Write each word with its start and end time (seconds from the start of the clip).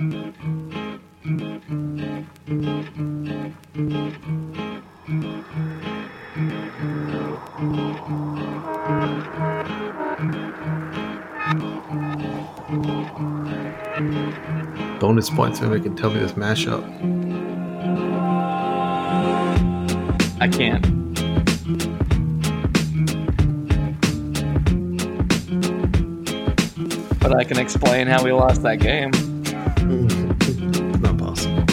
Bonus 0.00 0.08
points 15.28 15.60
maybe 15.60 15.82
can 15.82 15.94
tell 15.94 16.10
me 16.10 16.20
this 16.20 16.32
mashup. 16.32 16.82
I 20.40 20.48
can't. 20.48 20.82
But 27.20 27.36
I 27.36 27.44
can 27.44 27.58
explain 27.58 28.06
how 28.06 28.24
we 28.24 28.32
lost 28.32 28.62
that 28.62 28.80
game. 28.80 29.29
Not 29.90 31.18
possible. 31.18 31.66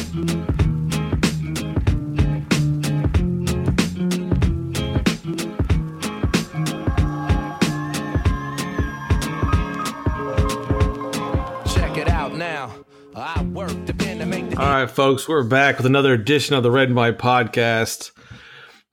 Check 11.68 11.98
it 11.98 12.10
out 12.10 12.34
now. 12.34 12.72
I 13.16 13.44
work 13.44 13.86
the 13.86 13.94
pen 13.94 14.18
to 14.20 14.26
make 14.26 14.50
the 14.50 14.60
All 14.60 14.68
right, 14.68 14.90
folks, 14.90 15.28
we're 15.28 15.44
back 15.44 15.78
with 15.78 15.86
another 15.86 16.14
edition 16.14 16.56
of 16.56 16.64
the 16.64 16.72
Red 16.72 16.88
and 16.88 16.96
White 16.98 17.20
podcast. 17.20 18.12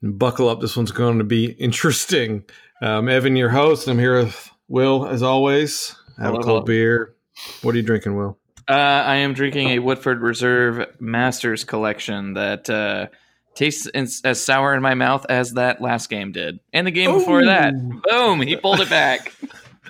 Buckle 0.02 0.48
up, 0.50 0.60
this 0.60 0.76
one's 0.76 0.92
going 0.92 1.18
to 1.18 1.24
be 1.24 1.46
interesting. 1.52 2.44
Um, 2.82 3.08
Evan, 3.08 3.36
your 3.36 3.48
host, 3.48 3.86
and 3.86 3.92
I'm 3.92 3.98
here 3.98 4.22
with 4.22 4.50
Will, 4.68 5.06
as 5.06 5.22
always. 5.22 5.96
Have 6.18 6.26
Hello, 6.26 6.28
a 6.28 6.42
hello. 6.42 6.44
cold 6.56 6.66
beer. 6.66 7.14
What 7.62 7.74
are 7.74 7.78
you 7.78 7.82
drinking, 7.84 8.16
Will? 8.16 8.38
Uh, 8.68 8.72
I 8.72 9.16
am 9.16 9.34
drinking 9.34 9.68
a 9.70 9.78
Woodford 9.78 10.20
Reserve 10.20 10.86
Masters 11.00 11.64
collection 11.64 12.34
that 12.34 12.70
uh, 12.70 13.08
tastes 13.54 13.86
as, 13.88 14.20
as 14.24 14.44
sour 14.44 14.74
in 14.74 14.82
my 14.82 14.94
mouth 14.94 15.26
as 15.28 15.52
that 15.54 15.82
last 15.82 16.08
game 16.08 16.32
did, 16.32 16.60
and 16.72 16.86
the 16.86 16.90
game 16.90 17.12
before 17.12 17.44
that. 17.44 17.74
Boom! 18.08 18.40
He 18.40 18.56
pulled 18.56 18.80
it 18.80 18.90
back. 18.90 19.32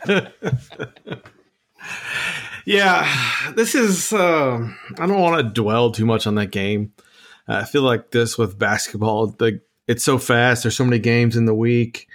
Yeah, 2.65 3.53
this 3.55 3.75
is. 3.75 4.13
Um, 4.13 4.77
I 4.99 5.07
don't 5.07 5.21
want 5.21 5.43
to 5.43 5.63
dwell 5.63 5.91
too 5.91 6.07
much 6.07 6.27
on 6.27 6.35
that 6.37 6.51
game. 6.51 6.93
Uh, 7.47 7.57
I 7.57 7.65
feel 7.65 7.83
like 7.83 8.11
this 8.11 8.39
with 8.39 8.59
basketball, 8.59 9.29
the 9.29 9.61
it's 9.87 10.05
so 10.05 10.19
fast. 10.19 10.63
There's 10.63 10.77
so 10.77 10.85
many 10.85 10.99
games 10.99 11.37
in 11.37 11.45
the 11.45 11.55
week 11.55 12.09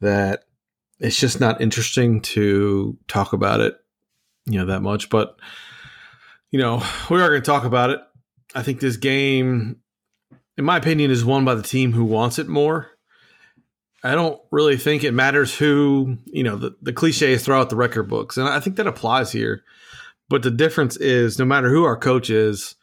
that 0.00 0.44
it's 0.98 1.18
just 1.18 1.40
not 1.40 1.60
interesting 1.60 2.20
to 2.22 2.98
talk 3.06 3.32
about 3.32 3.60
it, 3.60 3.76
you 4.46 4.58
know, 4.58 4.66
that 4.66 4.82
much. 4.82 5.08
But 5.08 5.38
you 6.50 6.58
know, 6.58 6.82
we 7.10 7.20
are 7.20 7.28
going 7.28 7.42
to 7.42 7.46
talk 7.46 7.64
about 7.64 7.90
it. 7.90 8.00
I 8.54 8.62
think 8.62 8.80
this 8.80 8.96
game, 8.96 9.76
in 10.56 10.64
my 10.64 10.76
opinion, 10.76 11.10
is 11.10 11.24
won 11.24 11.44
by 11.44 11.54
the 11.54 11.62
team 11.62 11.92
who 11.92 12.04
wants 12.04 12.38
it 12.38 12.48
more. 12.48 12.90
I 14.02 14.14
don't 14.14 14.40
really 14.52 14.76
think 14.76 15.02
it 15.02 15.12
matters 15.12 15.56
who, 15.56 16.18
you 16.26 16.44
know, 16.44 16.56
the, 16.56 16.76
the 16.80 16.92
cliche 16.92 17.32
is 17.32 17.44
throw 17.44 17.60
out 17.60 17.70
the 17.70 17.76
record 17.76 18.04
books. 18.04 18.36
And 18.36 18.48
I 18.48 18.60
think 18.60 18.76
that 18.76 18.86
applies 18.86 19.32
here. 19.32 19.64
But 20.28 20.42
the 20.42 20.50
difference 20.50 20.96
is 20.96 21.38
no 21.38 21.44
matter 21.44 21.68
who 21.70 21.84
our 21.84 21.96
coach 21.96 22.30
is 22.30 22.76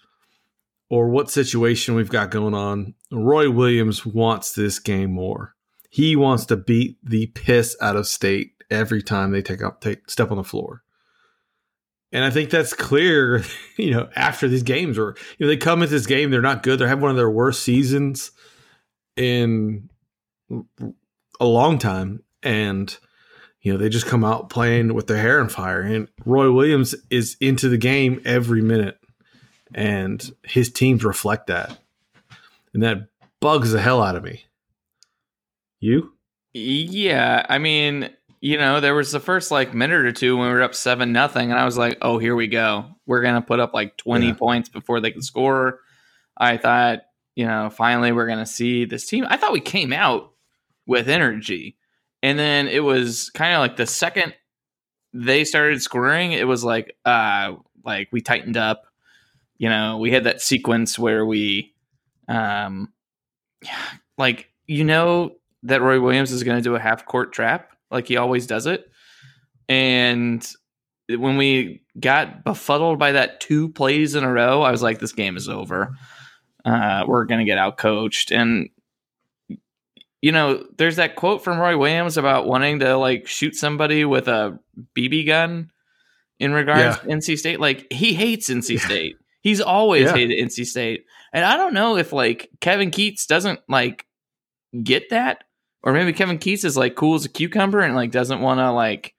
or 0.90 1.10
what 1.10 1.32
situation 1.32 1.96
we've 1.96 2.10
got 2.10 2.32
going 2.32 2.54
on, 2.54 2.94
Roy 3.12 3.50
Williams 3.50 4.06
wants 4.06 4.54
this 4.54 4.80
game 4.80 5.12
more. 5.12 5.56
He 5.90 6.16
wants 6.16 6.46
to 6.48 6.58
beat 6.58 6.98
the 7.04 7.28
piss 7.28 7.78
out 7.80 7.96
of 7.96 8.08
state 8.08 8.52
every 8.70 9.02
time 9.02 9.32
they 9.32 9.42
take 9.42 9.64
up 9.64 9.82
take 9.82 10.10
step 10.10 10.32
on 10.32 10.38
the 10.38 10.44
floor. 10.44 10.83
And 12.14 12.24
I 12.24 12.30
think 12.30 12.52
that's 12.52 12.74
clear, 12.74 13.44
you 13.78 13.92
know, 13.92 14.08
after 14.16 14.48
these 14.48 14.64
games 14.64 14.98
or 14.98 15.18
you 15.38 15.46
know, 15.46 15.48
they 15.48 15.58
come 15.58 15.82
into 15.82 15.94
this 15.94 16.06
game, 16.06 16.32
they're 16.32 16.42
not 16.42 16.64
good. 16.64 16.80
They're 16.80 16.88
having 16.88 17.02
one 17.02 17.12
of 17.12 17.18
their 17.18 17.30
worst 17.30 17.64
seasons 17.64 18.32
in 19.18 19.90
a 21.40 21.46
long 21.46 21.80
time. 21.80 22.24
And 22.44 22.96
you 23.62 23.72
know, 23.72 23.80
they 23.80 23.90
just 23.90 24.06
come 24.06 24.24
out 24.24 24.50
playing 24.50 24.94
with 24.94 25.08
their 25.08 25.18
hair 25.18 25.40
on 25.40 25.50
fire. 25.50 25.82
And 25.82 26.10
Roy 26.26 26.52
Williams 26.52 26.94
is 27.10 27.38
into 27.40 27.70
the 27.70 27.78
game 27.78 28.22
every 28.26 28.62
minute. 28.62 29.00
And 29.74 30.32
his 30.44 30.72
teams 30.72 31.04
reflect 31.04 31.48
that. 31.48 31.80
And 32.74 32.84
that 32.84 33.08
bugs 33.40 33.72
the 33.72 33.82
hell 33.82 34.04
out 34.04 34.16
of 34.16 34.24
me. 34.24 34.46
You? 35.80 36.14
Yeah, 36.54 37.46
I 37.50 37.58
mean, 37.58 38.10
you 38.44 38.58
know, 38.58 38.82
there 38.82 38.94
was 38.94 39.14
the 39.14 39.22
first 39.22 39.52
like 39.52 39.74
minute 39.74 40.06
or 40.06 40.12
two 40.12 40.36
when 40.36 40.50
we 40.50 40.54
were 40.54 40.62
up 40.64 40.76
seven 40.76 41.14
nothing, 41.14 41.50
and 41.50 41.58
I 41.58 41.64
was 41.64 41.78
like, 41.78 41.98
"Oh, 42.02 42.18
here 42.18 42.36
we 42.36 42.48
go. 42.48 42.88
We're 43.06 43.22
gonna 43.22 43.42
put 43.42 43.62
up 43.62 43.74
like 43.74 43.96
twenty 43.96 44.28
Yeah. 44.28 44.34
points 44.34 44.68
before 44.68 45.00
they 45.00 45.12
can 45.12 45.22
score." 45.22 45.80
I 46.38 46.58
thought, 46.58 47.04
you 47.36 47.46
know, 47.46 47.70
finally 47.70 48.12
we're 48.12 48.28
gonna 48.28 48.46
see 48.46 48.84
this 48.84 49.08
team. 49.08 49.26
I 49.30 49.38
thought 49.38 49.54
we 49.54 49.62
came 49.62 49.94
out 49.94 50.34
with 50.86 51.08
energy, 51.08 51.78
and 52.22 52.38
then 52.38 52.68
it 52.68 52.84
was 52.84 53.30
kind 53.30 53.54
of 53.54 53.60
like 53.60 53.78
the 53.78 53.86
second 53.86 54.34
they 55.14 55.46
started 55.46 55.82
scoring, 55.82 56.34
it 56.34 56.46
was 56.48 56.66
like, 56.66 56.98
uh, 57.06 57.54
like 57.86 58.10
we 58.12 58.20
tightened 58.20 58.58
up. 58.58 58.84
You 59.58 59.70
know, 59.70 60.00
we 60.00 60.12
had 60.12 60.26
that 60.26 60.42
sequence 60.42 61.00
where 61.00 61.26
we, 61.26 61.74
um, 62.28 62.92
like 64.18 64.50
you 64.68 64.84
know 64.84 65.38
that 65.64 65.82
Roy 65.82 66.02
Williams 66.02 66.34
is 66.34 66.44
going 66.44 66.58
to 66.58 66.62
do 66.62 66.76
a 66.76 66.80
half 66.80 67.06
court 67.06 67.32
trap 67.32 67.70
like 67.94 68.08
he 68.08 68.18
always 68.18 68.46
does 68.48 68.66
it. 68.66 68.86
And 69.70 70.46
when 71.10 71.38
we 71.38 71.82
got 72.00 72.44
befuddled 72.44 73.00
by 73.00 73.14
that 73.14 73.40
two 73.40 73.70
plays 73.70 74.16
in 74.16 74.24
a 74.24 74.32
row, 74.32 74.62
I 74.62 74.72
was 74.72 74.82
like, 74.82 75.00
this 75.00 75.14
game 75.14 75.38
is 75.38 75.48
over. 75.48 75.96
Uh, 76.66 77.04
we're 77.08 77.26
going 77.26 77.40
to 77.40 77.46
get 77.46 77.58
out 77.58 77.78
coached. 77.78 78.32
And, 78.32 78.70
you 80.22 80.32
know, 80.32 80.66
there's 80.78 80.96
that 80.98 81.16
quote 81.16 81.44
from 81.44 81.60
Roy 81.60 81.78
Williams 81.78 82.18
about 82.18 82.48
wanting 82.48 82.80
to 82.80 82.98
like 82.98 83.28
shoot 83.28 83.56
somebody 83.56 84.06
with 84.06 84.28
a 84.28 84.58
BB 84.96 85.28
gun 85.28 85.72
in 86.40 86.54
regards 86.54 86.82
Yeah. 86.82 86.96
to 86.96 87.08
NC 87.08 87.38
State. 87.38 87.60
Like, 87.60 87.88
he 87.92 88.14
hates 88.14 88.50
NC 88.50 88.80
State. 88.80 89.18
He's 89.42 89.60
always 89.60 90.06
Yeah. 90.06 90.14
hated 90.16 90.40
NC 90.40 90.66
State. 90.66 91.06
And 91.34 91.44
I 91.44 91.58
don't 91.58 91.74
know 91.74 91.98
if 91.98 92.14
like 92.14 92.50
Kevin 92.62 92.92
Keatts 92.92 93.28
doesn't 93.28 93.60
like 93.68 94.06
get 94.84 95.10
that 95.10 95.44
or 95.84 95.94
maybe 95.94 96.14
Kevin 96.14 96.40
Keatts 96.40 96.66
is 96.66 96.78
like 96.78 96.96
cool 96.96 97.16
as 97.16 97.26
a 97.26 97.30
cucumber 97.30 97.80
and 97.80 97.96
like 97.96 98.12
doesn't 98.12 98.42
want 98.42 98.60
to 98.60 98.72
like 98.72 99.14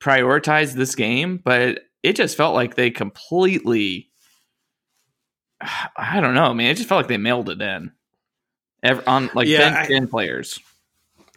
prioritize 0.00 0.72
this 0.74 0.94
game, 0.94 1.40
but 1.44 1.80
it 2.02 2.14
just 2.16 2.36
felt 2.36 2.54
like 2.54 2.74
they 2.74 2.90
completely 2.90 4.10
I 5.96 6.20
don't 6.20 6.34
know, 6.34 6.52
man. 6.54 6.70
It 6.70 6.76
just 6.76 6.88
felt 6.88 6.98
like 7.00 7.08
they 7.08 7.16
mailed 7.16 7.48
it 7.50 7.60
in. 7.60 7.92
Ever, 8.82 9.02
on 9.06 9.30
like 9.34 9.48
Yeah, 9.48 9.70
bench 9.70 9.90
I- 9.90 9.94
in 9.94 10.08
players. 10.08 10.58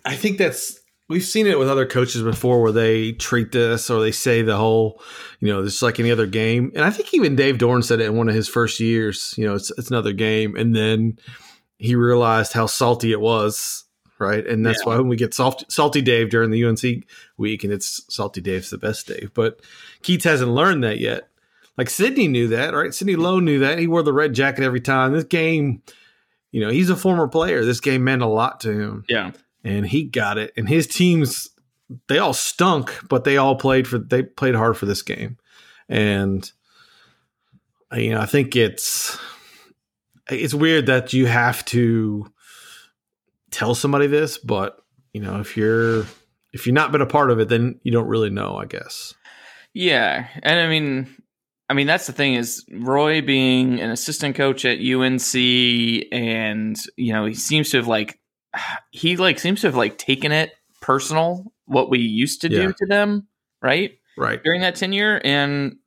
I 0.06 0.16
think 0.16 0.38
that's 0.38 0.80
we've 1.10 1.24
seen 1.24 1.48
it 1.48 1.58
with 1.60 1.68
other 1.70 1.86
coaches 1.86 2.22
before 2.22 2.62
where 2.62 2.72
they 2.72 3.12
treat 3.14 3.52
this 3.52 3.90
or 3.90 4.00
they 4.00 4.12
say 4.12 4.42
the 4.44 4.56
whole, 4.56 5.02
you 5.40 5.48
know, 5.48 5.64
it's 5.64 5.82
like 5.82 6.00
any 6.00 6.12
other 6.12 6.28
game. 6.28 6.72
And 6.76 6.86
I 6.86 6.90
think 6.90 7.14
even 7.14 7.36
Dave 7.36 7.58
Doeren 7.58 7.84
said 7.84 8.00
it 8.00 8.06
in 8.06 8.16
one 8.16 8.30
of 8.30 8.36
his 8.36 8.48
first 8.48 8.80
years, 8.80 9.34
you 9.38 9.46
know, 9.46 9.56
it's 9.56 9.72
it's 9.78 9.90
another 9.90 10.14
game. 10.14 10.56
And 10.56 10.76
then 10.76 11.18
he 11.80 11.96
realized 11.96 12.54
how 12.54 12.66
salty 12.66 13.12
it 13.12 13.20
was, 13.20 13.86
right? 14.20 14.46
And 14.46 14.66
that's 14.66 14.86
why 14.86 14.96
when 14.98 15.08
we 15.08 15.16
get 15.16 15.34
salty, 15.34 15.66
salty 15.70 16.02
Dave 16.02 16.30
during 16.30 16.52
the 16.52 16.64
UNC 16.66 17.06
week, 17.38 17.64
and 17.64 17.74
it's 17.74 18.02
salty 18.14 18.42
Dave's 18.42 18.70
the 18.70 18.78
best 18.78 19.08
Dave. 19.08 19.32
But 19.34 19.62
Keatts 20.04 20.24
hasn't 20.24 20.52
learned 20.52 20.84
that 20.84 21.00
yet. 21.00 21.30
Like 21.78 21.90
Sidney 21.90 22.28
knew 22.28 22.50
that, 22.50 22.74
right? 22.74 22.94
Sidney 22.94 23.16
Lowe 23.16 23.40
knew 23.40 23.60
that. 23.60 23.80
He 23.80 23.88
wore 23.88 24.04
the 24.04 24.12
red 24.14 24.34
jacket 24.34 24.64
every 24.66 24.82
time. 24.82 25.14
This 25.14 25.24
game, 25.24 25.82
you 26.52 26.60
know, 26.62 26.70
he's 26.70 26.90
a 26.90 26.96
former 26.96 27.28
player. 27.28 27.64
This 27.64 27.80
game 27.80 28.04
meant 28.04 28.22
a 28.22 28.28
lot 28.28 28.60
to 28.62 28.72
him 28.72 29.06
Yeah. 29.08 29.32
and 29.64 29.86
he 29.88 30.04
got 30.04 30.38
it. 30.38 30.52
And 30.58 30.68
his 30.68 30.88
teams, 30.88 31.50
they 32.10 32.18
all 32.18 32.34
stunk, 32.34 33.00
but 33.08 33.24
they 33.24 33.38
all 33.38 33.56
played 33.56 33.88
for 33.88 33.98
they 33.98 34.24
played 34.24 34.56
hard 34.56 34.76
for 34.78 34.86
this 34.88 35.02
game. 35.02 35.38
And 35.88 36.52
you 37.96 38.12
know, 38.12 38.20
I 38.20 38.26
think 38.26 38.56
it's 38.56 39.18
it's 40.30 40.54
weird 40.54 40.86
that 40.88 41.14
you 41.14 41.26
have 41.28 41.64
to 41.66 42.32
tell 43.52 43.76
somebody 43.76 44.08
this, 44.08 44.38
but 44.38 44.78
you 45.14 45.22
know, 45.22 45.40
if 45.40 45.58
you're 45.58 46.06
if 46.54 46.66
you're 46.66 46.74
not 46.74 46.92
been 46.92 47.02
a 47.02 47.06
part 47.06 47.32
of 47.32 47.40
it, 47.40 47.50
then 47.50 47.80
you 47.84 47.92
don't 47.92 48.08
really 48.08 48.30
know, 48.30 48.56
I 48.58 48.66
guess. 48.66 49.14
Yeah, 49.74 50.28
and 50.42 50.60
I 50.60 50.68
mean, 50.68 51.08
I 51.70 51.74
mean 51.74 51.88
that's 51.88 52.08
the 52.08 52.14
thing 52.14 52.34
is 52.36 52.66
Roy 52.72 53.22
being 53.22 53.80
an 53.80 53.92
assistant 53.92 54.36
coach 54.36 54.66
at 54.66 54.80
UNC, 54.80 55.36
and 56.12 56.76
you 56.98 57.14
know 57.14 57.26
he 57.26 57.34
seems 57.34 57.70
to 57.72 57.78
have 57.78 57.88
like 57.88 58.20
he 58.92 59.18
like 59.18 59.40
seems 59.40 59.62
to 59.62 59.68
have 59.68 59.76
like 59.76 59.98
taken 59.98 60.32
it 60.32 60.52
personal 60.82 61.52
what 61.66 61.90
we 61.90 62.00
used 62.00 62.42
to 62.42 62.50
Yeah. 62.50 62.68
do 62.68 62.74
to 62.74 62.86
them, 62.88 63.28
right? 63.62 63.92
Right. 64.18 64.44
during 64.44 64.60
that 64.62 64.76
tenure 64.76 65.22
and 65.24 65.78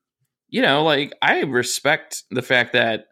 you 0.48 0.62
know 0.62 0.84
like 0.84 1.12
i 1.20 1.40
respect 1.42 2.22
the 2.30 2.40
fact 2.40 2.72
that 2.72 3.04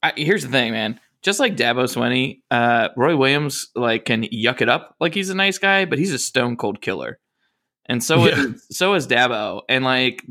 I, 0.00 0.12
here's 0.16 0.44
the 0.44 0.48
thing 0.48 0.70
man 0.70 1.00
just 1.24 1.40
like 1.40 1.56
dabo 1.56 1.84
swinney 1.84 2.40
uh 2.50 2.88
roy 2.96 3.16
williams 3.16 3.68
like 3.74 4.04
can 4.04 4.22
yuck 4.24 4.60
it 4.60 4.68
up 4.68 4.94
like 5.00 5.14
he's 5.14 5.30
a 5.30 5.34
nice 5.34 5.58
guy 5.58 5.84
but 5.84 5.98
he's 5.98 6.12
a 6.12 6.18
stone 6.18 6.56
cold 6.56 6.80
killer 6.80 7.18
and 7.86 8.02
so 8.04 8.24
Yeah. 8.26 8.44
is 8.44 8.66
so 8.70 8.94
is 8.94 9.06
dabo 9.08 9.62
and 9.68 9.84
like 9.84 10.22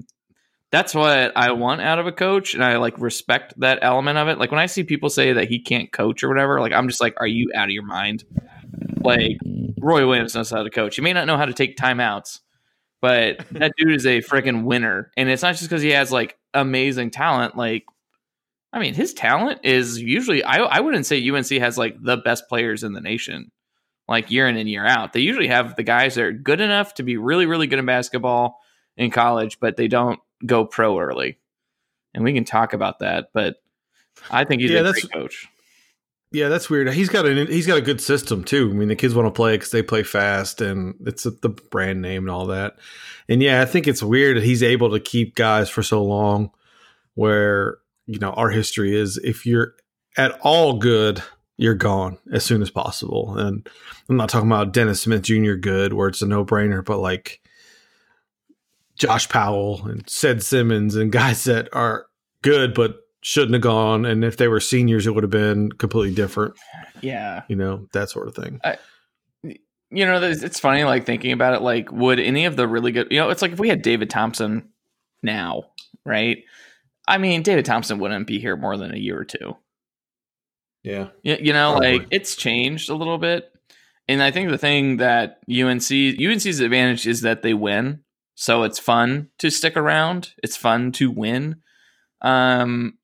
that's 0.72 0.96
what 0.96 1.32
I 1.38 1.52
want 1.52 1.82
out 1.82 2.00
of 2.00 2.08
a 2.08 2.12
coach, 2.12 2.56
and 2.56 2.64
I 2.64 2.78
like 2.78 2.98
respect 2.98 3.54
that 3.60 3.78
element 3.84 4.18
of 4.18 4.28
it. 4.28 4.40
Like 4.40 4.50
when 4.50 4.60
I 4.60 4.66
see 4.66 4.84
people 4.84 5.08
say 5.12 5.32
that 5.34 5.48
he 5.48 5.60
can't 5.60 5.92
coach 5.92 6.24
or 6.24 6.30
whatever, 6.30 6.60
like 6.60 6.72
I'm 6.74 6.88
just 6.88 7.00
like, 7.00 7.14
are 7.20 7.28
you 7.28 7.52
out 7.56 7.66
of 7.66 7.70
your 7.70 7.86
mind? 7.86 8.24
Like 9.04 9.38
Roy 9.80 10.08
Williams 10.08 10.34
knows 10.34 10.50
how 10.50 10.64
to 10.64 10.72
coach. 10.72 10.96
He 10.96 11.04
may 11.04 11.14
not 11.14 11.28
know 11.28 11.38
how 11.38 11.46
to 11.46 11.54
take 11.54 11.78
timeouts, 11.78 12.40
but 13.04 13.46
that 13.52 13.74
dude 13.78 13.94
is 13.94 14.08
a 14.08 14.22
freaking 14.24 14.64
winner. 14.64 15.12
And 15.16 15.30
it's 15.30 15.44
not 15.44 15.52
just 15.52 15.70
because 15.70 15.84
he 15.84 15.92
has 15.92 16.12
like 16.12 16.40
amazing 16.56 17.12
talent. 17.12 17.56
Like, 17.56 17.84
I 18.74 18.80
mean, 18.80 18.96
his 18.96 19.14
talent 19.14 19.60
is 19.64 20.02
usually 20.02 20.44
I 20.44 20.58
I 20.58 20.80
wouldn't 20.82 21.06
say 21.06 21.30
UNC 21.30 21.48
has 21.52 21.78
like 21.78 21.96
the 22.02 22.18
best 22.18 22.50
players 22.50 22.84
in 22.84 22.94
the 22.94 23.02
nation, 23.02 23.52
like 24.08 24.32
year 24.32 24.48
in 24.48 24.58
and 24.58 24.68
year 24.68 24.86
out. 24.86 25.14
They 25.14 25.20
usually 25.22 25.48
have 25.48 25.76
the 25.76 25.84
guys 25.84 26.16
that 26.16 26.24
are 26.26 26.32
good 26.34 26.60
enough 26.60 26.96
to 26.96 27.04
be 27.04 27.16
really 27.18 27.46
really 27.46 27.68
good 27.68 27.80
in 27.80 27.86
basketball 27.86 28.60
in 28.98 29.12
college, 29.12 29.60
but 29.60 29.78
they 29.78 29.88
don't 29.88 30.20
go 30.46 30.66
pro 30.66 31.00
early. 31.00 31.38
And 32.16 32.24
we 32.24 32.34
can 32.34 32.46
talk 32.46 32.74
about 32.74 33.00
that, 33.00 33.28
but 33.34 33.56
I 34.30 34.44
think 34.44 34.62
he's 34.62 34.72
Yeah, 34.72 34.80
a 34.82 34.84
that's- 34.84 35.06
great 35.06 35.14
coach. 35.14 35.48
Yeah, 36.32 36.50
that's 36.50 36.68
weird. 36.68 36.92
He's 36.94 37.10
got 37.10 37.28
a 37.28 37.46
he's 37.46 37.68
got 37.68 37.78
a 37.78 37.82
good 37.82 38.02
system 38.02 38.44
too. 38.44 38.72
I 38.72 38.74
mean, 38.74 38.88
the 38.88 38.96
kids 38.96 39.14
want 39.14 39.28
to 39.28 39.32
play 39.32 39.54
because 39.56 39.70
they 39.70 39.84
play 39.84 40.02
fast, 40.02 40.62
and 40.62 40.96
it's 41.06 41.26
the 41.26 41.50
brand 41.50 42.02
name 42.02 42.24
and 42.24 42.32
all 42.32 42.48
that. 42.48 42.78
And 43.30 43.40
yeah, 43.44 43.62
I 43.62 43.66
think 43.66 43.88
it's 43.88 44.02
weird 44.02 44.38
that 44.38 44.44
he's 44.44 44.64
able 44.64 44.90
to 44.90 45.00
keep 45.00 45.36
guys 45.36 45.70
for 45.70 45.84
so 45.84 46.04
long. 46.04 46.50
Where 47.14 47.78
you 48.06 48.20
know 48.20 48.32
our 48.32 48.50
history 48.50 48.96
is, 48.96 49.18
if 49.18 49.46
you're 49.46 49.76
at 50.18 50.38
all 50.42 50.74
good, 50.78 51.24
you're 51.58 51.74
gone 51.76 52.18
as 52.32 52.44
soon 52.44 52.62
as 52.62 52.70
possible. 52.70 53.38
And 53.38 53.68
I'm 54.10 54.18
not 54.18 54.30
talking 54.30 54.50
about 54.50 54.74
Dennis 54.74 55.02
Smith 55.02 55.24
Jr. 55.24 55.54
good, 55.54 55.94
where 55.94 56.08
it's 56.08 56.22
a 56.22 56.28
no 56.28 56.44
brainer, 56.46 56.84
but 56.84 57.00
like 57.00 57.42
Josh 58.98 59.30
Powell 59.30 59.86
and 59.88 60.08
Sid 60.10 60.44
Simmons 60.44 60.96
and 60.96 61.12
guys 61.12 61.44
that 61.46 61.70
are 61.74 62.06
good 62.42 62.74
but 62.74 62.98
shouldn't 63.22 63.54
have 63.54 63.62
gone. 63.62 64.06
And 64.06 64.24
if 64.24 64.38
they 64.38 64.48
were 64.48 64.60
seniors, 64.60 65.08
it 65.08 65.16
would 65.16 65.24
have 65.24 65.32
been 65.32 65.72
completely 65.72 66.14
different. 66.14 66.56
Yeah. 67.02 67.44
You 67.48 67.56
know 67.56 67.88
that 67.94 68.10
sort 68.10 68.28
of 68.28 68.36
thing. 68.36 68.60
you 69.94 70.06
know, 70.06 70.22
it's 70.22 70.60
funny, 70.60 70.84
like 70.84 71.06
thinking 71.06 71.32
about 71.32 71.54
it. 71.54 71.62
Like, 71.62 71.92
would 71.92 72.20
any 72.20 72.46
of 72.46 72.56
the 72.56 72.68
really 72.68 72.92
good, 72.92 73.08
you 73.12 73.20
know, 73.20 73.30
it's 73.30 73.42
like 73.42 73.52
if 73.52 73.60
we 73.60 73.70
had 73.70 73.84
David 73.84 74.10
Thompson 74.10 74.70
now, 75.22 75.66
right? 76.04 76.44
I 77.08 77.18
mean, 77.18 77.42
David 77.44 77.66
Thompson 77.66 78.00
wouldn't 78.00 78.28
be 78.28 78.40
here 78.40 78.56
more 78.56 78.78
than 78.78 78.94
a 78.94 78.98
year 78.98 79.20
or 79.20 79.26
two. 79.26 79.58
Yeah, 80.84 81.10
You, 81.24 81.38
you 81.40 81.54
know, 81.54 81.72
Probably. 81.72 82.00
like 82.00 82.08
it's 82.12 82.36
changed 82.36 82.90
a 82.90 82.96
little 82.96 83.18
bit. 83.18 83.50
And 84.10 84.22
I 84.22 84.32
think 84.32 84.50
the 84.50 84.58
thing 84.58 84.98
that 84.98 85.40
UNC, 85.50 85.90
UNC's 85.92 86.60
advantage 86.60 87.08
is 87.08 87.22
that 87.22 87.42
they 87.42 87.54
win. 87.54 88.02
So 88.36 88.64
it's 88.64 88.80
fun 88.80 89.30
to 89.40 89.50
stick 89.50 89.78
around. 89.78 90.34
It's 90.44 90.58
fun 90.58 90.92
to 90.94 91.10
win. 91.10 91.62
Um, 92.22 92.98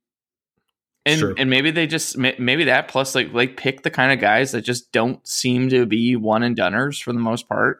and 1.05 1.19
Sure. 1.19 1.33
and 1.37 1.49
maybe 1.49 1.71
they 1.71 1.87
just 1.87 2.17
maybe 2.17 2.65
that 2.65 2.89
plus 2.89 3.15
like 3.15 3.31
like 3.31 3.55
pick 3.55 3.83
the 3.83 3.89
kind 3.89 4.11
of 4.11 4.19
guys 4.19 4.51
that 4.51 4.61
just 4.63 4.91
don't 4.91 5.25
seem 5.25 5.69
to 5.69 5.85
be 5.85 6.15
one 6.17 6.43
and 6.43 6.57
doneers 6.57 7.01
for 7.01 7.13
the 7.13 7.19
most 7.19 7.47
part. 7.47 7.79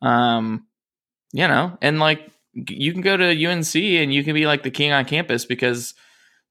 Um, 0.00 0.66
you 1.32 1.46
know, 1.46 1.76
and 1.82 1.98
like 2.00 2.30
you 2.52 2.92
can 2.92 3.02
go 3.02 3.16
to 3.16 3.46
UNC 3.46 3.74
and 3.76 4.12
you 4.12 4.24
can 4.24 4.34
be 4.34 4.46
like 4.46 4.62
the 4.62 4.70
king 4.70 4.92
on 4.92 5.04
campus 5.04 5.44
because 5.44 5.94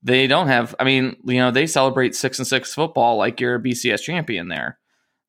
they 0.04 0.28
don't 0.28 0.48
have. 0.48 0.76
I 0.80 0.84
mean, 0.84 1.18
you 1.26 1.38
know, 1.38 1.52
they 1.52 1.68
celebrate 1.68 2.16
six 2.16 2.40
and 2.40 2.48
six 2.48 2.74
football 2.74 3.18
like 3.18 3.40
you're 3.40 3.56
a 3.56 3.62
BCS 3.62 4.02
champion 4.02 4.48
there. 4.48 4.80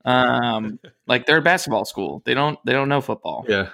Um, 0.04 0.78
like 1.06 1.26
they're 1.26 1.38
a 1.38 1.42
basketball 1.42 1.84
school. 1.84 2.22
They 2.24 2.34
don't 2.34 2.58
they 2.64 2.72
don't 2.72 2.88
know 2.88 3.00
football. 3.00 3.44
yeah. 3.48 3.70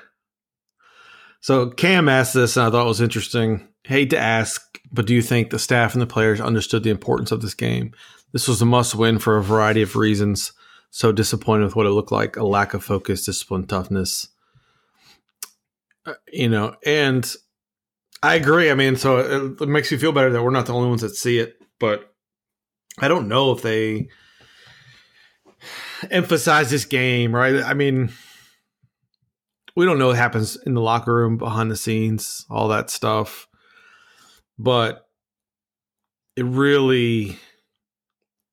So 1.41 1.69
Cam 1.69 2.09
asked 2.09 2.33
this, 2.33 2.57
and 2.57 2.65
I 2.65 2.71
thought 2.71 2.87
it 2.87 2.89
was 2.89 3.03
interesting. 3.03 3.69
Hate 3.83 4.09
to 4.11 4.19
ask, 4.19 4.81
but 4.91 5.07
do 5.07 5.15
you 5.15 5.21
think 5.21 5.51
the 5.51 5.59
staff 5.59 5.93
and 5.93 6.01
the 6.01 6.07
players 6.07 6.41
understood 6.41 6.85
the 6.85 6.91
importance 6.91 7.33
of 7.33 7.43
this 7.43 7.53
game? 7.53 7.93
This 8.33 8.49
was 8.49 8.63
a 8.63 8.65
must-win 8.65 9.19
for 9.19 9.37
a 9.37 9.43
variety 9.43 9.83
of 9.83 9.95
reasons. 9.95 10.53
So 10.89 11.13
disappointed 11.13 11.65
with 11.65 11.77
what 11.77 11.85
it 11.85 11.91
looked 11.91 12.13
like: 12.13 12.37
a 12.37 12.47
lack 12.47 12.73
of 12.73 12.83
focus, 12.83 13.27
discipline, 13.27 13.67
toughness. 13.67 14.29
Uh, 16.07 16.15
you 16.31 16.49
know, 16.49 16.77
and 16.85 17.35
I 18.23 18.35
agree. 18.35 18.71
I 18.71 18.75
mean, 18.75 18.97
so 18.97 19.19
it, 19.19 19.63
it 19.63 19.69
makes 19.69 19.91
you 19.91 19.99
feel 19.99 20.13
better 20.13 20.31
that 20.31 20.43
we're 20.43 20.51
not 20.51 20.67
the 20.67 20.75
only 20.75 20.89
ones 20.89 21.03
that 21.03 21.15
see 21.15 21.39
it, 21.39 21.57
but 21.79 22.15
I 22.99 23.09
don't 23.09 23.29
know 23.29 23.53
if 23.53 23.63
they 23.63 24.09
emphasize 26.11 26.71
this 26.71 26.85
game, 26.85 27.35
right? 27.35 27.57
I 27.57 27.75
mean, 27.75 28.11
we 29.77 29.85
don't 29.85 29.99
know 29.99 30.09
what 30.09 30.17
happens 30.17 30.57
in 30.65 30.75
the 30.75 30.81
locker 30.81 31.15
room, 31.15 31.37
behind 31.37 31.71
the 31.71 31.77
scenes, 31.77 32.47
all 32.49 32.69
that 32.69 32.91
stuff, 32.91 33.49
but 34.59 35.07
it 36.37 36.45
really, 36.45 37.39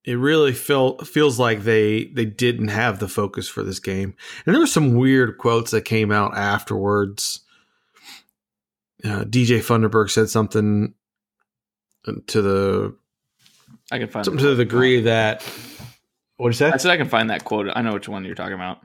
it 0.03 0.15
really 0.15 0.53
felt 0.53 1.07
feels 1.07 1.39
like 1.39 1.63
they 1.63 2.05
they 2.05 2.25
didn't 2.25 2.69
have 2.69 2.99
the 2.99 3.07
focus 3.07 3.47
for 3.47 3.63
this 3.63 3.79
game, 3.79 4.15
and 4.45 4.55
there 4.55 4.61
were 4.61 4.67
some 4.67 4.95
weird 4.95 5.37
quotes 5.37 5.71
that 5.71 5.85
came 5.85 6.11
out 6.11 6.35
afterwards. 6.35 7.41
Uh, 9.03 9.23
DJ 9.23 9.59
Funderburk 9.59 10.09
said 10.09 10.29
something 10.29 10.93
to 12.27 12.41
the 12.41 12.95
I 13.91 13.99
can 13.99 14.07
find 14.07 14.25
something 14.25 14.43
to 14.43 14.55
the 14.55 14.63
degree 14.63 15.01
that 15.01 15.43
what 16.37 16.49
did 16.49 16.55
you 16.55 16.57
say? 16.57 16.71
I 16.71 16.77
said 16.77 16.91
I 16.91 16.97
can 16.97 17.09
find 17.09 17.29
that 17.29 17.43
quote. 17.43 17.67
I 17.73 17.81
know 17.81 17.93
which 17.93 18.09
one 18.09 18.25
you're 18.25 18.35
talking 18.35 18.53
about. 18.53 18.79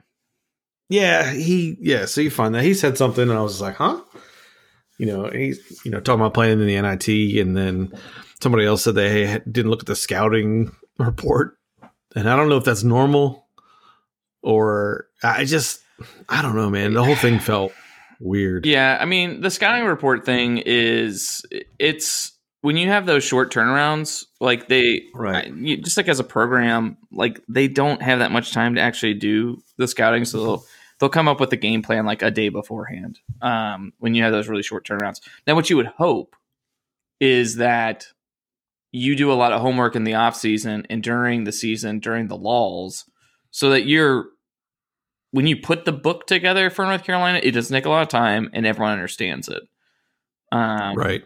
Yeah, 0.89 1.33
he 1.33 1.77
yeah, 1.81 2.05
so 2.05 2.21
you 2.21 2.31
find 2.31 2.55
that 2.55 2.63
he 2.63 2.75
said 2.75 2.99
something 2.99 3.29
and 3.29 3.39
I 3.39 3.43
was 3.43 3.61
like, 3.61 3.77
huh? 3.77 4.01
You 4.99 5.07
know, 5.07 5.31
he's 5.31 5.81
you 5.85 5.91
know 5.91 6.01
talking 6.01 6.21
about 6.21 6.35
playing 6.35 6.61
in 6.61 6.67
the 6.67 6.81
NIT, 6.81 7.09
and 7.41 7.57
then 7.57 7.93
somebody 8.41 8.67
else 8.67 8.85
said 8.85 8.95
they 8.95 9.39
didn't 9.51 9.71
look 9.71 9.81
at 9.81 9.87
the 9.87 9.97
scouting 9.97 10.73
report, 10.99 11.59
and 12.15 12.29
I 12.29 12.37
don't 12.37 12.49
know 12.49 12.57
if 12.57 12.65
that's 12.65 12.83
normal 12.85 13.47
or 14.43 15.07
I 15.23 15.45
just 15.45 15.81
I 16.29 16.43
don't 16.43 16.57
know, 16.57 16.71
man. 16.71 16.95
The 16.95 17.05
whole 17.05 17.17
thing 17.17 17.39
felt 17.39 17.73
weird. 18.21 18.67
Yeah, 18.67 18.99
I 19.01 19.05
mean, 19.05 19.41
the 19.41 19.51
scouting 19.51 19.85
report 19.85 20.25
thing 20.25 20.59
is 20.65 21.43
it's 21.79 22.33
when 22.63 22.77
you 22.77 22.89
have 22.89 23.07
those 23.07 23.23
short 23.25 23.53
turnarounds, 23.53 24.25
like 24.41 24.69
they 24.69 25.03
Right. 25.15 25.53
You- 25.55 25.77
just 25.79 25.97
like 25.97 26.09
as 26.09 26.21
a 26.21 26.25
program, 26.25 26.97
like 27.13 27.41
they 27.49 27.69
don't 27.69 28.03
have 28.03 28.19
that 28.21 28.33
much 28.33 28.53
time 28.53 28.75
to 28.77 28.81
actually 28.81 29.15
do 29.15 29.63
the 29.77 29.87
scouting, 29.89 30.25
so 30.25 30.43
they'll 30.43 30.65
they'll 30.99 31.09
come 31.11 31.29
up 31.29 31.41
with 31.41 31.53
a 31.53 31.57
game 31.57 31.83
plan 31.83 32.07
like 32.07 32.23
a 32.23 32.31
day 32.31 32.49
beforehand. 32.49 33.19
Um, 33.43 33.93
when 33.99 34.15
you 34.15 34.23
have 34.23 34.33
those 34.33 34.49
really 34.49 34.63
short 34.63 34.87
turnarounds, 34.87 35.21
now 35.47 35.55
what 35.55 35.69
you 35.71 35.77
would 35.77 35.87
hope 35.87 36.35
is 37.21 37.57
that 37.57 38.07
you 38.97 39.15
do 39.15 39.31
a 39.31 39.35
lot 39.35 39.53
of 39.53 39.61
homework 39.61 39.95
in 39.95 40.05
the 40.05 40.15
off 40.15 40.35
season 40.37 40.87
and 40.89 41.03
during 41.03 41.45
the 41.45 41.53
season 41.53 41.99
during 41.99 42.29
the 42.29 42.37
lulls, 42.37 43.05
so 43.51 43.71
that 43.71 43.87
you're 43.87 44.27
when 45.33 45.47
you 45.47 45.57
put 45.57 45.85
the 45.85 45.93
book 45.93 46.27
together 46.27 46.71
for 46.71 46.85
North 46.85 47.05
Carolina, 47.05 47.41
it 47.43 47.51
doesn't 47.51 47.75
take 47.75 47.85
a 47.85 47.91
lot 47.91 48.03
of 48.03 48.09
time 48.09 48.49
and 48.55 48.65
everyone 48.67 48.93
understands 48.93 49.49
it. 49.49 49.63
Um, 50.51 50.97
Right. 50.97 51.25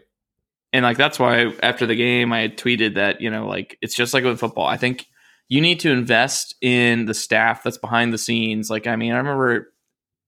and 0.73 0.83
like 0.85 0.97
that's 0.97 1.19
why 1.19 1.53
after 1.63 1.87
the 1.87 1.95
game 1.95 2.33
I 2.33 2.49
tweeted 2.49 2.95
that 2.97 3.21
you 3.21 3.31
know 3.31 3.47
like 3.47 3.79
it's 3.81 3.95
just 3.95 4.15
like 4.15 4.25
with 4.25 4.41
football. 4.41 4.67
I 4.67 4.77
think 4.77 5.07
you 5.49 5.61
need 5.61 5.81
to 5.81 5.91
invest 5.93 6.55
in 6.61 7.05
the 7.07 7.15
staff 7.15 7.63
that's 7.63 7.79
behind 7.79 8.13
the 8.13 8.19
scenes. 8.19 8.71
Like 8.71 8.87
I 8.87 8.97
mean, 8.97 9.13
I 9.13 9.19
remember 9.19 9.73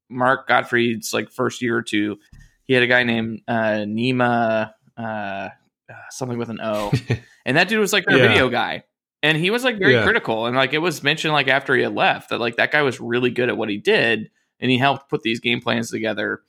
Mark 0.09 0.47
Gottfried's 0.49 1.13
like 1.13 1.31
first 1.31 1.63
year 1.63 1.77
or 1.77 1.83
two, 1.83 2.19
he 2.65 2.75
had 2.75 2.83
a 2.83 2.87
guy 2.89 3.03
named 3.05 3.41
uh, 3.49 3.85
Nima 3.87 4.73
uh, 4.97 5.49
uh, 5.93 5.97
something 6.11 6.39
with 6.39 6.49
an 6.51 6.61
O, 6.63 6.93
and 7.47 7.57
that 7.57 7.69
dude 7.69 7.81
was 7.81 7.93
like 7.93 8.05
their 8.07 8.19
Yeah. 8.19 8.29
video 8.29 8.49
guy. 8.49 8.85
And 9.25 9.39
he 9.39 9.51
was 9.51 9.63
like 9.63 9.79
very 9.79 9.93
Yeah. 9.95 10.03
critical, 10.05 10.47
and 10.47 10.57
like 10.57 10.73
it 10.73 10.79
was 10.79 11.03
mentioned 11.03 11.33
like 11.33 11.49
after 11.49 11.77
he 11.77 11.83
had 11.83 11.95
left 11.95 12.31
that 12.31 12.41
like 12.41 12.57
that 12.57 12.73
guy 12.73 12.83
was 12.83 13.01
really 13.01 13.31
good 13.31 13.49
at 13.49 13.57
what 13.57 13.69
he 13.69 13.77
did, 13.79 14.31
and 14.59 14.71
he 14.71 14.79
helped 14.79 15.09
put 15.09 15.23
these 15.23 15.39
game 15.41 15.61
plans 15.61 15.91
together. 15.91 16.43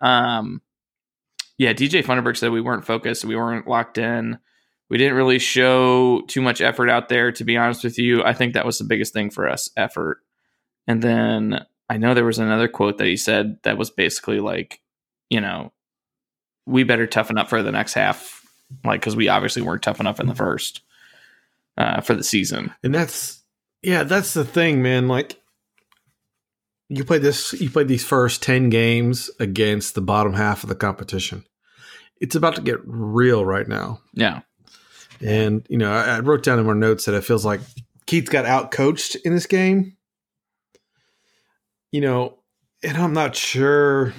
Um, 0.00 0.62
yeah, 1.58 1.72
DJ 1.72 2.02
Funderburk 2.02 2.36
said 2.36 2.50
we 2.50 2.60
weren't 2.60 2.84
focused, 2.86 3.24
we 3.24 3.36
weren't 3.36 3.68
locked 3.68 3.98
in. 3.98 4.38
We 4.90 4.98
didn't 4.98 5.16
really 5.16 5.38
show 5.38 6.22
too 6.28 6.42
much 6.42 6.60
effort 6.60 6.90
out 6.90 7.08
there, 7.08 7.32
to 7.32 7.44
be 7.44 7.56
honest 7.56 7.84
with 7.84 7.98
you. 7.98 8.22
I 8.22 8.32
think 8.34 8.52
that 8.54 8.66
was 8.66 8.78
the 8.78 8.84
biggest 8.84 9.12
thing 9.14 9.30
for 9.30 9.48
us 9.48 9.70
effort. 9.76 10.18
And 10.86 11.00
then 11.02 11.64
I 11.88 11.96
know 11.96 12.12
there 12.14 12.24
was 12.24 12.38
another 12.38 12.68
quote 12.68 12.98
that 12.98 13.06
he 13.06 13.16
said 13.16 13.58
that 13.62 13.78
was 13.78 13.90
basically 13.90 14.40
like, 14.40 14.80
you 15.30 15.40
know, 15.40 15.72
we 16.66 16.84
better 16.84 17.06
toughen 17.06 17.38
up 17.38 17.48
for 17.48 17.62
the 17.62 17.72
next 17.72 17.94
half, 17.94 18.43
like, 18.84 19.00
because 19.00 19.16
we 19.16 19.28
obviously 19.28 19.62
weren't 19.62 19.82
tough 19.82 20.00
enough 20.00 20.20
in 20.20 20.26
the 20.26 20.34
first 20.34 20.82
uh, 21.76 22.00
for 22.00 22.14
the 22.14 22.24
season. 22.24 22.72
And 22.82 22.94
that's 22.94 23.42
yeah, 23.82 24.02
that's 24.02 24.34
the 24.34 24.44
thing, 24.44 24.82
man. 24.82 25.08
Like 25.08 25.40
you 26.88 27.04
played 27.04 27.22
this 27.22 27.52
you 27.54 27.70
played 27.70 27.88
these 27.88 28.04
first 28.04 28.42
10 28.42 28.70
games 28.70 29.30
against 29.40 29.94
the 29.94 30.00
bottom 30.00 30.34
half 30.34 30.62
of 30.62 30.68
the 30.68 30.74
competition. 30.74 31.44
It's 32.20 32.34
about 32.34 32.56
to 32.56 32.62
get 32.62 32.78
real 32.84 33.44
right 33.44 33.68
now. 33.68 34.00
Yeah. 34.14 34.40
And 35.20 35.66
you 35.68 35.78
know, 35.78 35.92
I, 35.92 36.16
I 36.16 36.20
wrote 36.20 36.42
down 36.42 36.58
in 36.58 36.66
my 36.66 36.72
notes 36.72 37.04
that 37.04 37.14
it 37.14 37.24
feels 37.24 37.44
like 37.44 37.60
Keith 38.06 38.30
got 38.30 38.46
out 38.46 38.70
coached 38.70 39.16
in 39.16 39.34
this 39.34 39.46
game. 39.46 39.96
You 41.92 42.00
know, 42.00 42.38
and 42.82 42.96
I'm 42.96 43.12
not 43.12 43.36
sure. 43.36 44.12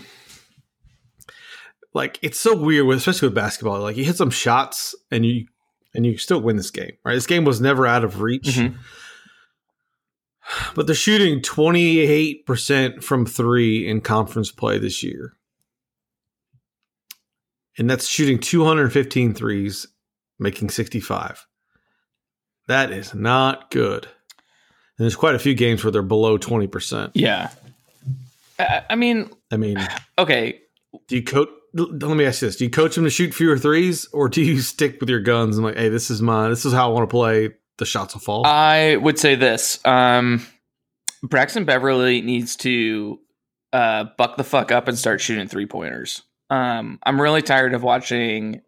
Like 1.96 2.20
it's 2.22 2.40
so 2.40 2.56
weird, 2.56 2.86
with, 2.86 2.98
especially 2.98 3.30
with 3.30 3.36
basketball. 3.36 3.80
Like 3.80 3.96
you 3.96 4.04
hit 4.04 4.18
some 4.18 4.30
shots 4.30 4.94
and 5.10 5.26
you 5.26 5.48
and 5.96 6.06
you 6.06 6.18
still 6.18 6.42
win 6.42 6.58
this 6.58 6.70
game, 6.70 6.92
right? 7.06 7.16
This 7.16 7.26
game 7.26 7.46
was 7.46 7.62
never 7.62 7.88
out 7.88 8.04
of 8.04 8.22
reach. 8.22 8.58
Mhm. 8.58 8.76
But 10.76 10.86
they're 10.86 10.96
shooting 10.96 11.42
28% 11.42 13.04
from 13.04 13.26
three 13.26 13.88
in 13.88 14.02
conference 14.02 14.52
play 14.52 14.78
this 14.78 15.02
year. 15.02 15.34
And 17.80 17.90
that's 17.90 18.08
shooting 18.08 18.40
215 18.40 19.34
threes, 19.34 19.88
making 20.38 20.70
65. 20.70 21.48
That 22.68 22.92
is 22.92 23.16
not 23.16 23.72
good. 23.72 24.06
And 24.06 25.04
there's 25.04 25.16
quite 25.16 25.36
a 25.36 25.40
few 25.40 25.56
games 25.56 25.84
where 25.84 25.92
they're 25.92 26.04
below 26.04 26.38
20%. 26.38 27.12
Yeah. 27.16 27.50
I, 28.60 28.84
I 28.92 28.96
mean, 28.96 29.32
I 29.52 29.58
mean, 29.58 29.78
okay. 30.20 30.60
do 31.08 31.16
you 31.16 31.24
coach? 31.24 31.50
Let 31.76 32.16
me 32.18 32.26
ask 32.26 32.42
you 32.42 32.48
this: 32.48 32.56
Do 32.56 32.64
you 32.64 32.72
coach 32.72 32.96
them 32.96 33.04
to 33.04 33.10
shoot 33.10 33.34
fewer 33.34 33.58
threes, 33.58 34.08
or 34.14 34.30
do 34.30 34.42
you 34.42 34.62
stick 34.62 35.00
with 35.00 35.10
your 35.10 35.20
guns 35.20 35.58
and 35.58 35.66
like, 35.66 35.76
hey, 35.76 35.90
this 35.90 36.10
is 36.10 36.22
mine. 36.22 36.50
This 36.50 36.66
is 36.66 36.74
how 36.74 36.90
I 36.90 36.94
want 36.94 37.10
to 37.10 37.14
play. 37.14 37.50
The 37.78 37.86
shots 37.86 38.14
will 38.14 38.22
fall. 38.22 38.46
I 38.46 38.96
would 38.96 39.20
say 39.20 39.36
this. 39.36 39.86
Um, 39.86 40.46
Braxton 41.22 41.66
Beverly 41.66 42.22
needs 42.22 42.56
to 42.58 43.20
uh, 43.74 44.06
buck 44.18 44.38
the 44.38 44.46
fuck 44.46 44.72
up 44.72 44.88
and 44.88 44.98
start 44.98 45.20
shooting 45.20 45.48
three 45.48 45.66
pointers. 45.66 46.24
Um, 46.50 47.00
I'm 47.04 47.20
really 47.20 47.42
tired 47.42 47.74
of 47.74 47.84
watching 47.84 48.62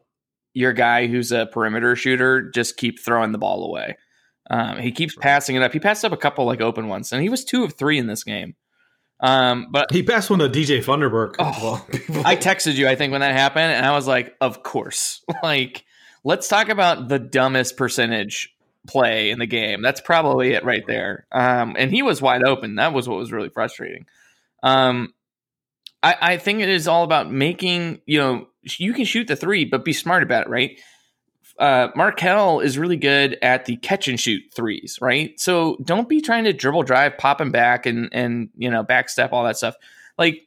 your 0.53 0.73
guy 0.73 1.07
who's 1.07 1.31
a 1.31 1.45
perimeter 1.45 1.95
shooter 1.95 2.49
just 2.49 2.75
keep 2.75 2.99
throwing 2.99 3.31
the 3.31 3.37
ball 3.37 3.63
away. 3.63 3.95
Um, 4.49 4.79
he 4.79 4.91
keeps 4.91 5.15
passing 5.15 5.55
it 5.55 5.61
up. 5.61 5.71
He 5.71 5.79
passed 5.79 6.03
up 6.03 6.11
a 6.11 6.17
couple 6.17 6.45
like 6.45 6.61
open 6.61 6.87
ones, 6.87 7.13
and 7.13 7.21
he 7.21 7.29
was 7.29 7.45
two 7.45 7.63
of 7.63 7.73
three 7.73 7.97
in 7.97 8.07
this 8.07 8.23
game. 8.23 8.55
Um, 9.19 9.67
but 9.71 9.91
he 9.91 10.03
passed 10.03 10.29
one 10.29 10.39
to 10.39 10.49
DJ 10.49 10.83
Funderburk. 10.83 11.35
Oh, 11.39 11.85
I 12.25 12.35
texted 12.35 12.75
you, 12.75 12.87
I 12.87 12.95
think, 12.95 13.11
when 13.11 13.21
that 13.21 13.33
happened, 13.33 13.73
and 13.73 13.85
I 13.85 13.93
was 13.93 14.07
like, 14.07 14.35
of 14.41 14.63
course. 14.63 15.23
Like, 15.43 15.85
let's 16.23 16.47
talk 16.47 16.69
about 16.69 17.07
the 17.07 17.19
dumbest 17.19 17.77
percentage 17.77 18.55
play 18.87 19.29
in 19.29 19.39
the 19.39 19.45
game. 19.45 19.81
That's 19.81 20.01
probably 20.01 20.53
it 20.53 20.63
right 20.65 20.83
there. 20.87 21.27
Um, 21.31 21.75
and 21.77 21.91
he 21.91 22.01
was 22.01 22.21
wide 22.21 22.43
open. 22.43 22.75
That 22.75 22.93
was 22.93 23.07
what 23.07 23.17
was 23.17 23.31
really 23.31 23.49
frustrating. 23.49 24.05
Um, 24.63 25.13
I, 26.01 26.15
I 26.21 26.37
think 26.37 26.61
it 26.61 26.69
is 26.69 26.87
all 26.87 27.03
about 27.03 27.31
making, 27.31 28.01
you 28.05 28.19
know, 28.19 28.47
you 28.63 28.93
can 28.93 29.05
shoot 29.05 29.27
the 29.27 29.35
three, 29.35 29.65
but 29.65 29.85
be 29.85 29.93
smart 29.93 30.23
about 30.23 30.47
it, 30.47 30.49
right? 30.49 30.79
Uh, 31.59 31.91
Markell 31.93 32.63
is 32.63 32.77
really 32.77 32.97
good 32.97 33.37
at 33.41 33.65
the 33.65 33.77
catch 33.77 34.07
and 34.07 34.19
shoot 34.19 34.43
threes, 34.55 34.99
right? 35.01 35.39
So 35.39 35.77
don't 35.83 36.07
be 36.07 36.21
trying 36.21 36.43
to 36.43 36.53
dribble 36.53 36.83
drive, 36.83 37.17
popping 37.17 37.51
back, 37.51 37.85
and 37.85 38.09
and 38.11 38.49
you 38.55 38.69
know 38.69 38.83
backstep 38.83 39.29
all 39.31 39.43
that 39.45 39.57
stuff. 39.57 39.75
Like 40.17 40.41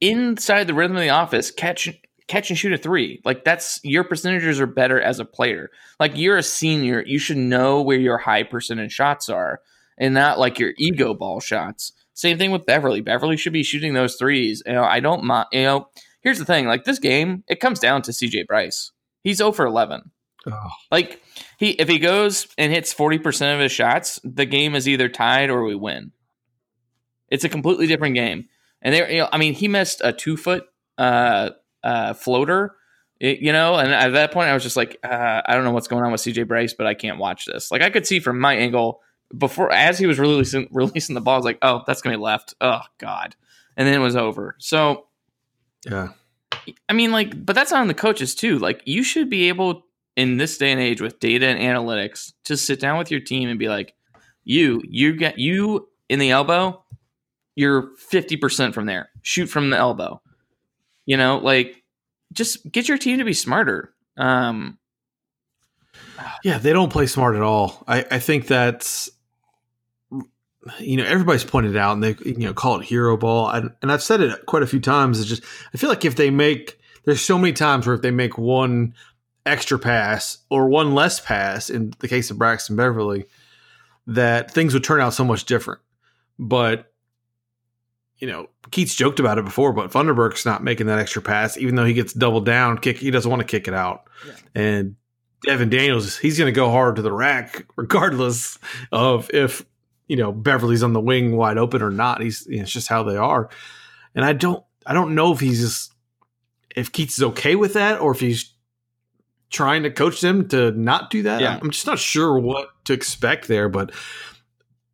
inside 0.00 0.66
the 0.66 0.74
rhythm 0.74 0.96
of 0.96 1.02
the 1.02 1.10
office, 1.10 1.50
catch 1.50 1.88
catch 2.28 2.50
and 2.50 2.58
shoot 2.58 2.72
a 2.72 2.78
three. 2.78 3.20
Like 3.24 3.44
that's 3.44 3.80
your 3.82 4.04
percentages 4.04 4.60
are 4.60 4.66
better 4.66 5.00
as 5.00 5.18
a 5.18 5.24
player. 5.24 5.70
Like 5.98 6.16
you're 6.16 6.36
a 6.36 6.42
senior, 6.42 7.02
you 7.04 7.18
should 7.18 7.36
know 7.36 7.82
where 7.82 7.98
your 7.98 8.18
high 8.18 8.42
percentage 8.44 8.92
shots 8.92 9.28
are, 9.28 9.60
and 9.98 10.14
not 10.14 10.38
like 10.38 10.58
your 10.58 10.72
ego 10.78 11.14
ball 11.14 11.40
shots. 11.40 11.92
Same 12.14 12.38
thing 12.38 12.50
with 12.50 12.64
Beverly. 12.64 13.00
Beverly 13.00 13.36
should 13.36 13.52
be 13.52 13.62
shooting 13.62 13.94
those 13.94 14.16
threes. 14.16 14.62
You 14.66 14.72
know, 14.72 14.84
I 14.84 15.00
don't 15.00 15.24
mind. 15.24 15.48
You 15.52 15.62
know, 15.62 15.88
here's 16.20 16.38
the 16.38 16.44
thing: 16.44 16.66
like 16.66 16.84
this 16.84 16.98
game, 16.98 17.44
it 17.48 17.60
comes 17.60 17.80
down 17.80 18.02
to 18.02 18.12
CJ 18.12 18.46
Bryce. 18.46 18.92
He's 19.26 19.38
0 19.38 19.50
for 19.52 19.66
11. 19.66 20.10
Oh, 20.48 20.68
Like 20.92 21.20
he, 21.58 21.70
if 21.70 21.88
he 21.88 21.98
goes 21.98 22.46
and 22.56 22.72
hits 22.72 22.92
40 22.92 23.18
percent 23.18 23.54
of 23.56 23.60
his 23.60 23.72
shots, 23.72 24.20
the 24.22 24.46
game 24.46 24.76
is 24.76 24.86
either 24.88 25.08
tied 25.08 25.50
or 25.50 25.64
we 25.64 25.74
win. 25.74 26.12
It's 27.28 27.42
a 27.42 27.48
completely 27.48 27.88
different 27.88 28.14
game. 28.14 28.48
And 28.82 28.94
there, 28.94 29.10
you 29.10 29.18
know, 29.18 29.28
I 29.32 29.38
mean, 29.38 29.54
he 29.54 29.66
missed 29.66 30.00
a 30.04 30.12
two 30.12 30.36
foot 30.36 30.64
uh, 30.98 31.50
uh, 31.82 32.14
floater, 32.14 32.76
it- 33.18 33.40
you 33.40 33.52
know, 33.52 33.74
and 33.74 33.92
at 33.92 34.12
that 34.12 34.30
point, 34.30 34.48
I 34.48 34.54
was 34.54 34.62
just 34.62 34.76
like, 34.76 34.98
uh, 35.02 35.42
I 35.44 35.54
don't 35.54 35.64
know 35.64 35.72
what's 35.72 35.88
going 35.88 36.04
on 36.04 36.12
with 36.12 36.20
CJ 36.20 36.46
Bryce, 36.46 36.74
but 36.74 36.86
I 36.86 36.94
can't 36.94 37.18
watch 37.18 37.46
this. 37.46 37.72
Like, 37.72 37.82
I 37.82 37.90
could 37.90 38.06
see 38.06 38.20
from 38.20 38.38
my 38.38 38.54
angle 38.54 39.00
before, 39.36 39.72
as 39.72 39.98
he 39.98 40.06
was 40.06 40.20
releasing 40.20 40.68
releasing 40.72 41.16
the 41.16 41.20
ball, 41.20 41.34
I 41.34 41.38
was 41.38 41.44
like, 41.44 41.58
oh, 41.62 41.82
that's 41.88 42.02
gonna 42.02 42.16
be 42.16 42.22
left. 42.22 42.54
Oh 42.60 42.82
God, 42.98 43.34
and 43.76 43.88
then 43.88 43.94
it 43.94 44.04
was 44.04 44.14
over. 44.14 44.54
So, 44.60 45.08
yeah. 45.84 46.10
I 46.88 46.92
mean, 46.92 47.12
like, 47.12 47.44
but 47.44 47.54
that's 47.54 47.72
on 47.72 47.88
the 47.88 47.94
coaches 47.94 48.34
too. 48.34 48.58
Like, 48.58 48.82
you 48.84 49.02
should 49.02 49.30
be 49.30 49.48
able 49.48 49.84
in 50.16 50.38
this 50.38 50.58
day 50.58 50.72
and 50.72 50.80
age 50.80 51.00
with 51.00 51.20
data 51.20 51.46
and 51.46 51.58
analytics 51.58 52.32
to 52.44 52.56
sit 52.56 52.80
down 52.80 52.98
with 52.98 53.10
your 53.10 53.20
team 53.20 53.48
and 53.48 53.58
be 53.58 53.68
like, 53.68 53.94
you, 54.44 54.82
you 54.88 55.14
get 55.14 55.38
you 55.38 55.88
in 56.08 56.18
the 56.18 56.30
elbow, 56.30 56.82
you're 57.54 57.90
50% 58.10 58.72
from 58.72 58.86
there. 58.86 59.10
Shoot 59.22 59.46
from 59.46 59.70
the 59.70 59.76
elbow. 59.76 60.20
You 61.04 61.16
know, 61.16 61.38
like 61.38 61.82
just 62.32 62.70
get 62.70 62.88
your 62.88 62.98
team 62.98 63.18
to 63.18 63.24
be 63.24 63.32
smarter. 63.32 63.94
Um, 64.16 64.78
Yeah, 66.44 66.58
they 66.58 66.72
don't 66.72 66.92
play 66.92 67.06
smart 67.06 67.36
at 67.36 67.42
all. 67.42 67.82
I, 67.86 68.04
I 68.10 68.18
think 68.18 68.46
that's 68.46 69.10
you 70.78 70.96
know 70.96 71.04
everybody's 71.04 71.44
pointed 71.44 71.76
out 71.76 71.92
and 71.92 72.02
they 72.02 72.16
you 72.24 72.46
know 72.46 72.54
call 72.54 72.80
it 72.80 72.84
hero 72.84 73.16
ball 73.16 73.48
and, 73.50 73.72
and 73.82 73.92
I've 73.92 74.02
said 74.02 74.20
it 74.20 74.46
quite 74.46 74.62
a 74.62 74.66
few 74.66 74.80
times. 74.80 75.20
It's 75.20 75.28
just 75.28 75.44
I 75.72 75.76
feel 75.76 75.88
like 75.88 76.04
if 76.04 76.16
they 76.16 76.30
make 76.30 76.78
there's 77.04 77.20
so 77.20 77.38
many 77.38 77.52
times 77.52 77.86
where 77.86 77.94
if 77.94 78.02
they 78.02 78.10
make 78.10 78.36
one 78.36 78.94
extra 79.44 79.78
pass 79.78 80.38
or 80.50 80.68
one 80.68 80.94
less 80.94 81.20
pass 81.20 81.70
in 81.70 81.92
the 82.00 82.08
case 82.08 82.30
of 82.30 82.38
Braxton 82.38 82.76
Beverly, 82.76 83.26
that 84.08 84.50
things 84.50 84.74
would 84.74 84.84
turn 84.84 85.00
out 85.00 85.14
so 85.14 85.24
much 85.24 85.44
different. 85.44 85.80
But 86.38 86.92
you 88.18 88.26
know, 88.26 88.48
Keatts 88.70 88.96
joked 88.96 89.20
about 89.20 89.38
it 89.38 89.44
before, 89.44 89.72
but 89.72 89.90
Funderburk's 89.90 90.46
not 90.46 90.64
making 90.64 90.86
that 90.86 90.98
extra 90.98 91.20
pass, 91.20 91.58
even 91.58 91.74
though 91.74 91.84
he 91.84 91.92
gets 91.92 92.14
doubled 92.14 92.46
down. 92.46 92.78
Kick, 92.78 92.96
he 92.96 93.10
doesn't 93.10 93.30
want 93.30 93.40
to 93.40 93.46
kick 93.46 93.68
it 93.68 93.74
out, 93.74 94.08
and 94.54 94.96
Devon 95.44 95.68
Daniels, 95.68 96.16
he's 96.16 96.38
going 96.38 96.52
to 96.52 96.56
go 96.56 96.70
hard 96.70 96.96
to 96.96 97.02
the 97.02 97.12
rack, 97.12 97.66
regardless 97.76 98.58
of 98.90 99.30
if 99.32 99.64
you 100.06 100.16
know 100.16 100.32
Beverly's 100.32 100.82
on 100.82 100.92
the 100.92 101.00
wing 101.00 101.36
wide 101.36 101.58
open 101.58 101.82
or 101.82 101.90
not. 101.90 102.20
He's 102.20 102.46
you 102.48 102.56
know, 102.56 102.62
it's 102.62 102.72
just 102.72 102.88
how 102.88 103.02
they 103.02 103.16
are, 103.16 103.48
and 104.14 104.24
I 104.24 104.32
don't 104.32 104.64
I 104.86 104.94
don't 104.94 105.14
know 105.14 105.32
if 105.32 105.40
he's 105.40 105.60
just 105.60 105.92
if 106.74 106.92
Keatts 106.92 107.18
is 107.18 107.22
okay 107.22 107.56
with 107.56 107.74
that 107.74 108.00
or 108.00 108.12
if 108.12 108.20
he's 108.20 108.52
trying 109.50 109.82
to 109.84 109.90
coach 109.90 110.20
them 110.20 110.48
to 110.48 110.70
not 110.72 111.10
do 111.10 111.22
that. 111.22 111.40
Yeah. 111.40 111.58
I'm 111.60 111.70
just 111.70 111.86
not 111.86 111.98
sure 111.98 112.38
what 112.38 112.68
to 112.84 112.92
expect 112.92 113.48
there, 113.48 113.68
but 113.68 113.92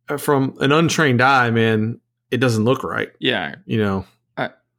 uh, 0.09 0.17
from 0.17 0.55
an 0.59 0.71
untrained 0.71 1.21
eye, 1.21 1.49
man, 1.49 1.99
it 2.31 2.37
doesn't 2.37 2.63
look 2.63 2.83
right. 2.83 3.11
yeah, 3.19 3.55
You 3.65 3.79
know, 3.79 4.05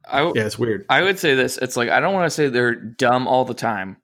I, 0.07 0.31
yeah, 0.35 0.45
it's 0.45 0.59
weird. 0.59 0.85
I 0.89 1.01
would 1.01 1.19
say 1.19 1.35
this. 1.35 1.57
It's 1.57 1.77
like 1.77 1.89
I 1.89 1.99
don't 1.99 2.13
want 2.13 2.25
to 2.25 2.29
say 2.29 2.47
they're 2.47 2.75
dumb 2.75 3.27
all 3.27 3.45
the 3.45 3.53
time. 3.53 3.97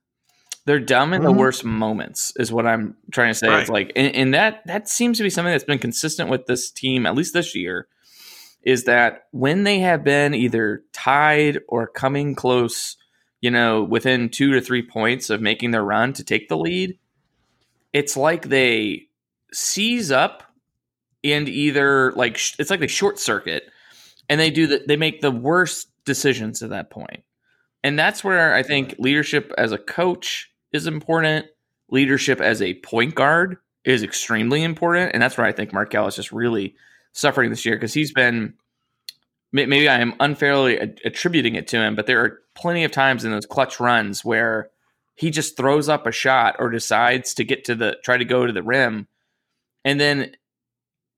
They're 0.66 0.80
dumb 0.80 1.14
in 1.14 1.24
the 1.24 1.32
Mhm. 1.32 1.38
worst 1.38 1.64
moments, 1.66 2.34
is 2.38 2.52
what 2.52 2.68
I'm 2.68 2.96
trying 3.12 3.32
to 3.32 3.38
say. 3.38 3.48
It's 3.62 3.70
like, 3.70 3.92
and, 3.96 4.16
and 4.16 4.34
that 4.34 4.62
that 4.68 4.88
seems 4.88 5.18
to 5.18 5.24
be 5.24 5.30
something 5.30 5.52
that's 5.52 5.64
been 5.64 5.80
consistent 5.80 6.30
with 6.30 6.46
this 6.46 6.70
team, 6.70 7.06
at 7.06 7.16
least 7.16 7.34
this 7.34 7.56
year, 7.56 7.88
is 8.64 8.84
that 8.84 9.24
when 9.32 9.64
they 9.64 9.80
have 9.80 10.04
been 10.04 10.36
either 10.36 10.84
tied 10.94 11.60
or 11.68 11.88
coming 11.88 12.36
close, 12.36 12.96
you 13.42 13.50
know, 13.50 13.82
within 13.84 14.30
two 14.30 14.52
to 14.54 14.62
three 14.62 14.84
points 14.84 15.32
of 15.32 15.42
making 15.42 15.72
their 15.72 15.84
run 15.84 16.14
to 16.14 16.24
take 16.24 16.48
the 16.48 16.58
lead, 16.58 17.00
it's 17.92 18.16
like 18.16 18.50
they 18.50 19.08
seize 19.52 20.12
up 20.12 20.44
and 21.24 21.50
either 21.50 22.12
like 22.14 22.38
sh- 22.38 22.56
it's 22.60 22.70
like 22.70 22.80
they 22.80 22.88
short 22.88 23.18
circuit 23.20 23.64
and 24.30 24.40
they 24.40 24.50
do 24.52 24.68
the, 24.68 24.84
they 24.88 24.96
make 24.96 25.22
the 25.22 25.32
worst 25.32 25.88
decisions 26.06 26.64
at 26.64 26.70
that 26.70 26.90
point 26.90 27.24
and 27.84 28.00
that's 28.00 28.24
where 28.24 28.56
i 28.56 28.64
think 28.64 28.96
leadership 28.98 29.52
as 29.58 29.72
a 29.74 29.78
coach 29.78 30.51
is 30.74 30.88
important 30.88 31.46
leadership 31.90 32.40
as 32.40 32.62
a 32.62 32.76
point 32.76 33.16
guard 33.16 33.58
is 33.84 34.04
extremely 34.04 34.64
important 34.64 35.12
and 35.14 35.22
that's 35.22 35.38
where 35.38 35.48
i 35.48 35.52
think 35.52 35.72
markell 35.72 36.08
is 36.08 36.16
just 36.16 36.32
really 36.32 36.76
suffering 37.14 37.50
this 37.50 37.66
year 37.66 37.76
because 37.76 37.94
he's 37.94 38.14
been 38.14 38.54
maybe 39.52 39.90
i 39.90 40.00
am 40.00 40.14
unfairly 40.20 40.78
attributing 41.04 41.56
it 41.56 41.68
to 41.68 41.78
him 41.78 41.96
but 41.96 42.08
there 42.08 42.24
are 42.24 42.40
plenty 42.56 42.84
of 42.84 42.92
times 42.92 43.26
in 43.26 43.32
those 43.32 43.46
clutch 43.46 43.80
runs 43.80 44.24
where 44.24 44.70
he 45.16 45.30
just 45.30 45.58
throws 45.58 45.90
up 45.90 46.08
a 46.08 46.12
shot 46.12 46.56
or 46.60 46.70
decides 46.70 47.34
to 47.34 47.44
get 47.44 47.66
to 47.66 47.76
the 47.76 47.98
try 48.04 48.18
to 48.18 48.26
go 48.26 48.46
to 48.46 48.54
the 48.54 48.64
rim 48.64 49.08
and 49.84 50.00
then 50.00 50.36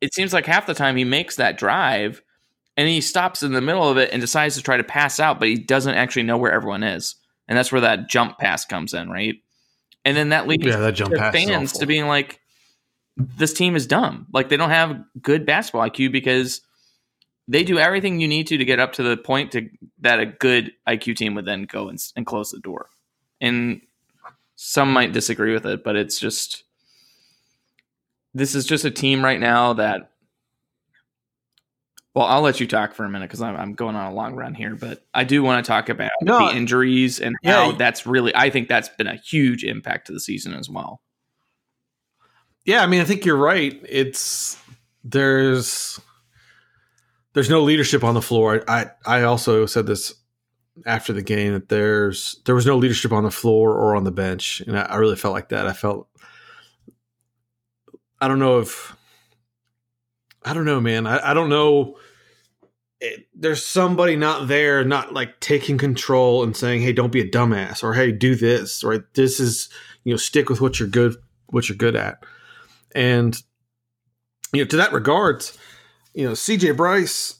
it 0.01 0.13
seems 0.13 0.33
like 0.33 0.45
half 0.45 0.65
the 0.65 0.73
time 0.73 0.95
he 0.95 1.05
makes 1.05 1.35
that 1.37 1.57
drive 1.57 2.21
and 2.75 2.87
he 2.87 3.01
stops 3.01 3.43
in 3.43 3.53
the 3.53 3.61
middle 3.61 3.87
of 3.87 3.97
it 3.97 4.09
and 4.11 4.21
decides 4.21 4.55
to 4.55 4.61
try 4.61 4.77
to 4.77 4.83
pass 4.83 5.19
out, 5.19 5.39
but 5.39 5.47
he 5.47 5.55
doesn't 5.55 5.95
actually 5.95 6.23
know 6.23 6.37
where 6.37 6.51
everyone 6.51 6.83
is. 6.83 7.15
And 7.47 7.57
that's 7.57 7.71
where 7.71 7.81
that 7.81 8.09
jump 8.09 8.37
pass 8.37 8.65
comes 8.65 8.93
in, 8.93 9.09
right? 9.09 9.35
And 10.05 10.15
then 10.15 10.29
that 10.29 10.47
leads 10.47 10.65
Yeah, 10.65 10.77
that 10.77 10.93
jump 10.93 11.15
pass 11.15 11.33
fans 11.33 11.73
to 11.73 11.85
being 11.85 12.07
like, 12.07 12.39
this 13.17 13.53
team 13.53 13.75
is 13.75 13.87
dumb. 13.87 14.27
Like 14.33 14.49
they 14.49 14.57
don't 14.57 14.69
have 14.69 15.03
good 15.21 15.45
basketball 15.45 15.87
IQ 15.87 16.11
because 16.11 16.61
they 17.47 17.63
do 17.63 17.77
everything 17.77 18.19
you 18.19 18.27
need 18.27 18.47
to 18.47 18.57
to 18.57 18.65
get 18.65 18.79
up 18.79 18.93
to 18.93 19.03
the 19.03 19.17
point 19.17 19.51
to 19.51 19.69
that 19.99 20.19
a 20.19 20.25
good 20.25 20.71
IQ 20.87 21.17
team 21.17 21.35
would 21.35 21.45
then 21.45 21.63
go 21.63 21.89
and, 21.89 21.99
and 22.15 22.25
close 22.25 22.51
the 22.51 22.59
door. 22.59 22.89
And 23.41 23.81
some 24.55 24.93
might 24.93 25.11
disagree 25.11 25.53
with 25.53 25.65
it, 25.65 25.83
but 25.83 25.95
it's 25.95 26.19
just 26.19 26.63
this 28.33 28.55
is 28.55 28.65
just 28.65 28.85
a 28.85 28.91
team 28.91 29.23
right 29.23 29.39
now 29.39 29.73
that 29.73 30.12
Well, 32.15 32.25
I'll 32.25 32.41
let 32.41 32.59
you 32.59 32.67
talk 32.67 32.93
for 32.93 33.05
a 33.05 33.09
minute 33.09 33.27
because 33.27 33.41
I'm, 33.41 33.55
I'm 33.55 33.73
going 33.73 33.95
on 33.95 34.11
a 34.11 34.15
long 34.15 34.35
run 34.35 34.53
here, 34.53 34.75
but 34.75 35.03
I 35.15 35.23
do 35.23 35.41
want 35.41 35.65
to 35.65 35.67
talk 35.67 35.89
about 35.89 36.11
No, 36.21 36.47
the 36.47 36.55
injuries 36.55 37.19
and 37.19 37.35
how 37.43 37.71
that's 37.71 38.05
really. 38.05 38.35
I 38.35 38.51
think 38.51 38.67
that's 38.67 38.89
been 38.89 39.07
a 39.07 39.15
huge 39.15 39.63
impact 39.63 40.07
to 40.07 40.13
the 40.13 40.19
season 40.19 40.53
as 40.53 40.69
well. 40.69 41.01
Yeah, 42.65 42.83
I 42.83 42.87
mean, 42.87 43.01
I 43.01 43.05
think 43.05 43.25
you're 43.25 43.35
right. 43.35 43.81
It's 43.89 44.57
there's 45.03 45.99
there's 47.33 47.49
no 47.49 47.61
leadership 47.61 48.03
on 48.03 48.13
the 48.13 48.21
floor. 48.21 48.63
I 48.67 48.91
I 49.05 49.23
also 49.23 49.65
said 49.65 49.87
this 49.87 50.13
after 50.85 51.13
the 51.13 51.23
game 51.23 51.53
that 51.53 51.69
there's 51.69 52.39
there 52.45 52.55
was 52.55 52.65
no 52.65 52.77
leadership 52.77 53.11
on 53.11 53.23
the 53.23 53.31
floor 53.31 53.71
or 53.71 53.95
on 53.95 54.03
the 54.03 54.11
bench, 54.11 54.61
and 54.61 54.77
I, 54.77 54.83
I 54.83 54.95
really 54.97 55.15
felt 55.15 55.33
like 55.33 55.49
that. 55.49 55.67
I 55.67 55.73
felt 55.73 56.07
I 58.21 58.27
don't 58.27 58.39
know 58.39 58.59
if 58.59 58.95
I 60.45 60.53
don't 60.53 60.65
know, 60.65 60.79
man. 60.79 61.07
I, 61.07 61.31
I 61.31 61.33
don't 61.33 61.49
know. 61.49 61.97
It, 63.05 63.27
there's 63.35 63.65
somebody 63.65 64.15
not 64.15 64.47
there, 64.47 64.85
not 64.85 65.13
like 65.13 65.41
taking 65.41 65.77
control 65.77 66.41
and 66.41 66.55
saying, 66.55 66.81
"Hey, 66.83 66.93
don't 66.93 67.11
be 67.11 67.19
a 67.19 67.29
dumbass," 67.29 67.83
or 67.83 67.93
"Hey, 67.93 68.13
do 68.13 68.33
this," 68.33 68.81
right? 68.81 69.01
This 69.13 69.41
is 69.41 69.67
you 70.05 70.13
know, 70.13 70.17
stick 70.17 70.49
with 70.49 70.61
what 70.61 70.79
you're 70.79 70.87
good, 70.87 71.15
what 71.47 71.67
you're 71.67 71.77
good 71.77 71.97
at. 71.97 72.23
And 72.95 73.35
you 74.53 74.63
know, 74.63 74.67
to 74.69 74.77
that 74.77 74.93
regards, 74.93 75.57
you 76.13 76.25
know, 76.25 76.31
CJ 76.31 76.77
Bryce, 76.77 77.39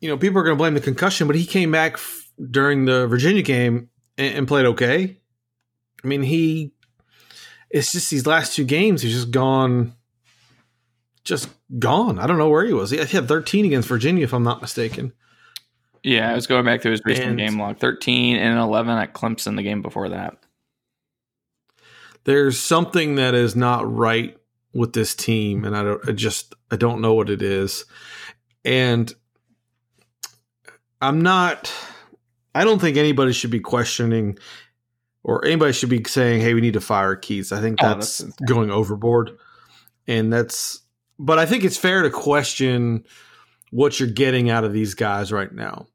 you 0.00 0.08
know, 0.08 0.16
people 0.16 0.38
are 0.38 0.44
going 0.44 0.56
to 0.56 0.58
blame 0.58 0.74
the 0.74 0.80
concussion, 0.80 1.26
but 1.26 1.34
he 1.34 1.44
came 1.44 1.72
back 1.72 1.94
f- 1.94 2.30
during 2.50 2.84
the 2.84 3.08
Virginia 3.08 3.42
game 3.42 3.88
and, 4.16 4.34
and 4.34 4.48
played 4.48 4.66
okay. 4.66 5.16
I 6.04 6.06
mean, 6.06 6.22
he 6.22 6.72
it's 7.70 7.90
just 7.90 8.10
these 8.10 8.26
last 8.26 8.54
two 8.54 8.64
games 8.64 9.02
he's 9.02 9.14
just 9.14 9.32
gone 9.32 9.94
just 11.26 11.48
gone. 11.78 12.18
I 12.18 12.26
don't 12.26 12.38
know 12.38 12.48
where 12.48 12.64
he 12.64 12.72
was. 12.72 12.90
He 12.90 12.96
had 12.98 13.28
13 13.28 13.64
against 13.66 13.88
Virginia 13.88 14.24
if 14.24 14.32
I'm 14.32 14.42
not 14.44 14.62
mistaken. 14.62 15.12
Yeah, 16.02 16.30
I 16.30 16.34
was 16.34 16.46
going 16.46 16.64
back 16.64 16.82
to 16.82 16.90
his 16.90 17.02
recent 17.04 17.26
And- 17.28 17.38
game 17.38 17.58
log 17.58 17.78
13 17.78 18.36
and 18.36 18.58
11 18.58 18.96
at 18.96 19.12
Clemson 19.12 19.56
the 19.56 19.62
game 19.62 19.82
before 19.82 20.08
that. 20.10 20.38
There's 22.24 22.58
something 22.58 23.16
that 23.16 23.34
is 23.34 23.54
not 23.56 23.92
right 23.92 24.36
with 24.72 24.92
this 24.92 25.14
team 25.14 25.64
and 25.64 25.76
I 25.76 25.82
don't 25.82 26.08
I 26.08 26.12
just 26.12 26.54
I 26.70 26.76
don't 26.76 27.00
know 27.00 27.14
what 27.14 27.30
it 27.30 27.40
is. 27.42 27.84
And 28.64 29.12
I'm 31.00 31.22
not 31.22 31.72
I 32.54 32.64
don't 32.64 32.80
think 32.80 32.96
anybody 32.96 33.32
should 33.32 33.50
be 33.50 33.60
questioning 33.60 34.38
or 35.22 35.44
anybody 35.44 35.72
should 35.72 35.88
be 35.90 36.04
saying, 36.04 36.40
"Hey, 36.40 36.54
we 36.54 36.60
need 36.60 36.74
to 36.74 36.80
fire 36.80 37.16
Keatts." 37.16 37.50
I 37.50 37.60
think 37.60 37.80
Oh, 37.82 37.88
that's, 37.88 38.18
that's 38.18 38.36
going 38.46 38.70
overboard, 38.70 39.32
and 40.06 40.32
that's. 40.32 40.82
But 41.18 41.38
I 41.38 41.46
think 41.46 41.64
it's 41.64 41.76
fair 41.76 42.02
to 42.02 42.10
question 42.10 43.04
what 43.70 43.98
you're 43.98 44.08
getting 44.08 44.50
out 44.50 44.64
of 44.64 44.72
these 44.72 44.94
guys 44.94 45.32
right 45.32 45.52
now. 45.52 45.86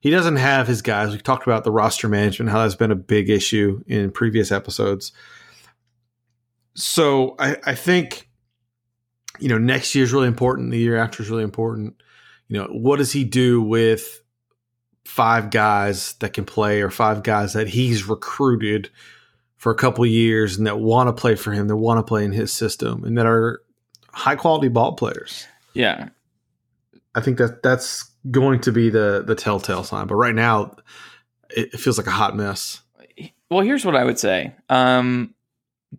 He 0.00 0.10
doesn't 0.10 0.36
have 0.36 0.66
his 0.66 0.82
guys. 0.82 1.12
We 1.12 1.18
talked 1.18 1.46
about 1.46 1.64
the 1.64 1.70
roster 1.70 2.08
management, 2.08 2.50
how 2.50 2.62
that's 2.62 2.74
been 2.74 2.90
a 2.90 2.96
big 2.96 3.30
issue 3.30 3.82
in 3.86 4.10
previous 4.10 4.52
episodes. 4.52 5.12
So 6.74 7.36
I, 7.38 7.56
I 7.64 7.74
think, 7.74 8.28
you 9.38 9.48
know, 9.48 9.58
next 9.58 9.94
year 9.94 10.04
is 10.04 10.12
really 10.12 10.28
important. 10.28 10.72
The 10.72 10.78
year 10.78 10.96
after 10.96 11.22
is 11.22 11.30
really 11.30 11.44
important. 11.44 12.02
You 12.48 12.58
know, 12.58 12.66
what 12.66 12.96
does 12.96 13.12
he 13.12 13.24
do 13.24 13.62
with 13.62 14.20
five 15.04 15.50
guys 15.50 16.14
that 16.14 16.32
can 16.32 16.44
play 16.44 16.82
or 16.82 16.90
five 16.90 17.22
guys 17.22 17.52
that 17.54 17.68
he's 17.68 18.06
recruited 18.06 18.90
for 19.56 19.72
a 19.72 19.76
couple 19.76 20.04
years 20.04 20.58
and 20.58 20.66
that 20.66 20.78
want 20.78 21.08
to 21.08 21.18
play 21.18 21.34
for 21.34 21.52
him, 21.52 21.68
that 21.68 21.76
want 21.76 21.98
to 21.98 22.02
play 22.02 22.24
in 22.24 22.32
his 22.32 22.52
system, 22.52 23.04
and 23.04 23.16
that 23.16 23.26
are 23.26 23.62
high 24.14 24.36
quality 24.36 24.68
ball 24.68 24.92
players. 24.94 25.46
Yeah. 25.74 26.08
I 27.14 27.20
think 27.20 27.38
that 27.38 27.62
that's 27.62 28.04
going 28.30 28.60
to 28.62 28.72
be 28.72 28.90
the 28.90 29.22
the 29.26 29.34
telltale 29.34 29.84
sign. 29.84 30.06
But 30.06 30.16
right 30.16 30.34
now, 30.34 30.76
it, 31.50 31.72
feels 31.78 31.98
like 31.98 32.06
a 32.06 32.10
hot 32.12 32.36
mess. 32.36 32.80
Well, 33.50 33.60
here's 33.60 33.84
what 33.84 33.94
I 33.94 34.04
would 34.04 34.18
say. 34.18 34.54
Um, 34.68 35.34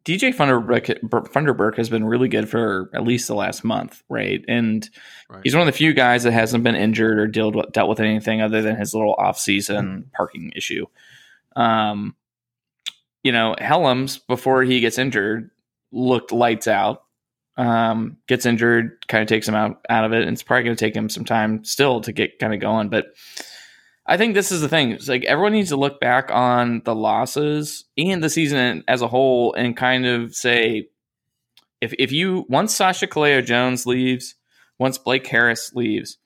DJ 0.03 0.35
Funderburk, 0.35 0.99
Funderburk 1.31 1.77
has 1.77 1.89
been 1.89 2.03
really 2.03 2.27
good 2.27 2.49
for 2.49 2.89
at 2.93 3.03
least 3.03 3.27
the 3.27 3.35
last 3.35 3.63
month, 3.63 4.03
right? 4.09 4.43
And 4.47 4.89
Right. 5.29 5.39
he's 5.43 5.55
one 5.55 5.61
of 5.61 5.73
the 5.73 5.77
few 5.77 5.93
guys 5.93 6.23
that 6.23 6.33
hasn't 6.33 6.65
been 6.65 6.75
injured 6.75 7.17
or 7.17 7.27
dealt 7.27 7.55
with, 7.55 7.71
dealt 7.71 7.87
with 7.87 8.01
anything 8.01 8.41
other 8.41 8.61
than 8.61 8.75
his 8.75 8.93
little 8.93 9.13
off-season 9.13 10.11
parking 10.13 10.51
issue. 10.55 10.85
Um, 11.55 12.15
you 13.23 13.31
know, 13.31 13.55
Hellems 13.57 14.19
before 14.27 14.63
he 14.63 14.81
gets 14.81 14.97
injured 14.97 15.49
looked 15.93 16.33
lights 16.33 16.67
out. 16.67 17.04
Um, 17.57 18.17
gets 18.27 18.45
injured, 18.45 19.07
kind 19.07 19.21
of 19.21 19.29
takes 19.29 19.47
him 19.47 19.55
out 19.55 19.85
out 19.89 20.03
of 20.03 20.11
it, 20.11 20.23
and 20.23 20.31
it's 20.31 20.43
probably 20.43 20.65
going 20.65 20.75
to 20.75 20.85
take 20.85 20.95
him 20.95 21.07
some 21.07 21.23
time 21.23 21.63
still 21.63 22.01
to 22.01 22.11
get 22.11 22.37
kind 22.37 22.53
of 22.53 22.59
going. 22.59 22.89
But 22.89 23.07
I 24.05 24.17
think 24.17 24.33
this 24.33 24.51
is 24.51 24.61
the 24.61 24.67
thing. 24.67 24.91
It's 24.91 25.07
like 25.07 25.23
everyone 25.23 25.53
needs 25.53 25.69
to 25.69 25.77
look 25.77 25.99
back 26.01 26.29
on 26.31 26.81
the 26.83 26.93
losses 26.93 27.85
and 27.97 28.21
the 28.21 28.29
season 28.29 28.83
as 28.87 29.01
a 29.01 29.07
whole 29.07 29.53
and 29.53 29.75
kind 29.75 30.05
of 30.05 30.35
say, 30.35 30.89
if 31.79 31.93
if 31.97 32.11
you 32.11 32.45
once 32.49 32.75
Sacha 32.75 33.07
Killeya-Jones 33.07 33.85
leaves, 33.85 34.35
once 34.77 34.97
Blake 34.97 35.25
Harris 35.25 35.71
leaves, 35.73 36.17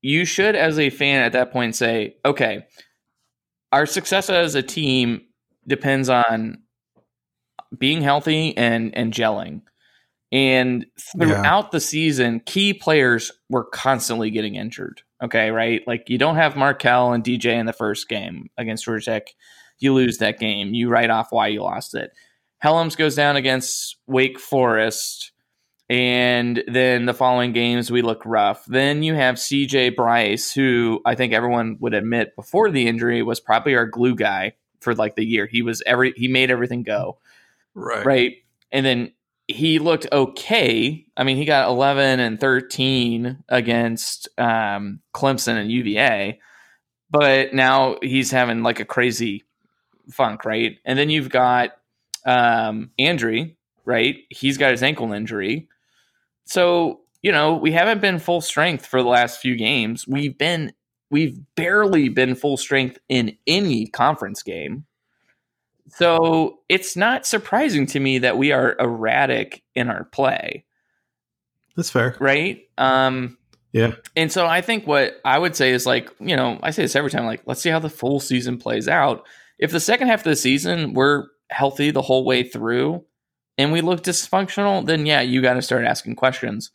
you 0.00 0.24
should, 0.24 0.56
as 0.56 0.78
a 0.78 0.90
fan 0.90 1.22
at 1.22 1.32
that 1.32 1.52
point, 1.52 1.76
say, 1.76 2.16
okay, 2.24 2.66
our 3.70 3.86
success 3.86 4.30
as 4.30 4.54
a 4.54 4.62
team 4.62 5.22
depends 5.66 6.08
on 6.08 6.62
being 7.76 8.00
healthy 8.00 8.56
and 8.56 8.96
and 8.96 9.12
gelling. 9.12 9.60
And 10.34 10.86
throughout 11.16 11.70
the 11.70 11.80
season, 11.80 12.40
key 12.40 12.74
players 12.74 13.30
were 13.48 13.64
constantly 13.64 14.30
getting 14.30 14.56
injured. 14.56 15.00
Okay, 15.22 15.50
right? 15.50 15.80
Like 15.86 16.10
you 16.10 16.18
don't 16.18 16.34
have 16.34 16.54
Markell 16.54 17.14
and 17.14 17.22
DJ 17.22 17.54
in 17.54 17.66
the 17.66 17.72
first 17.72 18.08
game 18.08 18.50
against 18.58 18.84
Georgia 18.84 19.04
Tech. 19.04 19.28
You 19.78 19.94
lose 19.94 20.18
that 20.18 20.40
game. 20.40 20.74
You 20.74 20.88
write 20.88 21.10
off 21.10 21.30
why 21.30 21.46
you 21.48 21.62
lost 21.62 21.94
it. 21.94 22.10
Hellems 22.62 22.96
goes 22.96 23.14
down 23.14 23.36
against 23.36 23.96
Wake 24.08 24.40
Forest. 24.40 25.30
And 25.88 26.64
then 26.66 27.06
the 27.06 27.14
following 27.14 27.52
games, 27.52 27.90
we 27.90 28.02
look 28.02 28.22
rough. 28.24 28.64
Then 28.66 29.02
you 29.02 29.14
have 29.14 29.36
CJ 29.36 29.94
Bryce, 29.94 30.52
who 30.52 31.00
I 31.04 31.14
think 31.14 31.32
everyone 31.32 31.76
would 31.78 31.94
admit 31.94 32.34
before 32.34 32.70
the 32.70 32.88
injury 32.88 33.22
was 33.22 33.38
probably 33.38 33.76
our 33.76 33.86
glue 33.86 34.16
guy 34.16 34.54
for 34.80 34.94
like 34.94 35.14
the 35.14 35.24
year. 35.24 35.46
He 35.46 35.62
was 35.62 35.82
every 35.86 36.12
he 36.16 36.26
made 36.26 36.50
everything 36.50 36.82
go 36.82 37.18
Right. 37.74 38.04
right? 38.04 38.32
And 38.72 38.84
then 38.84 39.12
he 39.48 39.78
looked 39.78 40.06
okay. 40.10 41.06
I 41.16 41.24
mean, 41.24 41.36
he 41.36 41.44
got 41.44 41.68
11 41.68 42.20
and 42.20 42.40
13 42.40 43.44
against 43.48 44.28
um, 44.38 45.00
Clemson 45.14 45.56
and 45.56 45.70
UVA, 45.70 46.40
but 47.10 47.52
now 47.52 47.96
he's 48.02 48.30
having 48.30 48.62
like 48.62 48.80
a 48.80 48.84
crazy 48.84 49.44
funk, 50.10 50.44
right? 50.44 50.78
And 50.84 50.98
then 50.98 51.10
you've 51.10 51.28
got 51.28 51.72
um, 52.24 52.90
Andrew, 52.98 53.50
right? 53.84 54.16
He's 54.30 54.56
got 54.56 54.70
his 54.70 54.82
ankle 54.82 55.12
injury. 55.12 55.68
So, 56.46 57.00
you 57.22 57.32
know, 57.32 57.54
we 57.54 57.72
haven't 57.72 58.00
been 58.00 58.18
full 58.18 58.40
strength 58.40 58.86
for 58.86 59.02
the 59.02 59.08
last 59.08 59.40
few 59.40 59.56
games. 59.56 60.06
We've 60.08 60.36
been, 60.36 60.72
we've 61.10 61.38
barely 61.54 62.08
been 62.08 62.34
full 62.34 62.56
strength 62.56 62.98
in 63.08 63.36
any 63.46 63.86
conference 63.86 64.42
game. 64.42 64.86
So 65.96 66.58
it's 66.68 66.96
not 66.96 67.26
surprising 67.26 67.86
to 67.86 68.00
me 68.00 68.18
that 68.18 68.36
we 68.36 68.52
are 68.52 68.76
erratic 68.78 69.62
in 69.74 69.88
our 69.88 70.04
play, 70.04 70.64
That's 71.76 71.90
fair. 71.90 72.16
right? 72.20 72.62
Um, 72.78 73.38
Yeah. 73.72 73.92
and 74.16 74.30
so 74.32 74.46
I 74.46 74.60
think 74.60 74.86
what 74.86 75.20
I 75.24 75.38
would 75.38 75.54
say 75.56 75.70
is 75.72 75.86
like, 75.86 76.10
you 76.20 76.36
know, 76.36 76.58
I 76.62 76.70
say 76.70 76.82
this 76.82 76.96
every 76.96 77.10
time, 77.10 77.26
like, 77.26 77.42
let's 77.46 77.60
see 77.62 77.70
how 77.70 77.78
the 77.78 77.88
full 77.90 78.20
season 78.20 78.58
plays 78.58 78.88
out. 78.88 79.24
If 79.58 79.70
the 79.70 79.80
second 79.80 80.08
half 80.08 80.20
of 80.20 80.24
the 80.24 80.36
season 80.36 80.94
we're 80.94 81.26
healthy 81.50 81.90
the 81.90 82.02
whole 82.02 82.24
way 82.24 82.42
through 82.42 83.04
and 83.58 83.70
we 83.72 83.80
look 83.80 84.02
dysfunctional, 84.02 84.84
then 84.84 85.06
yeah, 85.06 85.20
you 85.20 85.42
got 85.42 85.54
to 85.54 85.62
start 85.62 85.84
asking 85.84 86.16
questions. 86.16 86.70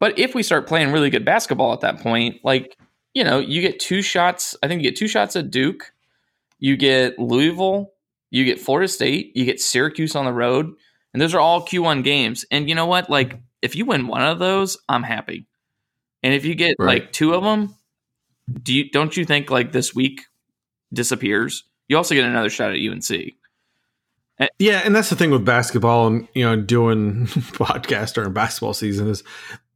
But 0.00 0.18
if 0.18 0.34
we 0.34 0.42
start 0.42 0.66
playing 0.68 0.92
really 0.92 1.10
good 1.10 1.24
basketball 1.24 1.72
at 1.72 1.80
that 1.80 2.00
point, 2.00 2.36
like, 2.44 2.78
you 3.14 3.24
know, 3.24 3.40
you 3.40 3.60
get 3.60 3.80
two 3.80 4.00
shots, 4.00 4.56
I 4.62 4.68
think 4.68 4.80
you 4.82 4.90
get 4.90 4.96
two 4.96 5.08
shots 5.08 5.34
at 5.36 5.50
Duke, 5.50 5.92
you 6.60 6.76
get 6.76 7.18
Louisville, 7.18 7.90
you 8.30 8.44
get 8.44 8.60
Florida 8.60 8.88
State, 8.88 9.32
you 9.36 9.44
get 9.44 9.60
Syracuse 9.60 10.14
on 10.16 10.24
the 10.24 10.32
road, 10.32 10.72
and 11.12 11.20
those 11.22 11.34
are 11.34 11.40
all 11.40 11.66
Q1 11.66 12.04
games. 12.04 12.44
And 12.50 12.68
you 12.68 12.74
know 12.74 12.86
what? 12.86 13.08
Like, 13.08 13.40
if 13.62 13.74
you 13.74 13.84
win 13.86 14.06
one 14.06 14.22
of 14.22 14.38
those, 14.38 14.76
I'm 14.88 15.02
happy. 15.02 15.46
And 16.22 16.34
if 16.34 16.44
you 16.44 16.54
get 16.54 16.74
Right. 16.78 17.02
like 17.02 17.12
two 17.12 17.34
of 17.34 17.42
them, 17.42 17.74
do 18.62 18.74
you 18.74 18.90
don't 18.90 19.16
you 19.16 19.24
think 19.24 19.50
like 19.50 19.72
this 19.72 19.94
week 19.94 20.22
disappears? 20.92 21.64
You 21.88 21.96
also 21.96 22.14
get 22.14 22.24
another 22.24 22.50
shot 22.50 22.72
at 22.72 22.78
UNC. 22.78 23.34
Yeah, 24.58 24.82
and 24.84 24.94
that's 24.94 25.10
the 25.10 25.16
thing 25.16 25.30
with 25.30 25.44
basketball 25.44 26.06
and 26.06 26.28
you 26.34 26.44
know 26.44 26.56
doing 26.60 27.26
podcast 27.26 28.14
during 28.14 28.32
basketball 28.32 28.72
season 28.74 29.08
is 29.08 29.24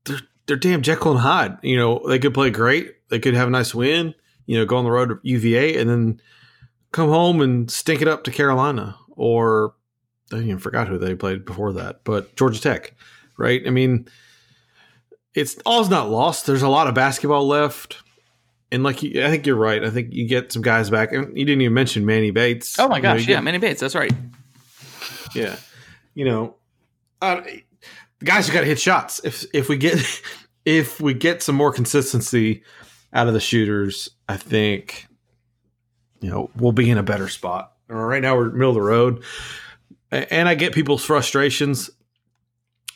they're 0.04 0.20
they're 0.46 0.56
damn 0.56 0.82
Jekyll 0.82 1.12
and 1.12 1.20
Hyde. 1.20 1.58
You 1.62 1.76
know 1.76 2.02
they 2.06 2.18
could 2.18 2.34
play 2.34 2.50
great, 2.50 2.94
they 3.08 3.18
could 3.18 3.34
have 3.34 3.48
a 3.48 3.50
nice 3.50 3.74
win, 3.74 4.14
you 4.46 4.56
know, 4.58 4.64
go 4.64 4.76
on 4.76 4.84
the 4.84 4.90
road 4.90 5.08
to 5.08 5.18
UVA 5.22 5.78
and 5.78 5.90
then 5.90 6.20
come 6.92 7.08
home 7.08 7.40
and 7.40 7.70
stink 7.70 8.00
it 8.02 8.08
up 8.08 8.24
to 8.24 8.30
Carolina 8.30 8.96
or 9.16 9.74
I 10.32 10.36
even 10.36 10.58
forgot 10.58 10.88
who 10.88 10.96
they 10.98 11.14
played 11.14 11.44
before 11.44 11.72
that, 11.74 12.04
but 12.04 12.34
Georgia 12.36 12.60
Tech, 12.60 12.94
right? 13.36 13.62
I 13.66 13.70
mean, 13.70 14.08
it's 15.34 15.56
all's 15.66 15.90
not 15.90 16.08
lost. 16.10 16.46
There's 16.46 16.62
a 16.62 16.68
lot 16.68 16.86
of 16.86 16.94
basketball 16.94 17.46
left. 17.46 17.98
And 18.70 18.82
like 18.82 19.02
you, 19.02 19.22
I 19.24 19.28
think 19.30 19.46
you're 19.46 19.56
right. 19.56 19.84
I 19.84 19.90
think 19.90 20.12
you 20.14 20.26
get 20.26 20.50
some 20.52 20.62
guys 20.62 20.88
back, 20.88 21.12
and 21.12 21.36
you 21.36 21.44
didn't 21.44 21.60
even 21.60 21.74
mention 21.74 22.06
Manny 22.06 22.30
Bates. 22.30 22.78
Oh 22.78 22.88
my 22.88 22.96
You 22.96 23.02
know, 23.02 23.12
gosh, 23.14 23.26
you 23.26 23.32
yeah, 23.32 23.36
get- 23.38 23.44
Manny 23.44 23.58
Bates. 23.58 23.80
That's 23.80 23.94
right. 23.94 24.12
yeah. 25.34 25.56
You 26.14 26.24
know, 26.24 26.56
uh, 27.20 27.42
the 28.18 28.24
guys 28.24 28.46
who 28.46 28.54
got 28.54 28.60
to 28.60 28.66
hit 28.66 28.80
shots. 28.80 29.20
If 29.24 29.44
if 29.52 29.68
we 29.68 29.76
get 29.76 29.98
if 30.64 31.00
we 31.00 31.12
get 31.12 31.42
some 31.42 31.54
more 31.54 31.72
consistency 31.72 32.62
out 33.12 33.28
of 33.28 33.34
the 33.34 33.40
shooters, 33.40 34.08
I 34.28 34.38
think 34.38 35.06
you 36.22 36.30
know 36.30 36.50
we'll 36.56 36.72
be 36.72 36.88
in 36.90 36.96
a 36.96 37.02
better 37.02 37.28
spot. 37.28 37.74
Right 37.88 38.22
now 38.22 38.36
we're 38.36 38.50
middle 38.50 38.70
of 38.70 38.74
the 38.74 38.80
road, 38.80 39.22
and 40.10 40.48
I 40.48 40.54
get 40.54 40.72
people's 40.72 41.04
frustrations 41.04 41.90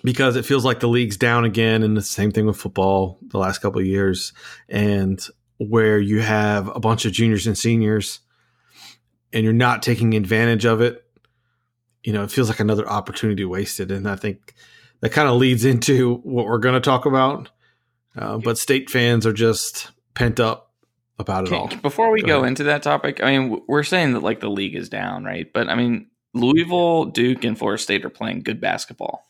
because 0.02 0.36
it 0.36 0.46
feels 0.46 0.64
like 0.64 0.80
the 0.80 0.88
league's 0.88 1.18
down 1.18 1.44
again, 1.44 1.82
and 1.82 1.94
the 1.94 2.02
same 2.02 2.32
thing 2.32 2.46
with 2.46 2.56
football 2.56 3.18
the 3.22 3.38
last 3.38 3.58
couple 3.58 3.80
of 3.80 3.86
years, 3.86 4.32
and 4.70 5.22
where 5.58 5.98
you 5.98 6.20
have 6.20 6.74
a 6.74 6.80
bunch 6.80 7.04
of 7.04 7.12
juniors 7.12 7.46
and 7.46 7.58
seniors, 7.58 8.20
and 9.34 9.44
you're 9.44 9.52
not 9.52 9.82
taking 9.82 10.14
advantage 10.14 10.64
of 10.64 10.80
it 10.80 11.02
you 12.06 12.12
know, 12.12 12.22
it 12.22 12.30
feels 12.30 12.48
like 12.48 12.60
another 12.60 12.88
opportunity 12.88 13.44
wasted. 13.44 13.90
And 13.90 14.08
I 14.08 14.14
think 14.14 14.54
that 15.00 15.10
kind 15.10 15.28
of 15.28 15.36
leads 15.36 15.64
into 15.64 16.18
what 16.18 16.46
we're 16.46 16.58
going 16.58 16.76
to 16.76 16.80
talk 16.80 17.04
about. 17.04 17.50
Uh, 18.16 18.38
but 18.38 18.56
state 18.56 18.88
fans 18.88 19.26
are 19.26 19.32
just 19.32 19.90
pent 20.14 20.38
up 20.38 20.65
about 21.18 21.46
it 21.46 21.52
all. 21.52 21.68
Before 21.68 22.10
we 22.10 22.20
Go 22.20 22.26
go 22.26 22.44
into 22.44 22.64
that 22.64 22.82
topic, 22.82 23.22
I 23.22 23.36
mean, 23.36 23.62
we're 23.66 23.82
saying 23.82 24.12
that 24.12 24.22
like 24.22 24.40
the 24.40 24.50
league 24.50 24.74
is 24.74 24.88
down, 24.88 25.24
right? 25.24 25.50
But 25.52 25.68
I 25.68 25.74
mean, 25.74 26.08
Louisville, 26.34 27.06
Duke, 27.06 27.44
and 27.44 27.58
Florida 27.58 27.82
State 27.82 28.04
are 28.04 28.10
playing 28.10 28.42
good 28.42 28.60
basketball, 28.60 29.26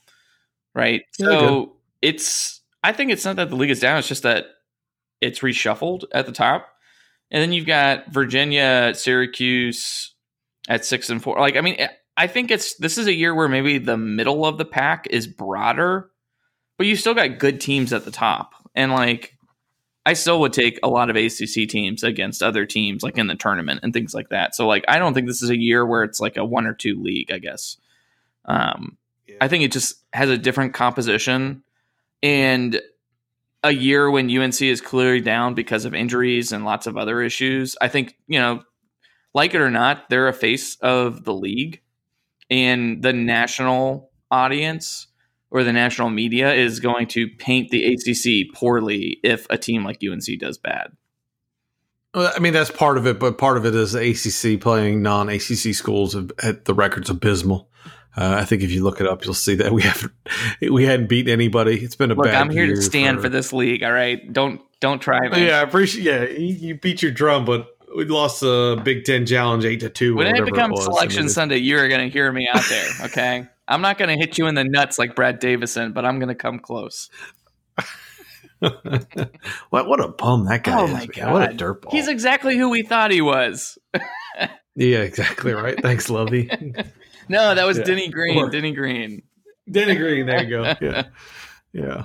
right? 0.74 1.02
Yeah, 1.18 1.26
so 1.26 1.76
it's, 2.02 2.60
I 2.82 2.92
think 2.92 3.10
it's 3.10 3.24
not 3.24 3.36
that 3.36 3.50
the 3.50 3.56
league 3.56 3.70
is 3.70 3.80
down; 3.80 3.98
it's 3.98 4.08
just 4.08 4.24
that 4.24 4.46
it's 5.20 5.40
reshuffled 5.40 6.04
at 6.12 6.26
the 6.26 6.32
top, 6.32 6.68
and 7.30 7.40
then 7.40 7.52
you've 7.52 7.66
got 7.66 8.12
Virginia, 8.12 8.92
Syracuse 8.94 10.14
at 10.68 10.84
six 10.84 11.10
and 11.10 11.22
four. 11.22 11.38
Like, 11.38 11.56
I 11.56 11.60
mean, 11.60 11.76
eh, 11.78 11.88
I 12.16 12.26
think 12.26 12.50
it's 12.50 12.74
this 12.76 12.98
is 12.98 13.06
a 13.06 13.14
year 13.14 13.34
where 13.34 13.48
maybe 13.48 13.78
the 13.78 13.96
middle 13.96 14.44
of 14.44 14.58
the 14.58 14.64
pack 14.64 15.06
is 15.10 15.26
broader, 15.26 16.10
but 16.78 16.86
you 16.86 16.96
still 16.96 17.14
got 17.14 17.38
good 17.38 17.60
teams 17.60 17.92
at 17.92 18.04
the 18.04 18.10
top, 18.10 18.54
and 18.74 18.92
like 18.92 19.35
I 20.06 20.12
still 20.12 20.38
would 20.40 20.52
take 20.52 20.78
a 20.84 20.88
lot 20.88 21.10
of 21.10 21.16
ACC 21.16 21.68
teams 21.68 22.04
against 22.04 22.40
other 22.40 22.64
teams, 22.64 23.02
like 23.02 23.18
in 23.18 23.26
the 23.26 23.34
tournament 23.34 23.80
and 23.82 23.92
things 23.92 24.14
like 24.14 24.28
that. 24.28 24.54
So, 24.54 24.68
like, 24.68 24.84
I 24.86 25.00
don't 25.00 25.14
think 25.14 25.26
this 25.26 25.42
is 25.42 25.50
a 25.50 25.58
year 25.58 25.84
where 25.84 26.04
it's 26.04 26.20
like 26.20 26.36
a 26.36 26.44
one 26.44 26.64
or 26.64 26.74
two 26.74 27.02
league. 27.02 27.32
I 27.32 27.38
guess. 27.38 27.76
Um, 28.44 28.96
I 29.40 29.48
think 29.48 29.64
it 29.64 29.72
just 29.72 29.96
has 30.12 30.30
a 30.30 30.38
different 30.38 30.74
composition, 30.74 31.64
and 32.22 32.80
a 33.64 33.72
year 33.72 34.08
when 34.08 34.30
UNC 34.30 34.62
is 34.62 34.80
clearly 34.80 35.20
down 35.20 35.54
because 35.54 35.84
of 35.84 35.92
injuries 35.92 36.52
and 36.52 36.64
lots 36.64 36.86
of 36.86 36.96
other 36.96 37.20
issues. 37.20 37.76
I 37.80 37.88
think 37.88 38.16
you 38.28 38.38
know, 38.38 38.62
like 39.34 39.54
it 39.54 39.60
or 39.60 39.72
not, 39.72 40.08
they're 40.08 40.28
a 40.28 40.32
face 40.32 40.76
of 40.76 41.24
the 41.24 41.34
league, 41.34 41.82
and 42.48 43.02
the 43.02 43.12
national 43.12 44.12
audience 44.30 45.08
or 45.50 45.64
the 45.64 45.72
national 45.72 46.10
media 46.10 46.52
is 46.52 46.80
going 46.80 47.06
to 47.08 47.28
paint 47.28 47.70
the 47.70 47.94
ACC 47.94 48.54
poorly 48.54 49.18
if 49.22 49.46
a 49.50 49.58
team 49.58 49.84
like 49.84 50.00
UNC 50.02 50.38
does 50.38 50.58
bad. 50.58 50.92
Well, 52.14 52.32
I 52.34 52.38
mean, 52.38 52.52
that's 52.52 52.70
part 52.70 52.96
of 52.96 53.06
it, 53.06 53.20
but 53.20 53.36
part 53.36 53.56
of 53.56 53.66
it 53.66 53.74
is 53.74 53.92
the 53.92 54.00
ACC 54.10 54.60
playing 54.60 55.02
non 55.02 55.28
ACC 55.28 55.74
schools 55.74 56.16
at 56.42 56.64
the 56.64 56.74
record's 56.74 57.10
abysmal. 57.10 57.68
Uh, 58.16 58.36
I 58.40 58.44
think 58.46 58.62
if 58.62 58.70
you 58.70 58.82
look 58.82 59.00
it 59.00 59.06
up, 59.06 59.24
you'll 59.24 59.34
see 59.34 59.56
that 59.56 59.72
we 59.72 59.82
haven't 59.82 60.12
we 60.70 60.84
hadn't 60.84 61.08
beaten 61.08 61.30
anybody. 61.30 61.78
It's 61.78 61.96
been 61.96 62.10
a 62.10 62.14
Look, 62.14 62.24
bad. 62.24 62.34
I'm 62.34 62.50
here 62.50 62.66
to 62.66 62.80
stand 62.80 63.20
for, 63.20 63.28
this 63.28 63.52
league. 63.52 63.82
All 63.82 63.92
right, 63.92 64.32
don't 64.32 64.62
don't 64.80 65.00
try. 65.00 65.18
Yeah, 65.36 65.58
I 65.58 65.62
appreciate. 65.62 66.04
Yeah, 66.04 66.24
you, 66.24 66.54
you 66.54 66.74
beat 66.76 67.02
your 67.02 67.12
drum, 67.12 67.44
but 67.44 67.68
we 67.94 68.06
lost 68.06 68.40
the 68.40 68.80
Big 68.82 69.04
Ten 69.04 69.26
challenge 69.26 69.66
eight 69.66 69.80
to 69.80 69.90
two. 69.90 70.16
When 70.16 70.34
it 70.34 70.46
becomes 70.46 70.72
was. 70.72 70.88
I 70.88 70.92
selection 70.92 71.22
mean, 71.24 71.28
Sunday, 71.28 71.58
you're 71.58 71.88
going 71.90 72.00
to 72.00 72.08
hear 72.08 72.32
me 72.32 72.48
out 72.50 72.64
there. 72.70 72.88
Okay, 73.02 73.46
I'm 73.68 73.80
not 73.82 73.98
going 73.98 74.08
to 74.08 74.16
hit 74.16 74.38
you 74.38 74.46
in 74.46 74.54
the 74.54 74.64
nuts 74.64 74.98
like 74.98 75.14
Brad 75.16 75.38
Davison, 75.40 75.92
but 75.92 76.04
I'm 76.04 76.18
going 76.18 76.28
to 76.28 76.34
come 76.34 76.58
close. 76.58 77.10
what 78.60 79.86
what 79.86 80.00
a 80.00 80.08
bum 80.08 80.46
that 80.46 80.64
guy 80.64 80.80
Oh 80.80 80.86
is! 80.86 80.92
my. 80.92 81.06
God. 81.06 81.32
What 81.32 81.50
a 81.52 81.54
dirtball! 81.54 81.90
He's 81.92 82.08
exactly 82.08 82.56
who 82.56 82.70
we 82.70 82.82
thought 82.82 83.10
he 83.10 83.20
was. 83.20 83.76
yeah, 84.74 84.98
exactly 84.98 85.52
right. 85.52 85.80
Thanks, 85.80 86.08
Lovey. 86.10 86.50
No, 87.28 87.56
that 87.56 87.66
was 87.66 87.76
Yeah. 87.78 87.82
Denny 87.84 88.08
Green. 88.08 88.38
Or- 88.38 88.48
Denny 88.50 88.70
Green. 88.70 89.20
Denny 89.68 89.96
Green. 89.96 90.26
There 90.26 90.44
you 90.44 90.48
go. 90.48 90.74
Yeah, 90.80 91.02
yeah. 91.72 92.04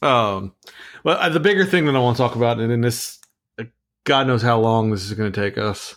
Um, 0.00 0.54
well, 1.02 1.16
uh, 1.18 1.28
the 1.28 1.40
bigger 1.40 1.64
thing 1.64 1.86
that 1.86 1.96
I 1.96 1.98
want 1.98 2.16
to 2.16 2.22
talk 2.22 2.36
about, 2.36 2.60
and 2.60 2.70
in 2.70 2.80
this, 2.80 3.18
uh, 3.58 3.64
God 4.04 4.28
knows 4.28 4.42
how 4.42 4.60
long 4.60 4.92
this 4.92 5.02
is 5.04 5.12
going 5.14 5.32
to 5.32 5.40
take 5.40 5.58
us, 5.58 5.96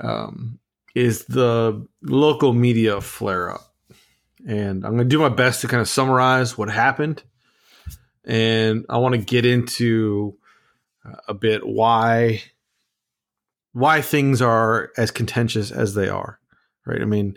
um, 0.00 0.60
is 0.94 1.24
the 1.24 1.84
local 2.00 2.52
media 2.52 3.00
flare 3.00 3.50
up, 3.50 3.73
and 4.46 4.84
I'm 4.84 4.92
going 4.92 5.08
to 5.08 5.16
do 5.16 5.20
my 5.20 5.28
best 5.28 5.60
to 5.62 5.68
kind 5.68 5.80
of 5.80 5.88
summarize 5.88 6.56
what 6.58 6.70
happened, 6.70 7.22
and 8.24 8.86
I 8.88 8.98
want 8.98 9.14
to 9.14 9.20
get 9.20 9.46
into 9.46 10.36
uh, 11.04 11.16
a 11.28 11.34
bit 11.34 11.66
why 11.66 12.42
why 13.72 14.00
things 14.00 14.40
are 14.40 14.90
as 14.96 15.10
contentious 15.10 15.70
as 15.70 15.94
they 15.94 16.08
are. 16.08 16.38
Right? 16.86 17.00
I 17.00 17.06
mean, 17.06 17.36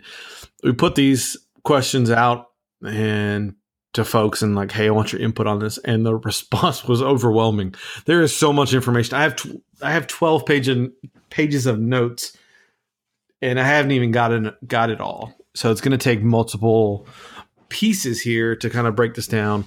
we 0.62 0.72
put 0.72 0.94
these 0.94 1.36
questions 1.64 2.10
out 2.10 2.50
and 2.86 3.54
to 3.94 4.04
folks 4.04 4.42
and 4.42 4.54
like, 4.54 4.70
hey, 4.70 4.86
I 4.86 4.90
want 4.90 5.12
your 5.12 5.20
input 5.20 5.46
on 5.46 5.58
this, 5.58 5.78
and 5.78 6.04
the 6.04 6.14
response 6.30 6.84
was 6.84 7.02
overwhelming. 7.02 7.74
There 8.04 8.22
is 8.22 8.36
so 8.36 8.52
much 8.52 8.74
information. 8.74 9.14
I 9.14 9.22
have 9.22 9.36
I 9.82 9.92
have 9.92 10.06
twelve 10.06 10.46
page 10.46 10.70
pages 11.30 11.66
of 11.66 11.78
notes, 11.78 12.36
and 13.42 13.58
I 13.58 13.64
haven't 13.64 13.92
even 13.92 14.10
gotten 14.10 14.52
got 14.66 14.90
it 14.90 15.00
all. 15.00 15.37
So 15.58 15.72
it's 15.72 15.80
going 15.80 15.90
to 15.90 15.98
take 15.98 16.22
multiple 16.22 17.04
pieces 17.68 18.20
here 18.20 18.54
to 18.54 18.70
kind 18.70 18.86
of 18.86 18.94
break 18.94 19.14
this 19.14 19.26
down. 19.26 19.64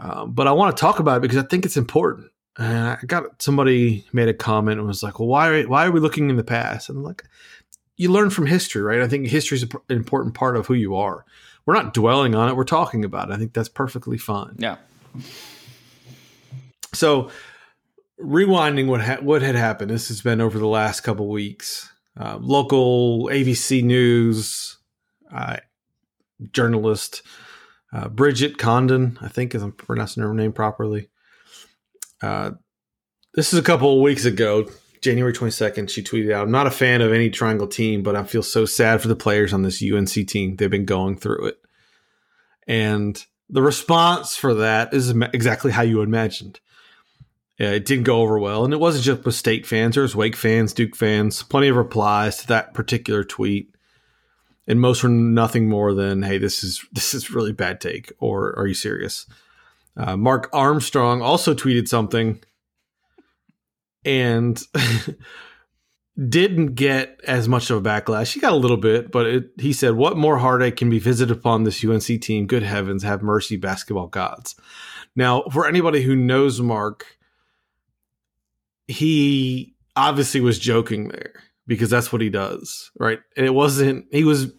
Um, 0.00 0.32
but 0.32 0.46
I 0.46 0.52
want 0.52 0.74
to 0.74 0.80
talk 0.80 1.00
about 1.00 1.18
it 1.18 1.20
because 1.20 1.36
I 1.36 1.42
think 1.42 1.66
it's 1.66 1.76
important. 1.76 2.30
And 2.56 2.88
I 2.88 2.98
got 3.06 3.42
somebody 3.42 4.06
made 4.14 4.28
a 4.28 4.34
comment 4.34 4.78
and 4.78 4.88
was 4.88 5.02
like, 5.02 5.18
"Well, 5.18 5.28
why 5.28 5.64
why 5.64 5.84
are 5.84 5.90
we 5.90 6.00
looking 6.00 6.30
in 6.30 6.36
the 6.36 6.42
past?" 6.42 6.88
And 6.88 6.96
I'm 6.96 7.04
like, 7.04 7.24
you 7.98 8.10
learn 8.10 8.30
from 8.30 8.46
history, 8.46 8.80
right? 8.80 9.02
I 9.02 9.08
think 9.08 9.26
history 9.26 9.56
is 9.56 9.64
an 9.64 9.70
important 9.90 10.34
part 10.34 10.56
of 10.56 10.66
who 10.66 10.72
you 10.72 10.96
are. 10.96 11.26
We're 11.66 11.74
not 11.74 11.92
dwelling 11.92 12.34
on 12.34 12.48
it; 12.48 12.56
we're 12.56 12.64
talking 12.64 13.04
about 13.04 13.28
it. 13.28 13.34
I 13.34 13.36
think 13.36 13.52
that's 13.52 13.68
perfectly 13.68 14.16
fine. 14.16 14.56
Yeah. 14.56 14.76
So, 16.94 17.30
rewinding 18.18 18.86
what 18.86 19.02
ha- 19.02 19.20
what 19.20 19.42
had 19.42 19.56
happened. 19.56 19.90
This 19.90 20.08
has 20.08 20.22
been 20.22 20.40
over 20.40 20.58
the 20.58 20.66
last 20.66 21.00
couple 21.00 21.28
weeks. 21.28 21.92
Uh, 22.18 22.38
local 22.40 23.28
ABC 23.30 23.84
News 23.84 24.75
uh, 25.32 25.56
journalist 26.52 27.22
uh, 27.92 28.08
Bridget 28.08 28.58
Condon, 28.58 29.18
I 29.20 29.28
think, 29.28 29.54
if 29.54 29.62
I'm 29.62 29.72
pronouncing 29.72 30.22
her 30.22 30.34
name 30.34 30.52
properly. 30.52 31.08
Uh, 32.22 32.52
this 33.34 33.52
is 33.52 33.58
a 33.58 33.62
couple 33.62 33.94
of 33.94 34.02
weeks 34.02 34.24
ago, 34.24 34.68
January 35.02 35.32
22nd. 35.32 35.88
She 35.90 36.02
tweeted 36.02 36.32
out, 36.32 36.44
"I'm 36.44 36.50
not 36.50 36.66
a 36.66 36.70
fan 36.70 37.00
of 37.00 37.12
any 37.12 37.30
triangle 37.30 37.68
team, 37.68 38.02
but 38.02 38.16
I 38.16 38.24
feel 38.24 38.42
so 38.42 38.64
sad 38.64 39.00
for 39.00 39.08
the 39.08 39.16
players 39.16 39.52
on 39.52 39.62
this 39.62 39.82
UNC 39.82 40.26
team. 40.26 40.56
They've 40.56 40.70
been 40.70 40.84
going 40.84 41.16
through 41.16 41.46
it." 41.46 41.58
And 42.66 43.24
the 43.48 43.62
response 43.62 44.36
for 44.36 44.54
that 44.54 44.92
is 44.92 45.10
exactly 45.10 45.72
how 45.72 45.82
you 45.82 46.02
imagined. 46.02 46.60
Yeah, 47.58 47.70
it 47.70 47.86
didn't 47.86 48.04
go 48.04 48.20
over 48.20 48.38
well, 48.38 48.64
and 48.64 48.74
it 48.74 48.80
wasn't 48.80 49.04
just 49.04 49.24
with 49.24 49.34
state 49.34 49.66
fans. 49.66 49.94
There 49.94 50.02
was 50.02 50.16
Wake 50.16 50.36
fans, 50.36 50.74
Duke 50.74 50.94
fans, 50.94 51.42
plenty 51.42 51.68
of 51.68 51.76
replies 51.76 52.38
to 52.38 52.46
that 52.48 52.74
particular 52.74 53.24
tweet, 53.24 53.74
and 54.66 54.80
most 54.80 55.02
were 55.02 55.08
nothing 55.08 55.68
more 55.68 55.94
than, 55.94 56.22
"Hey, 56.22 56.38
this 56.38 56.64
is 56.64 56.84
this 56.92 57.14
is 57.14 57.30
really 57.30 57.52
bad 57.52 57.80
take," 57.80 58.12
or 58.18 58.56
"Are 58.58 58.66
you 58.66 58.74
serious?" 58.74 59.26
Uh, 59.96 60.16
Mark 60.16 60.50
Armstrong 60.52 61.22
also 61.22 61.54
tweeted 61.54 61.88
something, 61.88 62.40
and 64.04 64.62
didn't 66.28 66.74
get 66.74 67.20
as 67.26 67.48
much 67.48 67.70
of 67.70 67.84
a 67.84 67.88
backlash. 67.88 68.32
He 68.32 68.40
got 68.40 68.52
a 68.52 68.56
little 68.56 68.76
bit, 68.76 69.10
but 69.10 69.26
it, 69.26 69.50
he 69.58 69.72
said, 69.72 69.94
"What 69.94 70.16
more 70.16 70.38
heartache 70.38 70.76
can 70.76 70.90
be 70.90 70.98
visited 70.98 71.36
upon 71.36 71.64
this 71.64 71.84
UNC 71.84 72.20
team? 72.20 72.46
Good 72.46 72.62
heavens, 72.62 73.02
have 73.02 73.22
mercy, 73.22 73.56
basketball 73.56 74.08
gods." 74.08 74.54
Now, 75.14 75.44
for 75.50 75.66
anybody 75.66 76.02
who 76.02 76.14
knows 76.14 76.60
Mark, 76.60 77.16
he 78.86 79.74
obviously 79.96 80.40
was 80.40 80.58
joking 80.58 81.08
there 81.08 81.42
because 81.66 81.90
that's 81.90 82.12
what 82.12 82.20
he 82.20 82.28
does, 82.28 82.90
right? 82.98 83.18
And 83.36 83.46
it 83.46 83.54
wasn't. 83.54 84.06
He 84.10 84.24
was. 84.24 84.52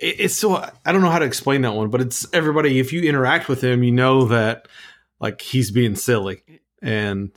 It- 0.00 0.16
It's 0.20 0.34
so 0.34 0.56
I 0.56 0.92
don't 0.92 1.02
know 1.02 1.10
how 1.10 1.18
to 1.18 1.24
explain 1.26 1.62
that 1.62 1.74
one, 1.74 1.90
but 1.90 2.00
it's 2.00 2.26
everybody. 2.32 2.78
If 2.78 2.92
you 2.92 3.02
interact 3.02 3.48
with 3.48 3.62
him, 3.62 3.82
you 3.82 3.92
know 3.92 4.26
that 4.26 4.66
like 5.20 5.40
he's 5.42 5.70
being 5.70 5.94
silly, 5.96 6.42
and 6.82 7.30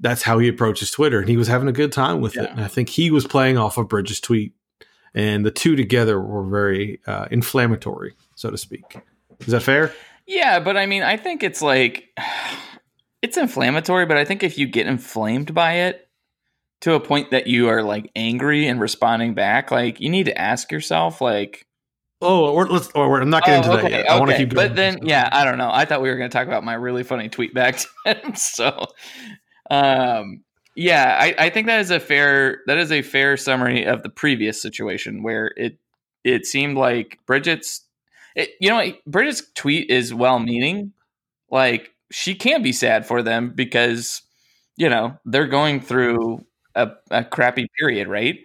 that's 0.00 0.22
how 0.22 0.38
he 0.38 0.48
approaches 0.48 0.90
Twitter. 0.90 1.20
And 1.20 1.28
he 1.28 1.36
was 1.36 1.46
having 1.48 1.68
a 1.68 1.72
good 1.72 1.92
time 1.92 2.20
with 2.20 2.36
it. 2.36 2.50
And 2.50 2.60
I 2.60 2.68
think 2.68 2.88
he 2.88 3.10
was 3.10 3.26
playing 3.26 3.56
off 3.58 3.78
of 3.78 3.88
Bridges' 3.88 4.18
tweet, 4.20 4.52
and 5.14 5.44
the 5.46 5.50
two 5.50 5.76
together 5.76 6.20
were 6.20 6.42
very 6.44 7.00
uh, 7.06 7.26
inflammatory, 7.30 8.14
so 8.34 8.50
to 8.50 8.58
speak. 8.58 8.82
Is 9.40 9.48
that 9.48 9.62
fair? 9.62 9.92
Yeah, 10.26 10.60
but 10.60 10.76
I 10.76 10.86
mean, 10.86 11.02
I 11.02 11.16
think 11.16 11.42
it's 11.42 11.62
like 11.62 12.08
it's 13.22 13.36
inflammatory, 13.36 14.06
but 14.06 14.16
I 14.16 14.24
think 14.24 14.42
if 14.42 14.58
you 14.58 14.66
get 14.66 14.86
inflamed 14.86 15.54
by 15.54 15.74
it 15.74 16.08
to 16.80 16.94
a 16.94 17.00
point 17.00 17.30
that 17.30 17.46
you 17.46 17.68
are 17.68 17.82
like 17.82 18.10
angry 18.16 18.66
and 18.66 18.80
responding 18.80 19.34
back, 19.34 19.70
like 19.70 20.00
you 20.00 20.10
need 20.10 20.24
to 20.26 20.36
ask 20.36 20.72
yourself, 20.72 21.20
like, 21.20 21.66
Oh, 22.22 22.54
we're, 22.54 22.68
let's. 22.68 22.88
Or 22.94 23.10
we're, 23.10 23.20
I'm 23.20 23.30
not 23.30 23.44
getting 23.44 23.68
oh, 23.68 23.74
into 23.74 23.82
that 23.82 23.90
yet. 23.90 24.10
I 24.10 24.18
want 24.18 24.30
to 24.30 24.36
keep 24.36 24.50
going. 24.50 24.68
But 24.68 24.76
then, 24.76 25.00
yeah, 25.02 25.28
I 25.32 25.44
don't 25.44 25.58
know. 25.58 25.70
I 25.72 25.84
thought 25.84 26.00
we 26.00 26.08
were 26.08 26.16
going 26.16 26.30
to 26.30 26.36
talk 26.36 26.46
about 26.46 26.64
my 26.64 26.74
really 26.74 27.02
funny 27.02 27.28
tweet 27.28 27.52
back 27.52 27.76
to 28.06 28.14
him. 28.14 28.34
So, 28.34 28.86
um, 29.70 30.42
yeah, 30.74 31.18
I, 31.20 31.34
I 31.38 31.50
think 31.50 31.66
that 31.66 31.80
is 31.80 31.90
a 31.90 32.00
fair 32.00 32.60
that 32.66 32.78
is 32.78 32.92
a 32.92 33.02
fair 33.02 33.36
summary 33.36 33.84
of 33.84 34.02
the 34.02 34.08
previous 34.08 34.62
situation 34.62 35.22
where 35.22 35.52
it 35.56 35.78
it 36.24 36.46
seemed 36.46 36.76
like 36.76 37.18
Bridget's, 37.26 37.82
it, 38.36 38.50
you 38.60 38.70
know, 38.70 38.92
Bridget's 39.06 39.42
tweet 39.54 39.90
is 39.90 40.14
well 40.14 40.38
meaning. 40.38 40.92
Like 41.50 41.90
she 42.10 42.34
can 42.34 42.62
be 42.62 42.72
sad 42.72 43.06
for 43.06 43.22
them 43.22 43.52
because 43.54 44.22
you 44.76 44.88
know 44.88 45.18
they're 45.24 45.46
going 45.46 45.80
through 45.80 46.44
a, 46.74 46.90
a 47.10 47.24
crappy 47.24 47.68
period, 47.78 48.08
right? 48.08 48.38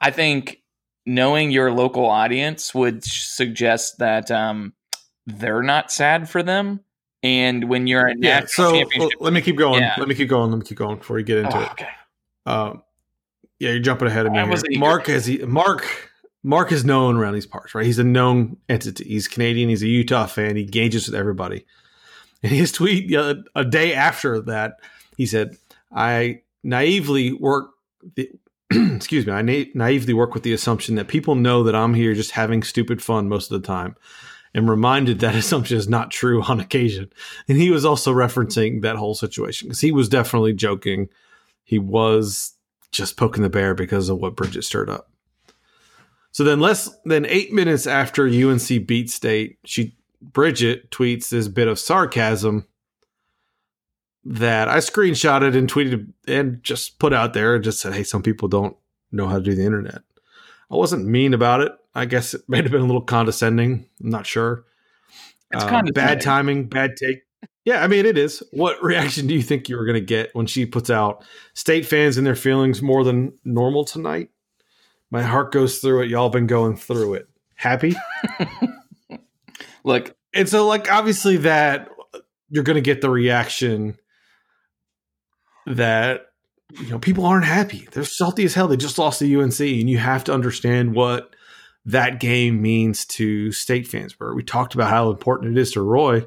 I 0.00 0.10
think 0.10 0.61
knowing 1.06 1.50
your 1.50 1.72
local 1.72 2.06
audience 2.08 2.74
would 2.74 3.04
suggest 3.04 3.98
that 3.98 4.30
um, 4.30 4.72
they're 5.26 5.62
not 5.62 5.90
sad 5.90 6.28
for 6.28 6.42
them. 6.42 6.80
And 7.22 7.68
when 7.68 7.86
you're 7.86 8.06
a 8.08 8.14
yeah. 8.18 8.40
national 8.40 8.70
So 8.70 8.72
championship, 8.72 9.20
let 9.20 9.32
me 9.32 9.40
keep 9.40 9.56
going. 9.56 9.80
Yeah. 9.80 9.94
Let 9.98 10.08
me 10.08 10.14
keep 10.14 10.28
going. 10.28 10.50
Let 10.50 10.58
me 10.58 10.64
keep 10.64 10.78
going 10.78 10.98
before 10.98 11.18
you 11.18 11.24
get 11.24 11.38
into 11.38 11.56
Oh, 11.56 11.60
it. 11.62 11.70
okay. 11.70 11.88
Um, 12.46 12.82
yeah, 13.60 13.70
you're 13.70 13.78
jumping 13.78 14.08
ahead 14.08 14.26
of 14.26 14.32
me. 14.32 14.76
Mark 14.76 15.08
is 15.08 15.26
he, 15.26 15.38
Mark. 15.38 16.10
Mark 16.42 16.72
is 16.72 16.84
known 16.84 17.16
around 17.16 17.34
these 17.34 17.46
parts, 17.46 17.76
right? 17.76 17.86
He's 17.86 18.00
a 18.00 18.04
known 18.04 18.56
entity. 18.68 19.04
He's 19.04 19.28
Canadian. 19.28 19.68
He's 19.68 19.84
a 19.84 19.86
Utah 19.86 20.26
fan. 20.26 20.56
He 20.56 20.62
engages 20.62 21.06
with 21.06 21.14
everybody. 21.14 21.64
And 22.42 22.50
his 22.50 22.72
tweet 22.72 23.12
a 23.12 23.64
day 23.64 23.94
after 23.94 24.40
that, 24.40 24.80
he 25.16 25.26
said, 25.26 25.56
"I 25.94 26.42
naively 26.64 27.32
work 27.32 27.70
the." 28.16 28.30
excuse 28.96 29.26
me. 29.26 29.32
I 29.32 29.42
na- 29.42 29.64
naively 29.74 30.14
work 30.14 30.34
with 30.34 30.42
the 30.42 30.52
assumption 30.52 30.94
that 30.96 31.08
people 31.08 31.34
know 31.34 31.62
that 31.64 31.74
I'm 31.74 31.94
here 31.94 32.14
just 32.14 32.32
having 32.32 32.62
stupid 32.62 33.02
fun 33.02 33.28
most 33.28 33.50
of 33.50 33.60
the 33.60 33.66
time, 33.66 33.96
and 34.54 34.68
reminded 34.68 35.20
that 35.20 35.34
assumption 35.36 35.76
is 35.76 35.88
not 35.88 36.10
true 36.10 36.42
on 36.42 36.60
occasion. 36.60 37.12
And 37.48 37.58
he 37.58 37.70
was 37.70 37.84
also 37.84 38.12
referencing 38.12 38.82
that 38.82 38.96
whole 38.96 39.14
situation 39.14 39.68
because 39.68 39.80
he 39.80 39.92
was 39.92 40.08
definitely 40.08 40.52
joking. 40.52 41.08
He 41.64 41.78
was 41.78 42.54
just 42.90 43.16
poking 43.16 43.42
the 43.42 43.50
bear 43.50 43.74
because 43.74 44.08
of 44.08 44.18
what 44.18 44.36
Bridget 44.36 44.64
stirred 44.64 44.90
up. 44.90 45.08
So 46.32 46.44
then, 46.44 46.60
less 46.60 46.90
than 47.04 47.26
eight 47.26 47.52
minutes 47.52 47.86
after 47.86 48.26
UNC 48.26 48.86
beat 48.86 49.10
State, 49.10 49.58
she 49.64 49.96
Bridget 50.22 50.90
tweets 50.90 51.28
this 51.28 51.48
bit 51.48 51.68
of 51.68 51.78
sarcasm 51.78 52.66
that 54.24 54.68
I 54.68 54.78
screenshotted 54.78 55.56
and 55.56 55.70
tweeted 55.70 56.12
and 56.28 56.62
just 56.62 56.98
put 56.98 57.12
out 57.12 57.32
there 57.34 57.54
and 57.54 57.64
just 57.64 57.80
said, 57.80 57.92
"Hey, 57.94 58.04
some 58.04 58.22
people 58.22 58.48
don't 58.48 58.76
know 59.10 59.26
how 59.28 59.38
to 59.38 59.44
do 59.44 59.54
the 59.54 59.64
internet." 59.64 60.02
I 60.70 60.76
wasn't 60.76 61.06
mean 61.06 61.34
about 61.34 61.60
it. 61.60 61.72
I 61.94 62.04
guess 62.06 62.32
it 62.34 62.42
might 62.48 62.62
have 62.64 62.72
been 62.72 62.80
a 62.80 62.86
little 62.86 63.02
condescending. 63.02 63.86
I'm 64.02 64.10
not 64.10 64.26
sure. 64.26 64.64
It's 65.50 65.62
Uh, 65.64 65.68
condescending. 65.68 65.92
bad 65.94 66.20
timing, 66.22 66.68
bad 66.68 66.96
take. 66.96 67.18
Yeah, 67.64 67.82
I 67.84 67.86
mean 67.86 68.06
it 68.06 68.16
is. 68.18 68.42
What 68.52 68.82
reaction 68.82 69.26
do 69.26 69.34
you 69.34 69.42
think 69.42 69.68
you 69.68 69.76
were 69.76 69.84
going 69.84 70.00
to 70.00 70.04
get 70.06 70.30
when 70.34 70.46
she 70.46 70.66
puts 70.66 70.88
out 70.90 71.24
state 71.54 71.84
fans 71.86 72.16
and 72.16 72.26
their 72.26 72.34
feelings 72.34 72.80
more 72.82 73.04
than 73.04 73.32
normal 73.44 73.84
tonight? 73.84 74.30
My 75.10 75.22
heart 75.22 75.52
goes 75.52 75.78
through 75.78 76.02
it. 76.02 76.08
Y'all 76.10 76.30
been 76.30 76.46
going 76.46 76.76
through 76.76 77.14
it. 77.14 77.28
Happy? 77.54 77.94
Look, 79.84 80.16
And 80.32 80.48
so, 80.48 80.66
like, 80.66 80.90
obviously, 80.90 81.36
that 81.38 81.88
you're 82.48 82.64
going 82.64 82.76
to 82.76 82.80
get 82.80 83.00
the 83.00 83.10
reaction 83.10 83.98
that 85.66 86.26
you 86.80 86.88
know 86.88 86.98
people 86.98 87.24
aren't 87.24 87.44
happy. 87.44 87.88
They're 87.92 88.04
salty 88.04 88.44
as 88.44 88.54
hell. 88.54 88.68
They 88.68 88.76
just 88.76 88.98
lost 88.98 89.18
to 89.20 89.40
UNC, 89.40 89.60
and 89.60 89.90
you 89.90 89.98
have 89.98 90.24
to 90.24 90.34
understand 90.34 90.94
what 90.94 91.34
that 91.84 92.20
game 92.20 92.62
means 92.62 93.04
to 93.06 93.52
state 93.52 93.86
fans. 93.86 94.18
Where 94.18 94.34
we 94.34 94.42
talked 94.42 94.74
about 94.74 94.90
how 94.90 95.10
important 95.10 95.56
it 95.56 95.60
is 95.60 95.72
to 95.72 95.82
Roy, 95.82 96.26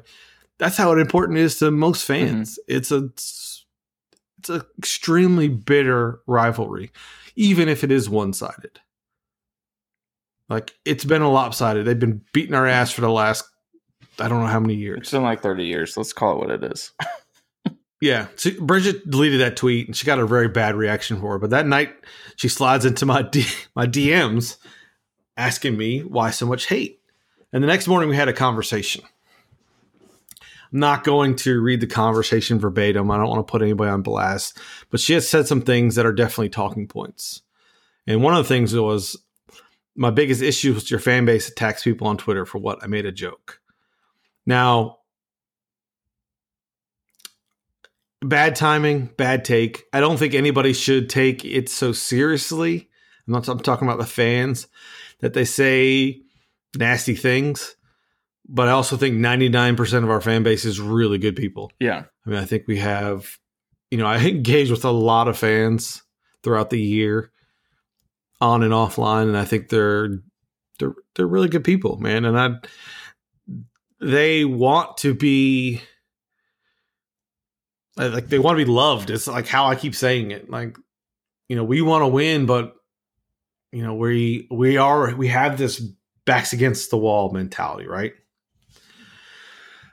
that's 0.58 0.76
how 0.76 0.92
important 0.92 1.38
it 1.38 1.42
is 1.42 1.58
to 1.58 1.70
most 1.70 2.06
mm-hmm. 2.06 2.26
fans. 2.26 2.58
It's 2.68 2.90
a 2.90 3.10
it's 4.38 4.48
an 4.48 4.62
extremely 4.78 5.48
bitter 5.48 6.20
rivalry, 6.26 6.92
even 7.34 7.68
if 7.68 7.84
it 7.84 7.90
is 7.90 8.08
one 8.08 8.32
sided. 8.32 8.80
Like 10.48 10.74
it's 10.84 11.04
been 11.04 11.22
a 11.22 11.30
lopsided. 11.30 11.84
They've 11.84 11.98
been 11.98 12.22
beating 12.32 12.54
our 12.54 12.66
ass 12.66 12.92
for 12.92 13.00
the 13.00 13.10
last 13.10 13.44
I 14.18 14.28
don't 14.28 14.40
know 14.40 14.46
how 14.46 14.60
many 14.60 14.74
years. 14.74 15.00
It's 15.00 15.10
been 15.10 15.22
like 15.22 15.42
30 15.42 15.64
years. 15.64 15.96
Let's 15.96 16.12
call 16.12 16.32
it 16.32 16.38
what 16.38 16.50
it 16.50 16.64
is. 16.72 16.92
Yeah. 18.00 18.28
So 18.36 18.50
Bridget 18.60 19.08
deleted 19.08 19.40
that 19.40 19.56
tweet 19.56 19.86
and 19.86 19.96
she 19.96 20.06
got 20.06 20.18
a 20.18 20.26
very 20.26 20.48
bad 20.48 20.76
reaction 20.76 21.20
for 21.20 21.36
it. 21.36 21.40
But 21.40 21.50
that 21.50 21.66
night 21.66 21.94
she 22.36 22.48
slides 22.48 22.84
into 22.84 23.06
my 23.06 23.22
D- 23.22 23.46
my 23.74 23.86
DMs 23.86 24.56
asking 25.36 25.76
me 25.76 26.00
why 26.00 26.30
so 26.30 26.46
much 26.46 26.66
hate. 26.66 27.00
And 27.52 27.62
the 27.62 27.68
next 27.68 27.88
morning 27.88 28.08
we 28.08 28.16
had 28.16 28.28
a 28.28 28.34
conversation. 28.34 29.02
I'm 30.72 30.80
not 30.80 31.04
going 31.04 31.36
to 31.36 31.60
read 31.60 31.80
the 31.80 31.86
conversation 31.86 32.58
verbatim. 32.58 33.10
I 33.10 33.16
don't 33.16 33.28
want 33.28 33.46
to 33.46 33.50
put 33.50 33.62
anybody 33.62 33.90
on 33.90 34.02
blast, 34.02 34.58
but 34.90 35.00
she 35.00 35.14
has 35.14 35.28
said 35.28 35.46
some 35.46 35.62
things 35.62 35.94
that 35.94 36.04
are 36.04 36.12
definitely 36.12 36.48
talking 36.48 36.88
points. 36.88 37.42
And 38.06 38.22
one 38.22 38.34
of 38.34 38.44
the 38.44 38.48
things 38.48 38.74
was 38.74 39.16
my 39.94 40.10
biggest 40.10 40.42
issue 40.42 40.74
was 40.74 40.90
your 40.90 41.00
fan 41.00 41.24
base 41.24 41.48
attacks 41.48 41.84
people 41.84 42.08
on 42.08 42.16
Twitter 42.16 42.44
for 42.44 42.58
what 42.58 42.82
I 42.82 42.88
made 42.88 43.06
a 43.06 43.12
joke. 43.12 43.60
Now, 44.44 44.98
bad 48.22 48.56
timing, 48.56 49.06
bad 49.16 49.44
take. 49.44 49.84
I 49.92 50.00
don't 50.00 50.16
think 50.16 50.34
anybody 50.34 50.72
should 50.72 51.10
take 51.10 51.44
it 51.44 51.68
so 51.68 51.92
seriously. 51.92 52.88
I'm 53.26 53.32
not 53.32 53.48
I'm 53.48 53.60
talking 53.60 53.88
about 53.88 53.98
the 53.98 54.06
fans 54.06 54.68
that 55.20 55.34
they 55.34 55.44
say 55.44 56.20
nasty 56.76 57.14
things, 57.14 57.76
but 58.48 58.68
I 58.68 58.72
also 58.72 58.96
think 58.96 59.16
99% 59.16 60.02
of 60.02 60.10
our 60.10 60.20
fan 60.20 60.42
base 60.42 60.64
is 60.64 60.80
really 60.80 61.18
good 61.18 61.36
people. 61.36 61.72
Yeah. 61.80 62.04
I 62.24 62.30
mean, 62.30 62.38
I 62.38 62.44
think 62.44 62.66
we 62.66 62.78
have, 62.78 63.38
you 63.90 63.98
know, 63.98 64.06
I 64.06 64.18
engage 64.18 64.70
with 64.70 64.84
a 64.84 64.90
lot 64.90 65.28
of 65.28 65.38
fans 65.38 66.02
throughout 66.42 66.70
the 66.70 66.80
year, 66.80 67.32
on 68.40 68.62
and 68.62 68.72
offline, 68.72 69.28
and 69.28 69.36
I 69.36 69.44
think 69.44 69.68
they're 69.68 70.20
they're 70.78 70.94
they're 71.14 71.26
really 71.26 71.48
good 71.48 71.64
people, 71.64 71.96
man. 71.98 72.24
And 72.24 72.38
I 72.38 72.50
they 74.00 74.44
want 74.44 74.98
to 74.98 75.14
be 75.14 75.80
like 77.96 78.28
they 78.28 78.38
want 78.38 78.58
to 78.58 78.64
be 78.64 78.70
loved. 78.70 79.10
It's 79.10 79.26
like 79.26 79.46
how 79.46 79.66
I 79.66 79.74
keep 79.74 79.94
saying 79.94 80.30
it. 80.30 80.50
Like, 80.50 80.76
you 81.48 81.56
know, 81.56 81.64
we 81.64 81.80
want 81.80 82.02
to 82.02 82.08
win, 82.08 82.46
but 82.46 82.74
you 83.72 83.82
know, 83.82 83.94
we 83.94 84.48
we 84.50 84.76
are 84.76 85.14
we 85.14 85.28
have 85.28 85.58
this 85.58 85.80
backs 86.24 86.52
against 86.52 86.90
the 86.90 86.98
wall 86.98 87.32
mentality, 87.32 87.86
right? 87.86 88.12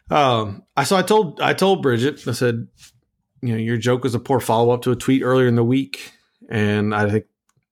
Um, 0.10 0.64
I 0.76 0.84
so 0.84 0.96
I 0.96 1.02
told 1.02 1.40
I 1.42 1.54
told 1.54 1.82
Bridget, 1.82 2.28
I 2.28 2.34
said, 2.34 2.68
you 3.42 3.54
know, 3.54 3.60
your 3.60 3.78
joke 3.78 4.04
was 4.04 4.16
a 4.16 4.20
poor 4.20 4.40
follow 4.40 4.74
up 4.74 4.82
to 4.84 4.92
a 4.92 4.96
tweet 4.96 5.24
earlier 5.24 5.48
in 5.48 5.56
the 5.56 5.64
week, 5.64 6.14
and 6.50 6.94
I 6.94 7.10
think 7.10 7.26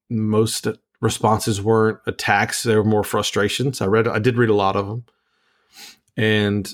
most 0.09 0.67
responses 1.01 1.61
weren't 1.61 1.99
attacks; 2.07 2.63
they 2.63 2.75
were 2.75 2.83
more 2.83 3.03
frustrations. 3.03 3.81
I 3.81 3.87
read, 3.87 4.07
I 4.07 4.19
did 4.19 4.37
read 4.37 4.49
a 4.49 4.55
lot 4.55 4.75
of 4.75 4.87
them, 4.87 5.05
and 6.15 6.71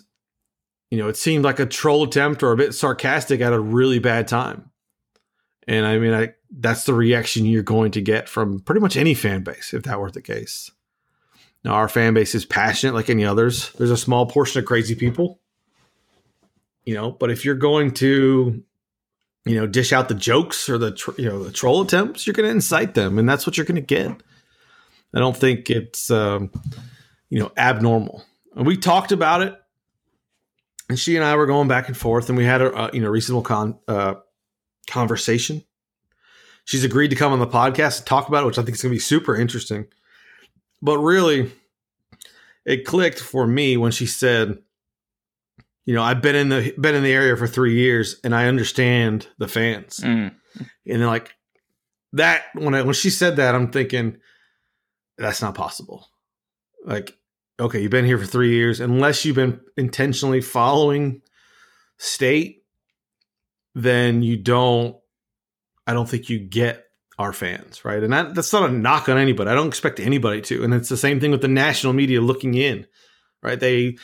you 0.92 0.98
know, 0.98 1.08
it 1.08 1.18
seemed 1.18 1.44
like 1.44 1.60
a 1.60 1.66
troll 1.66 2.04
attempt 2.04 2.44
or 2.44 2.52
a 2.52 2.58
bit 2.58 2.74
sarcastic 2.74 3.42
at 3.42 3.54
a 3.54 3.60
really 3.60 4.00
bad 4.00 4.28
time. 4.28 4.72
And 5.68 5.86
I 5.86 5.98
mean, 5.98 6.14
I 6.14 6.34
that's 6.50 6.86
the 6.86 6.94
reaction 6.94 7.46
you're 7.46 7.64
going 7.64 7.92
to 7.92 8.02
get 8.02 8.30
from 8.30 8.60
pretty 8.62 8.80
much 8.80 8.96
any 8.96 9.14
fan 9.14 9.44
base 9.44 9.74
if 9.74 9.84
that 9.84 10.00
were 10.00 10.12
the 10.12 10.22
case. 10.22 10.72
Now, 11.64 11.74
our 11.74 11.90
fan 11.90 12.14
base 12.14 12.34
is 12.34 12.46
passionate 12.46 12.94
like 12.94 13.10
any 13.10 13.26
others. 13.26 13.72
There's 13.74 13.92
a 13.92 13.98
small 13.98 14.26
portion 14.26 14.60
of 14.60 14.66
crazy 14.66 14.96
people, 14.96 15.42
you 16.86 16.94
know. 16.94 17.12
But 17.12 17.32
if 17.32 17.44
you're 17.44 17.56
going 17.56 17.92
to, 17.96 18.64
you 19.46 19.56
know, 19.56 19.68
dish 19.68 19.92
out 19.92 20.08
the 20.08 20.16
jokes 20.16 20.70
or 20.70 20.78
the 20.78 20.92
tr- 20.92 21.20
you 21.20 21.26
know 21.26 21.44
the 21.44 21.52
troll 21.52 21.82
attempts, 21.82 22.26
you're 22.26 22.34
going 22.34 22.48
to 22.48 22.52
incite 22.52 22.94
them, 22.94 23.20
and 23.20 23.28
that's 23.28 23.46
what 23.46 23.58
you're 23.58 23.66
going 23.66 23.76
to 23.76 23.82
get. 23.82 24.12
I 25.14 25.20
don't 25.20 25.36
think 25.36 25.70
it's 25.70 26.10
um, 26.10 26.52
you 27.30 27.40
know 27.40 27.52
abnormal. 27.58 28.24
And 28.56 28.66
we 28.66 28.78
talked 28.78 29.12
about 29.12 29.42
it, 29.42 29.60
and 30.90 30.98
she 30.98 31.16
and 31.16 31.26
I 31.26 31.36
were 31.36 31.46
going 31.46 31.68
back 31.68 31.88
and 31.88 31.98
forth, 31.98 32.30
and 32.30 32.38
we 32.38 32.46
had 32.46 32.62
a 32.62 32.74
uh, 32.74 32.90
you 32.94 33.02
know 33.02 33.10
reasonable 33.10 33.44
con- 33.44 33.80
uh, 33.88 34.16
conversation. 34.90 35.64
She's 36.66 36.84
agreed 36.84 37.10
to 37.10 37.16
come 37.16 37.32
on 37.32 37.40
the 37.40 37.48
podcast 37.48 38.00
and 38.00 38.08
talk 38.08 38.28
about 38.28 38.44
it, 38.44 38.48
which 38.48 38.58
I 38.58 38.64
think 38.64 38.76
is 38.76 38.82
going 38.82 38.92
to 38.92 38.96
be 38.96 39.00
super 39.00 39.36
interesting. 39.36 39.88
But 40.82 41.00
really, 41.00 41.52
it 42.66 42.86
clicked 42.86 43.20
for 43.20 43.48
me 43.48 43.78
when 43.78 43.92
she 43.92 44.06
said, 44.06 44.60
"You 45.86 45.96
know, 45.96 46.04
I've 46.04 46.22
been 46.22 46.36
in 46.36 46.50
the 46.50 46.74
been 46.80 46.96
in 46.96 47.04
the 47.04 47.14
area 47.14 47.36
for 47.36 47.48
three 47.48 47.76
years, 47.76 48.20
and 48.24 48.34
I 48.34 48.48
understand 48.48 49.28
the 49.38 49.48
fans." 49.48 49.98
Mm. 49.98 50.34
And 50.88 51.06
like 51.06 51.34
that 52.14 52.44
when 52.54 52.74
I, 52.74 52.82
when 52.84 52.94
she 52.94 53.10
said 53.10 53.36
that, 53.38 53.56
I'm 53.56 53.72
thinking 53.72 54.18
that's 55.18 55.42
not 55.42 55.56
possible. 55.56 56.08
Like 56.86 57.17
okay, 57.60 57.82
you've 57.82 57.92
been 57.92 58.06
here 58.06 58.18
for 58.18 58.26
three 58.26 58.52
years, 58.52 58.80
unless 58.80 59.26
you've 59.26 59.36
been 59.36 59.60
intentionally 59.76 60.42
following 60.42 61.22
state, 61.98 62.64
then 63.76 64.22
you 64.24 64.38
don't. 64.38 64.96
I 65.86 65.94
don't 65.94 66.10
think 66.10 66.30
you 66.30 66.40
get 66.40 66.86
our 67.18 67.34
fans, 67.34 67.84
right? 67.84 68.04
And 68.04 68.14
that, 68.14 68.36
that's 68.36 68.54
not 68.54 68.70
a 68.70 68.74
knock 68.74 69.10
on 69.10 69.18
anybody. 69.18 69.50
I 69.50 69.56
don't 69.56 69.68
expect 69.68 70.00
anybody 70.00 70.42
to. 70.42 70.64
And 70.64 70.74
it's 70.74 70.90
the 70.90 70.98
same 70.98 71.20
thing 71.20 71.32
with 71.32 71.42
the 71.42 71.48
national 71.48 71.94
media 71.94 72.22
looking 72.22 72.54
in, 72.54 72.86
right? 73.42 73.60
They 73.60 73.98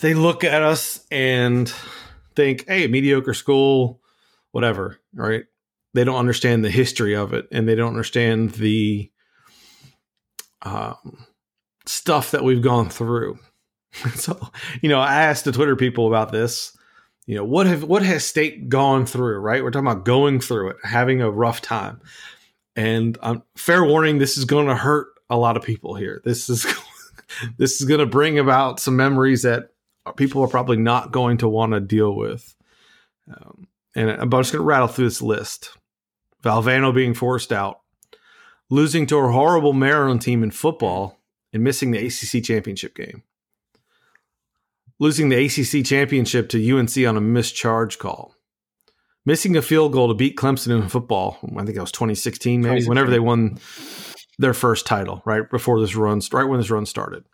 they 0.00 0.14
look 0.14 0.44
at 0.44 0.62
us 0.62 1.06
and 1.10 1.72
think, 2.34 2.66
"Hey, 2.66 2.86
mediocre 2.88 3.34
school, 3.34 4.00
whatever," 4.50 4.98
right? 5.14 5.44
They 5.94 6.04
don't 6.04 6.16
understand 6.16 6.64
the 6.64 6.70
history 6.70 7.14
of 7.14 7.32
it, 7.32 7.48
and 7.52 7.68
they 7.68 7.74
don't 7.74 7.88
understand 7.90 8.50
the 8.52 9.10
um, 10.62 11.26
stuff 11.86 12.30
that 12.30 12.44
we've 12.44 12.62
gone 12.62 12.88
through. 12.88 13.38
so, 14.14 14.38
you 14.80 14.88
know, 14.88 15.00
I 15.00 15.22
asked 15.22 15.44
the 15.44 15.52
Twitter 15.52 15.76
people 15.76 16.06
about 16.06 16.32
this. 16.32 16.76
You 17.26 17.36
know, 17.36 17.44
what 17.44 17.66
have 17.66 17.84
what 17.84 18.02
has 18.02 18.24
state 18.24 18.68
gone 18.68 19.06
through? 19.06 19.38
Right, 19.38 19.62
we're 19.62 19.70
talking 19.70 19.86
about 19.86 20.04
going 20.04 20.40
through 20.40 20.70
it, 20.70 20.76
having 20.82 21.22
a 21.22 21.30
rough 21.30 21.60
time, 21.60 22.00
and 22.74 23.16
um, 23.22 23.44
fair 23.56 23.84
warning, 23.84 24.18
this 24.18 24.36
is 24.36 24.44
going 24.44 24.66
to 24.66 24.74
hurt 24.74 25.08
a 25.30 25.36
lot 25.36 25.56
of 25.56 25.62
people 25.62 25.94
here. 25.94 26.20
This 26.24 26.48
is 26.50 26.66
this 27.58 27.80
is 27.80 27.86
going 27.86 28.00
to 28.00 28.06
bring 28.06 28.40
about 28.40 28.80
some 28.80 28.96
memories 28.96 29.42
that 29.42 29.68
people 30.16 30.42
are 30.42 30.48
probably 30.48 30.78
not 30.78 31.12
going 31.12 31.38
to 31.38 31.48
want 31.48 31.74
to 31.74 31.80
deal 31.80 32.14
with. 32.16 32.56
Um, 33.32 33.68
and 33.94 34.10
I'm 34.10 34.30
just 34.30 34.52
going 34.52 34.62
to 34.62 34.66
rattle 34.66 34.88
through 34.88 35.04
this 35.04 35.22
list: 35.22 35.76
Valvano 36.42 36.92
being 36.92 37.14
forced 37.14 37.52
out, 37.52 37.82
losing 38.68 39.06
to 39.06 39.18
a 39.18 39.30
horrible 39.30 39.74
Maryland 39.74 40.22
team 40.22 40.42
in 40.42 40.50
football 40.50 41.21
and 41.52 41.62
missing 41.62 41.90
the 41.90 42.06
ACC 42.06 42.42
championship 42.42 42.94
game. 42.94 43.22
Losing 44.98 45.28
the 45.28 45.44
ACC 45.44 45.84
championship 45.84 46.48
to 46.50 46.78
UNC 46.78 46.96
on 47.06 47.16
a 47.16 47.20
missed 47.20 47.56
charge 47.56 47.98
call. 47.98 48.34
Missing 49.24 49.56
a 49.56 49.62
field 49.62 49.92
goal 49.92 50.08
to 50.08 50.14
beat 50.14 50.36
Clemson 50.36 50.80
in 50.80 50.88
football. 50.88 51.38
I 51.42 51.64
think 51.64 51.74
that 51.74 51.80
was 51.80 51.92
2016, 51.92 52.60
maybe, 52.60 52.80
2016. 52.80 52.88
whenever 52.88 53.10
they 53.10 53.20
won 53.20 53.58
their 54.38 54.54
first 54.54 54.86
title, 54.86 55.22
right 55.24 55.48
before 55.48 55.80
this 55.80 55.94
run, 55.94 56.20
right 56.32 56.44
when 56.44 56.58
this 56.60 56.70
run 56.70 56.86
started. 56.86 57.24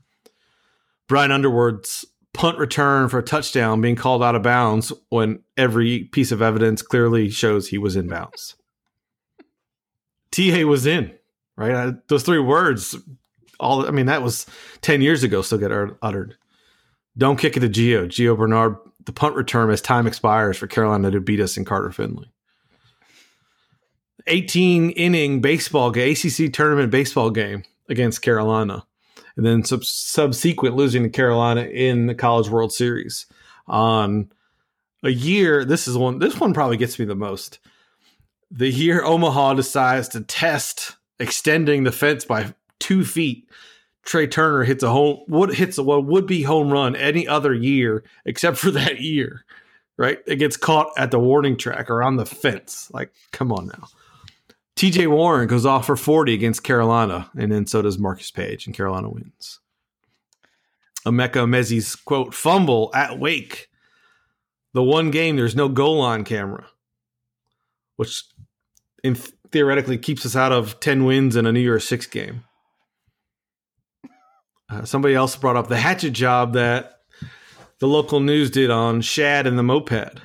Bryan 1.09 1.33
Underwood's 1.33 2.05
punt 2.35 2.59
return 2.59 3.09
for 3.09 3.19
a 3.19 3.23
touchdown 3.23 3.81
being 3.81 3.97
called 3.97 4.23
out 4.23 4.35
of 4.35 4.43
bounds 4.43 4.93
when 5.09 5.41
every 5.57 6.05
piece 6.05 6.31
of 6.31 6.43
evidence 6.43 6.83
clearly 6.83 7.31
shows 7.31 7.69
he 7.69 7.79
was 7.79 7.97
in 7.97 8.09
bounds. 8.09 8.55
TA 10.31 10.65
was 10.65 10.87
in, 10.87 11.17
right? 11.57 11.75
I, 11.75 11.93
those 12.09 12.23
three 12.23 12.39
words 12.39 12.97
all 13.61 13.87
I 13.87 13.90
mean 13.90 14.07
that 14.07 14.23
was 14.23 14.47
10 14.83 15.03
years 15.03 15.23
ago 15.23 15.42
still 15.42 15.59
get 15.59 15.73
uttered. 16.03 16.37
Don't 17.16 17.38
kick 17.38 17.57
it 17.57 17.61
to 17.61 17.68
Gio. 17.68 18.07
Gio 18.07 18.37
Bernard, 18.37 18.77
the 19.05 19.12
punt 19.12 19.35
return 19.35 19.71
as 19.71 19.81
time 19.81 20.07
expires 20.07 20.57
for 20.57 20.66
Carolina 20.66 21.11
to 21.11 21.21
beat 21.21 21.40
us 21.40 21.57
in 21.57 21.64
Carter 21.64 21.90
Finley. 21.90 22.31
18 24.29 24.90
inning 24.90 25.40
baseball 25.40 25.90
game, 25.90 26.12
ACC 26.12 26.53
tournament 26.53 26.90
baseball 26.90 27.31
game 27.31 27.64
against 27.88 28.23
Carolina. 28.23 28.85
And 29.37 29.47
then 29.47 29.64
sub- 29.64 29.85
subsequent 29.85 30.77
losing 30.77 31.05
to 31.05 31.09
Carolina 31.09 31.62
in 31.62 32.07
the 32.07 32.14
College 32.14 32.49
World 32.49 32.73
Series 32.73 33.27
on 33.66 34.31
a 35.03 35.11
year. 35.11 35.64
This 35.64 35.88
is 35.88 35.97
one, 35.97 36.18
this 36.18 36.38
one 36.38 36.55
probably 36.55 36.77
gets 36.77 36.99
me 36.99 37.05
the 37.05 37.14
most. 37.14 37.59
The 38.51 38.68
year 38.68 39.05
Omaha 39.05 39.55
decides 39.55 40.09
to 40.09 40.23
test 40.23 40.97
extending 41.18 41.85
the 41.85 41.92
fence 41.92 42.25
by 42.25 42.55
two 42.81 43.05
feet. 43.05 43.49
Trea 44.05 44.27
Turner 44.27 44.64
hits 44.64 44.83
a 44.83 44.91
home 44.91 45.21
what 45.27 45.55
hits 45.55 45.77
a 45.79 45.83
what 45.83 46.07
would 46.07 46.27
be 46.27 46.43
home 46.43 46.73
run 46.73 46.97
any 46.97 47.29
other 47.29 47.53
year 47.53 48.05
except 48.25 48.57
for 48.57 48.71
that 48.73 49.01
year, 49.01 49.45
right? 49.97 50.19
It 50.27 50.37
gets 50.37 50.57
caught 50.57 50.91
at 50.97 51.11
the 51.11 51.19
warning 51.19 51.57
track 51.57 51.91
or 51.91 52.03
on 52.03 52.17
the 52.17 52.27
fence. 52.27 52.91
Like, 52.93 53.12
come 53.33 53.53
on 53.53 53.67
now. 53.67 53.88
TJ 54.77 55.11
Warren 55.11 55.49
goes 55.49 55.67
off 55.67 55.87
for 55.87 55.97
40 55.97 56.33
against 56.33 56.62
Carolina, 56.62 57.29
and 57.37 57.51
then 57.51 57.67
so 57.67 57.83
does 57.83 57.99
Marcus 57.99 58.31
Paige, 58.31 58.67
and 58.67 58.77
Carolina 58.77 59.11
wins. 59.11 59.59
Emeka 61.05 61.45
Emezie's 61.45 61.97
quote 61.97 62.33
fumble 62.33 62.91
at 62.95 63.19
Wake. 63.19 63.69
The 64.75 64.83
one 64.83 65.11
game 65.11 65.37
there's 65.37 65.57
no 65.57 65.69
goal 65.69 65.99
line 65.99 66.25
camera, 66.25 66.67
which 67.97 68.23
in, 69.03 69.17
theoretically 69.51 69.99
keeps 69.99 70.25
us 70.25 70.37
out 70.37 70.53
of 70.53 70.79
10 70.81 71.05
wins 71.05 71.37
in 71.37 71.47
a 71.47 71.53
New 71.53 71.61
Year's 71.61 71.87
Six 71.87 72.07
game. 72.07 72.45
Uh, 74.71 74.85
somebody 74.85 75.15
else 75.15 75.35
brought 75.37 75.57
up 75.57 75.69
the 75.69 75.79
hatchet 75.79 76.11
job 76.11 76.53
that 76.53 77.01
the 77.79 77.89
local 77.89 78.21
news 78.21 78.51
did 78.51 78.71
on 78.71 79.01
Shad 79.01 79.47
and 79.47 79.59
the 79.59 79.63
moped. 79.63 80.21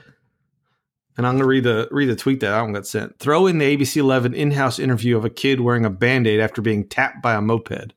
And 1.15 1.27
I'm 1.27 1.33
going 1.33 1.43
to 1.43 1.45
read 1.45 1.63
the 1.63 1.87
read 1.91 2.09
the 2.09 2.15
tweet 2.15 2.39
that 2.39 2.53
I 2.53 2.71
got 2.71 2.87
sent. 2.87 3.19
Throw 3.19 3.45
in 3.45 3.59
the 3.59 3.77
ABC 3.77 3.97
11 3.97 4.33
in-house 4.33 4.79
interview 4.79 5.15
of 5.15 5.23
a 5.23 5.29
kid 5.29 5.61
wearing 5.61 5.85
a 5.85 5.89
band-aid 5.89 6.39
after 6.39 6.61
being 6.61 6.87
tapped 6.87 7.21
by 7.21 7.35
a 7.35 7.41
moped, 7.41 7.93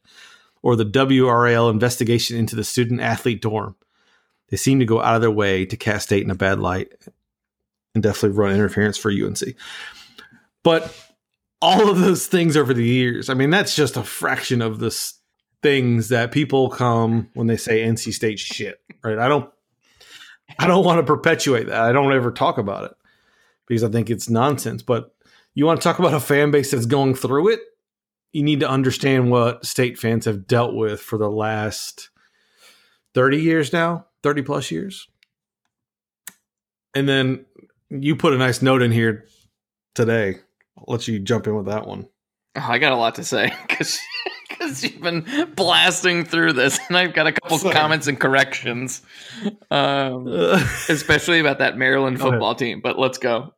or 0.62 0.76
the 0.76 0.84
WRAL 0.84 1.70
investigation 1.70 2.36
into 2.36 2.54
the 2.54 2.64
student 2.64 3.00
athlete 3.00 3.40
dorm. 3.40 3.74
They 4.50 4.58
seem 4.58 4.78
to 4.80 4.84
go 4.84 5.00
out 5.00 5.14
of 5.14 5.22
their 5.22 5.30
way 5.30 5.64
to 5.64 5.76
cast 5.76 6.06
state 6.06 6.24
in 6.24 6.30
a 6.30 6.36
bad 6.36 6.60
light, 6.60 6.92
and 7.94 8.02
definitely 8.02 8.36
run 8.36 8.54
interference 8.54 8.98
for 8.98 9.10
UNC. 9.10 9.40
But 10.62 10.94
all 11.62 11.88
of 11.88 11.98
those 11.98 12.26
things 12.26 12.54
over 12.54 12.74
the 12.74 12.84
years, 12.84 13.30
I 13.30 13.34
mean, 13.34 13.48
that's 13.48 13.74
just 13.74 13.96
a 13.96 14.02
fraction 14.02 14.60
of 14.60 14.78
this 14.78 15.14
things 15.62 16.08
that 16.10 16.32
people 16.32 16.68
come 16.68 17.30
when 17.34 17.46
they 17.46 17.56
say 17.56 17.82
NC 17.82 18.12
State 18.12 18.38
shit, 18.38 18.80
right? 19.02 19.18
I 19.18 19.28
don't 19.28 19.50
I 20.58 20.66
don't 20.66 20.84
want 20.84 20.98
to 20.98 21.06
perpetuate 21.06 21.66
that. 21.66 21.80
I 21.80 21.92
don't 21.92 22.12
ever 22.12 22.30
talk 22.30 22.58
about 22.58 22.84
it 22.84 22.96
because 23.66 23.84
I 23.84 23.88
think 23.88 24.10
it's 24.10 24.30
nonsense. 24.30 24.82
But 24.82 25.14
you 25.54 25.66
want 25.66 25.80
to 25.80 25.84
talk 25.84 25.98
about 25.98 26.14
a 26.14 26.20
fan 26.20 26.50
base 26.50 26.70
that's 26.70 26.86
going 26.86 27.14
through 27.14 27.48
it, 27.48 27.60
you 28.32 28.42
need 28.42 28.60
to 28.60 28.68
understand 28.68 29.30
what 29.30 29.64
state 29.64 29.98
fans 29.98 30.26
have 30.26 30.46
dealt 30.46 30.74
with 30.74 31.00
for 31.00 31.18
the 31.18 31.30
last 31.30 32.10
30 33.14 33.40
years 33.40 33.72
now, 33.72 34.06
30 34.22 34.42
plus 34.42 34.70
years. 34.70 35.08
And 36.94 37.08
then 37.08 37.46
you 37.90 38.16
put 38.16 38.34
a 38.34 38.38
nice 38.38 38.62
note 38.62 38.82
in 38.82 38.92
here 38.92 39.26
today. 39.94 40.36
I'll 40.76 40.84
let 40.88 41.08
you 41.08 41.18
jump 41.18 41.46
in 41.46 41.56
with 41.56 41.66
that 41.66 41.86
one. 41.86 42.08
Oh, 42.56 42.66
I 42.68 42.78
got 42.78 42.92
a 42.92 42.96
lot 42.96 43.14
to 43.16 43.24
say 43.24 43.52
because 43.68 43.98
because 44.58 44.82
you've 44.82 45.00
been 45.00 45.52
blasting 45.54 46.24
through 46.24 46.52
this, 46.54 46.78
and 46.88 46.96
I've 46.96 47.14
got 47.14 47.26
a 47.26 47.32
couple 47.32 47.58
Sorry. 47.58 47.74
comments 47.74 48.06
and 48.06 48.18
corrections, 48.18 49.02
um, 49.70 50.26
especially 50.88 51.40
about 51.40 51.58
that 51.58 51.76
Maryland 51.76 52.20
football 52.20 52.54
team. 52.54 52.80
But 52.80 52.98
let's 52.98 53.18
go. 53.18 53.54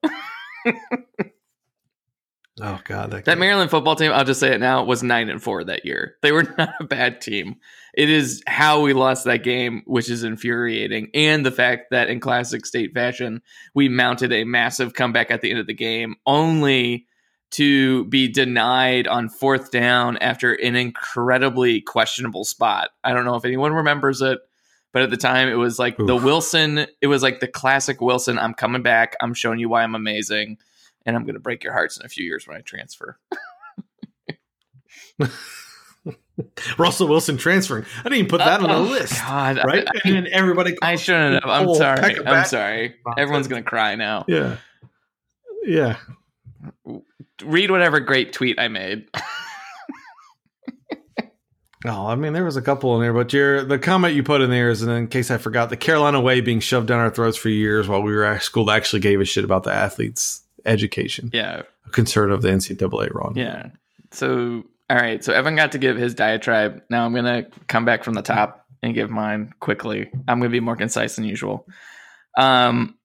oh 2.60 2.80
God, 2.84 3.10
that, 3.10 3.24
that 3.24 3.38
Maryland 3.38 3.70
football 3.70 3.96
team. 3.96 4.12
I'll 4.12 4.24
just 4.24 4.40
say 4.40 4.52
it 4.52 4.60
now 4.60 4.84
was 4.84 5.02
nine 5.02 5.28
and 5.28 5.42
four 5.42 5.64
that 5.64 5.84
year. 5.84 6.16
They 6.22 6.32
were 6.32 6.42
not 6.58 6.74
a 6.80 6.84
bad 6.84 7.20
team. 7.20 7.56
It 7.94 8.10
is 8.10 8.42
how 8.46 8.80
we 8.80 8.92
lost 8.92 9.24
that 9.24 9.42
game, 9.42 9.82
which 9.86 10.08
is 10.08 10.22
infuriating, 10.22 11.10
and 11.14 11.44
the 11.44 11.50
fact 11.50 11.90
that 11.90 12.08
in 12.08 12.20
classic 12.20 12.64
state 12.66 12.94
fashion, 12.94 13.42
we 13.74 13.88
mounted 13.88 14.32
a 14.32 14.44
massive 14.44 14.94
comeback 14.94 15.30
at 15.30 15.40
the 15.40 15.50
end 15.50 15.58
of 15.58 15.66
the 15.66 15.74
game, 15.74 16.14
only 16.26 17.07
to 17.50 18.04
be 18.06 18.28
denied 18.28 19.06
on 19.06 19.28
fourth 19.28 19.70
down 19.70 20.16
after 20.18 20.52
an 20.54 20.76
incredibly 20.76 21.80
questionable 21.80 22.44
spot. 22.44 22.90
I 23.02 23.12
don't 23.12 23.24
know 23.24 23.36
if 23.36 23.44
anyone 23.44 23.72
remembers 23.72 24.20
it, 24.20 24.38
but 24.92 25.02
at 25.02 25.10
the 25.10 25.16
time 25.16 25.48
it 25.48 25.54
was 25.54 25.78
like 25.78 25.98
Oof. 25.98 26.06
the 26.06 26.16
Wilson, 26.16 26.86
it 27.00 27.06
was 27.06 27.22
like 27.22 27.40
the 27.40 27.48
classic 27.48 28.00
Wilson, 28.00 28.38
I'm 28.38 28.54
coming 28.54 28.82
back, 28.82 29.16
I'm 29.20 29.34
showing 29.34 29.58
you 29.60 29.68
why 29.68 29.82
I'm 29.82 29.94
amazing, 29.94 30.58
and 31.06 31.16
I'm 31.16 31.22
going 31.22 31.34
to 31.34 31.40
break 31.40 31.64
your 31.64 31.72
hearts 31.72 31.98
in 31.98 32.04
a 32.04 32.08
few 32.08 32.24
years 32.24 32.46
when 32.46 32.56
I 32.56 32.60
transfer. 32.60 33.18
Russell 36.78 37.08
Wilson 37.08 37.36
transferring. 37.36 37.84
I 37.98 38.02
didn't 38.04 38.18
even 38.18 38.28
put 38.28 38.38
that 38.38 38.60
uh, 38.60 38.64
on 38.64 38.68
the 38.68 38.76
oh, 38.76 38.82
list. 38.82 39.14
God, 39.14 39.58
right? 39.64 39.84
I, 39.88 40.00
and 40.04 40.14
then 40.14 40.28
everybody. 40.30 40.76
I 40.80 40.94
shouldn't 40.94 41.42
have. 41.42 41.50
I'm 41.50 41.74
sorry. 41.74 42.24
I'm 42.24 42.44
sorry. 42.44 42.94
Everyone's 43.16 43.48
gonna 43.48 43.64
cry 43.64 43.96
now. 43.96 44.24
Yeah. 44.28 44.58
Yeah 45.64 45.96
read 47.42 47.70
whatever 47.70 48.00
great 48.00 48.32
tweet 48.32 48.58
I 48.58 48.68
made. 48.68 49.08
Oh, 51.84 52.06
I 52.08 52.16
mean, 52.16 52.32
there 52.32 52.44
was 52.44 52.56
a 52.56 52.62
couple 52.62 52.96
in 52.96 53.02
there, 53.02 53.12
but 53.12 53.32
your 53.32 53.64
the 53.64 53.78
comment 53.78 54.14
you 54.14 54.24
put 54.24 54.40
in 54.40 54.50
there 54.50 54.68
is, 54.68 54.82
and 54.82 54.90
in 54.90 55.06
case 55.06 55.30
I 55.30 55.38
forgot, 55.38 55.70
the 55.70 55.76
Carolina 55.76 56.20
way 56.20 56.40
being 56.40 56.58
shoved 56.58 56.88
down 56.88 56.98
our 56.98 57.10
throats 57.10 57.36
for 57.36 57.50
years 57.50 57.86
while 57.86 58.02
we 58.02 58.12
were 58.12 58.24
at 58.24 58.42
school 58.42 58.64
that 58.64 58.76
actually 58.76 59.00
gave 59.00 59.20
a 59.20 59.24
shit 59.24 59.44
about 59.44 59.62
the 59.62 59.72
athletes' 59.72 60.42
education. 60.66 61.30
Yeah, 61.32 61.62
a 61.86 61.90
concern 61.90 62.32
of 62.32 62.42
the 62.42 62.48
NCAA, 62.48 63.14
Ron. 63.14 63.34
Yeah. 63.36 63.68
So, 64.10 64.64
all 64.90 64.96
right. 64.96 65.22
So 65.22 65.32
Evan 65.32 65.54
got 65.54 65.72
to 65.72 65.78
give 65.78 65.96
his 65.96 66.14
diatribe. 66.14 66.82
Now 66.90 67.06
I'm 67.06 67.14
gonna 67.14 67.46
come 67.68 67.84
back 67.84 68.02
from 68.02 68.14
the 68.14 68.22
top 68.22 68.66
and 68.82 68.92
give 68.92 69.08
mine 69.08 69.54
quickly. 69.60 70.10
I'm 70.26 70.40
gonna 70.40 70.50
be 70.50 70.60
more 70.60 70.76
concise 70.76 71.14
than 71.14 71.26
usual. 71.26 71.64
Um, 72.36 72.97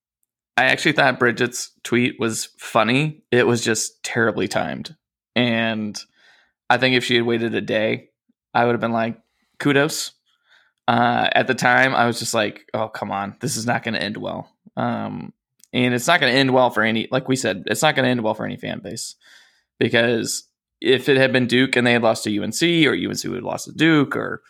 I 0.56 0.66
actually 0.66 0.92
thought 0.92 1.20
Bridget's 1.20 1.72
tweet 1.84 2.20
was 2.20 2.50
funny. 2.58 3.24
It 3.32 3.48
was 3.48 3.64
just 3.64 4.04
terribly 4.04 4.48
timed. 4.48 4.96
And 5.36 6.00
I 6.70 6.78
think 6.78 6.96
if 6.96 7.04
she 7.04 7.16
had 7.16 7.26
waited 7.26 7.56
a 7.56 7.62
day, 7.62 8.10
I 8.54 8.66
would 8.66 8.74
have 8.74 8.82
been 8.82 8.92
like, 8.92 9.20
kudos. 9.60 10.12
Uh, 10.88 11.30
at 11.34 11.48
the 11.48 11.56
time, 11.56 11.96
I 11.96 12.06
was 12.06 12.20
just 12.20 12.34
like, 12.34 12.68
"Oh, 12.74 12.90
come 12.90 13.10
on, 13.10 13.38
this 13.40 13.56
is 13.56 13.66
not 13.66 13.84
going 13.84 13.94
to 13.94 14.04
end 14.04 14.18
well." 14.18 14.50
Um, 14.76 15.32
and 15.72 15.94
it's 15.94 16.08
not 16.08 16.20
going 16.20 16.32
to 16.32 16.38
end 16.38 16.54
well 16.54 16.70
for 16.70 16.84
any, 16.84 17.08
like 17.10 17.30
we 17.30 17.38
said, 17.38 17.64
it's 17.68 17.82
not 17.82 17.96
going 17.96 18.04
to 18.04 18.12
end 18.12 18.22
well 18.22 18.34
for 18.34 18.46
any 18.46 18.58
fan 18.58 18.80
base 18.80 19.16
because 19.80 20.44
if 20.82 21.10
it 21.10 21.18
had 21.18 21.32
been 21.32 21.48
Duke 21.48 21.76
and 21.76 21.88
they 21.88 21.94
had 21.94 22.04
lost 22.04 22.26
to 22.26 22.44
UNC, 22.44 22.62
or 22.62 22.94
UNC 22.94 23.24
would 23.24 23.36
have 23.36 23.44
lost 23.44 23.66
to 23.66 23.72
Duke, 23.72 24.16
or 24.16 24.42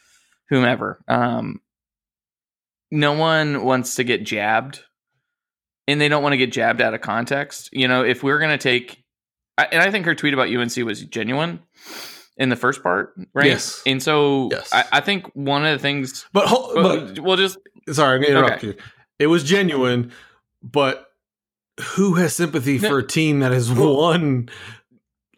whomever, 0.49 1.03
um, 1.07 1.61
no 2.91 3.13
one 3.13 3.63
wants 3.63 3.95
to 3.95 4.03
get 4.03 4.25
jabbed, 4.25 4.81
and 5.87 5.99
they 5.99 6.07
don't 6.09 6.23
want 6.23 6.33
to 6.33 6.37
get 6.37 6.51
jabbed 6.51 6.81
out 6.81 6.93
of 6.93 7.01
context. 7.01 7.69
You 7.73 7.87
know, 7.87 8.03
if 8.03 8.23
we're 8.23 8.39
going 8.39 8.51
to 8.51 8.57
take, 8.57 9.03
and 9.57 9.81
I 9.81 9.91
think 9.91 10.05
her 10.05 10.15
tweet 10.15 10.33
about 10.33 10.49
UNC 10.49 10.75
was 10.77 11.01
genuine 11.03 11.59
in 12.37 12.49
the 12.49 12.55
first 12.55 12.81
part, 12.81 13.13
right? 13.33 13.45
Yes. 13.47 13.81
And 13.85 14.01
so 14.01 14.49
Yes. 14.51 14.71
I, 14.73 14.85
I 14.93 14.99
think 15.01 15.27
one 15.35 15.65
of 15.65 15.77
the 15.77 15.81
things, 15.81 16.25
But, 16.33 16.47
but 16.75 17.19
we'll 17.19 17.37
just 17.37 17.57
sorry, 17.91 18.15
I'm 18.17 18.21
gonna 18.23 18.39
interrupt 18.39 18.63
Okay. 18.63 18.67
you. 18.67 18.75
It 19.19 19.27
was 19.27 19.43
genuine, 19.43 20.11
but 20.63 21.07
who 21.95 22.15
has 22.15 22.35
sympathy 22.35 22.79
No. 22.79 22.89
for 22.89 22.99
a 22.99 23.07
team 23.07 23.39
that 23.41 23.51
has 23.51 23.71
won? 23.71 24.49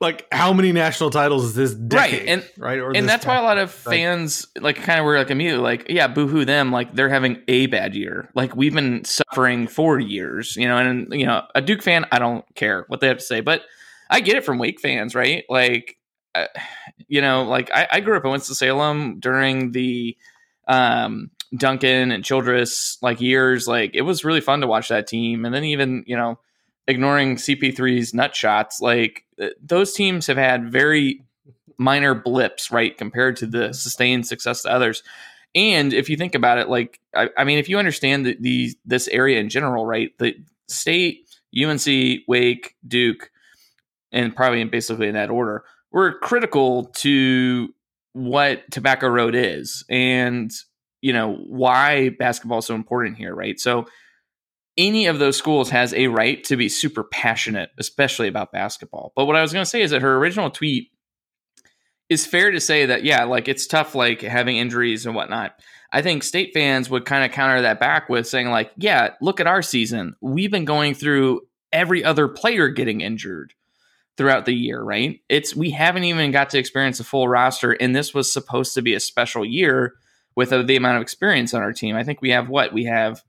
Like 0.01 0.27
how 0.31 0.51
many 0.53 0.71
national 0.73 1.09
titles 1.09 1.45
is 1.45 1.55
this 1.55 1.73
decade? 1.73 2.27
and- 2.27 2.49
right, 2.57 2.79
or 2.79 2.91
and 2.95 3.07
that's 3.07 3.25
why 3.25 3.37
a 3.37 3.41
lot 3.43 3.57
of 3.57 3.69
Like- 3.85 3.95
fans 3.95 4.47
like 4.59 4.75
kind 4.77 4.99
of 4.99 5.05
were 5.05 5.17
like 5.17 5.31
immediately 5.31 5.61
like 5.63 5.85
yeah 5.89 6.07
boohoo 6.07 6.43
them 6.45 6.71
like 6.71 6.93
they're 6.93 7.09
having 7.09 7.41
a 7.47 7.67
bad 7.67 7.95
year 7.95 8.29
like 8.35 8.55
we've 8.55 8.73
been 8.73 9.05
suffering 9.05 9.67
for 9.67 9.97
years 9.99 10.55
you 10.57 10.67
know 10.67 10.77
and 10.77 11.07
you 11.13 11.25
know 11.25 11.43
a 11.55 11.61
duke 11.61 11.81
fan 11.81 12.05
i 12.11 12.19
don't 12.19 12.43
care 12.55 12.83
what 12.89 12.99
they 12.99 13.07
have 13.07 13.19
to 13.19 13.23
say 13.23 13.39
but 13.39 13.61
i 14.09 14.19
get 14.19 14.35
it 14.35 14.43
from 14.43 14.57
wake 14.57 14.81
fans 14.81 15.15
right 15.15 15.45
like 15.49 15.97
uh, 16.35 16.47
you 17.07 17.21
know 17.21 17.43
like 17.43 17.71
I, 17.73 17.87
I 17.93 17.99
grew 18.01 18.17
up 18.17 18.25
in 18.25 18.31
winston-salem 18.31 19.19
during 19.21 19.71
the 19.71 20.17
um 20.67 21.31
duncan 21.57 22.11
and 22.11 22.23
childress 22.25 22.97
like 23.01 23.21
years 23.21 23.65
like 23.67 23.91
it 23.95 24.01
was 24.01 24.25
really 24.25 24.41
fun 24.41 24.59
to 24.61 24.67
watch 24.67 24.89
that 24.89 25.07
team 25.07 25.45
and 25.45 25.55
then 25.55 25.63
even 25.63 26.03
you 26.05 26.17
know 26.17 26.37
ignoring 26.87 27.35
cp3's 27.35 28.13
nut 28.13 28.35
shots 28.35 28.79
like 28.79 29.25
uh, 29.41 29.47
those 29.61 29.93
teams 29.93 30.27
have 30.27 30.37
had 30.37 30.71
very 30.71 31.25
minor 31.77 32.15
blips, 32.15 32.71
right, 32.71 32.97
compared 32.97 33.35
to 33.37 33.47
the 33.47 33.73
sustained 33.73 34.27
success 34.27 34.63
to 34.63 34.71
others. 34.71 35.03
And 35.53 35.93
if 35.93 36.09
you 36.09 36.17
think 36.17 36.35
about 36.35 36.57
it, 36.57 36.69
like 36.69 36.99
I, 37.15 37.29
I 37.37 37.43
mean, 37.43 37.59
if 37.59 37.69
you 37.69 37.77
understand 37.79 38.25
the, 38.25 38.37
the 38.39 38.75
this 38.85 39.07
area 39.07 39.39
in 39.39 39.49
general, 39.49 39.85
right, 39.85 40.11
the 40.19 40.35
state, 40.67 41.29
UNC, 41.57 42.21
Wake, 42.27 42.75
Duke, 42.85 43.31
and 44.11 44.35
probably 44.35 44.63
basically 44.65 45.07
in 45.07 45.15
that 45.15 45.29
order, 45.29 45.63
were 45.91 46.17
critical 46.19 46.85
to 46.85 47.73
what 48.13 48.69
Tobacco 48.71 49.07
Road 49.07 49.35
is, 49.35 49.85
and 49.89 50.51
you 51.01 51.13
know 51.13 51.35
why 51.35 52.09
basketball 52.09 52.59
is 52.59 52.65
so 52.65 52.75
important 52.75 53.17
here, 53.17 53.33
right? 53.33 53.59
So 53.59 53.85
any 54.77 55.05
of 55.05 55.19
those 55.19 55.37
schools 55.37 55.69
has 55.69 55.93
a 55.93 56.07
right 56.07 56.43
to 56.45 56.57
be 56.57 56.69
super 56.69 57.03
passionate, 57.03 57.69
especially 57.77 58.27
about 58.27 58.51
basketball. 58.51 59.13
But 59.15 59.25
what 59.25 59.35
I 59.35 59.41
was 59.41 59.53
going 59.53 59.63
to 59.63 59.69
say 59.69 59.81
is 59.81 59.91
that 59.91 60.01
her 60.01 60.17
original 60.17 60.49
tweet 60.49 60.91
is 62.09 62.25
fair 62.25 62.51
to 62.51 62.59
say 62.59 62.85
that 62.85 63.03
yeah, 63.03 63.23
like 63.23 63.47
it's 63.47 63.67
tough, 63.67 63.95
like 63.95 64.21
having 64.21 64.57
injuries 64.57 65.05
and 65.05 65.15
whatnot. 65.15 65.55
I 65.91 66.01
think 66.01 66.23
state 66.23 66.51
fans 66.53 66.89
would 66.89 67.05
kind 67.05 67.23
of 67.23 67.31
counter 67.31 67.61
that 67.61 67.79
back 67.79 68.09
with 68.09 68.27
saying 68.27 68.49
like, 68.49 68.71
yeah, 68.75 69.11
look 69.21 69.39
at 69.39 69.47
our 69.47 69.61
season. 69.61 70.15
We've 70.21 70.51
been 70.51 70.65
going 70.65 70.93
through 70.93 71.41
every 71.71 72.03
other 72.03 72.27
player 72.27 72.69
getting 72.69 73.01
injured 73.01 73.53
throughout 74.17 74.45
the 74.45 74.53
year, 74.53 74.81
right? 74.81 75.19
It's 75.29 75.55
we 75.55 75.71
haven't 75.71 76.03
even 76.03 76.31
got 76.31 76.49
to 76.51 76.59
experience 76.59 76.99
a 76.99 77.03
full 77.03 77.27
roster, 77.27 77.71
and 77.71 77.95
this 77.95 78.13
was 78.13 78.31
supposed 78.31 78.73
to 78.75 78.81
be 78.81 78.93
a 78.93 78.99
special 78.99 79.45
year 79.45 79.95
with 80.35 80.51
uh, 80.51 80.61
the 80.63 80.75
amount 80.75 80.97
of 80.97 81.01
experience 81.01 81.53
on 81.53 81.61
our 81.61 81.73
team. 81.73 81.95
I 81.95 82.03
think 82.03 82.21
we 82.21 82.31
have 82.31 82.49
what 82.49 82.73
we 82.73 82.85
have 82.85 83.23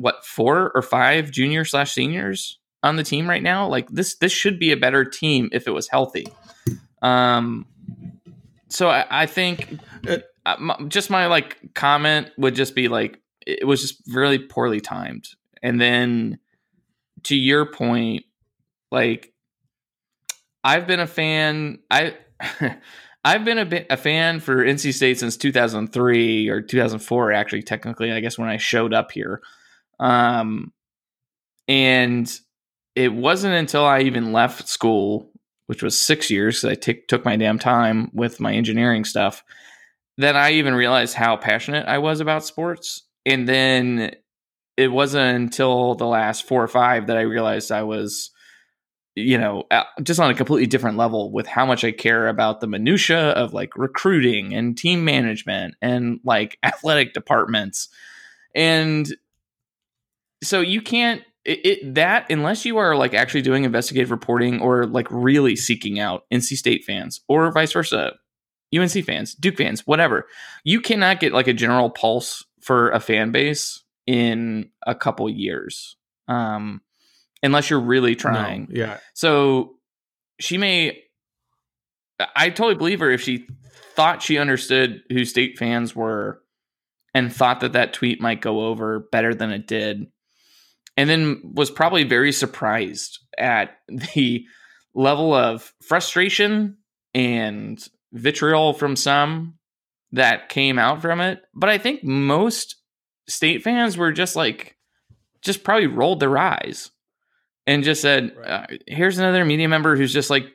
what 0.00 0.24
four 0.24 0.72
or 0.74 0.80
five 0.80 1.30
junior 1.30 1.64
slash 1.64 1.92
seniors 1.92 2.58
on 2.82 2.96
the 2.96 3.04
team 3.04 3.28
right 3.28 3.42
now. 3.42 3.68
Like 3.68 3.88
this, 3.90 4.16
this 4.16 4.32
should 4.32 4.58
be 4.58 4.72
a 4.72 4.76
better 4.76 5.04
team 5.04 5.50
if 5.52 5.68
it 5.68 5.72
was 5.72 5.88
healthy. 5.88 6.26
Um, 7.02 7.66
so 8.68 8.88
I, 8.88 9.04
I 9.10 9.26
think 9.26 9.78
uh, 10.46 10.84
just 10.88 11.10
my 11.10 11.26
like 11.26 11.58
comment 11.74 12.30
would 12.38 12.54
just 12.54 12.74
be 12.74 12.88
like 12.88 13.20
it 13.46 13.66
was 13.66 13.82
just 13.82 14.00
really 14.08 14.38
poorly 14.38 14.80
timed. 14.80 15.28
And 15.62 15.78
then 15.78 16.38
to 17.24 17.36
your 17.36 17.66
point, 17.66 18.24
like 18.90 19.34
I've 20.64 20.86
been 20.86 21.00
a 21.00 21.06
fan. 21.06 21.80
I 21.90 22.14
I've 23.24 23.44
been 23.44 23.58
a 23.58 23.66
bit 23.66 23.86
a 23.90 23.98
fan 23.98 24.40
for 24.40 24.64
NC 24.64 24.94
State 24.94 25.18
since 25.18 25.36
2003 25.36 26.48
or 26.48 26.62
2004. 26.62 27.32
Actually, 27.32 27.62
technically, 27.62 28.12
I 28.12 28.20
guess 28.20 28.38
when 28.38 28.48
I 28.48 28.56
showed 28.56 28.94
up 28.94 29.12
here. 29.12 29.42
Um, 30.00 30.72
and 31.68 32.40
it 32.96 33.12
wasn't 33.12 33.54
until 33.54 33.84
I 33.84 34.00
even 34.00 34.32
left 34.32 34.66
school, 34.66 35.30
which 35.66 35.82
was 35.82 35.96
six 35.96 36.30
years, 36.30 36.60
because 36.60 36.70
I 36.70 36.74
take, 36.74 37.06
took 37.06 37.24
my 37.24 37.36
damn 37.36 37.58
time 37.58 38.10
with 38.12 38.40
my 38.40 38.52
engineering 38.52 39.04
stuff, 39.04 39.44
that 40.18 40.34
I 40.34 40.52
even 40.52 40.74
realized 40.74 41.14
how 41.14 41.36
passionate 41.36 41.86
I 41.86 41.98
was 41.98 42.20
about 42.20 42.44
sports. 42.44 43.02
And 43.24 43.48
then 43.48 44.12
it 44.76 44.88
wasn't 44.88 45.36
until 45.36 45.94
the 45.94 46.06
last 46.06 46.48
four 46.48 46.62
or 46.62 46.68
five 46.68 47.06
that 47.06 47.16
I 47.16 47.22
realized 47.22 47.70
I 47.70 47.82
was, 47.82 48.30
you 49.14 49.38
know, 49.38 49.64
just 50.02 50.18
on 50.18 50.30
a 50.30 50.34
completely 50.34 50.66
different 50.66 50.96
level 50.96 51.30
with 51.30 51.46
how 51.46 51.66
much 51.66 51.84
I 51.84 51.92
care 51.92 52.28
about 52.28 52.60
the 52.60 52.66
minutia 52.66 53.30
of 53.30 53.52
like 53.52 53.76
recruiting 53.76 54.54
and 54.54 54.76
team 54.76 55.04
management 55.04 55.74
and 55.82 56.20
like 56.24 56.58
athletic 56.62 57.12
departments. 57.12 57.88
And 58.54 59.06
so 60.42 60.60
you 60.60 60.82
can't 60.82 61.22
it, 61.44 61.66
it 61.66 61.94
that 61.94 62.26
unless 62.30 62.64
you 62.64 62.78
are 62.78 62.96
like 62.96 63.14
actually 63.14 63.42
doing 63.42 63.64
investigative 63.64 64.10
reporting 64.10 64.60
or 64.60 64.86
like 64.86 65.06
really 65.10 65.56
seeking 65.56 65.98
out 65.98 66.24
NC 66.32 66.56
State 66.56 66.84
fans 66.84 67.20
or 67.28 67.50
vice 67.52 67.72
versa, 67.72 68.12
UNC 68.76 69.04
fans, 69.04 69.34
Duke 69.34 69.56
fans, 69.56 69.86
whatever. 69.86 70.26
You 70.64 70.80
cannot 70.80 71.20
get 71.20 71.32
like 71.32 71.48
a 71.48 71.54
general 71.54 71.90
pulse 71.90 72.44
for 72.60 72.90
a 72.90 73.00
fan 73.00 73.32
base 73.32 73.82
in 74.06 74.70
a 74.86 74.94
couple 74.94 75.28
years. 75.28 75.96
Um 76.28 76.82
unless 77.42 77.70
you're 77.70 77.80
really 77.80 78.14
trying. 78.14 78.68
No, 78.70 78.78
yeah, 78.78 78.98
So 79.14 79.76
she 80.38 80.58
may. 80.58 81.02
I 82.36 82.50
totally 82.50 82.74
believe 82.74 83.00
her 83.00 83.10
if 83.10 83.22
she 83.22 83.46
thought 83.94 84.22
she 84.22 84.36
understood 84.36 85.02
who 85.10 85.24
state 85.24 85.58
fans 85.58 85.96
were 85.96 86.42
and 87.14 87.34
thought 87.34 87.60
that 87.60 87.72
that 87.72 87.92
tweet 87.94 88.20
might 88.20 88.42
go 88.42 88.66
over 88.66 89.00
better 89.00 89.34
than 89.34 89.50
it 89.50 89.66
did. 89.66 90.06
And 90.96 91.08
then 91.08 91.40
was 91.54 91.70
probably 91.70 92.04
very 92.04 92.32
surprised 92.32 93.18
at 93.38 93.78
the 93.88 94.44
level 94.94 95.32
of 95.32 95.72
frustration 95.82 96.76
and 97.14 97.82
vitriol 98.12 98.72
from 98.72 98.96
some 98.96 99.54
that 100.12 100.48
came 100.48 100.78
out 100.78 101.00
from 101.00 101.20
it. 101.20 101.42
But 101.54 101.70
I 101.70 101.78
think 101.78 102.02
most 102.04 102.76
state 103.28 103.62
fans 103.62 103.96
were 103.96 104.12
just 104.12 104.36
like, 104.36 104.76
just 105.42 105.64
probably 105.64 105.86
rolled 105.86 106.20
their 106.20 106.36
eyes 106.36 106.90
and 107.66 107.84
just 107.84 108.02
said, 108.02 108.34
Right. 108.36 108.48
uh, 108.48 108.66
"Here's 108.86 109.18
another 109.18 109.44
media 109.44 109.68
member 109.68 109.96
who's 109.96 110.12
just 110.12 110.28
like 110.30 110.46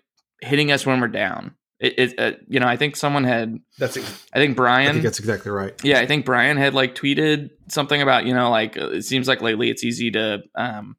hitting 0.42 0.72
us 0.72 0.86
when 0.86 1.00
we're 1.00 1.08
down." 1.08 1.56
It, 1.80 2.00
it 2.00 2.20
uh, 2.20 2.32
you 2.48 2.60
know, 2.60 2.68
I 2.68 2.78
think 2.78 2.96
someone 2.96 3.24
had, 3.26 3.60
that's. 3.78 3.98
ex- 3.98 4.26
I 4.34 4.40
think 4.40 4.52
I 4.52 4.56
Brian, 4.56 4.92
think 4.94 5.04
that's 5.04 5.20
exactly 5.20 5.52
right. 5.52 5.74
yeah, 5.84 6.00
I 6.00 6.06
think 6.06 6.26
Brian 6.26 6.58
had 6.58 6.74
like 6.74 6.96
tweeted 6.96 7.50
something 7.68 8.02
about 8.02 8.26
you 8.26 8.34
know 8.34 8.50
like 8.50 8.78
uh, 8.78 8.92
it 8.92 9.02
seems 9.04 9.28
like 9.28 9.42
lately 9.42 9.70
it's 9.70 9.84
easy 9.84 10.12
to, 10.12 10.44
um, 10.56 10.96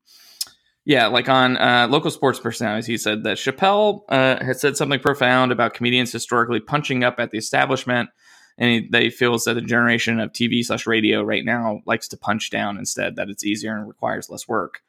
yeah, 0.85 1.07
like 1.07 1.29
on 1.29 1.57
uh, 1.57 1.89
local 1.91 2.11
sports 2.11 2.39
personalities, 2.39 2.87
he 2.87 2.99
said 2.99 3.25
that 3.25 3.39
Chappelle 3.39 4.03
uh, 4.09 4.45
had 4.45 4.57
said 4.57 4.77
something 4.77 5.01
profound 5.01 5.51
about 5.51 5.75
comedians 5.75 6.13
historically 6.13 6.61
punching 6.61 7.03
up 7.03 7.19
at 7.19 7.31
the 7.31 7.39
establishment. 7.39 8.11
And 8.59 8.71
he, 8.71 8.89
they 8.91 9.11
feels 9.11 9.45
that 9.45 9.55
the 9.55 9.61
generation 9.61 10.19
of 10.19 10.33
TV 10.33 10.65
slash 10.65 10.87
radio 10.87 11.23
right 11.23 11.45
now 11.45 11.81
likes 11.87 12.09
to 12.09 12.17
punch 12.17 12.51
down 12.51 12.79
instead. 12.79 13.17
That 13.17 13.29
it's 13.29 13.45
easier 13.45 13.77
and 13.77 13.87
requires 13.87 14.31
less 14.31 14.49
work. 14.49 14.81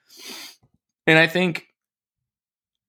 And 1.05 1.17
I 1.19 1.27
think, 1.27 1.66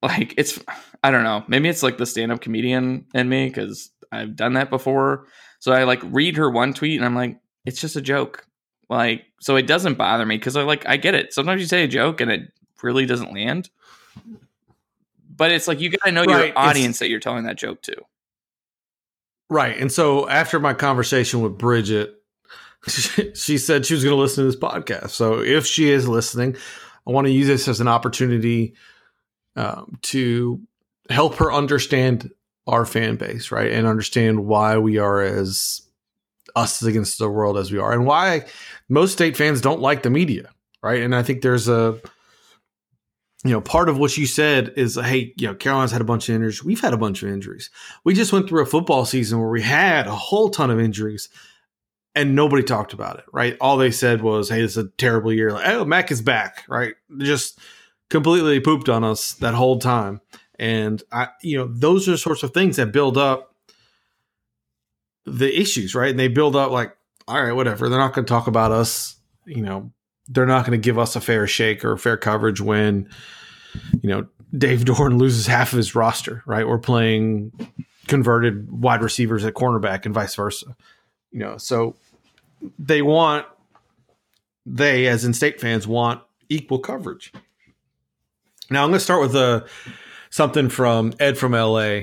like, 0.03 0.35
it's 0.37 0.59
I 1.03 1.11
don't 1.11 1.25
know. 1.25 1.45
Maybe 1.49 1.69
it's 1.69 1.83
like 1.83 1.99
the 1.99 2.07
stand 2.07 2.33
up 2.33 2.41
comedian 2.41 3.07
in 3.15 3.29
me 3.29 3.49
because 3.49 3.91
I've 4.13 4.37
done 4.37 4.55
that 4.55 4.71
before. 4.71 5.27
So 5.59 5.73
I 5.73 5.85
like 5.85 6.01
read 6.05 6.37
her 6.37 6.51
one 6.51 6.73
tweet 6.75 6.97
and 6.99 7.05
I'm 7.05 7.15
like, 7.15 7.39
it's 7.65 7.81
just 7.81 7.97
a 7.97 8.01
joke. 8.01 8.47
Like, 8.89 9.25
so 9.41 9.57
it 9.57 9.67
doesn't 9.67 9.99
bother 9.99 10.25
me 10.25 10.37
because 10.39 10.57
I 10.57 10.63
like 10.63 10.87
I 10.89 10.97
get 10.97 11.15
it. 11.15 11.33
Sometimes 11.33 11.61
you 11.61 11.67
say 11.67 11.85
a 11.85 11.89
joke 11.89 12.21
and 12.21 12.31
it 12.31 12.53
really 12.83 13.07
doesn't 13.07 13.33
land. 13.33 13.69
But 15.35 15.53
it's 15.53 15.69
like 15.69 15.81
you 15.81 15.91
gotta 15.91 16.13
know 16.13 16.25
Right, 16.25 16.31
your 16.31 16.45
it's- 16.47 16.55
audience 16.57 16.99
that 17.01 17.09
you're 17.09 17.21
telling 17.21 17.45
that 17.45 17.57
joke 17.57 17.83
to. 17.83 17.95
Right. 19.51 19.79
And 19.79 19.91
so 19.91 20.29
after 20.29 20.61
my 20.61 20.75
conversation 20.75 21.41
with 21.41 21.57
Bridget, 21.57 22.15
she, 22.87 23.33
she 23.35 23.59
said 23.59 23.87
she 23.87 23.95
was 23.95 24.05
going 24.05 24.15
to 24.15 24.21
listen 24.21 24.45
to 24.45 24.51
this 24.51 24.61
podcast. 24.61 25.11
So 25.11 25.41
if 25.41 25.65
she 25.65 25.89
is 25.91 26.07
listening, 26.07 26.55
I 27.07 27.13
want 27.13 27.27
to 27.29 27.33
use 27.33 27.47
this 27.47 27.67
as 27.67 27.81
an 27.81 27.89
opportunity 27.89 28.75
um, 29.59 29.99
to 30.03 30.61
help 31.11 31.35
her 31.37 31.53
understand 31.53 32.31
our 32.67 32.85
fan 32.85 33.17
base, 33.17 33.51
right? 33.51 33.73
And 33.73 33.87
understand 33.87 34.47
why 34.47 34.79
we 34.79 34.99
are 34.99 35.21
as 35.21 35.83
us 36.55 36.83
against 36.83 37.19
the 37.19 37.29
world 37.29 37.59
as 37.59 37.73
we 37.73 37.79
are, 37.79 37.93
and 37.93 38.07
why 38.07 38.47
most 38.89 39.13
state 39.13 39.37
fans 39.37 39.61
don't 39.61 39.81
like 39.81 40.03
the 40.03 40.11
media, 40.11 40.51
right? 40.83 41.03
And 41.03 41.15
I 41.15 41.23
think 41.23 41.43
there's 41.43 41.69
a 41.69 41.99
you 43.45 43.53
know, 43.53 43.61
part 43.61 43.89
of 43.89 43.99
what 43.99 44.17
you 44.17 44.27
said 44.27 44.73
is, 44.77 44.97
hey, 44.97 45.33
you 45.37 45.47
know, 45.47 45.55
Carolina's 45.55 45.93
had 45.93 46.01
a 46.01 46.05
bunch 46.05 46.29
of 46.29 46.35
injuries. 46.35 46.65
We've 46.65 46.81
had 46.81 46.93
a 46.93 46.99
bunch 46.99 47.23
of 47.23 47.29
injuries. 47.29 47.71
We 48.05 48.15
just 48.15 48.33
went 48.33 48.49
through 48.49 48.63
a 48.63 48.67
football 48.67 49.05
season 49.05 49.39
where 49.39 49.49
we 49.49 49.63
had 49.63 50.09
a 50.09 50.15
whole 50.15 50.51
ton 50.51 50.71
of 50.71 50.81
injuries 50.81 51.29
and 52.17 52.35
nobody 52.35 52.65
talked 52.65 52.93
about 52.93 53.19
it, 53.19 53.25
right? 53.33 53.57
All 53.61 53.77
they 53.77 53.93
said 53.93 54.23
was, 54.23 54.49
hey, 54.49 54.61
it's 54.61 54.77
a 54.77 54.89
terrible 54.99 55.33
year. 55.33 55.53
Like, 55.53 55.69
oh, 55.69 55.85
Mac 55.85 56.11
is 56.11 56.21
back, 56.21 56.65
right? 56.69 56.95
Just 57.19 57.61
completely 58.11 58.61
pooped 58.61 58.89
on 58.89 59.05
us 59.05 59.35
that 59.35 59.55
whole 59.55 59.79
time. 59.79 60.21
And 60.59 61.03
I, 61.13 61.29
you 61.43 61.59
know, 61.59 61.69
those 61.69 62.09
are 62.09 62.13
the 62.13 62.19
sorts 62.19 62.43
of 62.43 62.53
things 62.53 62.77
that 62.77 62.93
build 62.93 63.17
up 63.17 63.55
the 65.25 65.61
issues, 65.61 65.95
right? 65.95 66.11
And 66.11 66.19
they 66.19 66.29
build 66.29 66.57
up 66.57 66.71
like, 66.71 66.97
all 67.27 67.43
right, 67.43 67.53
whatever. 67.53 67.89
They're 67.89 67.99
not 67.99 68.15
going 68.15 68.25
to 68.25 68.29
talk 68.29 68.47
about 68.47 68.73
us, 68.73 69.17
you 69.45 69.63
know, 69.63 69.93
they're 70.29 70.47
not 70.47 70.67
going 70.67 70.79
to 70.79 70.85
give 70.85 70.99
us 70.99 71.17
a 71.17 71.21
fair 71.21 71.47
shake 71.47 71.85
or 71.85 71.97
fair 71.97 72.17
coverage 72.17 72.61
when 72.61 73.09
you 74.03 74.09
know 74.09 74.27
Dave 74.57 74.81
Doeren 74.85 75.19
loses 75.19 75.47
half 75.47 75.73
of 75.73 75.79
his 75.79 75.95
roster. 75.95 76.43
Right, 76.47 76.69
we're 76.69 76.79
playing 76.79 77.53
converted 78.07 78.71
wide 78.71 79.03
receivers 79.03 79.45
at 79.45 79.55
cornerback 79.55 80.05
and 80.05 80.15
vice 80.15 80.35
versa. 80.35 80.77
You 81.31 81.41
know, 81.41 81.57
so 81.57 81.97
they 82.79 83.03
want 83.03 83.47
they 84.67 85.07
as 85.07 85.25
in 85.25 85.33
state 85.33 85.61
fans 85.61 85.87
want 85.87 86.23
equal 86.49 86.79
coverage. 86.79 87.33
Now 88.71 88.85
I'm 88.85 88.91
going 88.91 88.99
to 88.99 89.05
start 89.05 89.21
with 89.21 89.35
a 89.35 89.39
uh, 89.39 89.61
something 90.31 90.69
from 90.69 91.15
Ed 91.19 91.39
from 91.39 91.53
LA. 91.53 92.01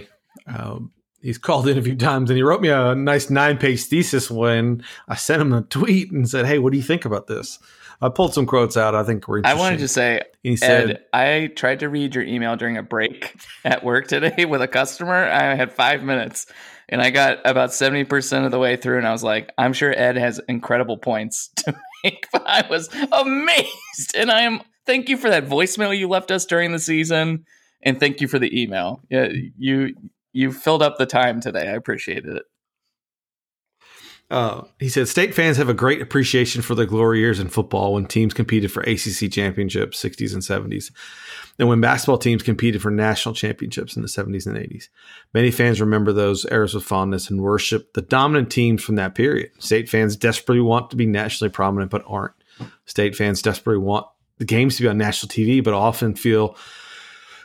Um, 0.47 0.91
he's 1.22 1.38
called 1.38 1.68
in 1.68 1.78
a 1.78 1.82
few 1.82 1.95
times 1.95 2.30
and 2.30 2.38
he 2.38 2.43
wrote 2.43 2.61
me 2.61 2.70
a 2.70 2.95
nice 2.95 3.30
nine 3.30 3.57
page 3.57 3.84
thesis 3.84 4.30
when 4.30 4.84
I 5.07 5.16
sent 5.16 5.41
him 5.41 5.53
a 5.53 5.61
tweet 5.63 6.11
and 6.11 6.30
said, 6.30 6.45
Hey, 6.45 6.59
what 6.59 6.72
do 6.72 6.78
you 6.78 6.84
think 6.84 7.05
about 7.05 7.28
this? 7.28 7.59
I 8.01 8.09
pulled 8.09 8.34
some 8.34 8.45
quotes 8.45 8.78
out. 8.78 8.93
I 8.93 9.03
think 9.03 9.28
were 9.28 9.41
I 9.43 9.53
wanted 9.53 9.80
to 9.80 9.88
say, 9.88 10.22
he 10.43 10.55
said, 10.57 10.89
Ed, 10.89 11.05
I 11.13 11.47
tried 11.47 11.80
to 11.80 11.89
read 11.89 12.13
your 12.13 12.24
email 12.24 12.55
during 12.55 12.78
a 12.78 12.84
break 12.84 13.36
at 13.66 13.84
work 13.84 14.07
today 14.07 14.45
with 14.45 14.61
a 14.61 14.68
customer. 14.68 15.26
I 15.26 15.55
had 15.55 15.72
five 15.72 16.03
minutes 16.03 16.47
and 16.89 17.01
I 17.01 17.09
got 17.09 17.39
about 17.45 17.70
70% 17.70 18.45
of 18.45 18.51
the 18.51 18.59
way 18.59 18.76
through 18.76 18.97
and 18.97 19.07
I 19.07 19.11
was 19.11 19.24
like, 19.24 19.51
I'm 19.57 19.74
sure 19.74 19.93
Ed 19.95 20.18
has 20.18 20.39
incredible 20.47 20.97
points 20.97 21.49
to 21.57 21.76
make, 22.03 22.28
but 22.32 22.43
I 22.45 22.68
was 22.70 22.89
amazed. 23.11 24.16
And 24.16 24.30
I 24.30 24.41
am, 24.41 24.61
thank 24.86 25.09
you 25.09 25.17
for 25.17 25.29
that 25.29 25.47
voicemail 25.47 25.97
you 25.97 26.07
left 26.07 26.31
us 26.31 26.45
during 26.45 26.71
the 26.71 26.79
season. 26.79 27.45
And 27.81 27.99
thank 27.99 28.21
you 28.21 28.27
for 28.27 28.39
the 28.39 28.61
email. 28.61 29.01
Yeah, 29.09 29.29
you, 29.57 29.95
you 30.33 30.51
filled 30.51 30.81
up 30.81 30.97
the 30.97 31.05
time 31.05 31.39
today. 31.39 31.67
I 31.67 31.73
appreciated 31.73 32.36
it. 32.38 32.43
Uh, 34.31 34.63
he 34.79 34.89
said, 34.89 35.07
State 35.07 35.36
fans 35.36 35.57
have 35.57 35.69
a 35.69 35.73
great 35.73 36.01
appreciation 36.01 36.63
for 36.63 36.73
the 36.73 36.88
glory 36.88 37.19
years 37.19 37.39
in 37.39 37.47
football 37.47 37.93
when 37.93 38.07
teams 38.07 38.33
competed 38.33 38.71
for 38.71 38.81
ACC 38.81 39.31
championships, 39.31 40.03
60s 40.03 40.33
and 40.33 40.41
70s, 40.41 40.91
and 41.59 41.69
when 41.69 41.79
basketball 41.79 42.17
teams 42.17 42.41
competed 42.41 42.81
for 42.81 42.89
national 42.89 43.36
championships 43.36 43.95
in 43.95 44.01
the 44.01 44.07
70s 44.07 44.47
and 44.47 44.57
80s. 44.57 44.89
Many 45.36 45.51
fans 45.51 45.79
remember 45.79 46.11
those 46.11 46.43
eras 46.49 46.73
with 46.73 46.83
fondness 46.83 47.29
and 47.29 47.39
worship 47.39 47.93
the 47.93 48.01
dominant 48.01 48.49
teams 48.49 48.83
from 48.83 48.95
that 48.95 49.13
period. 49.13 49.51
State 49.59 49.89
fans 49.89 50.15
desperately 50.15 50.61
want 50.61 50.89
to 50.89 50.95
be 50.95 51.05
nationally 51.05 51.51
prominent, 51.51 51.91
but 51.91 52.03
aren't. 52.07 52.33
State 52.86 53.15
fans 53.15 53.43
desperately 53.43 53.83
want 53.83 54.07
the 54.38 54.45
games 54.45 54.77
to 54.77 54.83
be 54.83 54.88
on 54.88 54.97
national 54.97 55.29
TV, 55.29 55.63
but 55.63 55.73
often 55.73 56.15
feel 56.15 56.57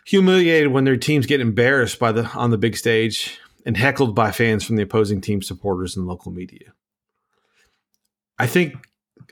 humiliated 0.04 0.72
when 0.72 0.84
their 0.84 0.96
teams 0.96 1.26
get 1.26 1.40
embarrassed 1.40 1.98
by 1.98 2.12
the 2.12 2.26
on 2.30 2.50
the 2.50 2.58
big 2.58 2.76
stage 2.76 3.38
and 3.66 3.76
heckled 3.76 4.14
by 4.14 4.32
fans 4.32 4.64
from 4.64 4.76
the 4.76 4.82
opposing 4.82 5.20
team 5.20 5.42
supporters 5.42 5.96
and 5.96 6.06
local 6.06 6.32
media. 6.32 6.72
I 8.38 8.46
think, 8.46 8.74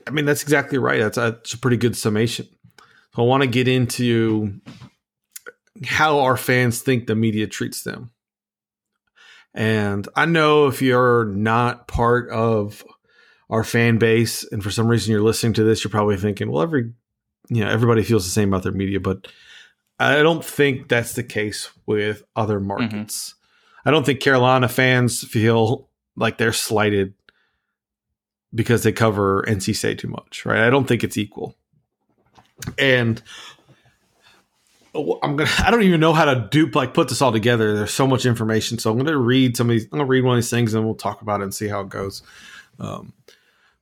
I 0.07 0.11
mean, 0.11 0.25
that's 0.25 0.43
exactly 0.43 0.77
right. 0.77 0.99
That's 0.99 1.17
a, 1.17 1.21
that's 1.21 1.53
a 1.53 1.57
pretty 1.57 1.77
good 1.77 1.97
summation. 1.97 2.47
I 3.17 3.21
want 3.21 3.41
to 3.41 3.47
get 3.47 3.67
into 3.67 4.61
how 5.85 6.19
our 6.19 6.37
fans 6.37 6.81
think 6.81 7.07
the 7.07 7.15
media 7.15 7.47
treats 7.47 7.83
them. 7.83 8.11
And 9.53 10.07
I 10.15 10.25
know 10.25 10.67
if 10.67 10.81
you're 10.81 11.25
not 11.25 11.87
part 11.87 12.29
of 12.29 12.83
our 13.49 13.63
fan 13.63 13.97
base 13.97 14.43
and 14.51 14.63
for 14.63 14.69
some 14.69 14.87
reason 14.87 15.11
you're 15.11 15.21
listening 15.21 15.53
to 15.53 15.63
this, 15.63 15.83
you're 15.83 15.91
probably 15.91 16.17
thinking, 16.17 16.51
well, 16.51 16.61
every, 16.61 16.93
you 17.49 17.63
know, 17.63 17.69
everybody 17.69 18.03
feels 18.03 18.25
the 18.25 18.31
same 18.31 18.49
about 18.49 18.63
their 18.63 18.71
media, 18.71 18.99
but 18.99 19.27
I 19.99 20.21
don't 20.21 20.45
think 20.45 20.87
that's 20.87 21.13
the 21.13 21.23
case 21.23 21.69
with 21.85 22.23
other 22.35 22.59
mm-hmm. 22.59 22.67
markets. 22.67 23.35
I 23.85 23.91
don't 23.91 24.05
think 24.05 24.19
Carolina 24.21 24.67
fans 24.67 25.23
feel 25.23 25.89
like 26.15 26.37
they're 26.37 26.53
slighted 26.53 27.13
because 28.53 28.83
they 28.83 28.91
cover 28.91 29.43
NC 29.47 29.75
State 29.75 29.99
too 29.99 30.07
much, 30.07 30.45
right? 30.45 30.65
I 30.65 30.69
don't 30.69 30.87
think 30.87 31.03
it's 31.03 31.17
equal. 31.17 31.55
And 32.77 33.21
I'm 34.93 35.35
gonna 35.35 35.49
I 35.59 35.71
don't 35.71 35.83
even 35.83 35.99
know 35.99 36.13
how 36.13 36.25
to 36.25 36.47
dupe 36.51 36.75
like 36.75 36.93
put 36.93 37.09
this 37.09 37.21
all 37.21 37.31
together. 37.31 37.75
There's 37.75 37.93
so 37.93 38.07
much 38.07 38.25
information. 38.25 38.79
So 38.79 38.91
I'm 38.91 38.97
gonna 38.97 39.17
read 39.17 39.55
some 39.55 39.69
of 39.69 39.73
these 39.73 39.83
I'm 39.85 39.91
gonna 39.91 40.05
read 40.05 40.23
one 40.23 40.37
of 40.37 40.43
these 40.43 40.49
things 40.49 40.73
and 40.73 40.83
we'll 40.83 40.95
talk 40.95 41.21
about 41.21 41.41
it 41.41 41.43
and 41.43 41.53
see 41.53 41.67
how 41.67 41.81
it 41.81 41.89
goes. 41.89 42.21
Um, 42.79 43.13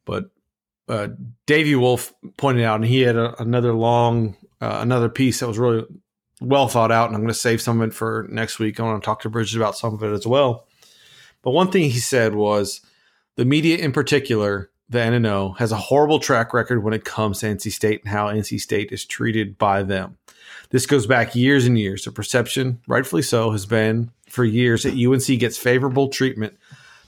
but 0.06 0.30
uh, 0.88 1.10
Wolf 1.48 2.14
pointed 2.38 2.64
out, 2.64 2.76
and 2.76 2.86
he 2.86 3.02
had 3.02 3.16
a, 3.16 3.40
another 3.42 3.74
long, 3.74 4.36
uh, 4.62 4.80
another 4.82 5.10
piece 5.10 5.40
that 5.40 5.48
was 5.48 5.58
really 5.58 5.86
well 6.42 6.68
thought 6.68 6.92
out, 6.92 7.08
and 7.08 7.16
I'm 7.16 7.22
going 7.22 7.34
to 7.34 7.40
save 7.40 7.62
some 7.62 7.82
of 7.82 7.90
it 7.90 7.94
for 7.94 8.28
next 8.30 8.60
week. 8.60 8.80
I 8.80 8.84
want 8.84 9.02
to 9.02 9.06
talk 9.06 9.22
to 9.22 9.30
Bridget 9.30 9.58
about 9.58 9.78
some 9.78 9.94
of 9.94 10.04
it 10.04 10.12
as 10.12 10.26
well. 10.26 10.68
But 11.42 11.52
one 11.52 11.72
thing 11.72 11.90
he 11.90 12.00
said 12.00 12.36
was 12.36 12.82
the 13.36 13.46
media, 13.46 13.78
in 13.78 13.92
particular, 13.92 14.70
the 14.90 15.02
N&O, 15.02 15.54
has 15.54 15.72
a 15.72 15.78
horrible 15.78 16.20
track 16.20 16.54
record 16.54 16.84
when 16.84 16.94
it 16.94 17.06
comes 17.06 17.40
to 17.40 17.48
NC 17.48 17.72
State 17.72 18.02
and 18.04 18.12
how 18.12 18.28
NC 18.28 18.60
State 18.60 18.92
is 18.92 19.06
treated 19.06 19.58
by 19.58 19.84
them. 19.84 20.18
This 20.70 20.86
goes 20.86 21.08
back 21.08 21.36
years 21.36 21.66
and 21.66 21.78
years. 21.78 22.04
The 22.04 22.12
perception, 22.12 22.82
rightfully 22.88 23.22
so, 23.22 23.52
has 23.52 23.66
been 23.66 24.12
for 24.30 24.44
years 24.44 24.84
that 24.84 24.94
UNC 24.94 25.40
gets 25.40 25.58
favorable 25.58 26.10
treatment 26.10 26.58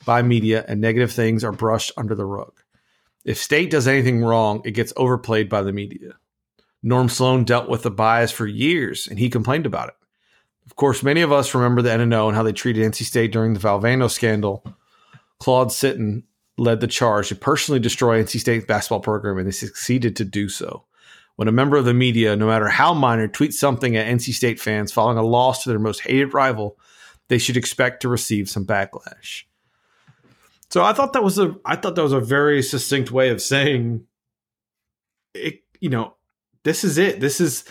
by 0.06 0.22
media 0.22 0.64
and 0.68 0.80
negative 0.80 1.12
things 1.12 1.44
are 1.44 1.52
brushed 1.52 1.92
under 1.98 2.16
the 2.16 2.26
rug. 2.26 2.54
If 3.26 3.38
State 3.38 3.70
does 3.70 3.88
anything 3.88 4.24
wrong, 4.24 4.62
it 4.66 4.72
gets 4.72 4.94
overplayed 4.96 5.50
by 5.50 5.62
the 5.62 5.74
media. 5.74 6.14
Norm 6.82 7.10
Sloan 7.10 7.44
dealt 7.44 7.70
with 7.70 7.84
the 7.84 7.92
bias 7.92 8.32
for 8.32 8.48
years, 8.48 9.08
and 9.08 9.20
he 9.20 9.30
complained 9.30 9.66
about 9.66 9.90
it. 9.90 9.96
Of 10.66 10.76
course, 10.76 11.04
many 11.04 11.22
of 11.22 11.32
us 11.32 11.54
remember 11.54 11.82
the 11.82 11.92
N&O 11.92 12.28
and 12.28 12.36
how 12.36 12.44
they 12.44 12.54
treated 12.54 12.90
NC 12.90 13.04
State 13.04 13.32
during 13.32 13.54
the 13.54 13.60
Valvano 13.60 14.10
scandal. 14.10 14.64
Claude 15.40 15.70
Sitton 15.70 16.24
led 16.58 16.80
the 16.80 16.88
charge 16.88 17.30
to 17.30 17.36
personally 17.36 17.80
destroy 17.80 18.24
NC 18.24 18.40
State's 18.40 18.66
basketball 18.66 19.00
program, 19.00 19.38
and 19.38 19.48
they 19.48 19.52
succeeded 19.52 20.16
to 20.18 20.26
do 20.26 20.48
so. 20.48 20.86
When 21.36 21.48
a 21.48 21.54
member 21.54 21.78
of 21.78 21.86
the 21.86 21.94
media, 21.94 22.36
no 22.36 22.48
matter 22.48 22.68
how 22.68 22.94
minor, 22.94 23.28
tweets 23.28 23.54
something 23.54 23.96
at 23.96 24.08
NC 24.08 24.34
State 24.34 24.60
fans 24.60 24.92
following 24.92 25.18
a 25.18 25.24
loss 25.24 25.64
to 25.64 25.70
their 25.70 25.80
most 25.80 26.02
hated 26.02 26.34
rival, 26.34 26.78
they 27.30 27.38
should 27.38 27.58
expect 27.58 28.02
to 28.02 28.10
receive 28.10 28.50
some 28.50 28.66
backlash. 28.66 29.44
So 30.72 30.84
I 30.84 30.94
thought 30.94 31.14
that 31.14 31.24
was 31.24 31.40
a 31.40 31.56
I 31.66 31.76
thought 31.76 31.96
that 31.96 32.04
was 32.04 32.14
a 32.14 32.20
very 32.20 32.62
succinct 32.62 33.12
way 33.12 33.30
of 33.30 33.42
saying 33.42 34.06
it, 35.34 35.62
you 35.80 35.90
know, 35.90 36.16
this 36.64 36.84
is 36.84 36.98
it. 36.98 37.20
This 37.20 37.42
is 37.42 37.66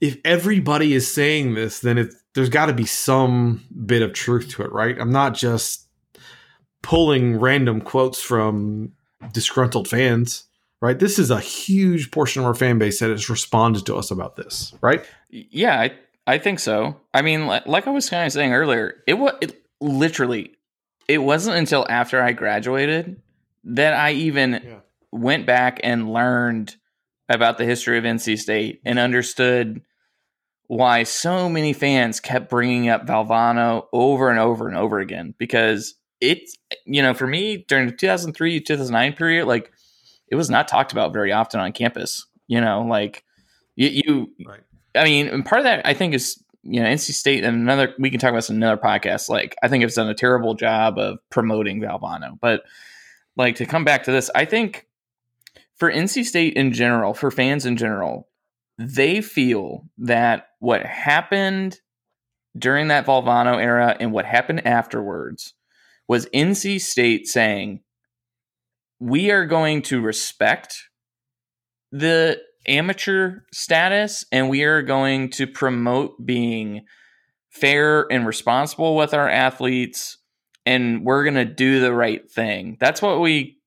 if 0.00 0.16
everybody 0.24 0.94
is 0.94 1.12
saying 1.12 1.54
this, 1.54 1.80
then 1.80 1.98
it, 1.98 2.14
there's 2.34 2.48
got 2.48 2.66
to 2.66 2.72
be 2.72 2.86
some 2.86 3.64
bit 3.86 4.02
of 4.02 4.12
truth 4.12 4.48
to 4.50 4.62
it, 4.62 4.72
right? 4.72 4.98
I'm 4.98 5.12
not 5.12 5.34
just 5.34 5.86
pulling 6.82 7.38
random 7.38 7.80
quotes 7.80 8.20
from 8.20 8.92
disgruntled 9.32 9.88
fans, 9.88 10.44
right? 10.80 10.98
This 10.98 11.18
is 11.18 11.30
a 11.30 11.40
huge 11.40 12.10
portion 12.10 12.40
of 12.40 12.46
our 12.46 12.54
fan 12.54 12.78
base 12.78 13.00
that 13.00 13.10
has 13.10 13.28
responded 13.28 13.84
to 13.86 13.96
us 13.96 14.10
about 14.10 14.36
this, 14.36 14.72
right? 14.80 15.04
Yeah, 15.28 15.78
I 15.78 15.92
I 16.26 16.38
think 16.38 16.58
so. 16.58 16.96
I 17.12 17.22
mean, 17.22 17.46
like, 17.46 17.66
like 17.66 17.86
I 17.86 17.90
was 17.90 18.08
kind 18.08 18.26
of 18.26 18.32
saying 18.32 18.52
earlier, 18.52 19.02
it 19.06 19.14
was 19.14 19.34
it 19.40 19.62
literally 19.80 20.56
it 21.10 21.18
wasn't 21.18 21.56
until 21.56 21.84
after 21.90 22.22
I 22.22 22.32
graduated 22.32 23.20
that 23.64 23.94
I 23.94 24.12
even 24.12 24.52
yeah. 24.52 24.78
went 25.10 25.44
back 25.44 25.80
and 25.82 26.12
learned 26.12 26.76
about 27.28 27.58
the 27.58 27.64
history 27.64 27.98
of 27.98 28.04
NC 28.04 28.38
State 28.38 28.80
and 28.84 28.96
understood 28.96 29.82
why 30.68 31.02
so 31.02 31.48
many 31.48 31.72
fans 31.72 32.20
kept 32.20 32.48
bringing 32.48 32.88
up 32.88 33.08
Valvano 33.08 33.86
over 33.92 34.30
and 34.30 34.38
over 34.38 34.68
and 34.68 34.76
over 34.76 35.00
again 35.00 35.34
because 35.36 35.96
it's 36.20 36.56
you 36.86 37.02
know 37.02 37.12
for 37.12 37.26
me 37.26 37.64
during 37.66 37.86
the 37.86 37.92
2003 37.92 38.60
2009 38.60 39.12
period 39.14 39.46
like 39.46 39.72
it 40.28 40.36
was 40.36 40.48
not 40.48 40.68
talked 40.68 40.92
about 40.92 41.12
very 41.12 41.32
often 41.32 41.58
on 41.58 41.72
campus 41.72 42.26
you 42.46 42.60
know 42.60 42.82
like 42.82 43.24
you, 43.74 43.88
you 43.88 44.30
right. 44.46 44.60
I 44.94 45.04
mean 45.04 45.26
and 45.26 45.44
part 45.44 45.58
of 45.58 45.64
that 45.64 45.84
I 45.84 45.94
think 45.94 46.14
is 46.14 46.40
you 46.62 46.80
know 46.80 46.88
NC 46.88 47.12
State 47.12 47.44
and 47.44 47.56
another 47.56 47.94
we 47.98 48.10
can 48.10 48.20
talk 48.20 48.30
about 48.30 48.38
this 48.38 48.50
in 48.50 48.56
another 48.56 48.80
podcast. 48.80 49.28
Like 49.28 49.56
I 49.62 49.68
think 49.68 49.84
it's 49.84 49.94
done 49.94 50.08
a 50.08 50.14
terrible 50.14 50.54
job 50.54 50.98
of 50.98 51.18
promoting 51.30 51.80
Valvano 51.80 52.38
but 52.40 52.62
like 53.36 53.56
to 53.56 53.66
come 53.66 53.84
back 53.84 54.04
to 54.04 54.12
this 54.12 54.30
I 54.34 54.44
think 54.44 54.86
for 55.80 55.90
NC 55.90 56.26
State 56.26 56.54
in 56.54 56.72
general, 56.72 57.14
for 57.14 57.30
fans 57.30 57.64
in 57.64 57.78
general, 57.78 58.28
they 58.78 59.22
feel 59.22 59.88
that 59.96 60.48
what 60.58 60.84
happened 60.84 61.80
during 62.56 62.88
that 62.88 63.06
Valvano 63.06 63.56
era 63.56 63.96
and 63.98 64.12
what 64.12 64.26
happened 64.26 64.66
afterwards 64.66 65.54
was 66.06 66.26
NC 66.34 66.80
State 66.82 67.26
saying, 67.26 67.80
we 68.98 69.30
are 69.30 69.46
going 69.46 69.80
to 69.82 70.02
respect 70.02 70.90
the 71.90 72.38
amateur 72.66 73.40
status 73.52 74.24
and 74.30 74.48
we 74.48 74.64
are 74.64 74.82
going 74.82 75.30
to 75.30 75.46
promote 75.46 76.24
being 76.24 76.84
fair 77.48 78.10
and 78.12 78.26
responsible 78.26 78.96
with 78.96 79.14
our 79.14 79.28
athletes 79.28 80.18
and 80.66 81.04
we're 81.04 81.24
going 81.24 81.34
to 81.34 81.44
do 81.44 81.80
the 81.80 81.92
right 81.92 82.30
thing. 82.30 82.76
That's 82.78 83.02
what 83.02 83.20
we 83.20 83.58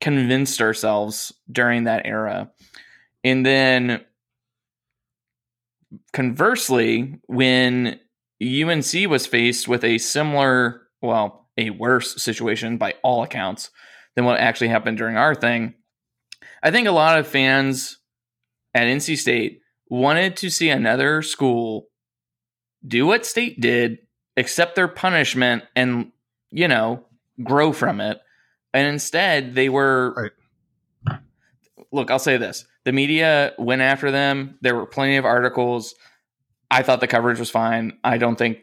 convinced 0.00 0.60
ourselves 0.60 1.32
during 1.50 1.84
that 1.84 2.06
era. 2.06 2.50
And 3.24 3.44
then 3.44 4.04
conversely, 6.12 7.18
when 7.26 7.98
UNC 8.42 9.08
was 9.08 9.26
faced 9.26 9.66
with 9.66 9.84
a 9.84 9.98
similar, 9.98 10.82
well, 11.02 11.48
a 11.56 11.70
worse 11.70 12.22
situation 12.22 12.76
by 12.76 12.94
all 13.02 13.22
accounts 13.22 13.70
than 14.14 14.24
what 14.24 14.38
actually 14.38 14.68
happened 14.68 14.98
during 14.98 15.16
our 15.16 15.34
thing, 15.34 15.74
I 16.62 16.70
think 16.70 16.86
a 16.86 16.92
lot 16.92 17.18
of 17.18 17.26
fans 17.26 17.97
at 18.74 18.86
NC 18.86 19.16
State 19.18 19.60
wanted 19.88 20.36
to 20.38 20.50
see 20.50 20.70
another 20.70 21.22
school 21.22 21.88
do 22.86 23.06
what 23.06 23.26
State 23.26 23.60
did, 23.60 23.98
accept 24.36 24.76
their 24.76 24.88
punishment, 24.88 25.64
and, 25.74 26.12
you 26.50 26.68
know, 26.68 27.04
grow 27.42 27.72
from 27.72 28.00
it. 28.00 28.20
And 28.72 28.86
instead, 28.86 29.54
they 29.54 29.68
were. 29.68 30.14
Right. 31.06 31.18
Look, 31.90 32.10
I'll 32.10 32.18
say 32.18 32.36
this 32.36 32.66
the 32.84 32.92
media 32.92 33.54
went 33.58 33.82
after 33.82 34.10
them. 34.10 34.58
There 34.60 34.74
were 34.74 34.86
plenty 34.86 35.16
of 35.16 35.24
articles. 35.24 35.94
I 36.70 36.82
thought 36.82 37.00
the 37.00 37.06
coverage 37.06 37.38
was 37.38 37.50
fine. 37.50 37.98
I 38.04 38.18
don't 38.18 38.36
think 38.36 38.58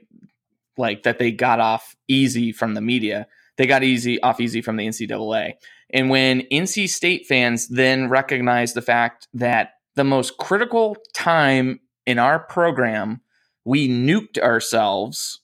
like 0.77 1.03
that 1.03 1.19
they 1.19 1.31
got 1.31 1.59
off 1.59 1.95
easy 2.07 2.51
from 2.51 2.73
the 2.73 2.81
media. 2.81 3.27
They 3.57 3.67
got 3.67 3.83
easy 3.83 4.21
off 4.21 4.39
easy 4.39 4.61
from 4.61 4.77
the 4.77 4.87
NCAA. 4.87 5.53
And 5.91 6.09
when 6.09 6.41
NC 6.51 6.89
State 6.89 7.25
fans 7.25 7.67
then 7.67 8.09
recognized 8.09 8.75
the 8.75 8.81
fact 8.81 9.27
that 9.33 9.74
the 9.95 10.03
most 10.03 10.37
critical 10.37 10.97
time 11.13 11.79
in 12.05 12.19
our 12.19 12.39
program, 12.39 13.21
we 13.63 13.89
nuked 13.89 14.37
ourselves. 14.37 15.41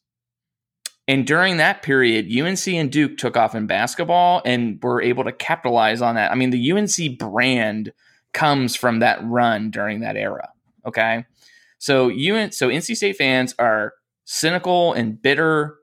And 1.07 1.25
during 1.25 1.57
that 1.57 1.81
period, 1.81 2.31
UNC 2.31 2.67
and 2.67 2.91
Duke 2.91 3.17
took 3.17 3.35
off 3.35 3.55
in 3.55 3.67
basketball 3.67 4.41
and 4.45 4.79
were 4.81 5.01
able 5.01 5.23
to 5.23 5.31
capitalize 5.31 6.01
on 6.01 6.15
that. 6.15 6.31
I 6.31 6.35
mean, 6.35 6.51
the 6.51 6.71
UNC 6.71 7.17
brand 7.17 7.91
comes 8.33 8.75
from 8.75 8.99
that 8.99 9.19
run 9.23 9.71
during 9.71 10.01
that 10.01 10.15
era. 10.15 10.49
Okay. 10.85 11.25
So 11.79 12.09
UN, 12.09 12.51
so 12.51 12.69
NC 12.69 12.95
State 12.95 13.17
fans 13.17 13.55
are 13.57 13.93
cynical 14.25 14.93
and 14.93 15.19
bitter 15.19 15.77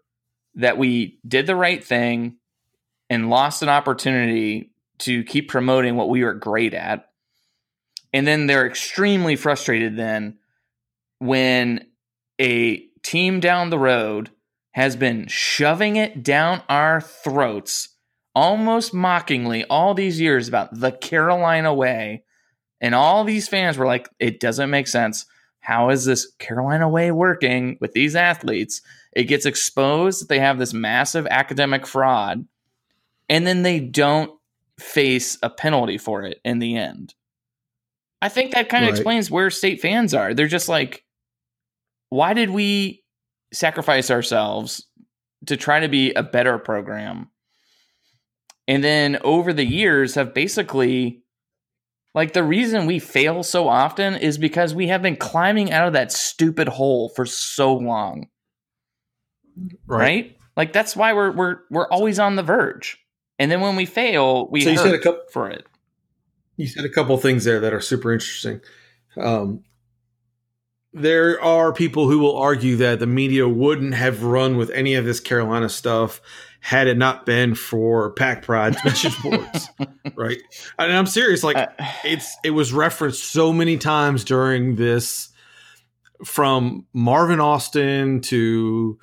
that 0.54 0.78
we 0.78 1.18
did 1.26 1.46
the 1.46 1.56
right 1.56 1.84
thing 1.84 2.36
and 3.10 3.30
lost 3.30 3.62
an 3.62 3.68
opportunity 3.68 4.72
to 4.98 5.24
keep 5.24 5.48
promoting 5.48 5.96
what 5.96 6.08
we 6.08 6.24
were 6.24 6.34
great 6.34 6.74
at 6.74 7.07
and 8.12 8.26
then 8.26 8.46
they're 8.46 8.66
extremely 8.66 9.36
frustrated 9.36 9.96
then 9.96 10.38
when 11.18 11.86
a 12.40 12.78
team 13.02 13.40
down 13.40 13.70
the 13.70 13.78
road 13.78 14.30
has 14.72 14.96
been 14.96 15.26
shoving 15.26 15.96
it 15.96 16.22
down 16.22 16.62
our 16.68 17.00
throats 17.00 17.90
almost 18.38 18.94
mockingly 18.94 19.64
all 19.64 19.94
these 19.94 20.20
years 20.20 20.46
about 20.46 20.72
the 20.72 20.92
Carolina 20.92 21.74
way. 21.74 22.22
And 22.80 22.94
all 22.94 23.24
these 23.24 23.48
fans 23.48 23.76
were 23.76 23.86
like, 23.86 24.08
it 24.20 24.38
doesn't 24.38 24.70
make 24.70 24.86
sense. 24.86 25.26
How 25.58 25.90
is 25.90 26.04
this 26.04 26.30
Carolina 26.38 26.88
way 26.88 27.10
working 27.10 27.76
with 27.80 27.92
these 27.94 28.14
athletes? 28.14 28.80
It 29.12 29.24
gets 29.24 29.44
exposed 29.44 30.20
that 30.20 30.28
they 30.28 30.38
have 30.38 30.58
this 30.58 30.72
massive 30.72 31.26
academic 31.26 31.84
fraud, 31.84 32.46
and 33.28 33.44
then 33.44 33.62
they 33.62 33.80
don't 33.80 34.30
face 34.78 35.36
a 35.42 35.50
penalty 35.50 35.98
for 35.98 36.22
it 36.22 36.40
in 36.44 36.60
the 36.60 36.76
end. 36.76 37.14
I 38.20 38.28
think 38.28 38.52
that 38.52 38.68
kind 38.68 38.84
of 38.84 38.90
right. 38.90 38.98
explains 38.98 39.30
where 39.30 39.50
state 39.50 39.80
fans 39.80 40.14
are. 40.14 40.34
They're 40.34 40.48
just 40.48 40.68
like, 40.68 41.04
why 42.10 42.34
did 42.34 42.50
we 42.50 43.04
sacrifice 43.52 44.10
ourselves 44.10 44.84
to 45.46 45.56
try 45.56 45.80
to 45.80 45.88
be 45.88 46.12
a 46.12 46.22
better 46.22 46.58
program? 46.58 47.30
And 48.66 48.82
then 48.82 49.18
over 49.22 49.52
the 49.52 49.64
years 49.64 50.14
have 50.16 50.34
basically 50.34 51.22
like 52.14 52.32
the 52.32 52.42
reason 52.42 52.86
we 52.86 52.98
fail 52.98 53.42
so 53.42 53.68
often 53.68 54.14
is 54.14 54.38
because 54.38 54.74
we 54.74 54.88
have 54.88 55.02
been 55.02 55.16
climbing 55.16 55.72
out 55.72 55.86
of 55.86 55.92
that 55.92 56.10
stupid 56.10 56.68
hole 56.68 57.10
for 57.10 57.24
so 57.24 57.74
long. 57.74 58.28
Right? 59.86 59.98
right? 59.98 60.36
Like 60.56 60.72
that's 60.72 60.96
why 60.96 61.12
we're 61.12 61.30
we're 61.30 61.58
we're 61.70 61.88
always 61.88 62.18
on 62.18 62.36
the 62.36 62.42
verge. 62.42 62.98
And 63.38 63.50
then 63.50 63.60
when 63.60 63.76
we 63.76 63.86
fail, 63.86 64.48
we 64.50 64.62
so 64.62 64.70
you 64.70 64.78
said 64.78 64.94
a 64.94 64.98
couple 64.98 65.22
for 65.32 65.48
it. 65.48 65.64
You 66.58 66.66
said 66.66 66.84
a 66.84 66.90
couple 66.90 67.16
things 67.16 67.44
there 67.44 67.60
that 67.60 67.72
are 67.72 67.80
super 67.80 68.12
interesting. 68.12 68.60
Um, 69.16 69.64
there 70.92 71.40
are 71.42 71.72
people 71.72 72.08
who 72.08 72.18
will 72.18 72.36
argue 72.36 72.76
that 72.76 72.98
the 72.98 73.06
media 73.06 73.48
wouldn't 73.48 73.94
have 73.94 74.24
run 74.24 74.56
with 74.56 74.70
any 74.70 74.94
of 74.94 75.04
this 75.04 75.20
Carolina 75.20 75.68
stuff 75.68 76.20
had 76.60 76.88
it 76.88 76.98
not 76.98 77.24
been 77.24 77.54
for 77.54 78.10
Pack 78.10 78.42
Pride's 78.42 78.82
message 78.84 79.16
boards, 79.22 79.70
right? 80.16 80.38
And 80.78 80.92
I'm 80.92 81.06
serious. 81.06 81.44
Like 81.44 81.56
uh, 81.56 81.68
it's 82.04 82.36
it 82.42 82.50
was 82.50 82.72
referenced 82.72 83.22
so 83.24 83.52
many 83.52 83.76
times 83.76 84.24
during 84.24 84.74
this, 84.74 85.28
from 86.24 86.86
Marvin 86.92 87.38
Austin 87.38 88.20
to 88.22 88.98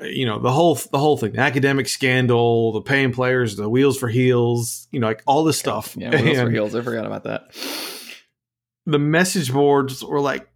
you 0.00 0.26
know 0.26 0.38
the 0.38 0.52
whole 0.52 0.74
the 0.74 0.98
whole 0.98 1.16
thing 1.16 1.32
the 1.32 1.40
academic 1.40 1.88
scandal 1.88 2.72
the 2.72 2.82
paying 2.82 3.12
players 3.12 3.56
the 3.56 3.68
wheels 3.68 3.96
for 3.96 4.08
heels 4.08 4.88
you 4.90 5.00
know 5.00 5.06
like 5.06 5.22
all 5.26 5.44
this 5.44 5.58
stuff. 5.58 5.96
yeah 5.96 6.10
wheels 6.10 6.38
and 6.38 6.48
for 6.48 6.50
heels 6.50 6.74
i 6.74 6.82
forgot 6.82 7.06
about 7.06 7.24
that. 7.24 7.54
the 8.84 8.98
message 8.98 9.52
boards 9.52 10.04
were 10.04 10.20
like 10.20 10.48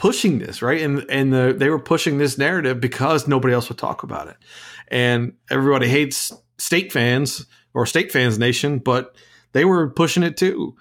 pushing 0.00 0.38
this 0.38 0.62
right? 0.62 0.80
And 0.80 1.04
and 1.10 1.30
the, 1.30 1.54
they 1.56 1.68
were 1.68 1.78
pushing 1.78 2.16
this 2.16 2.38
narrative 2.38 2.80
because 2.80 3.28
nobody 3.28 3.52
else 3.52 3.68
would 3.68 3.76
talk 3.76 4.02
about 4.02 4.28
it. 4.28 4.36
And 4.88 5.34
everybody 5.50 5.88
hates 5.88 6.32
state 6.56 6.90
fans 6.90 7.44
or 7.74 7.84
state 7.84 8.10
fans 8.10 8.38
nation 8.38 8.78
but 8.78 9.14
they 9.52 9.66
were 9.66 9.90
pushing 9.90 10.22
it 10.22 10.38
too 10.38 10.74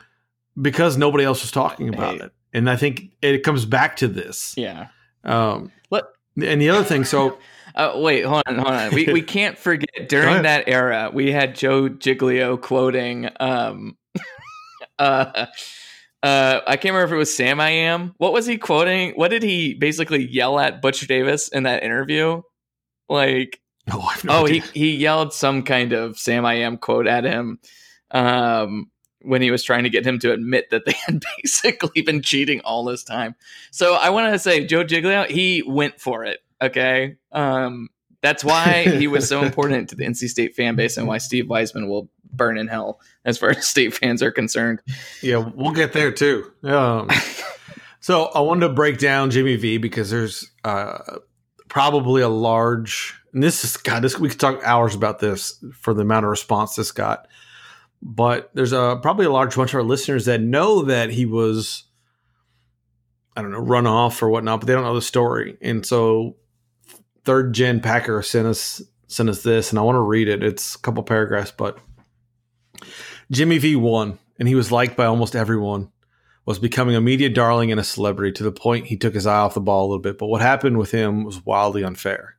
because 0.59 0.97
nobody 0.97 1.25
else 1.25 1.41
was 1.41 1.51
talking 1.51 1.89
about 1.89 2.17
hey. 2.17 2.25
it. 2.25 2.31
And 2.53 2.69
i 2.69 2.77
think 2.77 3.11
it 3.21 3.43
comes 3.43 3.65
back 3.65 3.97
to 3.97 4.07
this. 4.07 4.53
Yeah. 4.55 4.87
Um 5.25 5.73
Let, 5.91 6.05
and 6.41 6.61
the 6.61 6.69
other 6.69 6.85
thing 6.85 7.03
so 7.03 7.37
Uh, 7.75 7.93
wait, 7.95 8.25
hold 8.25 8.43
on, 8.47 8.55
hold 8.55 8.67
on. 8.67 8.93
We 8.93 9.05
we 9.05 9.21
can't 9.35 9.57
forget 9.57 10.09
during 10.09 10.43
that 10.43 10.67
era 10.67 11.11
we 11.13 11.31
had 11.31 11.55
Joe 11.55 11.89
Giglio 11.89 12.57
quoting 12.57 13.29
um 13.39 13.97
uh 14.99 15.45
uh 16.23 16.61
I 16.67 16.77
can't 16.77 16.93
remember 16.93 17.05
if 17.05 17.11
it 17.11 17.17
was 17.17 17.35
Sam 17.35 17.59
I 17.59 17.69
Am. 17.69 18.13
What 18.17 18.33
was 18.33 18.45
he 18.45 18.57
quoting? 18.57 19.13
What 19.15 19.29
did 19.29 19.43
he 19.43 19.73
basically 19.73 20.25
yell 20.25 20.59
at 20.59 20.81
Butch 20.81 21.07
Davis 21.07 21.47
in 21.47 21.63
that 21.63 21.83
interview? 21.83 22.41
Like 23.07 23.59
oh, 23.91 24.13
no 24.23 24.41
oh 24.41 24.45
he 24.45 24.59
he 24.73 24.95
yelled 24.95 25.33
some 25.33 25.63
kind 25.63 25.93
of 25.93 26.17
Sam 26.17 26.45
I 26.45 26.55
Am 26.55 26.77
quote 26.77 27.07
at 27.07 27.23
him. 27.23 27.59
Um 28.11 28.91
when 29.21 29.41
he 29.41 29.51
was 29.51 29.63
trying 29.63 29.83
to 29.83 29.89
get 29.89 30.05
him 30.05 30.19
to 30.19 30.31
admit 30.31 30.69
that 30.69 30.85
they 30.85 30.95
had 31.05 31.23
basically 31.37 32.01
been 32.01 32.21
cheating 32.21 32.61
all 32.61 32.83
this 32.83 33.03
time. 33.03 33.35
So 33.71 33.95
I 33.95 34.09
want 34.09 34.33
to 34.33 34.39
say 34.39 34.65
Joe 34.65 34.83
Giglio, 34.83 35.25
he 35.25 35.63
went 35.65 35.99
for 35.99 36.25
it. 36.25 36.39
Okay. 36.61 37.15
Um, 37.31 37.89
that's 38.21 38.43
why 38.43 38.83
he 38.83 39.07
was 39.07 39.27
so 39.27 39.43
important 39.43 39.89
to 39.89 39.95
the 39.95 40.03
NC 40.03 40.27
State 40.27 40.55
fan 40.55 40.75
base 40.75 40.97
and 40.97 41.07
why 41.07 41.19
Steve 41.19 41.49
Wiseman 41.49 41.87
will 41.87 42.09
burn 42.31 42.57
in 42.57 42.67
hell 42.67 42.99
as 43.25 43.37
far 43.37 43.51
as 43.51 43.65
state 43.69 43.93
fans 43.93 44.21
are 44.21 44.31
concerned. 44.31 44.81
Yeah, 45.21 45.37
we'll 45.37 45.73
get 45.73 45.93
there 45.93 46.11
too. 46.11 46.51
Um, 46.63 47.09
so 47.99 48.25
I 48.25 48.41
wanted 48.41 48.67
to 48.67 48.73
break 48.73 48.97
down 48.97 49.31
Jimmy 49.31 49.55
V 49.55 49.77
because 49.77 50.09
there's 50.09 50.51
uh, 50.63 50.99
probably 51.69 52.21
a 52.21 52.29
large, 52.29 53.15
and 53.33 53.41
this 53.41 53.63
is 53.63 53.77
God, 53.77 54.01
this 54.01 54.19
we 54.19 54.29
could 54.29 54.39
talk 54.39 54.61
hours 54.63 54.95
about 54.95 55.19
this 55.19 55.63
for 55.73 55.93
the 55.93 56.01
amount 56.01 56.25
of 56.25 56.29
response 56.29 56.75
this 56.75 56.91
got. 56.91 57.27
But 58.01 58.49
there's 58.53 58.71
a 58.71 58.97
probably 59.01 59.25
a 59.25 59.31
large 59.31 59.55
bunch 59.55 59.71
of 59.71 59.75
our 59.75 59.83
listeners 59.83 60.25
that 60.25 60.41
know 60.41 60.83
that 60.83 61.09
he 61.09 61.25
was, 61.25 61.83
I 63.35 63.41
don't 63.41 63.51
know, 63.51 63.59
run 63.59 63.87
off 63.87 64.23
or 64.23 64.29
whatnot, 64.29 64.61
but 64.61 64.67
they 64.67 64.73
don't 64.73 64.83
know 64.83 64.95
the 64.95 65.01
story, 65.01 65.57
and 65.61 65.85
so 65.85 66.37
third 67.29 67.53
gen 67.53 67.79
Packer 67.79 68.23
sent 68.23 68.47
us 68.47 68.81
sent 69.05 69.29
us 69.29 69.43
this, 69.43 69.69
and 69.69 69.77
I 69.77 69.83
want 69.83 69.97
to 69.97 70.01
read 70.01 70.27
it. 70.27 70.43
It's 70.43 70.73
a 70.73 70.79
couple 70.79 71.03
paragraphs, 71.03 71.51
but 71.51 71.77
Jimmy 73.29 73.59
V 73.59 73.75
won, 73.75 74.17
and 74.39 74.47
he 74.47 74.55
was 74.55 74.71
liked 74.71 74.97
by 74.97 75.05
almost 75.05 75.35
everyone. 75.35 75.91
Was 76.45 76.57
becoming 76.57 76.95
a 76.95 77.01
media 77.01 77.29
darling 77.29 77.69
and 77.69 77.79
a 77.79 77.83
celebrity 77.83 78.31
to 78.31 78.43
the 78.43 78.51
point 78.51 78.87
he 78.87 78.97
took 78.97 79.13
his 79.13 79.27
eye 79.27 79.37
off 79.37 79.53
the 79.53 79.61
ball 79.61 79.83
a 79.83 79.89
little 79.89 80.01
bit. 80.01 80.17
But 80.17 80.25
what 80.25 80.41
happened 80.41 80.79
with 80.79 80.89
him 80.89 81.23
was 81.23 81.45
wildly 81.45 81.83
unfair. 81.83 82.35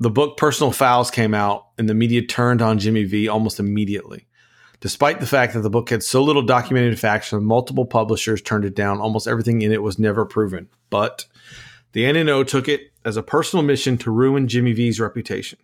The 0.00 0.08
book 0.08 0.38
Personal 0.38 0.72
Fouls 0.72 1.10
came 1.10 1.34
out, 1.34 1.66
and 1.76 1.86
the 1.86 1.92
media 1.92 2.22
turned 2.22 2.62
on 2.62 2.78
Jimmy 2.78 3.04
V 3.04 3.28
almost 3.28 3.60
immediately. 3.60 4.26
Despite 4.80 5.20
the 5.20 5.26
fact 5.26 5.52
that 5.52 5.60
the 5.60 5.68
book 5.68 5.90
had 5.90 6.02
so 6.02 6.22
little 6.22 6.40
documented 6.40 6.98
facts 6.98 7.30
and 7.30 7.44
multiple 7.44 7.84
publishers 7.84 8.40
turned 8.40 8.64
it 8.64 8.74
down, 8.74 9.02
almost 9.02 9.28
everything 9.28 9.60
in 9.60 9.70
it 9.70 9.82
was 9.82 9.98
never 9.98 10.24
proven. 10.24 10.70
But 10.88 11.26
the 11.92 12.06
N&O 12.06 12.42
took 12.42 12.68
it 12.68 12.92
as 13.06 13.16
a 13.16 13.22
personal 13.22 13.62
mission 13.62 13.96
to 13.96 14.10
ruin 14.10 14.48
Jimmy 14.48 14.72
V's 14.72 14.98
reputation. 14.98 15.58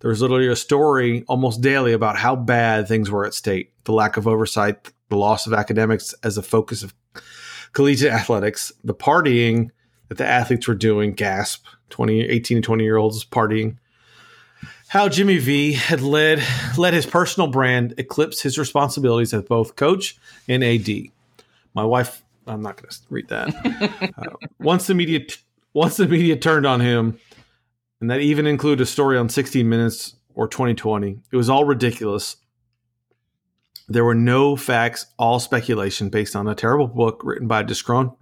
There 0.00 0.10
was 0.10 0.20
literally 0.20 0.48
a 0.48 0.56
story 0.56 1.24
almost 1.28 1.60
daily 1.60 1.92
about 1.92 2.18
how 2.18 2.34
bad 2.34 2.88
things 2.88 3.08
were 3.08 3.24
at 3.24 3.34
state, 3.34 3.70
the 3.84 3.92
lack 3.92 4.16
of 4.16 4.26
oversight, 4.26 4.92
the 5.08 5.16
loss 5.16 5.46
of 5.46 5.52
academics 5.52 6.12
as 6.24 6.36
a 6.36 6.42
focus 6.42 6.82
of 6.82 6.92
collegiate 7.72 8.12
athletics, 8.12 8.72
the 8.82 8.94
partying 8.94 9.70
that 10.08 10.18
the 10.18 10.26
athletes 10.26 10.66
were 10.66 10.74
doing, 10.74 11.12
gasp, 11.12 11.64
20, 11.90 12.22
18 12.22 12.56
and 12.58 12.64
20 12.64 12.82
year 12.82 12.96
olds 12.96 13.24
partying. 13.24 13.76
How 14.88 15.08
Jimmy 15.08 15.38
V 15.38 15.74
had 15.74 16.00
led 16.00 16.42
let 16.76 16.94
his 16.94 17.06
personal 17.06 17.48
brand 17.48 17.94
eclipse 17.96 18.42
his 18.42 18.58
responsibilities 18.58 19.32
as 19.32 19.42
both 19.44 19.76
coach 19.76 20.18
and 20.48 20.64
AD. 20.64 20.88
My 21.74 21.84
wife, 21.84 22.24
I'm 22.46 22.60
not 22.60 22.76
going 22.76 22.90
to 22.90 22.98
read 23.08 23.28
that. 23.28 24.12
uh, 24.18 24.48
once 24.58 24.88
the 24.88 24.94
media, 24.94 25.20
once 25.74 25.96
the 25.96 26.08
media 26.08 26.36
turned 26.36 26.66
on 26.66 26.80
him, 26.80 27.18
and 28.00 28.10
that 28.10 28.20
even 28.20 28.46
included 28.46 28.82
a 28.82 28.86
story 28.86 29.16
on 29.16 29.28
60 29.28 29.62
Minutes 29.62 30.16
or 30.34 30.48
2020, 30.48 31.18
it 31.30 31.36
was 31.36 31.48
all 31.48 31.64
ridiculous. 31.64 32.36
There 33.88 34.04
were 34.04 34.14
no 34.14 34.56
facts, 34.56 35.06
all 35.18 35.40
speculation 35.40 36.08
based 36.08 36.34
on 36.34 36.48
a 36.48 36.54
terrible 36.54 36.88
book 36.88 37.20
written 37.24 37.46
by 37.46 37.60
a 37.60 37.64
disgrunt- 37.64 38.16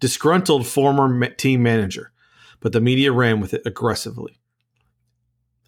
disgruntled 0.00 0.66
former 0.66 1.28
team 1.30 1.62
manager, 1.62 2.12
but 2.60 2.72
the 2.72 2.80
media 2.80 3.12
ran 3.12 3.40
with 3.40 3.54
it 3.54 3.62
aggressively. 3.64 4.38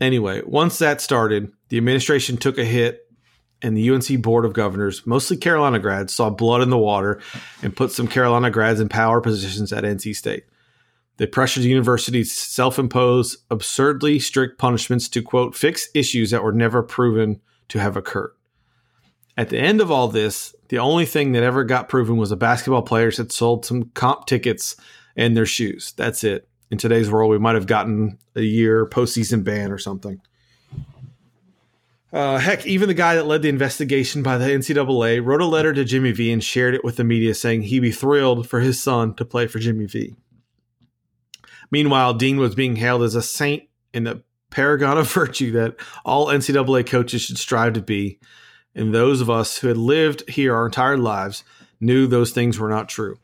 Anyway, 0.01 0.43
once 0.47 0.79
that 0.79 1.01
started, 1.01 1.51
the 1.69 1.77
administration 1.77 2.37
took 2.37 2.59
a 2.59 2.65
hit, 2.65 3.05
and 3.61 3.77
the 3.77 3.91
UNC 3.91 4.23
Board 4.23 4.45
of 4.45 4.53
Governors, 4.53 5.05
mostly 5.05 5.37
Carolina 5.37 5.81
grads, 5.81 6.15
saw 6.15 6.31
blood 6.31 6.63
in 6.63 6.71
the 6.71 6.79
water 6.79 7.21
and 7.61 7.75
put 7.75 7.91
some 7.91 8.07
Carolina 8.07 8.51
grads 8.51 8.79
in 8.79 8.89
power 8.89 9.21
positions 9.21 9.73
at 9.73 9.83
NC 9.83 10.15
State. 10.15 10.45
They 11.19 11.27
pressured 11.27 11.65
the 11.65 11.69
university 11.69 12.23
to 12.23 12.29
self 12.29 12.79
impose 12.79 13.39
absurdly 13.51 14.19
strict 14.21 14.59
punishments 14.59 15.09
to, 15.11 15.23
quote, 15.23 15.55
fix 15.55 15.89
issues 15.95 16.31
that 16.31 16.43
were 16.43 16.53
never 16.53 16.83
proven 16.83 17.41
to 17.69 17.81
have 17.81 17.97
occurred. 17.97 18.33
At 19.37 19.51
the 19.51 19.59
end 19.59 19.81
of 19.81 19.91
all 19.91 20.09
this, 20.09 20.55
the 20.69 20.79
only 20.79 21.07
thing 21.07 21.33
that 21.33 21.43
ever 21.43 21.65
got 21.65 21.89
proven 21.89 22.17
was 22.17 22.31
the 22.31 22.37
basketball 22.37 22.83
players 22.83 23.19
had 23.19 23.33
sold 23.33 23.65
some 23.65 23.91
comp 23.95 24.27
tickets 24.27 24.77
and 25.17 25.37
their 25.37 25.47
shoes. 25.47 25.93
That's 25.97 26.23
it. 26.23 26.49
In 26.71 26.79
today's 26.79 27.11
world, 27.11 27.31
we 27.31 27.39
might 27.39 27.55
have 27.55 27.67
gotten 27.67 28.19
a 28.37 28.43
year 28.43 28.87
postseason 28.87 29.43
ban 29.43 29.73
or 29.73 29.79
something. 29.79 30.21
Uh, 32.13 32.39
heck, 32.39 32.65
even 32.67 32.89
the 32.89 32.95
guy 32.95 33.17
that 33.17 33.27
led 33.27 33.43
the 33.43 33.49
investigation 33.49 34.23
by 34.23 34.39
the 34.39 34.47
NCAA 34.47 35.25
wrote 35.25 35.43
a 35.43 35.47
letter 35.47 35.73
to 35.73 35.85
Jimmy 35.85 36.13
V 36.13 36.33
and 36.33 36.43
shared 36.43 36.75
it 36.75 36.85
with 36.85 36.97
the 36.97 37.05
media 37.05 37.35
saying 37.35 37.63
he'd 37.63 37.81
be 37.81 37.93
thrilled 37.93 38.49
for 38.49 38.61
his 38.61 38.81
son 38.83 39.15
to 39.15 39.25
play 39.25 39.47
for 39.47 39.59
Jimmy 39.59 39.87
V. 39.87 40.15
Meanwhile, 41.71 42.15
Dean 42.15 42.39
was 42.39 42.55
being 42.55 42.77
hailed 42.77 43.03
as 43.03 43.15
a 43.15 43.23
saint 43.23 43.65
and 43.93 44.07
the 44.07 44.23
paragon 44.51 44.99
of 44.99 45.13
virtue 45.13 45.53
that 45.53 45.77
all 46.05 46.27
NCAA 46.27 46.87
coaches 46.87 47.23
should 47.23 47.39
strive 47.39 47.75
to 47.75 47.83
be. 47.83 48.19
And 48.75 48.95
those 48.95 49.21
of 49.21 49.31
us 49.31 49.59
who 49.59 49.69
had 49.69 49.77
lived 49.77 50.29
here 50.29 50.55
our 50.55 50.67
entire 50.67 50.99
lives 50.99 51.45
knew 51.81 52.07
those 52.07 52.31
things 52.31 52.59
were 52.59 52.69
not 52.69 52.89
true. 52.89 53.19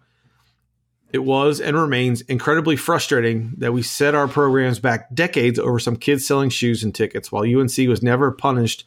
It 1.13 1.23
was 1.23 1.61
and 1.61 1.77
remains 1.77 2.23
incredibly 2.23 2.75
frustrating 2.75 3.53
that 3.59 3.73
we 3.73 3.83
set 3.83 4.17
our 4.17 4.27
programs 4.27 4.81
back 4.81 5.15
decades 5.15 5.61
over 5.61 5.79
some 5.79 5.95
kids 5.95 6.27
selling 6.27 6.51
shoes 6.51 6.83
and 6.83 6.93
tickets, 6.93 7.31
while 7.31 7.45
UNC 7.45 7.77
was 7.87 8.03
never 8.03 8.33
punished 8.33 8.85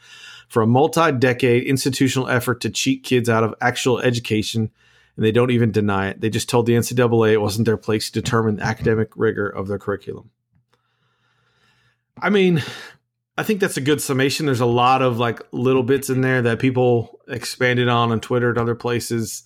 for 0.50 0.62
a 0.62 0.68
multi 0.68 1.14
decade 1.14 1.64
institutional 1.64 2.28
effort 2.28 2.60
to 2.62 2.70
cheat 2.70 3.04
kids 3.04 3.30
out 3.30 3.46
of 3.46 3.56
actual 3.62 4.00
education. 4.00 4.72
And 5.18 5.26
they 5.26 5.32
don't 5.32 5.52
even 5.52 5.72
deny 5.72 6.10
it. 6.10 6.22
They 6.22 6.30
just 6.30 6.48
told 6.48 6.68
the 6.68 6.74
NCAA 6.74 7.34
it 7.34 7.42
wasn't 7.42 7.66
their 7.66 7.76
place 7.76 8.10
to 8.10 8.22
determine 8.22 8.58
the 8.58 8.64
academic 8.64 9.10
rigor 9.16 9.50
of 9.50 9.68
their 9.68 9.80
curriculum. 9.80 10.30
I 12.22 12.30
mean, 12.30 12.64
I 13.38 13.44
think 13.44 13.60
that's 13.60 13.78
a 13.78 13.82
good 13.82 14.02
summation. 14.02 14.46
There's 14.46 14.60
a 14.60 14.66
lot 14.66 15.02
of 15.02 15.18
like 15.18 15.42
little 15.52 15.84
bits 15.84 16.10
in 16.10 16.22
there 16.22 16.44
that 16.44 16.60
people 16.60 17.20
expanded 17.28 17.88
on 17.88 18.12
on 18.12 18.20
Twitter 18.20 18.50
and 18.50 18.58
other 18.58 18.76
places. 18.76 19.44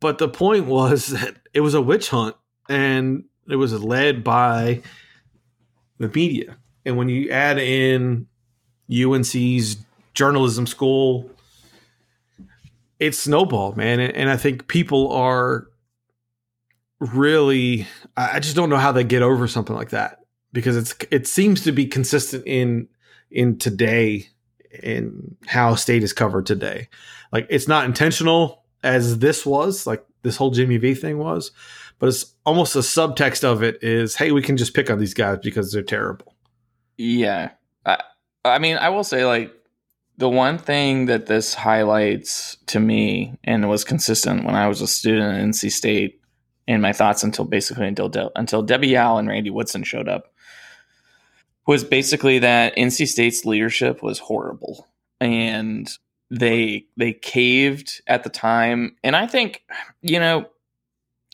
But 0.00 0.18
the 0.18 0.28
point 0.28 0.66
was 0.66 1.06
that 1.08 1.36
it 1.54 1.60
was 1.60 1.74
a 1.74 1.80
witch 1.80 2.10
hunt 2.10 2.36
and 2.68 3.24
it 3.48 3.56
was 3.56 3.72
led 3.82 4.24
by 4.24 4.82
the 5.98 6.08
media. 6.08 6.56
And 6.84 6.96
when 6.96 7.08
you 7.08 7.30
add 7.30 7.58
in 7.58 8.26
UNC's 8.90 9.76
journalism 10.14 10.66
school, 10.66 11.30
it's 13.02 13.18
snowballed, 13.18 13.76
man. 13.76 13.98
And 13.98 14.30
I 14.30 14.36
think 14.36 14.68
people 14.68 15.10
are 15.10 15.66
really, 17.00 17.88
I 18.16 18.38
just 18.38 18.54
don't 18.54 18.70
know 18.70 18.76
how 18.76 18.92
they 18.92 19.02
get 19.02 19.22
over 19.22 19.48
something 19.48 19.74
like 19.74 19.90
that 19.90 20.20
because 20.52 20.76
it's 20.76 20.94
it 21.10 21.26
seems 21.26 21.62
to 21.64 21.72
be 21.72 21.86
consistent 21.86 22.44
in 22.46 22.88
in 23.28 23.58
today 23.58 24.28
in 24.82 25.36
how 25.46 25.74
state 25.74 26.04
is 26.04 26.12
covered 26.12 26.46
today. 26.46 26.88
Like 27.32 27.48
it's 27.50 27.66
not 27.66 27.86
intentional 27.86 28.62
as 28.84 29.18
this 29.18 29.44
was, 29.44 29.84
like 29.84 30.04
this 30.22 30.36
whole 30.36 30.52
Jimmy 30.52 30.76
V 30.76 30.94
thing 30.94 31.18
was, 31.18 31.50
but 31.98 32.08
it's 32.08 32.34
almost 32.46 32.76
a 32.76 32.80
subtext 32.80 33.42
of 33.42 33.64
it 33.64 33.82
is, 33.82 34.14
hey, 34.14 34.30
we 34.30 34.42
can 34.42 34.56
just 34.56 34.74
pick 34.74 34.90
on 34.90 35.00
these 35.00 35.14
guys 35.14 35.38
because 35.42 35.72
they're 35.72 35.82
terrible. 35.82 36.36
Yeah. 36.96 37.50
I, 37.84 38.00
I 38.44 38.58
mean, 38.60 38.76
I 38.76 38.90
will 38.90 39.04
say, 39.04 39.24
like, 39.24 39.52
the 40.22 40.28
one 40.28 40.56
thing 40.56 41.06
that 41.06 41.26
this 41.26 41.52
highlights 41.52 42.56
to 42.66 42.78
me 42.78 43.36
and 43.42 43.68
was 43.68 43.82
consistent 43.82 44.44
when 44.44 44.54
I 44.54 44.68
was 44.68 44.80
a 44.80 44.86
student 44.86 45.36
at 45.36 45.44
NC 45.44 45.72
State 45.72 46.20
in 46.68 46.80
my 46.80 46.92
thoughts 46.92 47.24
until 47.24 47.44
basically 47.44 47.88
until 47.88 48.08
De- 48.08 48.30
until 48.36 48.62
Debbie 48.62 48.90
Yow 48.90 49.16
and 49.16 49.26
Randy 49.26 49.50
Woodson 49.50 49.82
showed 49.82 50.08
up 50.08 50.32
was 51.66 51.82
basically 51.82 52.38
that 52.38 52.76
NC 52.76 53.08
State's 53.08 53.44
leadership 53.44 54.00
was 54.00 54.20
horrible. 54.20 54.86
And 55.20 55.90
they 56.30 56.86
they 56.96 57.14
caved 57.14 58.00
at 58.06 58.22
the 58.22 58.30
time. 58.30 58.94
And 59.02 59.16
I 59.16 59.26
think 59.26 59.64
you 60.02 60.20
know 60.20 60.46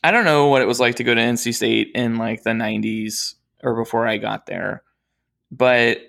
I 0.03 0.09
don't 0.09 0.25
know 0.25 0.47
what 0.47 0.63
it 0.63 0.67
was 0.67 0.79
like 0.79 0.95
to 0.95 1.03
go 1.03 1.13
to 1.13 1.21
NC 1.21 1.53
State 1.53 1.91
in 1.93 2.17
like 2.17 2.41
the 2.41 2.53
90s 2.53 3.35
or 3.61 3.75
before 3.75 4.07
I 4.07 4.17
got 4.17 4.47
there. 4.47 4.81
But 5.51 5.99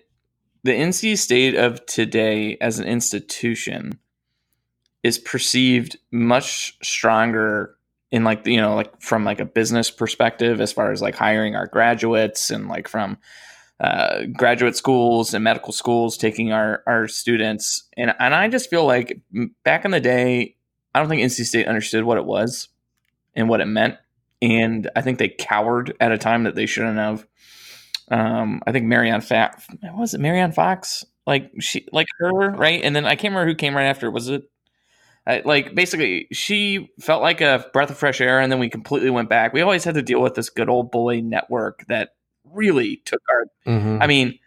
the 0.63 0.73
NC 0.73 1.17
State 1.19 1.55
of 1.55 1.85
today 1.87 2.57
as 2.61 2.79
an 2.79 2.87
institution 2.87 3.99
is 5.03 5.19
perceived 5.19 5.97
much 6.11 6.77
stronger 6.83 7.77
in 8.11 8.25
like 8.25 8.47
you 8.47 8.61
know 8.61 8.75
like 8.75 9.01
from 9.01 9.25
like 9.25 9.41
a 9.41 9.45
business 9.45 9.91
perspective 9.91 10.61
as 10.61 10.73
far 10.73 10.93
as 10.93 11.01
like 11.01 11.15
hiring 11.15 11.55
our 11.55 11.67
graduates 11.67 12.51
and 12.51 12.69
like 12.69 12.89
from 12.89 13.17
uh, 13.81 14.25
graduate 14.37 14.77
schools 14.77 15.33
and 15.33 15.43
medical 15.43 15.73
schools 15.73 16.19
taking 16.19 16.53
our 16.53 16.83
our 16.87 17.09
students. 17.09 17.89
And 17.97 18.15
and 18.19 18.35
I 18.35 18.49
just 18.49 18.69
feel 18.69 18.85
like 18.85 19.21
back 19.65 19.85
in 19.85 19.91
the 19.91 20.01
day 20.01 20.57
I 20.95 20.99
don't 20.99 21.09
think 21.09 21.23
NC 21.23 21.45
State 21.47 21.67
understood 21.67 22.05
what 22.05 22.19
it 22.19 22.25
was 22.25 22.69
and 23.35 23.49
what 23.49 23.61
it 23.61 23.67
meant. 23.67 23.97
And 24.43 24.91
I 24.97 25.03
think 25.03 25.19
they 25.19 25.29
cowered 25.29 25.95
at 26.01 26.13
a 26.13 26.19
time 26.19 26.45
that 26.45 26.55
they 26.55 26.67
shouldn't 26.67 26.97
have 26.99 27.27
um, 28.11 28.63
I 28.67 28.73
think 28.73 28.87
Marye 28.87 29.11
Anne 29.11 29.21
Fox 29.21 29.67
was 29.95 30.15
it 30.15 30.21
Marye 30.21 30.41
Anne 30.41 30.53
Fox? 30.53 31.05
Like 31.27 31.51
she, 31.61 31.87
like 31.93 32.09
her, 32.19 32.51
right? 32.51 32.83
And 32.83 32.97
then 32.97 33.05
I 33.07 33.15
can't 33.15 33.33
remember 33.33 33.51
who 33.51 33.55
came 33.55 33.77
right 33.77 33.85
after. 33.85 34.11
Was 34.11 34.29
it 34.29 34.51
I, 35.27 35.43
like 35.45 35.75
basically 35.75 36.27
she 36.33 36.91
felt 36.99 37.23
like 37.23 37.41
a 37.41 37.67
breath 37.73 37.91
of 37.91 37.99
fresh 37.99 38.21
air, 38.21 38.41
and 38.41 38.51
then 38.51 38.59
we 38.59 38.69
completely 38.69 39.11
went 39.11 39.29
back. 39.29 39.53
We 39.53 39.61
always 39.61 39.85
had 39.85 39.95
to 39.95 40.03
deal 40.03 40.21
with 40.21 40.35
this 40.35 40.51
good 40.51 40.69
old 40.69 40.91
boy 40.91 41.21
network 41.21 41.85
that 41.89 42.15
really 42.45 42.97
took 43.05 43.23
our. 43.31 43.73
Mm-hmm. 43.73 44.03
I 44.03 44.07
mean, 44.07 44.39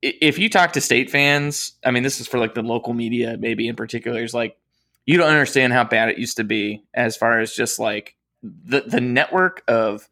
if 0.00 0.38
you 0.38 0.48
talk 0.48 0.72
to 0.74 0.80
state 0.80 1.10
fans, 1.10 1.72
I 1.84 1.90
mean, 1.90 2.04
this 2.04 2.20
is 2.20 2.28
for 2.28 2.38
like 2.38 2.54
the 2.54 2.62
local 2.62 2.94
media, 2.94 3.36
maybe 3.38 3.68
in 3.68 3.76
particular, 3.76 4.22
is 4.22 4.34
like 4.34 4.56
you 5.04 5.18
don't 5.18 5.30
understand 5.30 5.72
how 5.72 5.84
bad 5.84 6.08
it 6.08 6.18
used 6.18 6.36
to 6.36 6.44
be 6.44 6.84
as 6.94 7.16
far 7.16 7.40
as 7.40 7.52
just 7.52 7.78
like 7.78 8.14
the 8.42 8.82
the 8.82 9.00
network 9.00 9.62
of 9.66 10.08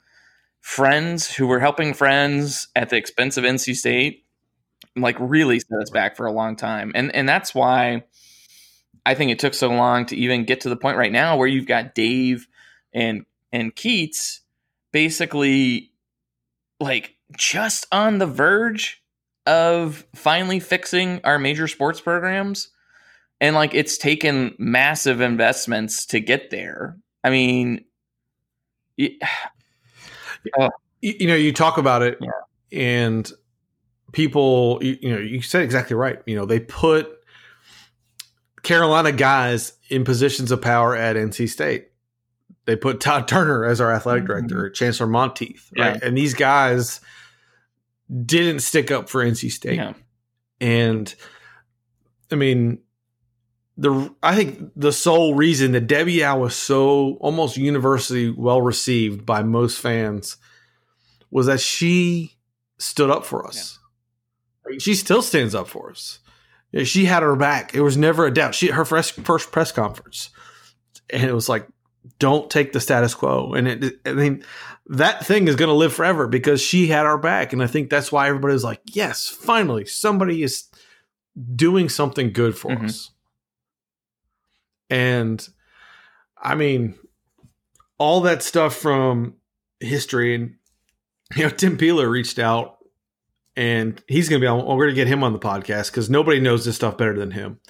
friends 0.66 1.32
who 1.32 1.46
were 1.46 1.60
helping 1.60 1.94
friends 1.94 2.66
at 2.74 2.90
the 2.90 2.96
expense 2.96 3.36
of 3.36 3.44
NC 3.44 3.76
State, 3.76 4.24
like 4.96 5.14
really 5.20 5.60
set 5.60 5.80
us 5.80 5.90
back 5.90 6.16
for 6.16 6.26
a 6.26 6.32
long 6.32 6.56
time. 6.56 6.90
And 6.96 7.14
and 7.14 7.28
that's 7.28 7.54
why 7.54 8.02
I 9.06 9.14
think 9.14 9.30
it 9.30 9.38
took 9.38 9.54
so 9.54 9.68
long 9.68 10.06
to 10.06 10.16
even 10.16 10.44
get 10.44 10.62
to 10.62 10.68
the 10.68 10.76
point 10.76 10.96
right 10.96 11.12
now 11.12 11.36
where 11.36 11.46
you've 11.46 11.68
got 11.68 11.94
Dave 11.94 12.48
and 12.92 13.24
and 13.52 13.76
Keatts 13.76 14.40
basically 14.90 15.92
like 16.80 17.14
just 17.36 17.86
on 17.92 18.18
the 18.18 18.26
verge 18.26 19.00
of 19.46 20.04
finally 20.16 20.58
fixing 20.58 21.20
our 21.22 21.38
major 21.38 21.68
sports 21.68 22.00
programs. 22.00 22.70
And 23.40 23.54
like 23.54 23.72
it's 23.72 23.98
taken 23.98 24.56
massive 24.58 25.20
investments 25.20 26.06
to 26.06 26.18
get 26.18 26.50
there. 26.50 26.96
I 27.22 27.30
mean, 27.30 27.84
you, 31.00 31.14
you 31.20 31.26
know, 31.26 31.34
you 31.34 31.52
talk 31.52 31.78
about 31.78 32.02
it, 32.02 32.18
Yeah. 32.20 32.30
and 32.72 33.30
people, 34.12 34.78
you, 34.82 34.96
you 35.00 35.10
know, 35.12 35.18
you 35.18 35.42
said 35.42 35.62
exactly 35.62 35.94
right. 35.96 36.18
You 36.26 36.36
know, 36.36 36.46
they 36.46 36.60
put 36.60 37.10
Carolina 38.62 39.12
guys 39.12 39.74
in 39.90 40.04
positions 40.04 40.50
of 40.50 40.60
power 40.62 40.96
at 40.96 41.16
NC 41.16 41.48
State. 41.48 41.88
They 42.64 42.74
put 42.76 43.00
Todd 43.00 43.28
Turner 43.28 43.64
as 43.64 43.80
our 43.80 43.92
athletic 43.92 44.24
Mhm. 44.24 44.28
director, 44.28 44.70
Chancellor 44.70 45.06
Monteith, 45.06 45.70
right? 45.78 45.94
Yeah. 46.00 46.06
And 46.08 46.16
these 46.16 46.34
guys, 46.34 47.00
didn't 48.24 48.60
stick 48.60 48.90
up 48.92 49.08
for 49.08 49.20
NC 49.24 49.50
State. 49.50 49.76
Yeah. 49.76 49.94
And 50.60 51.12
I 52.30 52.36
mean, 52.36 52.78
the 53.76 54.14
I 54.22 54.34
think 54.36 54.70
the 54.74 54.92
sole 54.92 55.34
reason 55.34 55.72
that 55.72 55.86
Debbie 55.86 56.14
Yow 56.14 56.38
was 56.38 56.54
so 56.56 57.14
almost 57.20 57.56
universally 57.56 58.30
well 58.30 58.62
received 58.62 59.26
by 59.26 59.42
most 59.42 59.78
fans 59.78 60.36
was 61.30 61.46
that 61.46 61.60
she 61.60 62.36
stood 62.78 63.10
up 63.10 63.24
for 63.26 63.46
us. 63.46 63.78
Like, 64.64 64.80
She 64.80 64.94
still 64.94 65.22
stands 65.22 65.54
up 65.54 65.68
for 65.68 65.90
us. 65.90 66.20
She 66.84 67.04
had 67.06 67.22
her 67.22 67.36
back. 67.36 67.74
It 67.74 67.80
was 67.82 67.96
never 67.96 68.26
a 68.26 68.32
doubt. 68.34 68.54
She 68.54 68.68
her 68.68 68.84
first, 68.84 69.14
first 69.20 69.50
press 69.52 69.72
conference, 69.72 70.30
and 71.08 71.22
it 71.24 71.32
was 71.32 71.48
like, 71.48 71.66
"Don't 72.18 72.50
take 72.50 72.72
the 72.72 72.80
status 72.80 73.14
quo." 73.14 73.54
And 73.54 73.68
it, 73.68 74.00
I 74.04 74.12
mean, 74.12 74.44
that 74.86 75.24
thing 75.24 75.48
is 75.48 75.56
going 75.56 75.68
to 75.68 75.74
live 75.74 75.94
forever 75.94 76.26
because 76.26 76.60
she 76.60 76.88
had 76.88 77.06
our 77.06 77.16
back, 77.16 77.52
and 77.52 77.62
I 77.62 77.66
think 77.66 77.88
that's 77.88 78.12
why 78.12 78.28
everybody 78.28 78.52
was 78.52 78.64
like, 78.64 78.80
"Yes, 78.86 79.28
finally, 79.28 79.86
somebody 79.86 80.42
is 80.42 80.64
doing 81.54 81.88
something 81.88 82.32
good 82.32 82.58
for 82.58 82.70
Mhm. 82.72 82.84
us." 82.86 83.10
And 84.90 85.46
I 86.40 86.54
mean, 86.54 86.94
all 87.98 88.20
that 88.22 88.42
stuff 88.42 88.76
from 88.76 89.34
history, 89.80 90.34
and 90.34 90.54
you 91.36 91.44
know, 91.44 91.50
Tim 91.50 91.76
Peeler 91.76 92.08
reached 92.08 92.38
out, 92.38 92.78
and 93.56 94.02
he's 94.06 94.28
going 94.28 94.40
to 94.40 94.44
be 94.44 94.48
on. 94.48 94.64
We're 94.64 94.86
going 94.86 94.94
to 94.94 94.94
get 94.94 95.08
him 95.08 95.24
on 95.24 95.32
the 95.32 95.38
podcast 95.38 95.90
because 95.90 96.10
nobody 96.10 96.40
knows 96.40 96.64
this 96.64 96.76
stuff 96.76 96.96
better 96.98 97.18
than 97.18 97.32
him, 97.32 97.60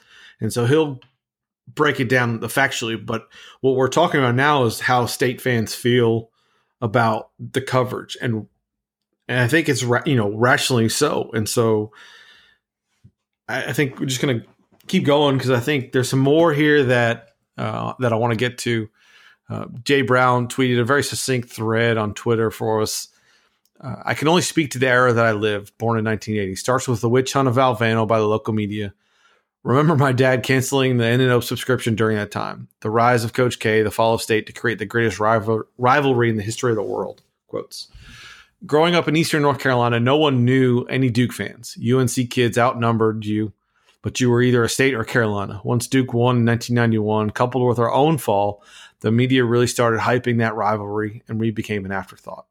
and 0.40 0.52
so 0.52 0.66
he'll 0.66 1.00
break 1.68 2.00
it 2.00 2.08
down 2.08 2.40
factually. 2.40 3.04
But 3.04 3.28
what 3.60 3.76
we're 3.76 3.88
talking 3.88 4.20
about 4.20 4.34
now 4.34 4.64
is 4.64 4.80
how 4.80 5.06
state 5.06 5.40
fans 5.40 5.74
feel 5.74 6.30
about 6.80 7.30
the 7.38 7.60
coverage, 7.60 8.16
and 8.20 8.46
and 9.28 9.40
I 9.40 9.48
think 9.48 9.68
it's 9.68 9.82
you 9.82 10.16
know 10.16 10.30
rationally 10.30 10.88
so, 10.88 11.30
and 11.32 11.48
so 11.48 11.92
I, 13.48 13.66
I 13.66 13.72
think 13.72 13.98
we're 13.98 14.06
just 14.06 14.20
going 14.20 14.40
to 14.40 14.46
keep 14.86 15.04
going 15.04 15.36
because 15.36 15.50
I 15.50 15.60
think 15.60 15.92
there's 15.92 16.08
some 16.08 16.20
more 16.20 16.52
here 16.52 16.84
that 16.84 17.30
uh, 17.58 17.94
that 18.00 18.12
I 18.12 18.16
want 18.16 18.32
to 18.32 18.36
get 18.36 18.58
to. 18.58 18.88
Uh, 19.48 19.66
Jay 19.84 20.02
Brown 20.02 20.48
tweeted 20.48 20.80
a 20.80 20.84
very 20.84 21.02
succinct 21.02 21.50
thread 21.50 21.96
on 21.96 22.14
Twitter 22.14 22.50
for 22.50 22.82
us. 22.82 23.08
Uh, 23.80 23.96
I 24.04 24.14
can 24.14 24.28
only 24.28 24.42
speak 24.42 24.72
to 24.72 24.78
the 24.78 24.88
era 24.88 25.12
that 25.12 25.24
I 25.24 25.32
lived, 25.32 25.76
born 25.78 25.98
in 25.98 26.04
1980. 26.04 26.56
Starts 26.56 26.88
with 26.88 27.00
the 27.00 27.08
witch 27.08 27.32
hunt 27.32 27.48
of 27.48 27.54
Valvano 27.54 28.06
by 28.06 28.18
the 28.18 28.26
local 28.26 28.54
media. 28.54 28.94
Remember 29.62 29.96
my 29.96 30.12
dad 30.12 30.42
canceling 30.44 30.96
the 30.96 31.06
N&O 31.06 31.40
subscription 31.40 31.96
during 31.96 32.16
that 32.16 32.30
time. 32.30 32.68
The 32.80 32.90
rise 32.90 33.24
of 33.24 33.32
Coach 33.32 33.58
K, 33.58 33.82
the 33.82 33.90
fall 33.90 34.14
of 34.14 34.22
state 34.22 34.46
to 34.46 34.52
create 34.52 34.78
the 34.78 34.86
greatest 34.86 35.18
rival- 35.18 35.64
rivalry 35.76 36.30
in 36.30 36.36
the 36.36 36.42
history 36.42 36.70
of 36.70 36.76
the 36.76 36.82
world. 36.82 37.22
Quotes. 37.48 37.88
Growing 38.64 38.94
up 38.94 39.08
in 39.08 39.16
Eastern 39.16 39.42
North 39.42 39.58
Carolina, 39.58 40.00
no 40.00 40.16
one 40.16 40.44
knew 40.44 40.84
any 40.84 41.10
Duke 41.10 41.32
fans. 41.32 41.76
UNC 41.78 42.30
kids 42.30 42.56
outnumbered 42.56 43.24
you, 43.24 43.52
but 44.02 44.20
you 44.20 44.30
were 44.30 44.42
either 44.42 44.62
a 44.62 44.68
state 44.68 44.94
or 44.94 45.04
Carolina. 45.04 45.60
Once 45.64 45.86
Duke 45.86 46.12
won 46.12 46.38
in 46.38 46.46
1991, 46.46 47.30
coupled 47.30 47.66
with 47.66 47.78
our 47.78 47.92
own 47.92 48.18
fall, 48.18 48.62
the 49.00 49.10
media 49.10 49.44
really 49.44 49.66
started 49.66 50.00
hyping 50.00 50.38
that 50.38 50.54
rivalry, 50.54 51.22
and 51.28 51.40
we 51.40 51.50
became 51.50 51.84
an 51.84 51.92
afterthought. 51.92 52.46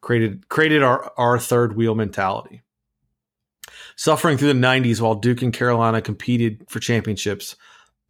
Created 0.00 0.48
created 0.48 0.82
our, 0.82 1.12
our 1.16 1.38
third 1.38 1.76
wheel 1.76 1.94
mentality. 1.94 2.62
Suffering 3.96 4.38
through 4.38 4.52
the 4.52 4.66
90s 4.66 5.00
while 5.00 5.14
Duke 5.14 5.42
and 5.42 5.52
Carolina 5.52 6.00
competed 6.00 6.64
for 6.68 6.80
championships, 6.80 7.56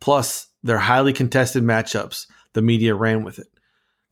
plus 0.01 0.47
their 0.63 0.79
highly 0.79 1.13
contested 1.13 1.65
matchups, 1.65 2.27
the 2.53 2.63
media 2.63 2.95
ran 2.95 3.25
with 3.25 3.39
it. 3.39 3.49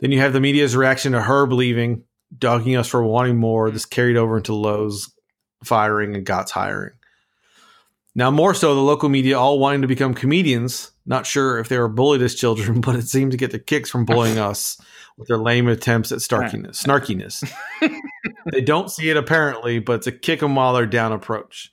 Then 0.00 0.12
you 0.12 0.20
have 0.20 0.32
the 0.32 0.40
media's 0.40 0.76
reaction 0.76 1.12
to 1.12 1.20
Herb 1.20 1.52
leaving, 1.52 2.04
dogging 2.36 2.76
us 2.76 2.88
for 2.88 3.02
wanting 3.02 3.36
more. 3.36 3.70
This 3.70 3.86
carried 3.86 4.16
over 4.16 4.36
into 4.36 4.54
Lowe's 4.54 5.12
firing 5.64 6.14
and 6.14 6.24
Gott's 6.24 6.52
hiring. 6.52 6.94
Now, 8.18 8.32
more 8.32 8.52
so, 8.52 8.74
the 8.74 8.80
local 8.80 9.08
media 9.08 9.38
all 9.38 9.60
wanting 9.60 9.82
to 9.82 9.86
become 9.86 10.12
comedians. 10.12 10.90
Not 11.06 11.24
sure 11.24 11.60
if 11.60 11.68
they 11.68 11.78
were 11.78 11.86
bullied 11.86 12.20
as 12.20 12.34
children, 12.34 12.80
but 12.84 12.96
it 12.96 13.06
seemed 13.06 13.30
to 13.30 13.36
get 13.36 13.52
the 13.52 13.60
kicks 13.60 13.90
from 13.90 14.04
bullying 14.04 14.38
us 14.50 14.76
with 15.16 15.28
their 15.28 15.38
lame 15.38 15.68
attempts 15.68 16.10
at 16.10 16.18
snarkiness. 16.18 16.82
Snarkiness. 16.82 17.48
they 18.52 18.60
don't 18.60 18.90
see 18.90 19.08
it 19.08 19.16
apparently, 19.16 19.78
but 19.78 19.92
it's 19.92 20.08
a 20.08 20.12
kick 20.12 20.42
'em 20.42 20.56
while 20.56 20.74
they're 20.74 20.84
down 20.84 21.12
approach. 21.12 21.72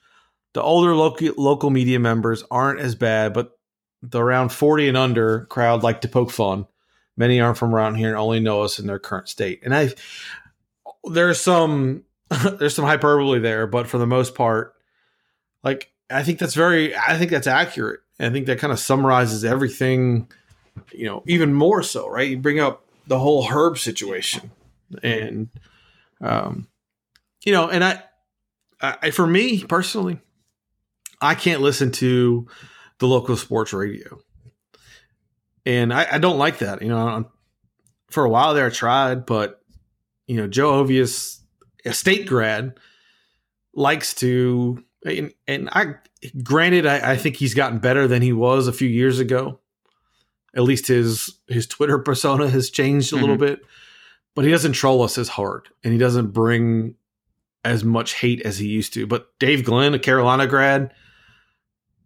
The 0.54 0.62
older 0.62 0.96
local 0.96 1.32
local 1.36 1.72
media 1.72 2.00
members 2.00 2.44
aren't 2.52 2.80
as 2.80 2.94
bad, 2.94 3.34
but 3.34 3.58
the 4.04 4.22
around 4.22 4.50
40 4.50 4.90
and 4.90 4.98
under 4.98 5.46
crowd 5.46 5.82
like 5.82 6.02
to 6.02 6.08
poke 6.08 6.30
fun. 6.30 6.68
Many 7.18 7.42
aren't 7.42 7.58
from 7.58 7.74
around 7.74 7.96
here 7.96 8.10
and 8.10 8.18
only 8.18 8.40
know 8.40 8.62
us 8.62 8.78
in 8.78 8.86
their 8.86 9.00
current 9.00 9.30
state. 9.30 9.62
And 9.64 9.76
I 9.76 9.90
there's 11.06 11.42
some 11.42 12.04
there's 12.60 12.76
some 12.76 12.86
hyperbole 12.86 13.40
there, 13.40 13.66
but 13.66 13.88
for 13.88 13.98
the 13.98 14.06
most 14.06 14.36
part, 14.36 14.76
like 15.64 15.92
I 16.10 16.24
think 16.24 16.40
that's 16.40 16.54
very 16.54 16.96
I 16.96 17.18
think 17.18 17.32
that's 17.32 17.48
accurate. 17.48 18.02
I 18.20 18.30
think 18.30 18.46
that 18.46 18.60
kind 18.60 18.72
of 18.72 18.80
summarizes 18.80 19.44
everything, 19.44 20.30
you 20.92 21.06
know, 21.06 21.24
even 21.28 21.54
more 21.54 21.84
so, 21.84 22.08
right? 22.08 22.30
You 22.30 22.38
bring 22.38 22.60
up 22.60 22.86
the 23.08 23.20
whole 23.20 23.48
herb 23.48 23.78
situation 23.78 24.52
and 25.04 25.50
um 26.22 26.68
you 27.46 27.52
know, 27.52 27.70
and 27.70 27.84
I 27.84 28.04
I 28.82 29.12
for 29.12 29.26
me 29.26 29.64
personally, 29.64 30.20
I 31.22 31.36
can't 31.36 31.62
listen 31.62 31.92
to 31.94 32.48
the 33.00 33.08
local 33.08 33.36
sports 33.36 33.74
radio. 33.74 34.20
And 35.66 35.92
I, 35.92 36.08
I 36.14 36.18
don't 36.20 36.38
like 36.38 36.60
that. 36.60 36.82
You 36.82 36.90
know, 36.90 37.30
for 38.10 38.24
a 38.24 38.30
while 38.30 38.54
there 38.54 38.68
I 38.68 38.70
tried, 38.70 39.26
but 39.26 39.62
you 40.28 40.38
know, 40.38 40.48
Joe 40.48 40.84
Ovies, 40.84 41.40
a 41.86 41.94
state 41.94 42.28
grad, 42.28 42.78
likes 43.74 44.14
to 44.16 44.84
and, 45.06 45.34
and 45.48 45.70
I 45.72 45.96
granted 46.44 46.86
I, 46.86 47.12
I 47.12 47.18
think 47.18 47.38
he's 47.38 47.54
gotten 47.54 47.80
better 47.80 48.08
than 48.08 48.22
he 48.22 48.34
was 48.34 48.68
a 48.68 48.74
few 48.74 48.90
years 48.90 49.20
ago. 49.20 49.60
At 50.56 50.64
least 50.64 50.88
his 50.88 51.38
his 51.48 51.68
Twitter 51.68 52.00
persona 52.00 52.50
has 52.50 52.70
changed 52.70 53.14
a 53.14 53.18
little 53.18 53.36
mm-hmm. 53.36 53.46
bit. 53.46 53.60
But 54.36 54.44
he 54.44 54.52
doesn't 54.52 54.74
troll 54.74 55.02
us 55.02 55.18
as 55.18 55.30
hard 55.30 55.70
and 55.84 55.94
he 55.94 56.00
doesn't 56.00 56.34
bring 56.34 56.96
as 57.64 57.86
much 57.86 58.16
hate 58.16 58.42
as 58.42 58.60
he 58.60 58.68
used 58.68 58.94
to. 58.94 59.08
But 59.08 59.28
Dave 59.40 59.64
Glenn, 59.64 59.94
a 59.94 60.00
Carolina 60.00 60.46
grad, 60.46 60.94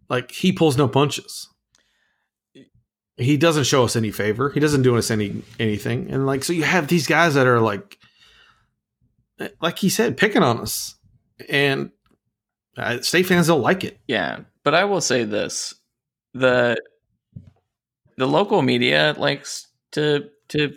like 0.08 0.30
he 0.30 0.52
pulls 0.52 0.76
no 0.76 0.86
punches. 0.86 1.48
He 3.16 3.36
doesn't 3.36 3.64
show 3.64 3.84
us 3.84 3.96
any 3.96 4.12
favor. 4.12 4.50
He 4.50 4.60
doesn't 4.60 4.82
do 4.82 4.96
us 4.96 5.10
any 5.10 5.42
anything. 5.58 6.10
And 6.10 6.24
like 6.24 6.44
so 6.44 6.52
you 6.52 6.62
have 6.62 6.86
these 6.86 7.06
guys 7.06 7.34
that 7.34 7.46
are 7.46 7.60
like 7.60 7.98
eh, 9.40 9.48
like 9.60 9.78
he 9.78 9.88
said, 9.88 10.16
picking 10.16 10.42
on 10.42 10.60
us. 10.60 10.94
And 11.48 11.90
uh, 12.76 13.00
state 13.00 13.26
fans 13.26 13.46
don't 13.46 13.62
like 13.62 13.84
it. 13.84 13.98
Yeah, 14.06 14.40
but 14.64 14.74
I 14.74 14.84
will 14.84 15.00
say 15.00 15.24
this: 15.24 15.74
the 16.34 16.80
the 18.16 18.26
local 18.26 18.62
media 18.62 19.14
likes 19.18 19.68
to 19.92 20.28
to 20.48 20.74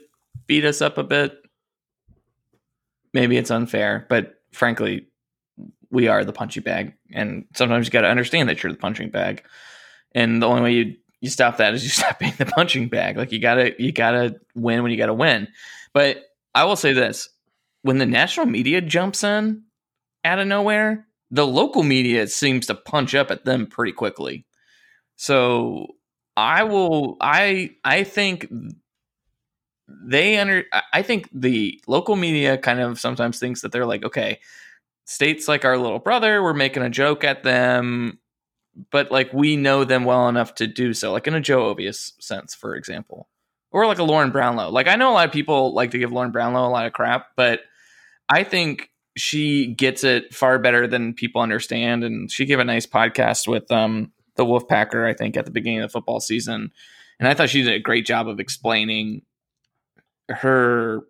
beat 0.47 0.65
us 0.65 0.81
up 0.81 0.97
a 0.97 1.03
bit. 1.03 1.37
Maybe 3.13 3.37
it's 3.37 3.51
unfair, 3.51 4.07
but 4.09 4.41
frankly, 4.51 5.07
we 5.91 6.07
are 6.07 6.25
the 6.25 6.33
punchy 6.33 6.59
bag, 6.59 6.93
and 7.11 7.45
sometimes 7.53 7.85
you 7.85 7.91
got 7.91 8.01
to 8.01 8.09
understand 8.09 8.49
that 8.49 8.63
you're 8.63 8.71
the 8.71 8.77
punching 8.77 9.09
bag. 9.09 9.43
And 10.15 10.41
the 10.41 10.47
only 10.47 10.61
way 10.61 10.73
you 10.73 10.95
you 11.21 11.29
stop 11.29 11.57
that 11.57 11.73
is 11.73 11.83
you 11.83 11.89
stop 12.01 12.19
being 12.19 12.33
the 12.37 12.45
punching 12.45 12.89
bag. 12.89 13.17
Like 13.17 13.31
you 13.31 13.39
gotta 13.39 13.73
you 13.77 13.91
gotta 13.91 14.39
win 14.55 14.81
when 14.81 14.91
you 14.91 14.97
gotta 14.97 15.13
win. 15.13 15.47
But 15.93 16.23
I 16.55 16.65
will 16.65 16.75
say 16.75 16.93
this: 16.93 17.29
when 17.83 17.99
the 17.99 18.05
national 18.05 18.47
media 18.47 18.81
jumps 18.81 19.23
in 19.23 19.63
out 20.25 20.39
of 20.39 20.47
nowhere, 20.47 21.05
the 21.33 21.47
local 21.47 21.83
media 21.83 22.27
seems 22.27 22.67
to 22.67 22.75
punch 22.75 23.15
up 23.15 23.31
at 23.31 23.43
them 23.43 23.65
pretty 23.67 23.91
quickly. 23.91 24.45
So 25.15 25.87
I 26.37 26.63
will 26.63 27.17
I 27.21 27.71
I 27.83 28.03
think 28.03 28.47
they 29.87 30.37
under 30.37 30.63
I- 30.93 31.01
think 31.01 31.29
the 31.33 31.81
local 31.87 32.15
media 32.15 32.57
kind 32.57 32.79
of 32.79 32.99
sometimes 32.99 33.39
thinks 33.39 33.61
that 33.61 33.71
they're 33.71 33.85
like, 33.85 34.03
okay, 34.03 34.39
states 35.05 35.47
like 35.47 35.65
our 35.65 35.77
little 35.77 35.99
brother, 35.99 36.43
we're 36.43 36.53
making 36.53 36.83
a 36.83 36.89
joke 36.89 37.23
at 37.23 37.43
them, 37.43 38.19
but 38.91 39.11
like 39.11 39.33
we 39.33 39.57
know 39.57 39.83
them 39.83 40.05
well 40.05 40.29
enough 40.29 40.55
to 40.55 40.67
do 40.67 40.93
so, 40.93 41.11
like 41.13 41.27
in 41.27 41.35
a 41.35 41.41
Joe 41.41 41.73
Ovies 41.75 42.13
sense, 42.21 42.55
for 42.55 42.75
example. 42.75 43.29
Or 43.71 43.87
like 43.87 43.99
a 43.99 44.03
Lauren 44.03 44.31
Brownlow. 44.31 44.69
Like 44.71 44.87
I 44.87 44.95
know 44.97 45.11
a 45.11 45.15
lot 45.15 45.27
of 45.27 45.33
people 45.33 45.73
like 45.73 45.91
to 45.91 45.99
give 45.99 46.11
Lauren 46.11 46.31
Brownlow 46.31 46.67
a 46.67 46.69
lot 46.69 46.85
of 46.87 46.93
crap, 46.93 47.27
but 47.37 47.61
I 48.29 48.43
think 48.43 48.89
she 49.15 49.67
gets 49.67 50.03
it 50.03 50.33
far 50.33 50.59
better 50.59 50.87
than 50.87 51.13
people 51.13 51.41
understand. 51.41 52.03
And 52.03 52.31
she 52.31 52.45
gave 52.45 52.59
a 52.59 52.65
nice 52.65 52.85
podcast 52.85 53.47
with 53.47 53.71
um, 53.71 54.11
the 54.35 54.45
Wolfpacker, 54.45 55.07
I 55.07 55.13
think, 55.13 55.37
at 55.37 55.45
the 55.45 55.51
beginning 55.51 55.81
of 55.81 55.89
the 55.89 55.93
football 55.93 56.19
season. 56.19 56.71
And 57.19 57.27
I 57.27 57.33
thought 57.33 57.49
she 57.49 57.63
did 57.63 57.73
a 57.73 57.79
great 57.79 58.05
job 58.05 58.27
of 58.27 58.39
explaining 58.39 59.21
her 60.29 61.01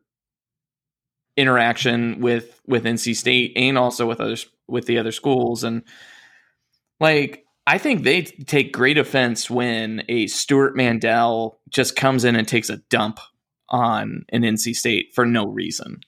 interaction 1.35 2.19
with 2.19 2.61
with 2.67 2.83
NC 2.83 3.15
State 3.15 3.53
and 3.55 3.77
also 3.77 4.07
with 4.07 4.19
others 4.19 4.47
with 4.67 4.85
the 4.85 4.99
other 4.99 5.11
schools. 5.11 5.63
And 5.63 5.83
like 6.99 7.45
I 7.65 7.77
think 7.77 8.03
they 8.03 8.23
take 8.23 8.73
great 8.73 8.97
offense 8.97 9.49
when 9.49 10.03
a 10.09 10.27
Stewart 10.27 10.75
Mandel 10.75 11.59
just 11.69 11.95
comes 11.95 12.25
in 12.25 12.35
and 12.35 12.47
takes 12.47 12.69
a 12.69 12.77
dump 12.89 13.19
on 13.69 14.25
an 14.29 14.41
NC 14.41 14.75
State 14.75 15.13
for 15.15 15.25
no 15.25 15.47
reason 15.47 16.01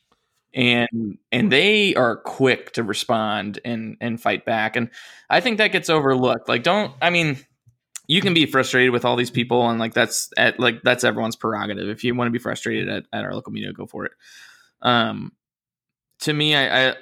and 0.55 1.17
and 1.31 1.51
they 1.51 1.93
are 1.95 2.15
quick 2.15 2.71
to 2.71 2.81
respond 2.81 3.59
and 3.65 3.97
and 3.99 4.21
fight 4.21 4.45
back 4.45 4.75
and 4.75 4.89
i 5.29 5.41
think 5.41 5.57
that 5.57 5.73
gets 5.73 5.89
overlooked 5.89 6.47
like 6.47 6.63
don't 6.63 6.93
i 7.01 7.09
mean 7.09 7.37
you 8.07 8.21
can 8.21 8.33
be 8.33 8.45
frustrated 8.45 8.91
with 8.91 9.03
all 9.03 9.15
these 9.15 9.31
people 9.31 9.67
and 9.69 9.79
like 9.79 9.93
that's 9.93 10.29
at 10.37 10.59
like 10.59 10.81
that's 10.83 11.03
everyone's 11.03 11.35
prerogative 11.35 11.89
if 11.89 12.03
you 12.03 12.15
want 12.15 12.27
to 12.27 12.31
be 12.31 12.39
frustrated 12.39 12.87
at, 12.87 13.05
at 13.11 13.23
our 13.23 13.33
local 13.33 13.51
media 13.51 13.73
go 13.73 13.85
for 13.85 14.05
it. 14.05 14.11
Um 14.81 15.31
to 16.19 16.33
me 16.33 16.55
I, 16.55 16.89
I 16.89 16.95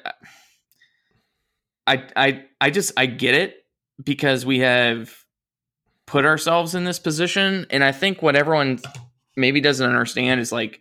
i 1.87 2.03
i 2.15 2.43
i 2.61 2.69
just 2.69 2.91
i 2.97 3.05
get 3.05 3.35
it 3.35 3.65
because 4.03 4.45
we 4.45 4.59
have 4.59 5.13
put 6.07 6.25
ourselves 6.25 6.73
in 6.73 6.85
this 6.85 6.99
position 6.99 7.65
and 7.69 7.83
i 7.83 7.91
think 7.91 8.21
what 8.21 8.35
everyone 8.35 8.79
maybe 9.35 9.61
doesn't 9.61 9.87
understand 9.87 10.39
is 10.39 10.51
like 10.51 10.79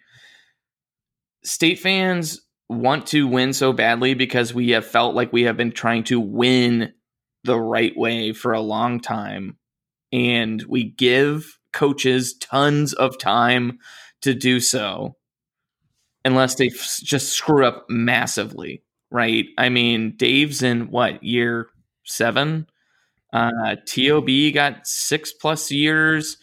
state 1.44 1.78
fans 1.80 2.41
want 2.68 3.06
to 3.08 3.26
win 3.26 3.52
so 3.52 3.72
badly 3.72 4.14
because 4.14 4.54
we 4.54 4.70
have 4.70 4.86
felt 4.86 5.14
like 5.14 5.32
we 5.32 5.42
have 5.42 5.56
been 5.56 5.72
trying 5.72 6.04
to 6.04 6.20
win 6.20 6.92
the 7.44 7.58
right 7.58 7.96
way 7.96 8.32
for 8.32 8.52
a 8.52 8.60
long 8.60 9.00
time. 9.00 9.56
And 10.12 10.62
we 10.68 10.84
give 10.84 11.58
coaches 11.72 12.34
tons 12.38 12.92
of 12.94 13.18
time 13.18 13.78
to 14.22 14.34
do 14.34 14.60
so 14.60 15.16
unless 16.24 16.54
they 16.54 16.68
f- 16.68 17.00
just 17.02 17.30
screw 17.32 17.64
up 17.66 17.86
massively 17.88 18.82
right? 19.14 19.44
I 19.58 19.68
mean 19.68 20.14
dave's 20.16 20.62
in 20.62 20.90
what 20.90 21.22
year 21.22 21.68
seven? 22.04 22.66
Uh 23.32 23.76
tob 23.86 24.28
got 24.54 24.86
six 24.86 25.32
plus 25.32 25.70
years 25.70 26.38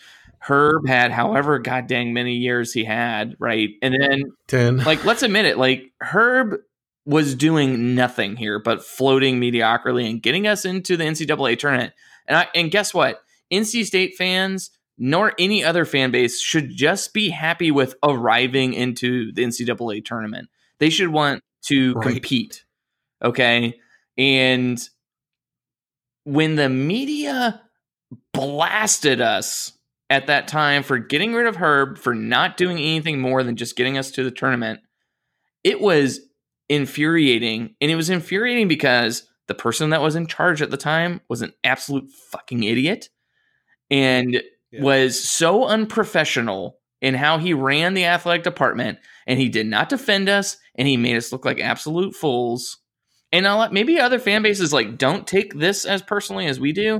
herb 0.47 0.87
had 0.87 1.11
however 1.11 1.59
god 1.59 1.87
dang 1.87 2.13
many 2.13 2.35
years 2.35 2.71
he 2.73 2.83
had 2.83 3.35
right? 3.39 3.69
And 3.81 3.95
then 3.99 4.31
10. 4.47 4.77
like 4.77 5.03
let's 5.05 5.23
admit 5.23 5.45
it 5.45 5.57
like 5.57 5.91
herb 6.01 6.55
was 7.05 7.35
doing 7.35 7.95
nothing 7.95 8.35
here 8.35 8.59
but 8.59 8.83
floating 8.83 9.39
mediocrity 9.39 10.09
and 10.09 10.21
getting 10.21 10.45
us 10.47 10.65
into 10.65 10.95
the 10.95 11.03
ncaa 11.05 11.57
tournament. 11.57 11.93
And 12.27 12.37
I, 12.37 12.47
and 12.53 12.69
guess 12.71 12.93
what? 12.93 13.21
Nc 13.51 13.85
state 13.85 14.15
fans 14.17 14.71
nor 14.97 15.33
any 15.39 15.63
other 15.63 15.85
fan 15.85 16.11
base 16.11 16.39
should 16.41 16.69
just 16.75 17.13
be 17.13 17.29
happy 17.29 17.71
with 17.71 17.95
arriving 18.03 18.73
into 18.73 19.31
the 19.33 19.43
ncaa 19.43 20.03
tournament. 20.05 20.49
They 20.79 20.89
should 20.89 21.09
want 21.09 21.41
to 21.63 21.93
Right. 21.93 22.13
compete 22.13 22.63
okay? 23.23 23.79
And 24.17 24.79
when 26.23 26.55
the 26.55 26.69
media 26.69 27.61
blasted 28.33 29.21
us 29.21 29.73
at 30.09 30.27
that 30.27 30.47
time 30.47 30.83
for 30.83 30.97
getting 30.97 31.33
rid 31.33 31.47
of 31.47 31.57
Herb, 31.57 31.97
for 31.97 32.15
not 32.15 32.57
doing 32.57 32.77
anything 32.77 33.19
more 33.19 33.43
than 33.43 33.55
just 33.55 33.75
getting 33.75 33.97
us 33.97 34.11
to 34.11 34.23
the 34.23 34.31
tournament, 34.31 34.79
it 35.63 35.79
was 35.81 36.19
infuriating. 36.67 37.75
And 37.81 37.91
it 37.91 37.95
was 37.95 38.09
infuriating 38.09 38.67
because 38.67 39.27
the 39.47 39.55
person 39.55 39.89
that 39.89 40.01
was 40.01 40.15
in 40.15 40.27
charge 40.27 40.61
at 40.61 40.71
the 40.71 40.77
time 40.77 41.21
was 41.29 41.41
an 41.41 41.53
absolute 41.63 42.09
fucking 42.31 42.63
idiot 42.63 43.09
and 43.89 44.41
Yeah. 44.71 44.81
was 44.83 45.19
so 45.19 45.65
unprofessional 45.65 46.77
in 47.01 47.15
how 47.15 47.37
he 47.39 47.53
ran 47.53 47.93
the 47.93 48.05
athletic 48.05 48.43
department. 48.43 48.99
And 49.25 49.39
he 49.39 49.49
did 49.49 49.65
not 49.67 49.89
defend 49.89 50.29
us 50.29 50.57
and 50.75 50.87
he 50.87 50.97
made 50.97 51.15
us 51.17 51.31
look 51.31 51.45
like 51.45 51.59
absolute 51.59 52.15
fools. 52.15 52.77
And 53.31 53.47
I'll, 53.47 53.71
maybe 53.71 53.99
other 53.99 54.19
fan 54.19 54.41
bases 54.41 54.73
like 54.73 54.97
don't 54.97 55.25
take 55.27 55.53
this 55.53 55.85
as 55.85 56.01
personally 56.01 56.45
as 56.47 56.59
we 56.59 56.71
do, 56.71 56.99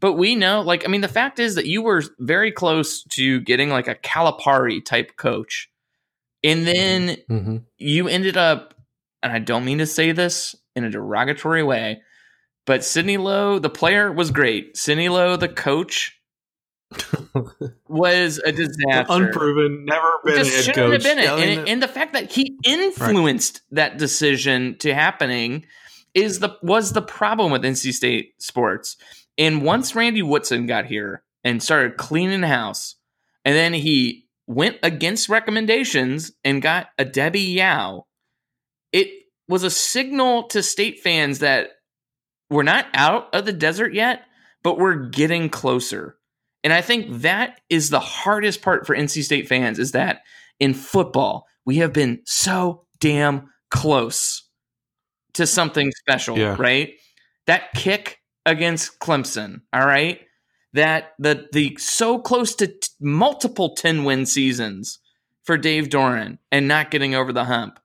but 0.00 0.14
we 0.14 0.34
know, 0.34 0.62
like, 0.62 0.84
I 0.84 0.88
mean, 0.90 1.02
the 1.02 1.08
fact 1.08 1.38
is 1.38 1.54
that 1.56 1.66
you 1.66 1.82
were 1.82 2.02
very 2.18 2.50
close 2.50 3.02
to 3.10 3.40
getting 3.40 3.68
like 3.68 3.86
a 3.88 3.94
Calipari 3.94 4.84
type 4.84 5.16
coach, 5.16 5.70
and 6.42 6.66
then 6.66 7.16
hmm 7.28 7.56
you 7.78 8.08
ended 8.08 8.36
up, 8.36 8.74
and 9.22 9.32
I 9.32 9.38
don't 9.38 9.64
mean 9.64 9.78
to 9.78 9.86
say 9.86 10.12
this 10.12 10.54
in 10.74 10.84
a 10.84 10.90
derogatory 10.90 11.62
way, 11.62 12.02
but 12.66 12.84
Sidney 12.84 13.16
Lowe, 13.16 13.58
the 13.58 13.70
player, 13.70 14.10
was 14.12 14.30
great. 14.30 14.76
Sidney 14.76 15.08
Lowe, 15.08 15.36
the 15.36 15.48
coach, 15.48 16.16
was 17.88 18.38
a 18.38 18.52
disaster 18.52 19.06
Unproven, 19.08 19.84
never 19.84 20.08
been 20.24 20.34
a 20.34 20.36
just 20.38 20.50
head 20.50 20.64
shouldn't 20.64 20.76
coach. 20.76 20.92
have 20.92 21.02
been 21.02 21.18
it. 21.18 21.24
Yeah, 21.24 21.34
I 21.34 21.40
mean, 21.40 21.58
And, 21.60 21.68
and 21.68 21.82
the 21.82 21.88
fact 21.88 22.12
that 22.14 22.30
he 22.32 22.56
influenced 22.64 23.62
that 23.70 23.98
decision 23.98 24.76
to 24.78 24.94
happening 24.94 25.64
is 26.14 26.40
the 26.40 26.56
was 26.62 26.92
the 26.92 27.02
problem 27.02 27.52
with 27.52 27.62
NC 27.62 27.92
State 27.92 28.34
sports. 28.42 28.96
And 29.40 29.62
once 29.62 29.96
Randy 29.96 30.22
Woodson 30.22 30.66
got 30.66 30.84
here 30.84 31.24
and 31.42 31.62
started 31.62 31.96
cleaning 31.96 32.42
house, 32.42 32.96
and 33.44 33.56
then 33.56 33.72
he 33.72 34.26
went 34.46 34.76
against 34.82 35.30
recommendations 35.30 36.30
and 36.44 36.60
got 36.60 36.88
a 36.98 37.06
Debbie 37.06 37.40
Yow, 37.40 38.06
it 38.92 39.08
was 39.48 39.64
a 39.64 39.70
signal 39.70 40.44
to 40.48 40.62
state 40.62 41.00
fans 41.00 41.38
that 41.38 41.70
we're 42.50 42.62
not 42.64 42.86
out 42.92 43.34
of 43.34 43.46
the 43.46 43.52
desert 43.52 43.94
yet, 43.94 44.24
but 44.62 44.78
we're 44.78 45.06
getting 45.08 45.48
closer. 45.48 46.16
And 46.62 46.72
I 46.72 46.82
think 46.82 47.22
that 47.22 47.60
is 47.70 47.88
the 47.88 47.98
hardest 48.00 48.60
part 48.60 48.86
for 48.86 48.94
NC 48.94 49.22
State 49.24 49.48
fans 49.48 49.78
is 49.78 49.92
that 49.92 50.20
in 50.58 50.74
football, 50.74 51.46
we 51.64 51.76
have 51.76 51.94
been 51.94 52.20
so 52.26 52.84
damn 53.00 53.48
close 53.70 54.46
to 55.34 55.46
something 55.46 55.90
special, 55.92 56.36
Yeah. 56.36 56.56
right? 56.58 56.94
That 57.46 57.72
kick 57.72 58.19
against 58.50 58.98
Clemson, 58.98 59.62
all 59.72 59.86
right? 59.86 60.20
That 60.72 61.14
the 61.18 61.48
the 61.52 61.76
so 61.78 62.18
close 62.18 62.54
to 62.56 62.68
t- 62.68 62.88
multiple 63.00 63.74
10 63.74 64.04
win 64.04 64.26
seasons 64.26 64.98
for 65.42 65.56
Dave 65.56 65.88
Doeren 65.88 66.38
and 66.52 66.68
not 66.68 66.90
getting 66.90 67.14
over 67.14 67.32
the 67.32 67.44
hump. 67.44 67.80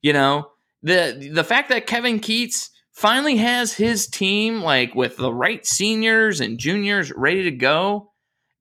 You 0.00 0.14
know, 0.14 0.50
the 0.82 1.30
the 1.32 1.44
fact 1.44 1.68
that 1.68 1.86
Kevin 1.86 2.20
Keatts 2.20 2.70
finally 2.92 3.36
has 3.36 3.74
his 3.74 4.06
team 4.06 4.62
like 4.62 4.94
with 4.94 5.16
the 5.16 5.32
right 5.32 5.66
seniors 5.66 6.40
and 6.40 6.58
juniors 6.58 7.12
ready 7.12 7.44
to 7.44 7.50
go 7.50 8.10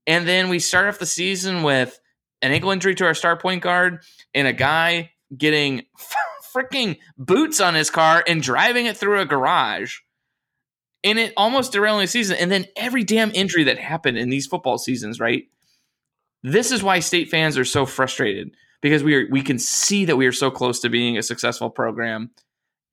and 0.10 0.28
then 0.28 0.49
we 0.49 0.57
start 0.57 0.88
off 0.88 0.97
the 0.97 1.05
season 1.05 1.62
with 1.62 1.99
an 2.41 2.51
ankle 2.51 2.72
injury 2.72 2.95
to 2.95 3.05
our 3.05 3.14
star 3.14 3.38
point 3.38 3.62
guard 3.62 4.01
and 4.34 4.47
a 4.47 4.53
guy 4.53 5.12
getting 5.38 5.84
freaking 6.55 6.97
boots 7.16 7.62
on 7.62 7.76
his 7.76 7.91
car 7.91 8.24
and 8.28 8.41
driving 8.41 8.88
it 8.88 8.97
through 8.97 9.22
a 9.22 9.26
garage. 9.26 9.99
And 11.04 11.18
it 11.18 11.34
almost 11.38 11.72
derailing 11.72 12.02
the 12.02 12.08
season. 12.08 12.38
And 12.38 12.52
then 12.52 12.66
every 12.76 13.04
damn 13.04 13.32
injury 13.32 13.64
that 13.66 13.78
happened 13.78 14.18
in 14.18 14.30
these 14.30 14.47
football 14.47 14.78
seasons, 14.78 15.20
right? 15.20 15.43
This 16.43 16.72
is 16.72 16.84
why 16.84 17.00
state 17.00 17.30
fans 17.30 17.58
are 17.58 17.66
so 17.66 17.86
frustrated 17.86 18.52
because 18.82 19.04
we 19.04 19.16
are 19.16 19.28
we 19.30 19.41
can 19.41 19.60
see 19.60 20.06
that 20.06 20.18
we 20.18 20.26
are 20.26 20.32
so 20.32 20.52
close 20.52 20.80
to 20.82 20.89
being 20.89 21.18
a 21.18 21.24
successful 21.24 21.70
program. 21.70 22.32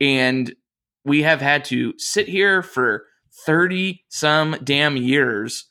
And 0.00 0.54
we 1.04 1.22
have 1.22 1.40
had 1.40 1.64
to 1.66 1.94
sit 1.98 2.28
here 2.28 2.62
for 2.62 3.06
30 3.44 4.04
some 4.08 4.56
damn 4.64 4.96
years 4.96 5.70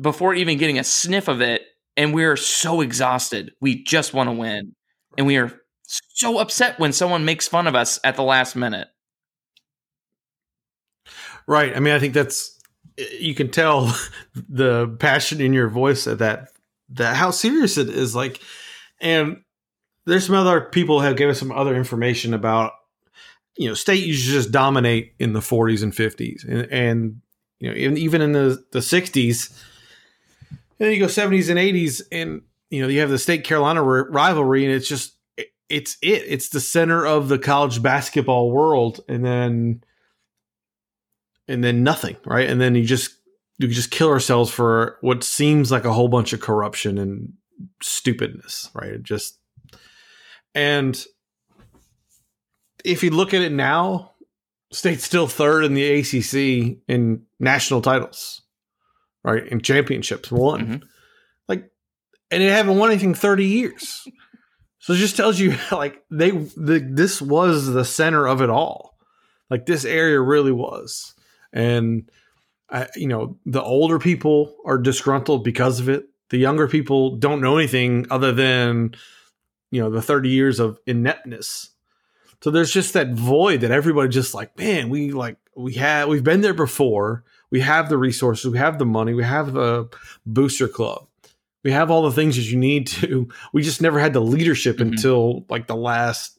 before 0.00 0.34
even 0.34 0.58
getting 0.58 0.78
a 0.78 0.84
sniff 0.84 1.28
of 1.28 1.40
it. 1.40 1.62
And 1.96 2.12
we 2.12 2.24
are 2.24 2.36
so 2.36 2.80
exhausted. 2.80 3.52
We 3.60 3.82
just 3.82 4.12
want 4.12 4.28
to 4.28 4.32
win. 4.32 4.74
And 5.16 5.26
we 5.26 5.36
are 5.38 5.52
so 5.86 6.38
upset 6.38 6.78
when 6.78 6.92
someone 6.92 7.24
makes 7.24 7.48
fun 7.48 7.66
of 7.66 7.74
us 7.74 7.98
at 8.04 8.16
the 8.16 8.22
last 8.22 8.56
minute. 8.56 8.88
Right. 11.46 11.76
I 11.76 11.80
mean, 11.80 11.94
I 11.94 11.98
think 11.98 12.14
that's 12.14 12.58
you 13.20 13.34
can 13.34 13.50
tell 13.50 13.94
the 14.48 14.88
passion 14.98 15.40
in 15.40 15.52
your 15.52 15.68
voice 15.68 16.06
at 16.06 16.18
that 16.18 16.48
that 16.90 17.16
how 17.16 17.30
serious 17.30 17.78
it 17.78 17.88
is. 17.88 18.14
Like, 18.14 18.40
and 19.00 19.42
there's 20.06 20.26
some 20.26 20.34
other 20.36 20.60
people 20.60 21.00
have 21.00 21.16
given 21.16 21.34
some 21.34 21.52
other 21.52 21.74
information 21.76 22.34
about 22.34 22.72
you 23.56 23.68
know 23.68 23.74
state 23.74 24.04
used 24.04 24.26
to 24.26 24.32
just 24.32 24.50
dominate 24.52 25.14
in 25.18 25.32
the 25.32 25.40
40s 25.40 25.82
and 25.82 25.92
50s, 25.92 26.44
and, 26.48 26.72
and 26.72 27.20
you 27.60 27.70
know 27.70 27.76
even 27.76 27.96
even 27.96 28.22
in 28.22 28.32
the 28.32 28.64
the 28.72 28.80
60s, 28.80 29.50
and 30.50 30.58
then 30.78 30.92
you 30.92 30.98
go 31.00 31.06
70s 31.06 31.48
and 31.50 31.58
80s, 31.58 32.02
and 32.12 32.42
you 32.70 32.82
know 32.82 32.88
you 32.88 33.00
have 33.00 33.10
the 33.10 33.18
state 33.18 33.44
Carolina 33.44 33.82
ri- 33.82 34.10
rivalry, 34.10 34.64
and 34.64 34.74
it's 34.74 34.88
just 34.88 35.14
it- 35.36 35.48
it's 35.68 35.96
it 36.02 36.22
it's 36.26 36.48
the 36.50 36.60
center 36.60 37.04
of 37.06 37.28
the 37.28 37.38
college 37.38 37.82
basketball 37.82 38.50
world, 38.50 39.00
and 39.08 39.24
then 39.24 39.82
and 41.48 41.62
then 41.62 41.82
nothing, 41.82 42.16
right? 42.24 42.48
And 42.48 42.60
then 42.60 42.74
you 42.74 42.84
just 42.84 43.10
you 43.58 43.68
just 43.68 43.90
kill 43.90 44.08
ourselves 44.08 44.50
for 44.50 44.98
what 45.00 45.24
seems 45.24 45.70
like 45.70 45.84
a 45.84 45.92
whole 45.92 46.08
bunch 46.08 46.32
of 46.32 46.40
corruption 46.40 46.98
and 46.98 47.32
stupidness, 47.82 48.70
right? 48.74 48.90
It 48.90 49.02
just 49.02 49.38
and 50.54 51.02
if 52.84 53.02
you 53.02 53.10
look 53.10 53.34
at 53.34 53.42
it 53.42 53.52
now, 53.52 54.12
state's 54.72 55.04
still 55.04 55.26
third 55.26 55.64
in 55.64 55.74
the 55.74 55.84
ACC 56.00 56.78
in 56.88 57.22
national 57.40 57.82
titles, 57.82 58.42
right? 59.24 59.46
In 59.46 59.60
championships, 59.60 60.30
won. 60.30 60.66
Mhm. 60.66 60.82
Like, 61.48 61.70
and 62.30 62.42
they 62.42 62.46
haven't 62.46 62.78
won 62.78 62.90
anything 62.90 63.14
thirty 63.14 63.46
years. 63.46 64.06
So 64.78 64.92
it 64.92 64.98
just 64.98 65.16
tells 65.16 65.38
you 65.40 65.56
like 65.72 66.04
they 66.10 66.30
the, 66.30 66.86
this 66.88 67.20
was 67.20 67.66
the 67.66 67.84
center 67.84 68.26
of 68.26 68.40
it 68.42 68.50
all. 68.50 68.96
Like 69.50 69.66
this 69.66 69.84
area 69.84 70.20
really 70.20 70.52
was, 70.52 71.14
and 71.56 72.10
I, 72.70 72.88
you 72.96 73.06
know 73.08 73.38
the 73.46 73.62
older 73.62 73.98
people 73.98 74.56
are 74.64 74.78
disgruntled 74.78 75.42
because 75.44 75.80
of 75.80 75.88
it. 75.88 76.08
The 76.30 76.38
younger 76.38 76.66
people 76.68 77.16
don't 77.16 77.40
know 77.40 77.56
anything 77.56 78.06
other 78.10 78.32
than 78.32 78.94
you 79.70 79.80
know 79.80 79.90
the 79.90 80.02
thirty 80.02 80.28
years 80.30 80.60
of 80.60 80.78
ineptness 80.86 81.70
So 82.42 82.50
there's 82.50 82.72
just 82.72 82.92
that 82.94 83.12
void 83.14 83.60
that 83.62 83.70
everybody 83.70 84.08
just 84.10 84.34
like, 84.34 84.56
man, 84.58 84.90
we 84.90 85.12
like 85.12 85.36
we 85.56 85.74
have 85.74 86.08
we've 86.08 86.24
been 86.24 86.40
there 86.42 86.54
before. 86.54 87.24
We 87.50 87.60
have 87.60 87.88
the 87.88 87.96
resources, 87.98 88.50
we 88.52 88.58
have 88.58 88.78
the 88.78 88.84
money, 88.86 89.14
we 89.14 89.22
have 89.24 89.52
the 89.52 89.88
booster 90.26 90.68
club. 90.68 91.06
We 91.64 91.70
have 91.72 91.90
all 91.90 92.02
the 92.02 92.12
things 92.12 92.36
that 92.36 92.42
you 92.50 92.58
need 92.58 92.86
to. 92.88 93.28
We 93.52 93.62
just 93.62 93.80
never 93.80 93.98
had 94.00 94.12
the 94.12 94.20
leadership 94.20 94.76
Mhm. 94.78 94.90
until 94.90 95.44
like 95.48 95.66
the 95.68 95.76
last 95.76 96.38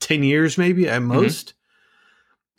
10 0.00 0.22
years 0.24 0.56
maybe 0.58 0.88
at 0.88 1.02
most. 1.02 1.54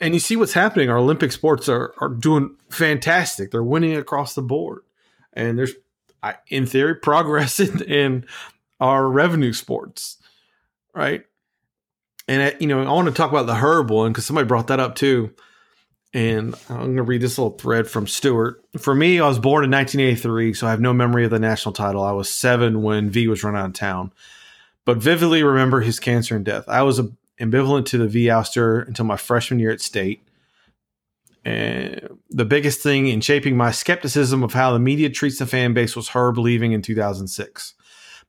And 0.04 0.12
you 0.12 0.20
see 0.20 0.36
what's 0.36 0.52
happening. 0.52 0.90
Our 0.90 0.98
Olympic 0.98 1.32
sports 1.32 1.66
are 1.66 1.94
are 1.96 2.10
doing 2.10 2.56
fantastic. 2.68 3.50
They're 3.50 3.64
winning 3.64 3.96
across 3.96 4.34
the 4.34 4.42
board. 4.42 4.82
And 5.32 5.58
there's 5.58 5.72
I, 6.22 6.34
in 6.48 6.66
theory 6.66 6.96
progress 6.96 7.58
in, 7.60 7.82
in 7.84 8.26
our 8.78 9.08
revenue 9.08 9.54
sports, 9.54 10.18
right? 10.94 11.24
And 12.28 12.52
uh, 12.52 12.56
you 12.60 12.66
know, 12.66 12.82
I 12.82 12.92
want 12.92 13.08
to 13.08 13.14
talk 13.14 13.30
about 13.30 13.46
the 13.46 13.54
Herb 13.54 13.90
one 13.90 14.12
because 14.12 14.26
somebody 14.26 14.46
brought 14.46 14.66
that 14.66 14.78
up 14.78 14.94
too. 14.94 15.32
And 16.12 16.54
I'm 16.68 16.76
going 16.76 16.96
to 16.96 17.02
read 17.02 17.22
this 17.22 17.38
little 17.38 17.56
thread 17.56 17.88
from 17.88 18.06
Stewart. 18.06 18.62
For 18.76 18.94
me, 18.94 19.20
I 19.20 19.26
was 19.26 19.38
born 19.38 19.64
in 19.64 19.70
1983, 19.70 20.52
so 20.52 20.66
I 20.66 20.70
have 20.70 20.80
no 20.82 20.92
memory 20.92 21.24
of 21.24 21.30
the 21.30 21.38
national 21.38 21.72
title. 21.72 22.02
I 22.02 22.12
was 22.12 22.28
seven 22.28 22.82
when 22.82 23.08
V 23.08 23.26
was 23.26 23.42
run 23.42 23.56
out 23.56 23.68
of 23.68 23.72
town, 23.72 24.12
but 24.84 24.98
vividly 24.98 25.42
remember 25.42 25.80
his 25.80 25.98
cancer 25.98 26.36
and 26.36 26.44
death. 26.44 26.68
I 26.68 26.82
was 26.82 27.00
uh, 27.00 27.04
ambivalent 27.40 27.86
to 27.86 27.98
the 27.98 28.08
V 28.08 28.26
ouster 28.26 28.86
until 28.86 29.04
my 29.04 29.16
freshman 29.16 29.58
year 29.60 29.70
at 29.70 29.80
state. 29.80 30.22
And 31.44 32.18
the 32.30 32.44
biggest 32.44 32.80
thing 32.80 33.08
in 33.08 33.20
shaping 33.20 33.56
my 33.56 33.70
skepticism 33.70 34.42
of 34.42 34.54
how 34.54 34.72
the 34.72 34.78
media 34.78 35.10
treats 35.10 35.38
the 35.38 35.46
fan 35.46 35.74
base 35.74 35.94
was 35.94 36.08
Herb 36.08 36.38
leaving 36.38 36.72
in 36.72 36.80
2006. 36.80 37.74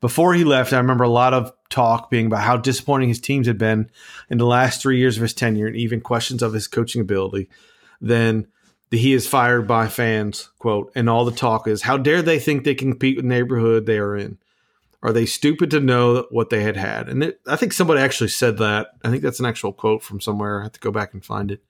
Before 0.01 0.33
he 0.33 0.43
left, 0.43 0.73
I 0.73 0.77
remember 0.77 1.05
a 1.05 1.09
lot 1.09 1.33
of 1.33 1.53
talk 1.69 2.09
being 2.09 2.25
about 2.25 2.43
how 2.43 2.57
disappointing 2.57 3.09
his 3.09 3.21
teams 3.21 3.47
had 3.47 3.57
been 3.57 3.89
in 4.29 4.37
the 4.37 4.45
last 4.45 4.81
three 4.81 4.99
years 4.99 5.15
of 5.15 5.21
his 5.21 5.33
tenure, 5.33 5.67
and 5.67 5.75
even 5.77 6.01
questions 6.01 6.43
of 6.43 6.53
his 6.53 6.67
coaching 6.67 7.01
ability. 7.01 7.49
Then 8.01 8.47
the 8.89 8.97
he 8.97 9.13
is 9.13 9.27
fired 9.27 9.67
by 9.67 9.87
fans 9.87 10.49
quote, 10.59 10.91
and 10.95 11.09
all 11.09 11.25
the 11.25 11.31
talk 11.31 11.67
is 11.67 11.83
how 11.83 11.97
dare 11.97 12.21
they 12.21 12.39
think 12.39 12.63
they 12.63 12.75
can 12.75 12.91
compete 12.91 13.15
with 13.15 13.25
the 13.25 13.29
neighborhood 13.29 13.85
they 13.85 13.97
are 13.97 14.15
in? 14.15 14.37
Are 15.05 15.13
they 15.13 15.27
stupid 15.27 15.69
to 15.69 15.79
know 15.79 16.25
what 16.31 16.49
they 16.49 16.63
had 16.63 16.75
had? 16.75 17.09
And 17.09 17.23
it, 17.23 17.39
I 17.45 17.57
think 17.57 17.73
somebody 17.73 18.01
actually 18.01 18.29
said 18.29 18.57
that. 18.57 18.87
I 19.03 19.11
think 19.11 19.21
that's 19.21 19.39
an 19.39 19.45
actual 19.45 19.71
quote 19.71 20.01
from 20.01 20.19
somewhere. 20.19 20.61
I 20.61 20.63
have 20.63 20.71
to 20.71 20.79
go 20.79 20.89
back 20.89 21.13
and 21.13 21.23
find 21.23 21.51
it. 21.51 21.63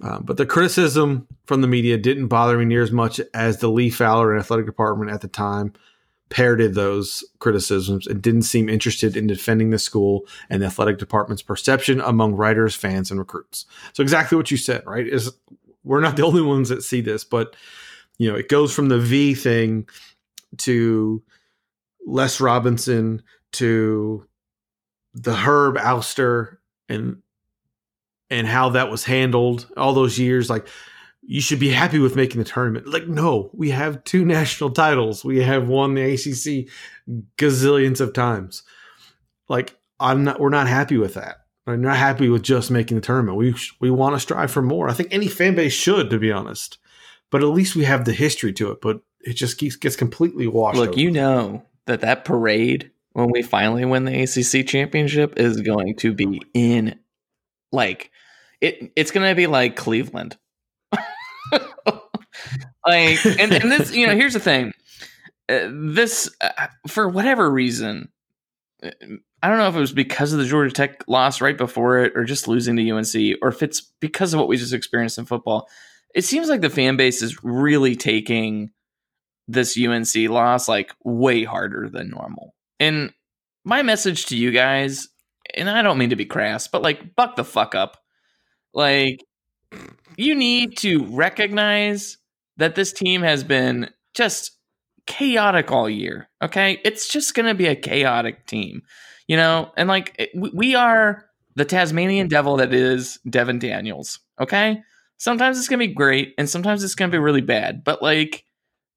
Uh, 0.00 0.20
but 0.20 0.36
the 0.36 0.46
criticism 0.46 1.26
from 1.46 1.62
the 1.62 1.66
media 1.66 1.98
didn't 1.98 2.28
bother 2.28 2.56
me 2.56 2.64
near 2.64 2.80
as 2.80 2.92
much 2.92 3.20
as 3.34 3.58
the 3.58 3.68
Lee 3.68 3.90
Fowler 3.90 4.30
and 4.30 4.38
athletic 4.38 4.66
department 4.66 5.10
at 5.10 5.20
the 5.20 5.26
time 5.26 5.72
parroted 6.28 6.74
those 6.74 7.24
criticisms 7.40 8.06
and 8.06 8.22
didn't 8.22 8.42
seem 8.42 8.68
interested 8.68 9.16
in 9.16 9.26
defending 9.26 9.70
the 9.70 9.78
school 9.78 10.24
and 10.48 10.62
the 10.62 10.66
athletic 10.66 10.98
department's 10.98 11.42
perception 11.42 12.00
among 12.00 12.36
writers, 12.36 12.76
fans, 12.76 13.10
and 13.10 13.18
recruits. 13.18 13.66
So 13.94 14.02
exactly 14.04 14.36
what 14.36 14.52
you 14.52 14.58
said, 14.58 14.84
right? 14.86 15.08
Is 15.08 15.32
we're 15.82 16.00
not 16.00 16.14
the 16.14 16.24
only 16.24 16.42
ones 16.42 16.68
that 16.68 16.84
see 16.84 17.00
this, 17.00 17.24
but 17.24 17.56
you 18.16 18.30
know, 18.30 18.36
it 18.36 18.48
goes 18.48 18.72
from 18.72 18.90
the 18.90 19.00
V 19.00 19.34
thing 19.34 19.88
to 20.58 21.20
Les 22.08 22.40
Robinson 22.40 23.22
to 23.52 24.26
the 25.14 25.34
Herb 25.34 25.76
ouster 25.76 26.56
and 26.88 27.22
and 28.30 28.46
how 28.46 28.70
that 28.70 28.90
was 28.90 29.04
handled 29.04 29.70
all 29.76 29.92
those 29.92 30.18
years. 30.18 30.48
Like 30.50 30.66
you 31.22 31.40
should 31.40 31.60
be 31.60 31.70
happy 31.70 31.98
with 31.98 32.16
making 32.16 32.38
the 32.38 32.48
tournament. 32.48 32.88
Like 32.88 33.06
no 33.06 33.50
we 33.52 33.70
have 33.70 34.02
two 34.04 34.24
national 34.36 34.70
titles. 34.70 35.24
We 35.24 35.42
have 35.42 35.68
won 35.68 35.94
the 35.94 36.14
ACC 36.14 36.68
gazillions 37.36 38.00
of 38.00 38.12
times. 38.14 38.62
Like 39.48 39.76
I'm 40.00 40.24
not 40.24 40.40
we're 40.40 40.48
not 40.48 40.66
happy 40.66 40.96
with 40.96 41.14
that. 41.14 41.44
I'm 41.66 41.82
not 41.82 41.98
happy 41.98 42.30
with 42.30 42.42
just 42.42 42.70
making 42.70 42.96
the 42.96 43.02
tournament. 43.02 43.36
We 43.36 43.54
we 43.80 43.90
want 43.90 44.16
to 44.16 44.20
strive 44.20 44.50
for 44.50 44.62
more. 44.62 44.88
I 44.88 44.94
think 44.94 45.12
any 45.12 45.28
fan 45.28 45.54
base 45.54 45.74
should 45.74 46.08
to 46.10 46.18
be 46.18 46.32
honest. 46.32 46.78
But 47.30 47.42
at 47.42 47.48
least 47.48 47.76
we 47.76 47.84
have 47.84 48.06
the 48.06 48.14
history 48.14 48.54
to 48.54 48.70
it. 48.70 48.80
But 48.80 49.02
it 49.20 49.34
just 49.34 49.58
keeps 49.58 49.76
gets 49.76 49.96
completely 49.96 50.46
washed 50.46 50.78
Look, 50.78 50.90
over. 50.90 51.00
you 51.00 51.10
know 51.10 51.64
that 51.88 52.00
that 52.02 52.24
parade 52.24 52.90
when 53.12 53.30
we 53.30 53.42
finally 53.42 53.84
win 53.84 54.04
the 54.04 54.22
ACC 54.22 54.66
championship 54.66 55.38
is 55.38 55.60
going 55.60 55.96
to 55.96 56.12
be 56.12 56.40
in 56.54 56.98
like 57.72 58.10
it 58.60 58.92
it's 58.96 59.10
going 59.10 59.28
to 59.28 59.34
be 59.34 59.46
like 59.46 59.76
Cleveland. 59.76 60.36
like 62.86 63.24
and, 63.26 63.52
and 63.52 63.72
this 63.72 63.92
you 63.92 64.06
know 64.06 64.14
here's 64.14 64.34
the 64.34 64.40
thing 64.40 64.72
uh, 65.48 65.68
this 65.70 66.30
uh, 66.40 66.68
for 66.86 67.08
whatever 67.08 67.50
reason 67.50 68.08
uh, 68.82 68.90
I 69.42 69.48
don't 69.48 69.58
know 69.58 69.68
if 69.68 69.76
it 69.76 69.80
was 69.80 69.92
because 69.92 70.32
of 70.32 70.38
the 70.38 70.46
Georgia 70.46 70.72
Tech 70.72 71.04
loss 71.06 71.40
right 71.40 71.56
before 71.56 71.98
it 71.98 72.12
or 72.16 72.24
just 72.24 72.48
losing 72.48 72.76
to 72.76 72.90
UNC 72.90 73.38
or 73.42 73.48
if 73.48 73.62
it's 73.62 73.80
because 74.00 74.34
of 74.34 74.40
what 74.40 74.48
we 74.48 74.56
just 74.56 74.72
experienced 74.72 75.18
in 75.18 75.26
football. 75.26 75.68
It 76.14 76.24
seems 76.24 76.48
like 76.48 76.60
the 76.60 76.70
fan 76.70 76.96
base 76.96 77.22
is 77.22 77.44
really 77.44 77.94
taking 77.94 78.70
this 79.48 79.78
UNC 79.78 80.14
loss 80.30 80.68
like 80.68 80.94
way 81.04 81.42
harder 81.44 81.88
than 81.90 82.10
normal. 82.10 82.54
And 82.78 83.12
my 83.64 83.82
message 83.82 84.26
to 84.26 84.36
you 84.36 84.50
guys, 84.50 85.08
and 85.54 85.68
I 85.68 85.82
don't 85.82 85.98
mean 85.98 86.10
to 86.10 86.16
be 86.16 86.26
crass, 86.26 86.68
but 86.68 86.82
like 86.82 87.16
buck 87.16 87.36
the 87.36 87.44
fuck 87.44 87.74
up. 87.74 87.96
Like 88.74 89.24
you 90.16 90.34
need 90.34 90.76
to 90.78 91.04
recognize 91.06 92.18
that 92.58 92.74
this 92.74 92.92
team 92.92 93.22
has 93.22 93.42
been 93.42 93.88
just 94.14 94.52
chaotic 95.06 95.72
all 95.72 95.88
year. 95.88 96.28
Okay? 96.42 96.80
It's 96.84 97.08
just 97.08 97.34
going 97.34 97.46
to 97.46 97.54
be 97.54 97.66
a 97.66 97.76
chaotic 97.76 98.46
team. 98.46 98.82
You 99.26 99.36
know, 99.36 99.72
and 99.76 99.88
like 99.88 100.30
we- 100.34 100.74
are 100.74 101.24
the 101.54 101.64
Tasmanian 101.64 102.28
devil 102.28 102.56
that 102.58 102.72
is 102.72 103.18
Devon 103.28 103.58
Daniels. 103.58 104.20
Okay? 104.40 104.82
Sometimes 105.16 105.58
it's 105.58 105.68
going 105.68 105.80
to 105.80 105.86
be 105.86 105.94
great 105.94 106.34
and 106.38 106.48
sometimes 106.48 106.84
it's 106.84 106.94
going 106.94 107.10
to 107.10 107.14
be 107.14 107.22
really 107.22 107.40
bad. 107.40 107.82
But 107.84 108.02
like 108.02 108.44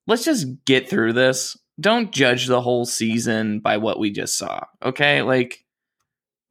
let's 0.07 0.23
just 0.23 0.47
get 0.65 0.89
through 0.89 1.13
this. 1.13 1.57
Don't 1.79 2.11
judge 2.11 2.47
the 2.47 2.61
whole 2.61 2.85
season 2.85 3.59
by 3.59 3.77
what 3.77 3.99
we 3.99 4.11
just 4.11 4.37
saw. 4.37 4.65
Okay? 4.83 5.21
Like 5.21 5.65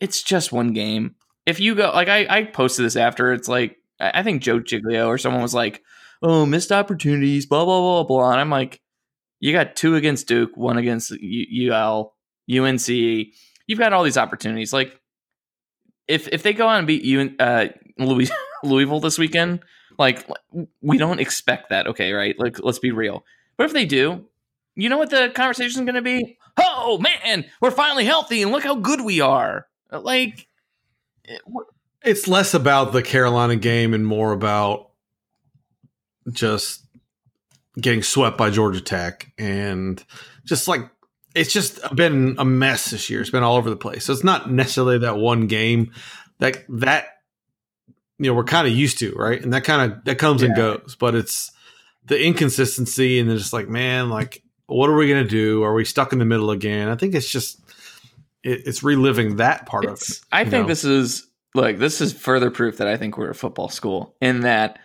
it's 0.00 0.22
just 0.22 0.52
one 0.52 0.72
game. 0.72 1.14
If 1.46 1.60
you 1.60 1.74
go 1.74 1.90
like 1.90 2.08
I, 2.08 2.26
I 2.28 2.44
posted 2.44 2.84
this 2.84 2.96
after, 2.96 3.32
it's 3.32 3.48
like 3.48 3.76
I 3.98 4.22
think 4.22 4.42
Joe 4.42 4.60
Giglio 4.60 5.06
or 5.06 5.18
someone 5.18 5.42
was 5.42 5.54
like, 5.54 5.82
Oh, 6.22 6.44
missed 6.44 6.72
opportunities, 6.72 7.46
blah 7.46 7.64
blah 7.64 7.80
blah 7.80 8.04
blah. 8.04 8.32
And 8.32 8.40
I'm 8.40 8.50
like, 8.50 8.80
you 9.40 9.52
got 9.52 9.76
two 9.76 9.96
against 9.96 10.28
Duke, 10.28 10.56
one 10.56 10.76
against 10.76 11.12
UL, 11.12 12.14
UNC. 12.50 12.88
You've 12.88 13.78
got 13.78 13.92
all 13.92 14.04
these 14.04 14.18
opportunities. 14.18 14.72
Like 14.72 15.00
if 16.08 16.28
if 16.28 16.42
they 16.42 16.52
go 16.52 16.66
on 16.66 16.78
and 16.78 16.86
beat 16.86 17.04
you 17.04 17.34
uh 17.38 17.68
Louis, 17.98 18.30
Louisville 18.64 19.00
this 19.00 19.18
weekend, 19.18 19.60
like 19.98 20.26
we 20.82 20.98
don't 20.98 21.20
expect 21.20 21.70
that, 21.70 21.86
okay, 21.88 22.12
right? 22.12 22.38
Like 22.38 22.62
let's 22.62 22.78
be 22.78 22.90
real. 22.90 23.24
But 23.60 23.66
if 23.66 23.74
they 23.74 23.84
do, 23.84 24.24
you 24.74 24.88
know 24.88 24.96
what 24.96 25.10
the 25.10 25.30
conversation 25.34 25.82
is 25.82 25.84
going 25.84 25.94
to 25.94 26.00
be? 26.00 26.38
Oh 26.56 26.96
man, 26.96 27.44
we're 27.60 27.70
finally 27.70 28.06
healthy, 28.06 28.40
and 28.40 28.52
look 28.52 28.64
how 28.64 28.74
good 28.74 29.02
we 29.02 29.20
are. 29.20 29.66
Like, 29.92 30.46
eh, 31.28 31.34
it- 31.34 31.42
it's 32.02 32.26
less 32.26 32.54
about 32.54 32.94
the 32.94 33.02
Carolina 33.02 33.56
game 33.56 33.92
and 33.92 34.06
more 34.06 34.32
about 34.32 34.92
just 36.32 36.86
getting 37.78 38.02
swept 38.02 38.38
by 38.38 38.48
Georgia 38.48 38.80
Tech 38.80 39.30
and 39.36 40.02
just 40.46 40.66
like 40.66 40.88
it's 41.34 41.52
just 41.52 41.80
been 41.94 42.36
a 42.38 42.46
mess 42.46 42.92
this 42.92 43.10
year. 43.10 43.20
It's 43.20 43.28
been 43.28 43.42
all 43.42 43.56
over 43.58 43.68
the 43.68 43.76
place. 43.76 44.06
So 44.06 44.14
it's 44.14 44.24
not 44.24 44.50
necessarily 44.50 44.96
that 45.00 45.18
one 45.18 45.48
game 45.48 45.92
that 46.38 46.64
that 46.70 47.08
you 48.18 48.30
know 48.30 48.34
we're 48.34 48.44
kind 48.44 48.66
of 48.66 48.72
used 48.72 49.00
to, 49.00 49.12
right? 49.12 49.42
And 49.42 49.52
that 49.52 49.64
kind 49.64 49.92
of 49.92 50.02
that 50.06 50.16
comes 50.16 50.40
and 50.40 50.56
goes, 50.56 50.96
but 50.98 51.14
it's 51.14 51.52
the 52.04 52.22
inconsistency 52.22 53.18
and 53.18 53.28
then 53.28 53.36
just 53.36 53.52
like 53.52 53.68
man, 53.68 54.10
like 54.10 54.42
what 54.66 54.88
are 54.88 54.96
we 54.96 55.08
gonna 55.08 55.24
do? 55.24 55.62
Are 55.62 55.74
we 55.74 55.84
stuck 55.84 56.12
in 56.12 56.18
the 56.18 56.24
middle 56.24 56.50
again? 56.50 56.88
I 56.88 56.96
think 56.96 57.14
it's 57.14 57.30
just 57.30 57.60
it, 58.42 58.66
it's 58.66 58.82
reliving 58.82 59.36
that 59.36 59.66
part 59.66 59.84
of 59.84 60.00
it. 60.00 60.20
I 60.32 60.44
think 60.44 60.62
know? 60.62 60.68
this 60.68 60.84
is 60.84 61.28
like 61.54 61.78
this 61.78 62.00
is 62.00 62.12
further 62.12 62.50
proof 62.50 62.78
that 62.78 62.88
I 62.88 62.96
think 62.96 63.16
we're 63.16 63.30
a 63.30 63.34
football 63.34 63.68
school 63.68 64.16
in 64.20 64.40
that 64.40 64.78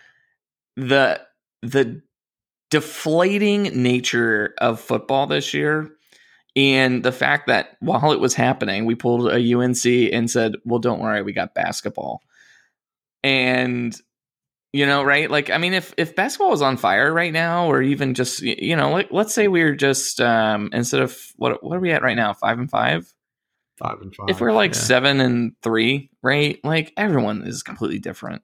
the 0.76 1.20
the 1.62 2.02
deflating 2.70 3.82
nature 3.82 4.54
of 4.58 4.80
football 4.80 5.26
this 5.26 5.54
year 5.54 5.90
and 6.56 7.04
the 7.04 7.12
fact 7.12 7.46
that 7.46 7.76
while 7.80 8.12
it 8.12 8.20
was 8.20 8.34
happening 8.34 8.84
we 8.84 8.94
pulled 8.94 9.30
a 9.30 9.54
UNC 9.54 9.84
and 10.12 10.30
said 10.30 10.56
well 10.64 10.80
don't 10.80 11.00
worry 11.00 11.22
we 11.22 11.32
got 11.32 11.54
basketball 11.54 12.20
and 13.22 14.00
you 14.76 14.86
know 14.86 15.02
right 15.02 15.30
like 15.30 15.50
i 15.50 15.58
mean 15.58 15.74
if 15.74 15.94
if 15.96 16.14
basketball 16.14 16.50
was 16.50 16.62
on 16.62 16.76
fire 16.76 17.12
right 17.12 17.32
now 17.32 17.66
or 17.66 17.82
even 17.82 18.14
just 18.14 18.42
you 18.42 18.76
know 18.76 18.90
like 18.90 19.08
let's 19.10 19.34
say 19.34 19.48
we 19.48 19.62
are 19.62 19.74
just 19.74 20.20
um 20.20 20.70
instead 20.72 21.00
of 21.00 21.16
what 21.36 21.62
what 21.62 21.76
are 21.76 21.80
we 21.80 21.92
at 21.92 22.02
right 22.02 22.16
now 22.16 22.32
5 22.32 22.58
and 22.58 22.70
5 22.70 23.12
five 23.78 24.00
and 24.00 24.14
five. 24.14 24.28
if 24.28 24.40
we're 24.40 24.52
like 24.52 24.74
yeah. 24.74 24.80
seven 24.80 25.20
and 25.20 25.52
three, 25.62 26.10
right? 26.22 26.58
Like 26.64 26.92
everyone 26.96 27.42
is 27.42 27.62
completely 27.62 27.98
different. 27.98 28.42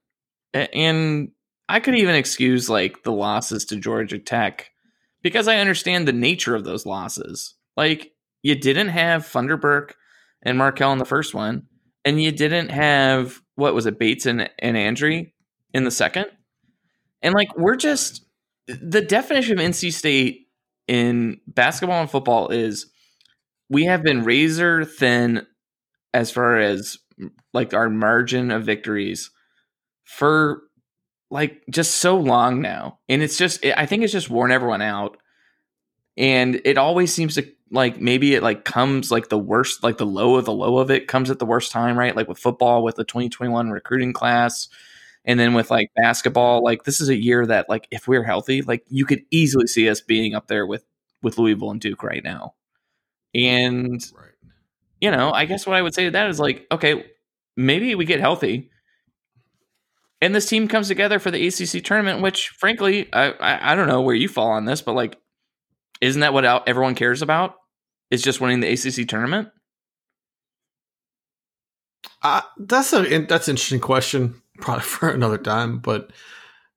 And 0.54 1.30
I 1.68 1.80
could 1.80 1.94
even 1.94 2.14
excuse 2.14 2.68
like 2.68 3.02
the 3.02 3.12
losses 3.12 3.64
to 3.66 3.76
Georgia 3.76 4.18
Tech 4.18 4.70
because 5.22 5.48
I 5.48 5.58
understand 5.58 6.06
the 6.06 6.12
nature 6.12 6.54
of 6.54 6.64
those 6.64 6.84
losses. 6.84 7.54
Like 7.76 8.12
you 8.42 8.54
didn't 8.54 8.88
have 8.88 9.22
Funderburk 9.22 9.92
and 10.42 10.58
Markell 10.58 10.92
in 10.92 10.98
the 10.98 11.04
first 11.04 11.34
one, 11.34 11.66
and 12.04 12.22
you 12.22 12.32
didn't 12.32 12.70
have 12.70 13.40
what 13.54 13.74
was 13.74 13.86
it, 13.86 13.98
Bates 13.98 14.26
and, 14.26 14.50
and 14.58 14.76
Andre 14.76 15.31
in 15.72 15.84
the 15.84 15.90
second. 15.90 16.26
And 17.22 17.34
like 17.34 17.56
we're 17.56 17.76
just 17.76 18.24
the 18.66 19.00
definition 19.00 19.58
of 19.58 19.64
NC 19.64 19.92
State 19.92 20.48
in 20.88 21.40
basketball 21.46 22.00
and 22.00 22.10
football 22.10 22.48
is 22.48 22.86
we 23.68 23.84
have 23.84 24.02
been 24.02 24.24
razor 24.24 24.84
thin 24.84 25.46
as 26.12 26.30
far 26.30 26.58
as 26.58 26.98
like 27.54 27.74
our 27.74 27.88
margin 27.88 28.50
of 28.50 28.64
victories 28.64 29.30
for 30.04 30.62
like 31.30 31.62
just 31.70 31.96
so 31.98 32.18
long 32.18 32.60
now. 32.60 32.98
And 33.08 33.22
it's 33.22 33.38
just 33.38 33.64
I 33.64 33.86
think 33.86 34.02
it's 34.02 34.12
just 34.12 34.30
worn 34.30 34.52
everyone 34.52 34.82
out. 34.82 35.16
And 36.16 36.60
it 36.64 36.76
always 36.76 37.12
seems 37.14 37.36
to 37.36 37.50
like 37.70 37.98
maybe 38.00 38.34
it 38.34 38.42
like 38.42 38.64
comes 38.64 39.10
like 39.10 39.30
the 39.30 39.38
worst 39.38 39.82
like 39.82 39.96
the 39.96 40.04
low 40.04 40.36
of 40.36 40.44
the 40.44 40.52
low 40.52 40.78
of 40.78 40.90
it 40.90 41.08
comes 41.08 41.30
at 41.30 41.38
the 41.38 41.46
worst 41.46 41.72
time, 41.72 41.98
right? 41.98 42.14
Like 42.14 42.28
with 42.28 42.38
football 42.38 42.82
with 42.84 42.96
the 42.96 43.04
2021 43.04 43.70
recruiting 43.70 44.12
class 44.12 44.68
and 45.24 45.38
then 45.38 45.54
with 45.54 45.70
like 45.70 45.90
basketball, 45.96 46.62
like 46.64 46.84
this 46.84 47.00
is 47.00 47.08
a 47.08 47.16
year 47.16 47.46
that 47.46 47.68
like 47.68 47.86
if 47.90 48.08
we're 48.08 48.24
healthy, 48.24 48.62
like 48.62 48.84
you 48.88 49.04
could 49.04 49.22
easily 49.30 49.66
see 49.66 49.88
us 49.88 50.00
being 50.00 50.34
up 50.34 50.48
there 50.48 50.66
with 50.66 50.84
with 51.22 51.38
Louisville 51.38 51.70
and 51.70 51.80
Duke 51.80 52.02
right 52.02 52.24
now. 52.24 52.54
And 53.34 54.02
Right. 54.14 54.30
you 55.00 55.10
know, 55.10 55.32
I 55.32 55.44
guess 55.46 55.66
what 55.66 55.76
I 55.76 55.82
would 55.82 55.94
say 55.94 56.04
to 56.06 56.10
that 56.12 56.28
is 56.30 56.40
like, 56.40 56.66
okay, 56.70 57.06
maybe 57.56 57.94
we 57.94 58.04
get 58.04 58.20
healthy, 58.20 58.70
and 60.20 60.34
this 60.34 60.46
team 60.46 60.68
comes 60.68 60.88
together 60.88 61.18
for 61.18 61.30
the 61.30 61.46
ACC 61.46 61.82
tournament. 61.84 62.20
Which, 62.22 62.48
frankly, 62.50 63.08
I 63.12 63.30
I, 63.32 63.72
I 63.72 63.74
don't 63.74 63.88
know 63.88 64.02
where 64.02 64.14
you 64.14 64.28
fall 64.28 64.50
on 64.50 64.64
this, 64.64 64.82
but 64.82 64.94
like, 64.94 65.18
isn't 66.00 66.20
that 66.20 66.32
what 66.34 66.44
everyone 66.68 66.94
cares 66.94 67.22
about? 67.22 67.56
Is 68.10 68.22
just 68.22 68.40
winning 68.40 68.60
the 68.60 68.70
ACC 68.70 69.08
tournament? 69.08 69.48
Uh, 72.22 72.42
that's 72.58 72.92
a 72.92 73.02
that's 73.26 73.48
an 73.48 73.52
interesting 73.52 73.80
question, 73.80 74.41
probably 74.60 74.82
for 74.84 75.08
another 75.10 75.38
time. 75.38 75.78
But 75.78 76.10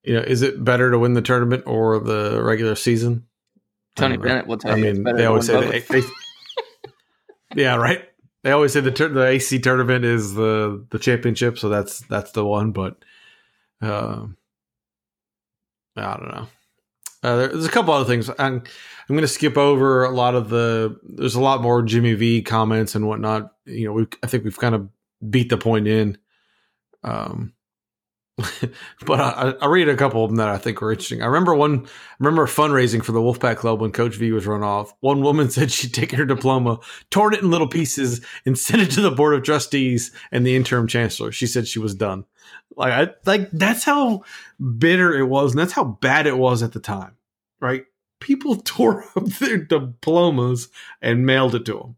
you 0.04 0.14
know, 0.14 0.22
is 0.22 0.42
it 0.42 0.64
better 0.64 0.92
to 0.92 1.00
win 1.00 1.14
the 1.14 1.22
tournament 1.22 1.64
or 1.66 2.00
the 2.00 2.42
regular 2.44 2.76
season? 2.76 3.26
Tony. 3.96 4.18
Bennett 4.18 4.46
will 4.48 4.58
tell 4.58 4.74
I 4.74 4.76
you. 4.76 4.86
it's 4.88 5.00
mean, 5.00 5.16
they 5.16 5.26
always 5.26 5.46
say 5.48 5.58
win 5.58 5.70
that. 5.70 5.88
both. 5.88 6.12
They, 7.54 7.62
yeah, 7.62 7.76
right. 7.76 8.04
They 8.44 8.52
always 8.52 8.74
say 8.74 8.82
the 8.82 8.92
tur- 8.92 9.10
the 9.10 9.26
AC 9.26 9.60
tournament 9.60 10.06
is 10.06 10.36
the 10.36 10.86
the 10.92 11.00
championship, 11.00 11.58
so 11.58 11.70
that's 11.70 12.00
that's 12.02 12.32
the 12.32 12.46
one. 12.46 12.72
But 12.72 12.98
uh, 13.82 14.26
I 15.96 16.18
don't 16.18 16.28
know. 16.28 16.48
Uh, 17.24 17.36
there- 17.38 17.48
there's 17.48 17.66
a 17.66 17.70
couple 17.72 17.94
other 17.94 18.06
things. 18.06 18.30
I'm 18.30 18.36
I'm 19.08 19.16
going 19.16 19.22
to 19.22 19.28
skip 19.28 19.58
over 19.58 20.04
a 20.04 20.12
lot 20.12 20.36
of 20.36 20.50
the. 20.50 21.00
There's 21.04 21.36
a 21.36 21.42
lot 21.42 21.62
more 21.64 21.82
Jimmy 21.82 22.14
V 22.14 22.42
comments 22.44 22.94
and 22.96 23.08
whatnot. 23.08 23.54
You 23.66 23.88
know, 23.88 23.94
we 23.94 24.08
I 24.22 24.28
think 24.28 24.44
we've 24.44 24.60
kind 24.60 24.76
of 24.76 24.90
beat 25.28 25.50
the 25.50 25.58
point 25.58 25.88
in. 25.88 26.18
Um, 27.04 27.54
but 29.06 29.20
I, 29.22 29.54
I 29.62 29.68
read 29.68 29.88
a 29.88 29.96
couple 29.96 30.24
of 30.24 30.30
them 30.30 30.38
that 30.38 30.50
I 30.50 30.58
think 30.58 30.82
were 30.82 30.92
interesting. 30.92 31.22
I 31.22 31.28
remember 31.28 31.56
one. 31.56 31.86
I 31.86 31.90
remember 32.20 32.46
fundraising 32.48 33.04
for 33.04 33.14
the 33.14 33.22
Wolfpack 33.22 33.58
Club 33.58 33.80
when 33.80 33.94
Coach 33.94 34.16
V 34.16 34.34
was 34.34 34.46
run 34.46 34.62
off. 34.62 34.94
One 35.00 35.22
woman 35.22 35.50
said 35.52 35.72
she'd 35.72 35.94
taken 35.94 36.20
her 36.20 36.26
diploma, 36.26 36.80
torn 37.12 37.34
it 37.34 37.42
in 37.42 37.50
little 37.50 37.68
pieces, 37.68 38.26
and 38.46 38.58
sent 38.58 38.82
it 38.82 38.92
to 38.92 39.02
the 39.02 39.12
board 39.12 39.36
of 39.36 39.44
trustees 39.44 40.12
and 40.32 40.46
the 40.46 40.56
interim 40.56 40.88
chancellor. 40.88 41.32
She 41.32 41.48
said 41.48 41.68
she 41.68 41.80
was 41.80 41.96
done. 41.96 42.26
Like 42.76 42.92
I 42.92 43.14
like 43.26 43.52
that's 43.52 43.86
how 43.86 44.24
bitter 44.78 45.16
it 45.18 45.28
was, 45.28 45.52
and 45.52 45.60
that's 45.60 45.74
how 45.74 45.86
bad 45.86 46.28
it 46.28 46.38
was 46.38 46.62
at 46.62 46.74
the 46.74 46.82
time. 46.82 47.16
Right? 47.62 47.86
People 48.20 48.56
tore 48.66 49.06
up 49.16 49.26
their 49.26 49.58
diplomas 49.58 50.68
and 51.02 51.26
mailed 51.26 51.56
it 51.56 51.66
to 51.66 51.78
them. 51.78 51.96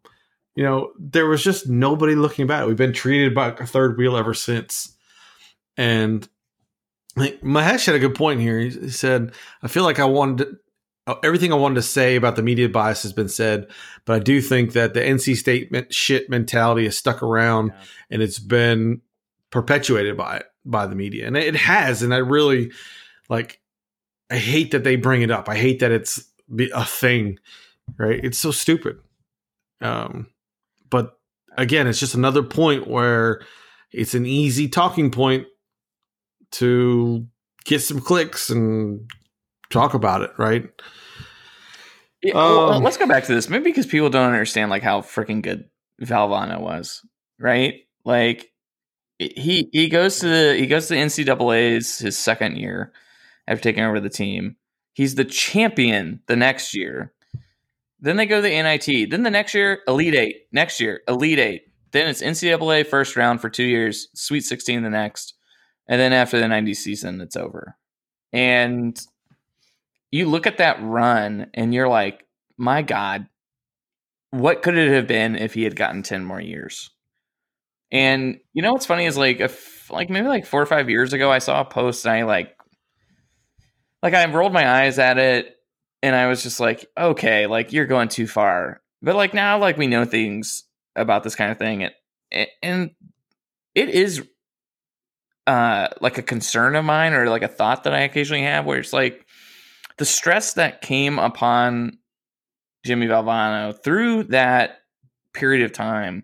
You 0.53 0.63
know, 0.63 0.91
there 0.99 1.27
was 1.27 1.43
just 1.43 1.67
nobody 1.67 2.13
looking 2.13 2.45
back. 2.45 2.67
We've 2.67 2.75
been 2.75 2.93
treated 2.93 3.33
by 3.33 3.49
a 3.49 3.65
third 3.65 3.97
wheel 3.97 4.15
ever 4.15 4.35
since. 4.35 4.96
And 5.77 6.27
like 7.15 7.41
Mahesh 7.41 7.85
had 7.85 7.95
a 7.95 7.99
good 7.99 8.15
point 8.15 8.41
here. 8.41 8.59
He 8.59 8.69
he 8.69 8.89
said, 8.89 9.31
"I 9.61 9.67
feel 9.67 9.83
like 9.83 9.99
I 9.99 10.05
wanted 10.05 10.37
to, 10.39 10.57
uh, 11.07 11.15
everything 11.23 11.51
I 11.53 11.55
wanted 11.55 11.75
to 11.75 11.81
say 11.83 12.15
about 12.15 12.35
the 12.35 12.43
media 12.43 12.67
bias 12.69 13.03
has 13.03 13.13
been 13.13 13.29
said, 13.29 13.67
but 14.05 14.15
I 14.15 14.19
do 14.19 14.41
think 14.41 14.73
that 14.73 14.93
the 14.93 15.01
NC 15.01 15.35
statement 15.37 15.93
shit 15.93 16.29
mentality 16.29 16.83
has 16.85 16.97
stuck 16.97 17.23
around, 17.23 17.67
Yeah. 17.69 17.83
and 18.11 18.21
it's 18.21 18.39
been 18.39 19.01
perpetuated 19.51 20.17
by 20.17 20.37
it 20.37 20.45
by 20.65 20.85
the 20.87 20.95
media, 20.95 21.25
and 21.27 21.37
it 21.37 21.55
has. 21.55 22.01
And 22.03 22.13
I 22.13 22.17
really 22.17 22.71
like. 23.29 23.61
I 24.29 24.35
hate 24.37 24.71
that 24.71 24.83
they 24.83 24.97
bring 24.97 25.21
it 25.21 25.31
up. 25.31 25.47
I 25.47 25.55
hate 25.55 25.79
that 25.79 25.91
it's 25.91 26.25
a 26.73 26.83
thing. 26.83 27.39
Right? 27.97 28.19
It's 28.21 28.37
so 28.37 28.51
stupid. 28.51 28.97
Um, 29.79 30.27
but 30.89 31.17
again, 31.57 31.87
it's 31.87 31.99
just 32.01 32.13
another 32.15 32.43
point 32.43 32.87
where 32.87 33.41
it's 33.93 34.13
an 34.13 34.25
easy 34.25 34.67
talking 34.67 35.09
point 35.11 35.47
to 36.51 37.27
get 37.65 37.79
some 37.81 37.99
clicks 37.99 38.49
and 38.49 39.09
talk 39.69 39.93
about 39.93 40.21
it, 40.21 40.31
right? 40.37 40.69
Yeah, 42.23 42.33
well, 42.35 42.69
Um, 42.73 42.83
let's 42.83 42.97
go 42.97 43.05
back 43.07 43.25
to 43.25 43.33
this. 43.33 43.49
Maybe 43.49 43.65
because 43.65 43.85
people 43.85 44.09
don't 44.09 44.31
understand 44.31 44.69
like 44.71 44.83
how 44.83 45.01
freaking 45.01 45.41
good 45.41 45.65
Valvano 46.01 46.59
was, 46.59 47.05
right? 47.39 47.75
Like 48.05 48.51
he 49.19 49.69
he 49.71 49.89
goes 49.89 50.19
to 50.19 50.27
the 50.27 50.55
he 50.57 50.67
goes 50.67 50.87
to 50.87 50.95
the 50.95 50.99
NCAA's 51.01 51.99
his 51.99 52.17
second 52.17 52.57
year 52.57 52.91
after 53.47 53.63
taking 53.63 53.83
over 53.83 53.99
the 53.99 54.09
team. 54.09 54.55
He's 54.93 55.15
the 55.15 55.25
champion 55.25 56.21
the 56.27 56.35
next 56.35 56.73
year. 56.73 57.13
Then 57.99 58.17
they 58.17 58.25
go 58.25 58.37
to 58.37 58.41
the 58.41 58.49
NIT. 58.61 59.09
Then 59.09 59.23
the 59.23 59.31
next 59.31 59.53
year, 59.53 59.79
Elite 59.87 60.15
Eight. 60.15 60.35
Next 60.51 60.79
year, 60.79 61.01
Elite 61.07 61.39
Eight. 61.39 61.61
Then 61.91 62.07
it's 62.07 62.21
NCAA 62.21 62.85
first 62.85 63.15
round 63.15 63.41
for 63.41 63.49
two 63.49 63.63
years, 63.63 64.09
Sweet 64.13 64.41
16 64.41 64.83
the 64.83 64.89
next. 64.89 65.33
And 65.87 65.99
then 65.99 66.13
after 66.13 66.39
the 66.39 66.47
90 66.47 66.73
season, 66.73 67.21
it's 67.21 67.35
over. 67.35 67.77
And 68.33 68.99
you 70.11 70.27
look 70.27 70.47
at 70.47 70.57
that 70.57 70.81
run 70.81 71.47
and 71.53 71.73
you're 71.73 71.87
like, 71.87 72.25
my 72.57 72.81
God, 72.81 73.27
what 74.31 74.61
could 74.61 74.77
it 74.77 74.91
have 74.91 75.07
been 75.07 75.35
if 75.35 75.53
he 75.53 75.63
had 75.63 75.75
gotten 75.75 76.03
10 76.03 76.25
more 76.25 76.41
years? 76.41 76.89
And 77.91 78.39
you 78.53 78.61
know 78.61 78.73
what's 78.73 78.85
funny 78.85 79.05
is 79.05 79.17
like 79.17 79.39
if 79.39 79.89
like 79.89 80.09
maybe 80.09 80.27
like 80.27 80.45
four 80.45 80.61
or 80.61 80.65
five 80.65 80.89
years 80.89 81.13
ago 81.13 81.31
I 81.31 81.39
saw 81.39 81.61
a 81.61 81.65
post 81.65 82.05
and 82.05 82.13
I 82.13 82.23
like 82.23 82.53
like 84.03 84.13
I 84.13 84.29
rolled 84.29 84.51
my 84.51 84.69
eyes 84.69 84.99
at 84.99 85.17
it 85.17 85.55
and 86.03 86.15
I 86.15 86.27
was 86.27 86.43
just 86.43 86.59
like, 86.59 86.85
okay, 86.97 87.47
like 87.47 87.71
you're 87.71 87.85
going 87.85 88.09
too 88.09 88.27
far. 88.27 88.81
But 89.01 89.15
like 89.15 89.33
now 89.33 89.57
like 89.57 89.77
we 89.77 89.87
know 89.87 90.03
things 90.03 90.63
about 90.97 91.23
this 91.23 91.35
kind 91.35 91.51
of 91.51 91.57
thing 91.57 91.83
and 92.31 92.47
and 92.61 92.91
it 93.73 93.89
is 93.89 94.27
uh 95.47 95.87
like 96.01 96.17
a 96.17 96.23
concern 96.23 96.75
of 96.75 96.85
mine 96.85 97.13
or 97.13 97.29
like 97.29 97.41
a 97.41 97.47
thought 97.47 97.85
that 97.85 97.93
I 97.93 98.01
occasionally 98.01 98.43
have 98.43 98.65
where 98.65 98.79
it's 98.79 98.93
like 98.93 99.25
the 99.97 100.05
stress 100.05 100.53
that 100.53 100.81
came 100.81 101.17
upon 101.17 101.97
Jimmy 102.85 103.07
Valvano 103.07 103.81
through 103.83 104.25
that 104.25 104.79
period 105.33 105.63
of 105.63 105.73
time 105.73 106.23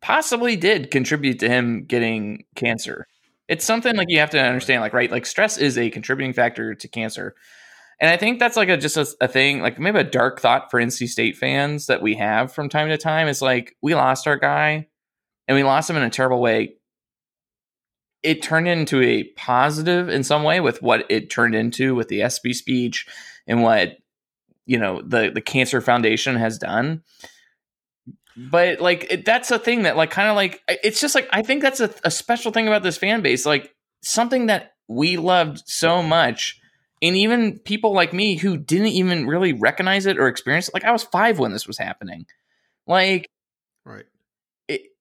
possibly 0.00 0.56
did 0.56 0.90
contribute 0.90 1.40
to 1.40 1.48
him 1.48 1.84
getting 1.84 2.44
cancer. 2.54 3.06
It's 3.48 3.64
something 3.64 3.96
like 3.96 4.08
you 4.10 4.18
have 4.18 4.30
to 4.30 4.40
understand, 4.40 4.82
like, 4.82 4.92
right? 4.92 5.10
Like, 5.10 5.26
stress 5.26 5.56
is 5.56 5.78
a 5.78 5.90
contributing 5.90 6.34
factor 6.34 6.74
to 6.74 6.88
cancer. 6.88 7.34
And 8.00 8.10
I 8.10 8.16
think 8.16 8.38
that's 8.38 8.56
like 8.56 8.68
a 8.68 8.76
just 8.76 8.96
a, 8.96 9.06
a 9.20 9.26
thing, 9.28 9.60
like 9.60 9.78
maybe 9.80 9.98
a 9.98 10.04
dark 10.04 10.40
thought 10.40 10.70
for 10.70 10.80
NC 10.80 11.08
State 11.08 11.36
fans 11.36 11.86
that 11.86 12.02
we 12.02 12.14
have 12.14 12.52
from 12.52 12.68
time 12.68 12.88
to 12.88 12.98
time 12.98 13.26
is 13.26 13.42
like, 13.42 13.74
we 13.82 13.94
lost 13.94 14.28
our 14.28 14.36
guy 14.36 14.86
and 15.48 15.56
we 15.56 15.64
lost 15.64 15.90
him 15.90 15.96
in 15.96 16.02
a 16.04 16.10
terrible 16.10 16.40
way. 16.40 16.74
It 18.22 18.42
turned 18.42 18.68
into 18.68 19.00
a 19.02 19.24
positive 19.36 20.08
in 20.08 20.24
some 20.24 20.42
way 20.42 20.60
with 20.60 20.82
what 20.82 21.06
it 21.08 21.30
turned 21.30 21.54
into 21.54 21.94
with 21.94 22.08
the 22.08 22.22
ESPY 22.22 22.52
speech 22.52 23.06
and 23.46 23.62
what 23.62 23.98
you 24.68 24.78
know 24.78 25.02
the 25.02 25.30
the 25.34 25.40
cancer 25.40 25.80
foundation 25.80 26.36
has 26.36 26.58
done 26.58 27.02
but 28.36 28.80
like 28.80 29.06
it, 29.10 29.24
that's 29.24 29.50
a 29.50 29.58
thing 29.58 29.82
that 29.82 29.96
like 29.96 30.10
kind 30.10 30.28
of 30.28 30.36
like 30.36 30.62
it's 30.68 31.00
just 31.00 31.14
like 31.14 31.28
i 31.32 31.42
think 31.42 31.62
that's 31.62 31.80
a, 31.80 31.92
a 32.04 32.10
special 32.10 32.52
thing 32.52 32.68
about 32.68 32.84
this 32.84 32.98
fan 32.98 33.22
base 33.22 33.44
like 33.44 33.74
something 34.02 34.46
that 34.46 34.74
we 34.86 35.16
loved 35.16 35.62
so 35.66 36.02
much 36.02 36.60
and 37.00 37.16
even 37.16 37.58
people 37.60 37.92
like 37.92 38.12
me 38.12 38.36
who 38.36 38.56
didn't 38.56 38.88
even 38.88 39.26
really 39.26 39.54
recognize 39.54 40.06
it 40.06 40.18
or 40.18 40.28
experience 40.28 40.68
it 40.68 40.74
like 40.74 40.84
i 40.84 40.92
was 40.92 41.02
five 41.02 41.38
when 41.38 41.52
this 41.52 41.66
was 41.66 41.78
happening 41.78 42.26
like. 42.86 43.28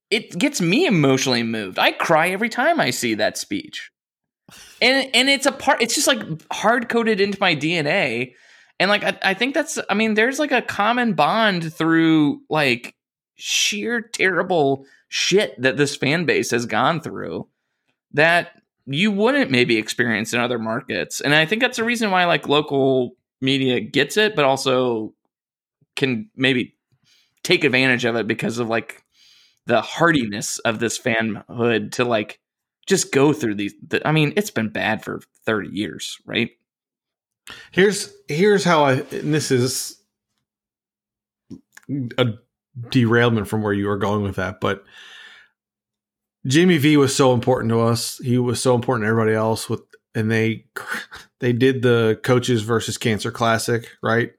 It, 0.10 0.38
gets 0.38 0.62
me 0.62 0.86
emotionally 0.86 1.44
moved. 1.44 1.80
I 1.80 1.92
cry 1.92 2.30
every 2.30 2.50
time 2.50 2.80
i 2.80 2.90
see 2.90 3.16
that 3.16 3.38
speech. 3.38 3.92
And 4.82 5.10
and 5.14 5.30
it's 5.30 5.46
a 5.46 5.52
part 5.52 5.82
it's 5.82 5.96
just 5.96 6.08
like 6.08 6.22
hard 6.52 6.88
coded 6.88 7.20
into 7.20 7.38
my 7.42 7.56
dna 7.56 8.34
and 8.80 8.90
like 8.90 9.04
I, 9.04 9.18
I 9.22 9.34
think 9.34 9.54
that's 9.54 9.78
i 9.90 9.94
mean 9.94 10.14
there's 10.14 10.40
like 10.40 10.54
a 10.54 10.62
common 10.62 11.14
bond 11.14 11.74
through 11.74 12.42
like 12.50 12.96
sheer 13.36 14.02
terrible 14.02 14.86
shit 15.10 15.62
that 15.62 15.76
this 15.76 15.96
fan 15.96 16.26
base 16.26 16.52
has 16.52 16.66
gone 16.66 17.02
through 17.02 17.48
that 18.14 18.52
you 18.86 19.12
wouldn't 19.12 19.52
maybe 19.52 19.78
experience 19.78 20.34
in 20.34 20.40
other 20.40 20.60
markets. 20.60 21.20
And 21.20 21.36
i 21.36 21.46
think 21.46 21.62
that's 21.62 21.78
the 21.78 21.84
reason 21.84 22.12
why 22.12 22.26
like 22.26 22.48
local 22.48 23.16
media 23.42 23.82
gets 23.82 24.16
it 24.16 24.36
but 24.36 24.46
also 24.46 25.14
can 25.96 26.30
maybe 26.36 26.76
take 27.44 27.64
advantage 27.64 28.06
of 28.06 28.16
it 28.16 28.28
because 28.28 28.60
of 28.60 28.70
like 28.70 29.04
the 29.68 29.82
hardiness 29.82 30.60
of 30.60 30.80
this 30.80 30.98
fanhood 30.98 31.92
to 31.94 32.06
like 32.06 32.40
just 32.88 33.12
go 33.12 33.34
through 33.34 33.56
these. 33.56 33.74
The, 33.86 34.06
I 34.08 34.12
mean, 34.12 34.34
it's 34.36 34.52
been 34.52 34.70
bad 34.70 35.04
for 35.04 35.22
thirty 35.46 35.70
years, 35.70 36.18
right? 36.26 36.52
Here's 37.72 38.14
here's 38.28 38.64
how 38.64 38.86
I 38.86 38.94
and 38.94 39.34
this 39.34 39.52
is 39.52 40.02
a 42.18 42.34
derailment 42.90 43.48
from 43.48 43.62
where 43.62 43.74
you 43.74 43.88
were 43.88 43.98
going 43.98 44.24
with 44.24 44.38
that, 44.38 44.60
but 44.60 44.84
Jimmy 46.46 46.78
V 46.78 46.98
was 46.98 47.16
so 47.16 47.34
important 47.34 47.72
to 47.72 47.82
us. 47.82 48.20
He 48.20 48.38
was 48.38 48.62
so 48.62 48.74
important 48.76 49.06
to 49.06 49.10
everybody 49.10 49.36
else 49.36 49.70
with 49.70 49.82
and 50.16 50.32
they 50.32 50.66
they 51.40 51.54
did 51.54 51.82
the 51.82 52.20
coaches 52.24 52.62
versus 52.64 52.98
cancer 52.98 53.32
classic, 53.32 53.90
right? 54.02 54.32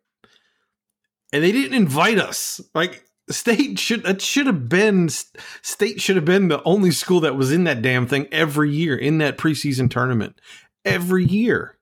And 1.32 1.44
they 1.44 1.52
didn't 1.52 1.74
invite 1.74 2.18
us. 2.18 2.60
Like 2.74 3.04
state 3.30 3.78
should 3.78 4.06
it 4.06 4.20
should 4.22 4.46
have 4.46 4.68
been 4.68 5.08
state 5.62 6.00
should 6.00 6.16
have 6.16 6.24
been 6.24 6.48
the 6.48 6.62
only 6.64 6.90
school 6.90 7.20
that 7.20 7.36
was 7.36 7.52
in 7.52 7.64
that 7.64 7.82
damn 7.82 8.06
thing 8.06 8.26
every 8.32 8.70
year 8.70 8.96
in 8.96 9.18
that 9.18 9.36
preseason 9.38 9.90
tournament 9.90 10.40
every 10.84 11.24
year 11.24 11.76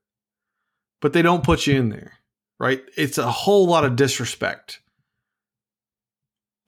but 1.01 1.12
they 1.12 1.23
don't 1.23 1.44
put 1.44 1.66
you 1.66 1.77
in 1.77 1.89
there 1.90 2.14
right 2.59 2.82
it's 2.97 3.18
a 3.18 3.31
whole 3.31 3.66
lot 3.66 3.85
of 3.85 3.94
disrespect 3.97 4.81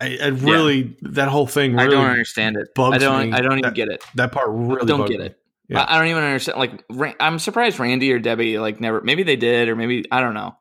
i, 0.00 0.18
I 0.22 0.26
really 0.28 0.96
that 1.02 1.28
whole 1.28 1.46
thing 1.46 1.74
really 1.74 1.86
I 1.86 1.90
don't 1.90 2.10
understand 2.10 2.56
it. 2.56 2.74
bugs 2.74 2.96
I 2.96 2.98
don't. 2.98 3.30
me. 3.30 3.36
I 3.36 3.40
don't 3.40 3.52
even 3.58 3.62
That- 3.62 3.74
get 3.74 3.88
it. 3.88 4.04
that 4.14 4.32
part 4.32 4.46
really 4.50 4.86
don't 4.86 5.08
get 5.08 5.18
me. 5.20 5.26
it. 5.26 5.38
Yeah. 5.68 5.82
I, 5.82 5.96
I 5.96 5.98
don't 5.98 6.08
even 6.08 6.22
understand. 6.22 6.58
Like, 6.58 6.82
I'm 7.20 7.38
surprised 7.38 7.78
Randy 7.78 8.10
or 8.12 8.18
Debbie 8.18 8.58
like 8.58 8.80
never. 8.80 9.02
Maybe 9.02 9.22
they 9.22 9.36
did, 9.36 9.68
or 9.68 9.76
maybe 9.76 10.06
I 10.10 10.20
don't 10.22 10.32
know. 10.32 10.56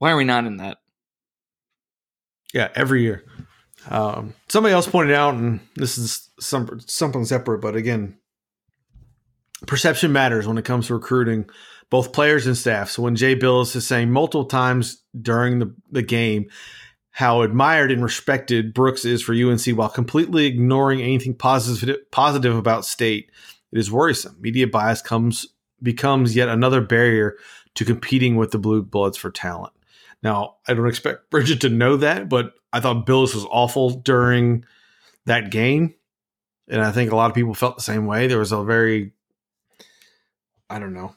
Why 0.00 0.10
are 0.10 0.16
we 0.16 0.24
not 0.24 0.44
in 0.44 0.58
that? 0.58 0.78
Yeah, 2.52 2.68
every 2.74 3.02
year. 3.02 3.24
Um, 3.90 4.34
somebody 4.48 4.72
else 4.72 4.86
pointed 4.86 5.14
out, 5.14 5.34
and 5.34 5.60
this 5.76 5.98
is 5.98 6.30
some 6.40 6.80
something 6.86 7.24
separate, 7.24 7.60
but 7.60 7.76
again, 7.76 8.16
perception 9.66 10.12
matters 10.12 10.46
when 10.46 10.58
it 10.58 10.64
comes 10.64 10.86
to 10.86 10.94
recruiting 10.94 11.48
both 11.90 12.12
players 12.12 12.46
and 12.46 12.56
staff. 12.56 12.90
So 12.90 13.02
when 13.02 13.16
Jay 13.16 13.36
Bilas 13.36 13.76
is 13.76 13.86
saying 13.86 14.10
multiple 14.10 14.46
times 14.46 15.02
during 15.20 15.58
the, 15.58 15.74
the 15.90 16.02
game 16.02 16.46
how 17.10 17.42
admired 17.42 17.92
and 17.92 18.02
respected 18.02 18.74
Brooks 18.74 19.04
is 19.04 19.22
for 19.22 19.32
UNC 19.32 19.64
while 19.76 19.88
completely 19.88 20.46
ignoring 20.46 21.00
anything 21.00 21.34
positive 21.34 22.10
positive 22.10 22.56
about 22.56 22.84
state, 22.84 23.30
it 23.70 23.78
is 23.78 23.92
worrisome. 23.92 24.36
Media 24.40 24.66
bias 24.66 25.00
comes 25.00 25.46
becomes 25.82 26.34
yet 26.34 26.48
another 26.48 26.80
barrier 26.80 27.36
to 27.74 27.84
competing 27.84 28.36
with 28.36 28.50
the 28.50 28.58
blue 28.58 28.82
bloods 28.82 29.16
for 29.16 29.30
talent. 29.30 29.72
Now, 30.22 30.56
I 30.66 30.74
don't 30.74 30.88
expect 30.88 31.30
Bridget 31.30 31.60
to 31.60 31.68
know 31.68 31.96
that, 31.98 32.28
but 32.28 32.54
I 32.74 32.80
thought 32.80 33.06
Bilas 33.06 33.36
was 33.36 33.46
awful 33.48 33.90
during 33.90 34.64
that 35.26 35.52
game. 35.52 35.94
And 36.68 36.82
I 36.82 36.90
think 36.90 37.12
a 37.12 37.16
lot 37.16 37.30
of 37.30 37.34
people 37.34 37.54
felt 37.54 37.76
the 37.76 37.82
same 37.82 38.04
way. 38.06 38.26
There 38.26 38.40
was 38.40 38.50
a 38.50 38.64
very, 38.64 39.12
I 40.68 40.80
don't 40.80 40.92
know, 40.92 41.14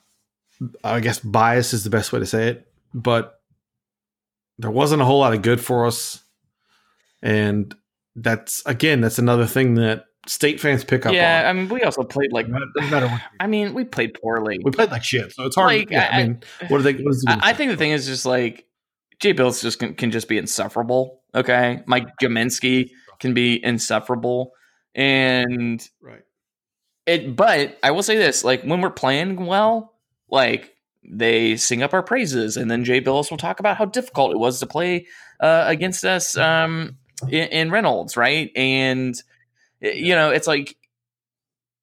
I 0.84 1.00
guess 1.00 1.18
bias 1.18 1.74
is 1.74 1.84
the 1.84 1.90
best 1.90 2.14
way 2.14 2.20
to 2.20 2.28
say 2.28 2.50
it, 2.50 2.68
but 2.94 3.42
there 4.60 4.70
wasn't 4.70 5.02
a 5.02 5.06
whole 5.06 5.20
lot 5.20 5.34
of 5.34 5.42
good 5.42 5.60
for 5.60 5.88
us. 5.88 6.24
And 7.24 7.74
that's, 8.16 8.64
again, 8.68 9.02
that's 9.02 9.18
another 9.18 9.48
thing 9.48 9.76
that 9.76 10.06
state 10.28 10.60
fans 10.60 10.84
pick 10.84 11.08
up 11.08 11.14
yeah, 11.14 11.40
on. 11.40 11.46
I 11.48 11.54
mean, 11.54 11.70
we 11.70 11.82
also 11.82 12.04
played 12.04 12.32
like. 12.32 12.46
Doesn't 12.76 12.92
matter 12.92 13.08
what- 13.08 13.22
I 13.40 13.48
mean, 13.48 13.74
we 13.74 13.84
played 13.84 14.14
poorly. 14.14 14.60
we 14.64 14.70
played 14.70 14.92
like 14.92 15.04
shit, 15.04 15.32
so 15.32 15.46
it's 15.46 15.56
hard. 15.56 15.72
Like, 15.72 15.90
yeah, 15.90 16.10
I, 16.12 16.20
I- 16.20 16.24
mean, 16.24 16.44
what 16.68 16.82
are 16.82 16.84
they? 16.84 16.94
What 16.94 17.16
is 17.16 17.26
I, 17.28 17.40
I 17.50 17.54
think 17.54 17.72
the 17.72 17.78
thing 17.78 17.92
is 17.92 18.06
just 18.06 18.28
like 18.28 18.68
Jay 19.20 19.34
Bilas 19.34 19.62
just 19.62 19.80
can, 19.80 19.96
can 19.96 20.12
just 20.12 20.28
be 20.28 20.38
insufferable. 20.38 21.17
Okay, 21.36 21.82
Mike 21.86 22.08
Gminski 22.22 22.92
can 23.20 23.34
be 23.34 23.64
insufferable, 23.64 24.54
and 24.96 25.88
right. 26.02 26.24
it. 27.06 27.36
But 27.36 27.78
I 27.84 27.92
will 27.92 28.04
say 28.04 28.18
this: 28.18 28.44
like 28.44 28.64
when 28.64 28.82
we're 28.82 28.90
playing 28.90 29.46
well, 29.46 29.94
like 30.30 30.76
they 31.08 31.56
sing 31.56 31.84
up 31.84 31.94
our 31.94 32.04
praises, 32.04 32.58
and 32.58 32.70
then 32.70 32.84
Jay 32.84 33.02
Bilas 33.02 33.30
will 33.30 33.38
talk 33.38 33.60
about 33.60 33.78
how 33.78 33.86
difficult 33.86 34.32
it 34.32 34.40
was 34.40 34.60
to 34.60 34.66
play 34.66 35.08
uh, 35.40 35.66
against 35.68 36.04
us 36.04 36.38
um, 36.38 36.98
in, 37.30 37.48
in 37.50 37.72
Reynolds, 37.72 38.18
right? 38.18 38.52
And 38.56 39.16
you 39.82 40.16
know, 40.16 40.32
it's 40.32 40.48
like 40.48 40.76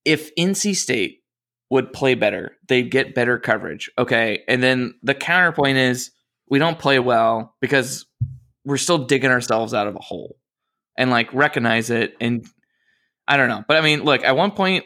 if 0.04 0.34
NC 0.36 0.76
State 0.76 1.22
would 1.70 1.92
play 1.92 2.14
better, 2.14 2.56
they'd 2.68 2.90
get 2.90 3.14
better 3.14 3.38
coverage. 3.38 3.90
Okay, 3.98 4.42
and 4.48 4.62
then 4.62 4.94
the 5.02 5.14
counterpoint 5.14 5.78
is 5.78 6.10
we 6.48 6.58
don't 6.58 6.78
play 6.78 6.98
well 6.98 7.54
because 7.60 8.06
we're 8.64 8.76
still 8.76 8.98
digging 8.98 9.30
ourselves 9.30 9.74
out 9.74 9.86
of 9.86 9.96
a 9.96 10.00
hole, 10.00 10.36
and 10.96 11.10
like 11.10 11.32
recognize 11.32 11.90
it 11.90 12.16
and. 12.20 12.46
I 13.26 13.38
don't 13.38 13.48
know. 13.48 13.64
But 13.66 13.78
I 13.78 13.80
mean, 13.80 14.04
look, 14.04 14.22
at 14.22 14.36
one 14.36 14.50
point, 14.50 14.84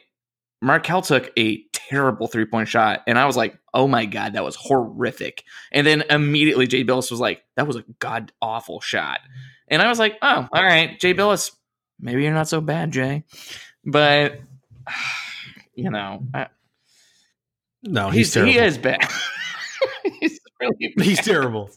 Markell 0.62 1.04
took 1.04 1.32
a 1.36 1.60
terrible 1.72 2.26
three 2.26 2.44
point 2.44 2.68
shot, 2.68 3.02
and 3.06 3.18
I 3.18 3.26
was 3.26 3.36
like, 3.36 3.58
oh 3.74 3.88
my 3.88 4.06
God, 4.06 4.34
that 4.34 4.44
was 4.44 4.56
horrific. 4.56 5.44
And 5.72 5.86
then 5.86 6.04
immediately 6.10 6.66
Jay 6.66 6.84
Bilas 6.84 7.10
was 7.10 7.20
like, 7.20 7.42
that 7.56 7.66
was 7.66 7.76
a 7.76 7.84
god 7.98 8.32
awful 8.40 8.80
shot. 8.80 9.20
And 9.68 9.82
I 9.82 9.88
was 9.88 9.98
like, 9.98 10.18
oh, 10.22 10.48
all 10.52 10.62
right, 10.62 10.98
Jay 11.00 11.14
Bilas, 11.14 11.52
maybe 12.00 12.22
you're 12.22 12.32
not 12.32 12.48
so 12.48 12.60
bad, 12.60 12.92
Jay. 12.92 13.24
But, 13.84 14.40
you 15.74 15.90
know, 15.90 16.24
I, 16.34 16.46
No, 17.82 18.10
he's, 18.10 18.32
he's, 18.32 18.34
terrible. 18.34 18.52
he 18.52 18.58
is 18.58 18.78
bad. 18.78 19.10
he's 20.20 20.40
really 20.60 20.94
bad. 20.96 21.06
He's 21.06 21.20
terrible. 21.20 21.70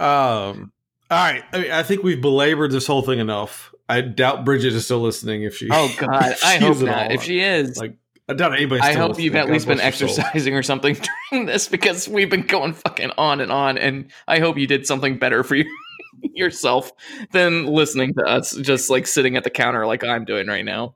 Um. 0.00 0.72
All 1.10 1.18
right. 1.18 1.42
I, 1.52 1.58
mean, 1.58 1.70
I 1.72 1.82
think 1.82 2.02
we've 2.02 2.20
belabored 2.20 2.70
this 2.70 2.86
whole 2.86 3.02
thing 3.02 3.18
enough. 3.18 3.74
I 3.88 4.00
doubt 4.00 4.44
Bridget 4.44 4.72
is 4.72 4.84
still 4.84 5.00
listening. 5.00 5.42
If 5.42 5.56
she, 5.56 5.68
Oh 5.70 5.92
God, 5.98 6.34
I 6.44 6.58
hope 6.58 6.80
not. 6.80 7.10
If 7.10 7.24
she 7.24 7.40
is, 7.40 7.76
like, 7.76 7.96
I 8.28 8.34
doubt 8.34 8.54
anybody's. 8.54 8.84
I 8.84 8.92
hope 8.92 9.18
you've 9.18 9.34
at 9.34 9.46
God 9.46 9.52
least 9.52 9.66
been 9.66 9.80
exercising 9.80 10.54
or 10.54 10.62
something 10.62 10.96
during 11.30 11.46
this 11.46 11.66
because 11.66 12.08
we've 12.08 12.30
been 12.30 12.46
going 12.46 12.72
fucking 12.74 13.10
on 13.18 13.40
and 13.40 13.50
on. 13.50 13.76
And 13.76 14.12
I 14.28 14.38
hope 14.38 14.56
you 14.56 14.68
did 14.68 14.86
something 14.86 15.18
better 15.18 15.42
for 15.42 15.56
you, 15.56 15.64
yourself 16.22 16.92
than 17.32 17.66
listening 17.66 18.14
to 18.14 18.24
us 18.24 18.54
just 18.54 18.88
like 18.88 19.08
sitting 19.08 19.36
at 19.36 19.42
the 19.42 19.50
counter 19.50 19.84
like 19.86 20.04
I'm 20.04 20.24
doing 20.24 20.46
right 20.46 20.64
now. 20.64 20.94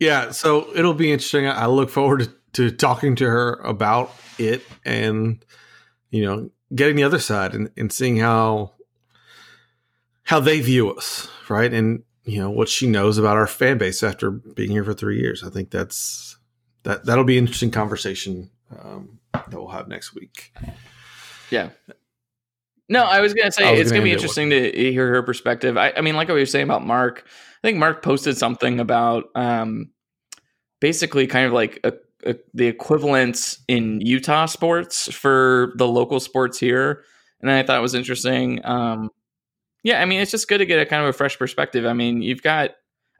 Yeah. 0.00 0.30
So 0.30 0.74
it'll 0.74 0.94
be 0.94 1.12
interesting. 1.12 1.46
I 1.46 1.62
I 1.62 1.66
look 1.66 1.90
forward 1.90 2.20
to, 2.20 2.70
to 2.70 2.70
talking 2.70 3.16
to 3.16 3.26
her 3.26 3.54
about 3.64 4.14
it 4.38 4.62
and 4.84 5.44
you 6.10 6.24
know 6.24 6.50
getting 6.74 6.96
the 6.96 7.04
other 7.04 7.18
side 7.18 7.54
and, 7.54 7.70
and 7.76 7.92
seeing 7.92 8.16
how 8.16 8.72
how 10.24 10.40
they 10.40 10.60
view 10.60 10.90
us, 10.90 11.28
right? 11.48 11.72
And 11.72 12.02
you 12.24 12.40
know 12.40 12.50
what 12.50 12.68
she 12.68 12.86
knows 12.86 13.18
about 13.18 13.36
our 13.36 13.46
fan 13.46 13.78
base 13.78 14.02
after 14.02 14.30
being 14.30 14.70
here 14.70 14.84
for 14.84 14.94
three 14.94 15.18
years. 15.18 15.44
I 15.44 15.50
think 15.50 15.70
that's 15.70 16.36
that 16.84 17.04
that'll 17.04 17.24
be 17.24 17.38
an 17.38 17.44
interesting 17.44 17.70
conversation 17.70 18.50
um, 18.78 19.20
that 19.32 19.52
we'll 19.52 19.68
have 19.68 19.88
next 19.88 20.14
week. 20.14 20.52
Yeah. 21.50 21.70
No, 22.88 23.04
I 23.04 23.20
was 23.20 23.32
gonna 23.32 23.50
say 23.50 23.70
was 23.70 23.80
it's 23.80 23.90
gonna 23.90 24.00
gonna 24.00 24.04
be 24.04 24.10
it 24.10 24.14
interesting 24.14 24.50
to 24.50 24.72
hear 24.72 25.08
her 25.08 25.22
perspective. 25.22 25.76
I, 25.76 25.92
I 25.96 26.00
mean, 26.00 26.16
like 26.16 26.28
I 26.28 26.34
was 26.34 26.50
saying 26.50 26.64
about 26.64 26.84
Mark, 26.84 27.24
I 27.26 27.66
think 27.66 27.78
Mark 27.78 28.02
posted 28.02 28.36
something 28.36 28.78
about 28.78 29.30
um, 29.34 29.90
basically 30.80 31.26
kind 31.26 31.46
of 31.46 31.52
like 31.52 31.80
a, 31.82 31.94
the 32.54 32.66
equivalent 32.66 33.58
in 33.68 34.00
Utah 34.00 34.46
sports 34.46 35.12
for 35.12 35.72
the 35.76 35.86
local 35.86 36.20
sports 36.20 36.58
here, 36.58 37.04
and 37.40 37.50
I 37.50 37.62
thought 37.62 37.78
it 37.78 37.82
was 37.82 37.94
interesting. 37.94 38.64
Um, 38.64 39.10
yeah, 39.82 40.00
I 40.00 40.04
mean, 40.06 40.20
it's 40.20 40.30
just 40.30 40.48
good 40.48 40.58
to 40.58 40.66
get 40.66 40.80
a 40.80 40.86
kind 40.86 41.02
of 41.02 41.08
a 41.08 41.12
fresh 41.12 41.38
perspective. 41.38 41.84
I 41.84 41.92
mean, 41.92 42.22
you've 42.22 42.42
got. 42.42 42.70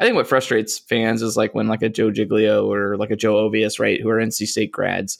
I 0.00 0.04
think 0.04 0.16
what 0.16 0.26
frustrates 0.26 0.78
fans 0.78 1.22
is 1.22 1.36
like 1.36 1.54
when 1.54 1.68
like 1.68 1.82
a 1.82 1.88
Joe 1.88 2.10
Giglio 2.10 2.70
or 2.70 2.96
like 2.96 3.12
a 3.12 3.16
Joe 3.16 3.48
Ovies, 3.48 3.78
right, 3.78 4.00
who 4.00 4.08
are 4.08 4.18
NC 4.18 4.48
State 4.48 4.72
grads, 4.72 5.18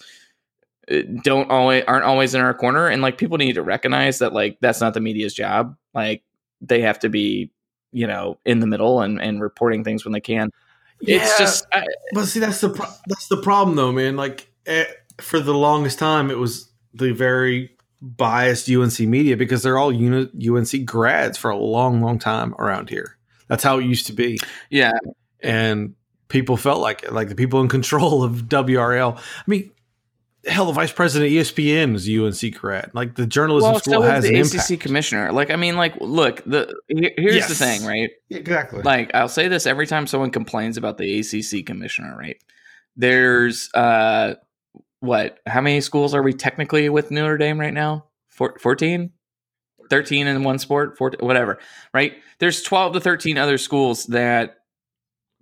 uh, 0.90 1.02
don't 1.23 1.51
always 1.51 1.85
aren't 1.86 2.05
always 2.05 2.35
in 2.35 2.40
our 2.40 2.52
corner 2.52 2.89
and 2.89 3.01
like 3.01 3.16
people 3.16 3.39
need 3.39 3.55
to 3.55 3.62
recognize 3.62 4.19
that 4.19 4.32
like 4.32 4.59
that's 4.61 4.81
not 4.81 4.93
the 4.93 5.01
media's 5.01 5.32
job 5.32 5.77
like 5.94 6.23
they 6.61 6.82
have 6.82 6.98
to 6.98 7.09
be 7.09 7.51
you 7.93 8.06
know 8.06 8.39
in 8.44 8.61
the 8.61 8.66
middle 8.66 9.01
and 9.01 9.20
and 9.20 9.40
reporting 9.40 9.82
things 9.82 10.05
when 10.05 10.12
they 10.12 10.20
can 10.20 10.51
it's 11.01 11.11
Yeah. 11.11 11.35
just 11.39 11.66
I, 11.73 11.85
But 12.12 12.27
see, 12.27 12.41
that's 12.41 12.61
the 12.61 12.71
pro- 12.71 12.93
that's 13.07 13.29
the 13.29 13.37
problem, 13.39 13.77
though, 13.77 13.93
man. 13.93 14.16
Like 14.16 14.49
eh, 14.66 14.85
for 15.21 15.41
the 15.41 15.55
longest 15.55 15.99
time, 15.99 16.31
it 16.31 16.39
was 16.39 16.71
the 16.93 17.12
very 17.12 17.71
biased 18.01 18.69
UNC 18.69 19.01
media 19.01 19.37
because 19.37 19.62
they're 19.62 19.79
all 19.79 19.93
uni- 19.93 20.31
UNC 20.49 20.85
grads 20.85 21.39
for 21.39 21.51
a 21.51 21.57
long, 21.57 22.01
long 22.03 22.19
time 22.19 22.55
around 22.59 22.91
here. 22.91 23.16
That's 23.49 23.62
how 23.65 23.79
it 23.79 23.85
used 23.85 24.07
to 24.07 24.12
be, 24.12 24.39
yeah 24.71 24.93
and 25.41 25.95
people 26.29 26.57
felt 26.57 26.81
like 26.81 27.03
it, 27.03 27.12
like 27.12 27.29
the 27.29 27.35
people 27.35 27.61
in 27.61 27.69
control 27.69 28.23
of 28.25 28.49
WRAL. 28.49 29.16
I 29.19 29.21
mean, 29.47 29.71
hell, 30.47 30.66
the 30.66 30.73
vice 30.73 30.93
president 30.93 31.33
of 31.33 31.47
ESPN 31.47 31.95
is 31.95 32.09
UNC 32.09 32.55
grad. 32.61 32.91
Like 32.95 33.15
the 33.15 33.27
journalism 33.27 33.73
well 33.73 33.81
school 33.81 33.95
so 33.95 34.03
has 34.03 34.25
is 34.25 34.31
an 34.31 34.35
the 34.35 34.41
impact. 34.41 34.71
acc 34.71 34.81
commissioner 34.81 35.33
like 35.33 35.51
i 35.51 35.57
mean 35.57 35.77
like 35.77 35.95
look 36.01 36.43
the 36.45 36.75
here- 36.89 37.12
here's 37.16 37.49
the 37.49 37.55
thing 37.55 37.85
right 37.85 38.11
Exactly. 38.31 38.83
like 38.83 39.15
I'll 39.15 39.29
say 39.29 39.49
this 39.49 39.66
every 39.66 39.87
time 39.87 40.07
someone 40.07 40.31
complains 40.31 40.77
about 40.77 40.99
the 40.99 41.21
ACC 41.21 41.65
commissioner, 41.65 42.16
right? 42.19 42.37
There's 42.97 43.71
uh 43.75 44.35
what? 45.01 45.39
How 45.47 45.61
many 45.61 45.81
schools 45.81 46.15
are 46.15 46.23
we 46.23 46.33
technically 46.33 46.89
with 46.89 47.11
Notre 47.11 47.37
Dame 47.37 47.61
right 47.61 47.75
now? 47.75 48.07
Four- 48.31 48.59
14? 48.59 49.11
13 49.91 50.27
in 50.27 50.43
one 50.45 50.59
sport, 50.59 50.97
14, 50.97 51.21
whatever, 51.27 51.59
right? 51.93 52.15
There's 52.39 52.62
12 52.62 52.95
to 52.95 53.01
13 53.01 53.37
other 53.37 53.59
schools 53.59 54.07
that 54.07 54.57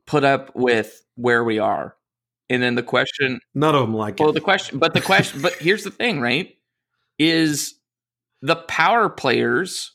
put 0.06 0.24
up 0.24 0.50
with 0.56 1.04
where 1.14 1.44
we 1.44 1.60
are. 1.60 1.94
And 2.48 2.62
then 2.62 2.74
the 2.74 2.82
question, 2.82 3.40
None 3.54 3.74
of 3.74 3.82
them 3.82 3.94
like 3.94 4.18
well, 4.18 4.30
it. 4.30 4.34
the 4.34 4.40
question, 4.40 4.78
but 4.78 4.94
the 4.94 5.00
question, 5.00 5.40
but 5.42 5.54
here's 5.54 5.84
the 5.84 5.90
thing, 5.90 6.20
right? 6.20 6.54
Is 7.18 7.74
the 8.42 8.56
power 8.56 9.08
players 9.08 9.92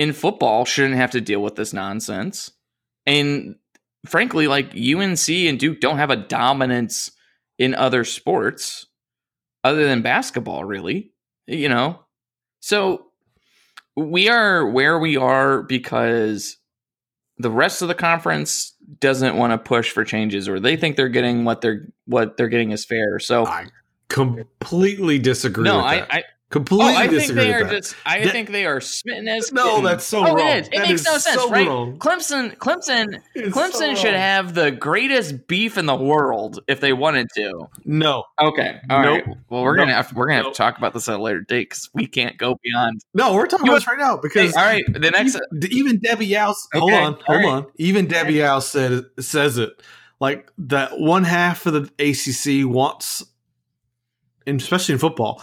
in 0.00 0.14
football 0.14 0.64
shouldn't 0.64 0.96
have 0.96 1.10
to 1.10 1.20
deal 1.20 1.42
with 1.42 1.56
this 1.56 1.74
nonsense. 1.74 2.50
And 3.04 3.56
frankly, 4.06 4.48
like 4.48 4.74
UNC 4.74 5.28
and 5.28 5.60
Duke 5.60 5.78
don't 5.80 5.98
have 5.98 6.08
a 6.10 6.16
dominance 6.16 7.10
in 7.58 7.74
other 7.74 8.04
sports 8.04 8.86
other 9.62 9.84
than 9.86 10.00
basketball, 10.00 10.64
really. 10.64 11.12
You 11.46 11.68
know? 11.68 12.00
So 12.60 13.08
we 13.94 14.30
are 14.30 14.66
where 14.66 14.98
we 14.98 15.18
are 15.18 15.62
because 15.62 16.56
the 17.36 17.50
rest 17.50 17.82
of 17.82 17.88
the 17.88 17.94
conference 17.94 18.74
doesn't 18.98 19.36
want 19.36 19.52
to 19.52 19.58
push 19.58 19.90
for 19.90 20.04
changes 20.04 20.48
or 20.48 20.58
they 20.58 20.76
think 20.76 20.96
they're 20.96 21.08
getting 21.08 21.44
what 21.44 21.60
they're 21.60 21.86
what 22.06 22.36
they're 22.36 22.48
getting 22.48 22.72
is 22.72 22.84
fair. 22.84 23.18
So 23.18 23.46
I 23.46 23.66
completely 24.08 25.18
disagree. 25.18 25.64
no, 25.64 25.76
with 25.76 25.86
I. 25.86 26.06
I 26.10 26.24
completely 26.50 26.92
oh, 26.92 26.96
I 26.96 27.08
think 27.08 27.32
they 27.32 27.46
with 27.48 27.54
are 27.54 27.64
that. 27.64 27.70
just 27.82 27.96
I 28.04 28.20
That- 28.24 28.32
think 28.32 28.50
they 28.50 28.66
are 28.66 28.80
smitten 28.80 29.28
as 29.28 29.52
No, 29.52 29.64
kittens. 29.64 29.84
that's 29.84 30.04
so 30.04 30.18
oh, 30.26 30.34
wrong. 30.34 30.40
It, 30.40 30.58
is. 30.62 30.66
it 30.66 30.72
That 30.72 30.88
makes 30.88 31.00
is 31.00 31.06
no 31.06 31.18
sense, 31.18 31.40
so 31.40 31.50
right? 31.50 31.66
wrong. 31.66 31.98
Clemson 31.98 32.56
Clemson 32.56 33.20
It's 33.34 33.56
Clemson 33.56 33.72
so 33.72 33.94
should 33.94 34.04
wrong. 34.12 34.14
have 34.20 34.54
the 34.54 34.70
greatest 34.72 35.46
beef 35.46 35.78
in 35.78 35.86
the 35.86 35.94
world 35.96 36.60
if 36.68 36.80
they 36.80 36.92
wanted 36.92 37.28
to. 37.36 37.68
no, 37.84 38.24
Okay, 38.40 38.80
all 38.90 38.98
right. 39.00 39.26
Nope. 39.26 39.38
Well, 39.48 39.62
we're 39.62 39.76
gonna 39.76 39.94
have 39.94 40.12
we're 40.12 40.26
gonna 40.26 40.42
have 40.42 40.52
to 40.52 40.56
talk 40.56 40.76
about 40.76 40.92
this 40.92 41.08
at 41.08 41.18
a 41.18 41.22
later 41.22 41.40
date 41.40 41.70
because 41.70 41.88
we 41.94 42.06
can't 42.06 42.36
go 42.36 42.56
beyond. 42.62 43.00
no. 43.14 43.32
We're 43.34 43.46
talking 43.46 43.66
You 43.66 43.72
about 43.72 43.78
this 43.80 43.86
right 43.88 43.98
now 43.98 44.16
Hey, 44.16 44.20
because 44.22 44.54
all 44.56 44.64
right, 44.64 44.84
the 44.92 44.98
next 45.10 45.38
even, 45.54 45.72
even 45.72 45.98
Debbie 46.00 46.32
House. 46.32 46.66
hold 46.74 46.90
Okay, 46.92 47.00
on, 47.02 47.12
hold 47.24 47.38
right. 47.38 47.46
on. 47.46 47.66
Even 47.76 48.06
Debbie 48.06 48.40
House 48.40 48.68
said 48.68 49.04
says 49.20 49.56
it 49.56 49.70
like 50.18 50.50
that. 50.58 50.98
One 50.98 51.24
half 51.24 51.64
of 51.66 51.74
the 51.74 51.82
ACC 51.98 52.66
wants, 52.68 53.24
and 54.46 54.60
especially 54.60 54.94
in 54.94 54.98
football, 54.98 55.42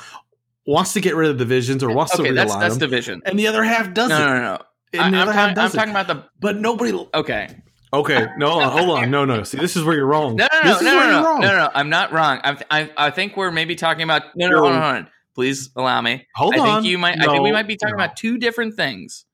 wants 0.68 0.94
to 0.94 1.02
get 1.02 1.16
rid 1.16 1.32
of 1.32 1.38
divisions 1.38 1.82
or 1.84 1.90
wants 1.90 2.16
to 2.16 2.22
okay, 2.22 2.32
realign 2.32 2.36
that's 2.36 2.56
that's 2.56 2.78
them, 2.78 2.90
division. 2.90 3.22
and 3.26 3.40
the 3.40 3.48
other 3.48 3.64
half 3.64 3.94
doesn't. 3.94 4.18
no, 4.18 4.28
no, 4.28 4.42
no. 4.42 4.62
I, 5.00 5.10
the 5.10 5.18
other 5.18 5.34
half 5.34 5.56
talking, 5.56 5.64
I'm 5.64 5.72
talking 5.72 5.92
about 5.92 6.08
the 6.08 6.30
but 6.40 6.58
nobody. 6.58 6.94
okay. 7.14 7.56
Okay, 7.94 8.28
no, 8.38 8.50
hold 8.50 8.64
on, 8.64 8.72
hold 8.72 9.00
on. 9.00 9.12
No, 9.12 9.24
no. 9.24 9.44
See, 9.44 9.58
this 9.58 9.78
is 9.78 9.84
where 9.86 9.96
you're 9.96 10.06
wrong. 10.06 10.36
No, 10.36 10.46
no, 10.52 10.74
This 10.74 10.82
no, 10.82 10.88
is 10.90 11.08
no, 11.08 11.22
no, 11.22 11.22
no, 11.22 11.38
no, 11.38 11.58
no, 11.58 11.70
I'm 11.74 11.90
not 11.90 12.12
wrong. 12.12 12.42
I, 12.44 12.58
I, 12.70 12.92
I 12.98 13.10
think 13.12 13.38
we're 13.38 13.50
maybe 13.50 13.76
talking 13.76 14.04
about. 14.04 14.24
No, 14.36 14.50
no, 14.50 14.60
hold 14.60 14.74
on, 14.74 14.82
hold 14.82 14.96
on. 14.96 15.08
Please 15.36 15.70
allow 15.74 16.02
me. 16.02 16.28
Hold 16.36 16.56
I 16.56 16.60
on. 16.60 16.66
think 16.82 16.92
you 16.92 16.98
might. 16.98 17.18
I 17.22 17.28
think 17.28 17.44
we 17.44 17.52
might 17.54 17.68
be 17.68 17.78
talking 17.78 17.96
no. 17.96 18.04
about 18.04 18.18
two 18.18 18.38
different 18.38 18.76
things. 18.76 19.26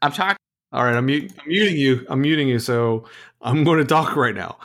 I'm 0.00 0.12
talking. 0.12 0.38
All 0.72 0.82
right, 0.82 0.96
I'm, 0.96 1.04
mute, 1.04 1.30
I'm 1.38 1.48
muting 1.48 1.76
you. 1.76 2.06
I'm 2.08 2.22
muting 2.22 2.48
you. 2.48 2.58
So 2.58 3.04
I'm 3.42 3.64
going 3.64 3.80
to 3.80 3.84
talk 3.84 4.16
right 4.16 4.34
now. 4.34 4.58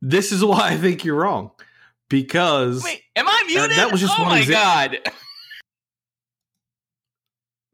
This 0.00 0.32
is 0.32 0.42
why 0.42 0.70
I 0.70 0.76
think 0.76 1.04
you're 1.04 1.16
wrong. 1.16 1.50
Because 2.12 2.84
Wait, 2.84 3.00
am 3.16 3.26
I 3.26 3.44
muted? 3.46 3.78
that 3.78 3.90
was 3.90 3.98
just 3.98 4.12
oh 4.18 4.24
one 4.24 4.32
my 4.32 4.44
god. 4.44 4.98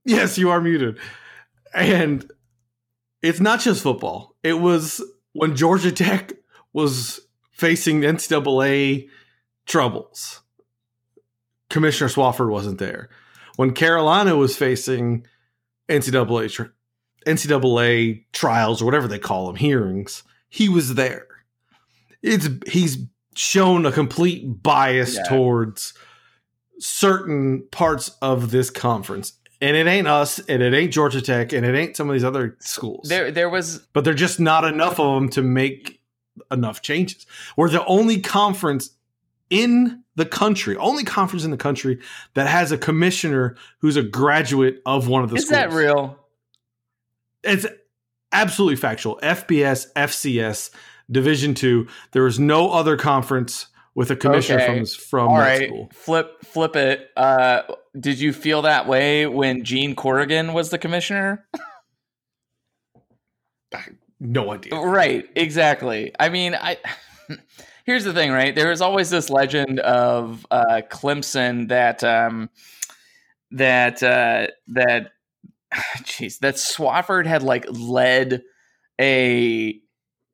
yes, 0.05 0.39
you 0.39 0.51
are 0.51 0.61
muted. 0.61 0.97
And 1.75 2.31
it's 3.21 3.41
not 3.41 3.59
just 3.59 3.83
football. 3.83 4.37
It 4.45 4.61
was 4.61 5.03
when 5.33 5.57
Georgia 5.57 5.91
Tech 5.91 6.35
was 6.73 7.19
facing 7.51 8.03
NCAA 8.03 9.09
troubles. 9.67 10.43
Commissioner 11.69 12.09
Swofford 12.09 12.49
wasn't 12.49 12.79
there. 12.79 13.09
When 13.57 13.73
Carolina 13.73 14.37
was 14.37 14.57
facing 14.57 15.27
NCAA 15.89 16.53
tr- 16.53 16.75
NCAA 17.27 18.25
trials 18.33 18.81
or 18.81 18.85
whatever 18.85 19.09
they 19.09 19.19
call 19.19 19.49
them, 19.49 19.57
hearings, 19.57 20.23
he 20.49 20.69
was 20.69 20.95
there. 20.95 21.27
It's 22.23 22.49
he's 22.69 22.99
shown 23.39 23.87
a 23.87 23.93
complete 23.93 24.63
bias 24.63 25.15
Yeah. 25.17 25.23
towards 25.29 25.95
certain 26.81 27.67
parts 27.71 28.11
of 28.21 28.51
this 28.51 28.71
conference. 28.71 29.33
And 29.61 29.77
it 29.77 29.87
ain't 29.89 30.07
us, 30.07 30.39
and 30.39 30.63
it 30.63 30.73
ain't 30.73 30.93
Georgia 30.93 31.21
Tech, 31.21 31.53
and 31.53 31.67
it 31.67 31.75
ain't 31.75 31.97
some 31.97 32.09
of 32.09 32.13
these 32.15 32.23
other 32.25 32.57
schools. 32.61 33.09
There, 33.09 33.31
there 33.33 33.49
was. 33.51 33.79
but 33.93 34.05
they're 34.05 34.15
just 34.15 34.39
not 34.39 34.65
enough 34.65 35.01
of 35.01 35.15
them 35.21 35.29
to 35.31 35.43
make 35.43 36.01
enough 36.53 36.81
changes. 36.83 37.27
We're 37.57 37.69
the 37.69 37.85
only 37.87 38.21
conference 38.21 38.91
in 39.51 40.05
the 40.15 40.27
country, 40.27 40.77
only 40.77 41.03
conference 41.03 41.45
in 41.45 41.51
the 41.51 41.57
country 41.57 41.99
that 42.35 42.47
has 42.47 42.71
a 42.71 42.79
commissioner 42.79 43.57
who's 43.81 43.97
a 43.97 44.03
graduate 44.03 44.81
of 44.87 45.09
one 45.09 45.25
of 45.25 45.31
the 45.31 45.37
Is 45.37 45.47
schools. 45.47 45.59
that 45.61 45.73
real? 45.73 46.19
It's 47.43 47.67
absolutely 48.31 48.77
factual. 48.77 49.19
FBS, 49.23 49.87
FCS, 49.97 50.71
Division 51.11 51.55
Two. 51.55 51.87
There 52.13 52.27
is 52.27 52.39
no 52.39 52.71
other 52.71 52.97
conference 52.97 53.67
with 53.95 54.11
a 54.11 54.17
commissioner 54.17 54.61
Okay. 54.63 54.85
from 54.85 54.87
from 54.87 55.29
All 55.29 55.39
right, 55.39 55.67
school. 55.69 55.91
flip, 55.93 56.45
flip 56.45 56.77
it. 56.77 57.11
Uh, 57.17 57.63
did 57.99 58.21
you 58.21 58.33
feel 58.33 58.63
that 58.63 58.87
way 58.87 59.27
when 59.27 59.65
Gene 59.65 59.95
Corrigan 59.97 60.53
was 60.53 60.71
the 60.71 60.79
commissioner? 60.79 61.47
No 64.21 64.53
idea. 64.53 64.75
Right, 64.79 65.29
exactly. 65.37 66.13
I 66.19 66.29
mean, 66.29 66.55
I 66.55 66.79
here's 67.85 68.05
the 68.05 68.13
thing, 68.13 68.33
right? 68.33 68.55
There 68.55 68.73
is 68.73 68.81
always 68.81 69.11
this 69.11 69.31
legend 69.31 69.79
of 69.81 70.45
uh, 70.51 70.83
Clemson 70.91 71.69
that 71.69 72.03
um, 72.03 72.51
that 73.53 74.03
uh, 74.03 74.49
that 74.69 75.13
jeez, 76.03 76.41
that 76.41 76.57
Swofford 76.57 77.27
had 77.27 77.43
like 77.45 77.67
led 77.71 78.43
a 79.01 79.81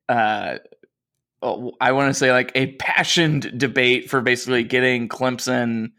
uh, 0.09 0.57
oh, 1.41 1.73
I 1.79 1.91
want 1.91 2.09
to 2.09 2.13
say 2.13 2.31
like 2.31 2.51
a 2.55 2.73
passioned 2.73 3.57
debate 3.57 4.09
for 4.09 4.21
basically 4.21 4.63
getting 4.63 5.07
Clemson 5.07 5.91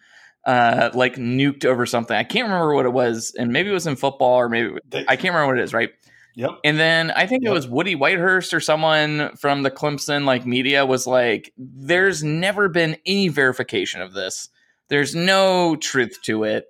uh 0.44 0.90
like 0.94 1.16
nuked 1.16 1.64
over 1.64 1.86
something. 1.86 2.16
I 2.16 2.22
can't 2.22 2.46
remember 2.46 2.74
what 2.74 2.86
it 2.86 2.92
was, 2.92 3.34
and 3.38 3.52
maybe 3.52 3.70
it 3.70 3.72
was 3.72 3.86
in 3.86 3.96
football 3.96 4.36
or 4.36 4.48
maybe 4.48 4.70
I 5.08 5.16
can't 5.16 5.34
remember 5.34 5.48
what 5.48 5.58
it 5.58 5.64
is, 5.64 5.74
right? 5.74 5.90
Yep. 6.36 6.50
And 6.64 6.78
then 6.78 7.10
I 7.12 7.26
think 7.26 7.44
it 7.44 7.50
was 7.50 7.66
Woody 7.66 7.96
Whitehurst 7.96 8.52
or 8.52 8.60
someone 8.60 9.34
from 9.36 9.62
the 9.62 9.70
Clemson 9.70 10.24
like 10.26 10.44
media 10.44 10.84
was 10.84 11.06
like, 11.06 11.52
"There's 11.56 12.22
never 12.22 12.68
been 12.68 12.98
any 13.06 13.28
verification 13.28 14.02
of 14.02 14.12
this. 14.12 14.50
There's 14.88 15.14
no 15.14 15.76
truth 15.76 16.18
to 16.24 16.44
it." 16.44 16.66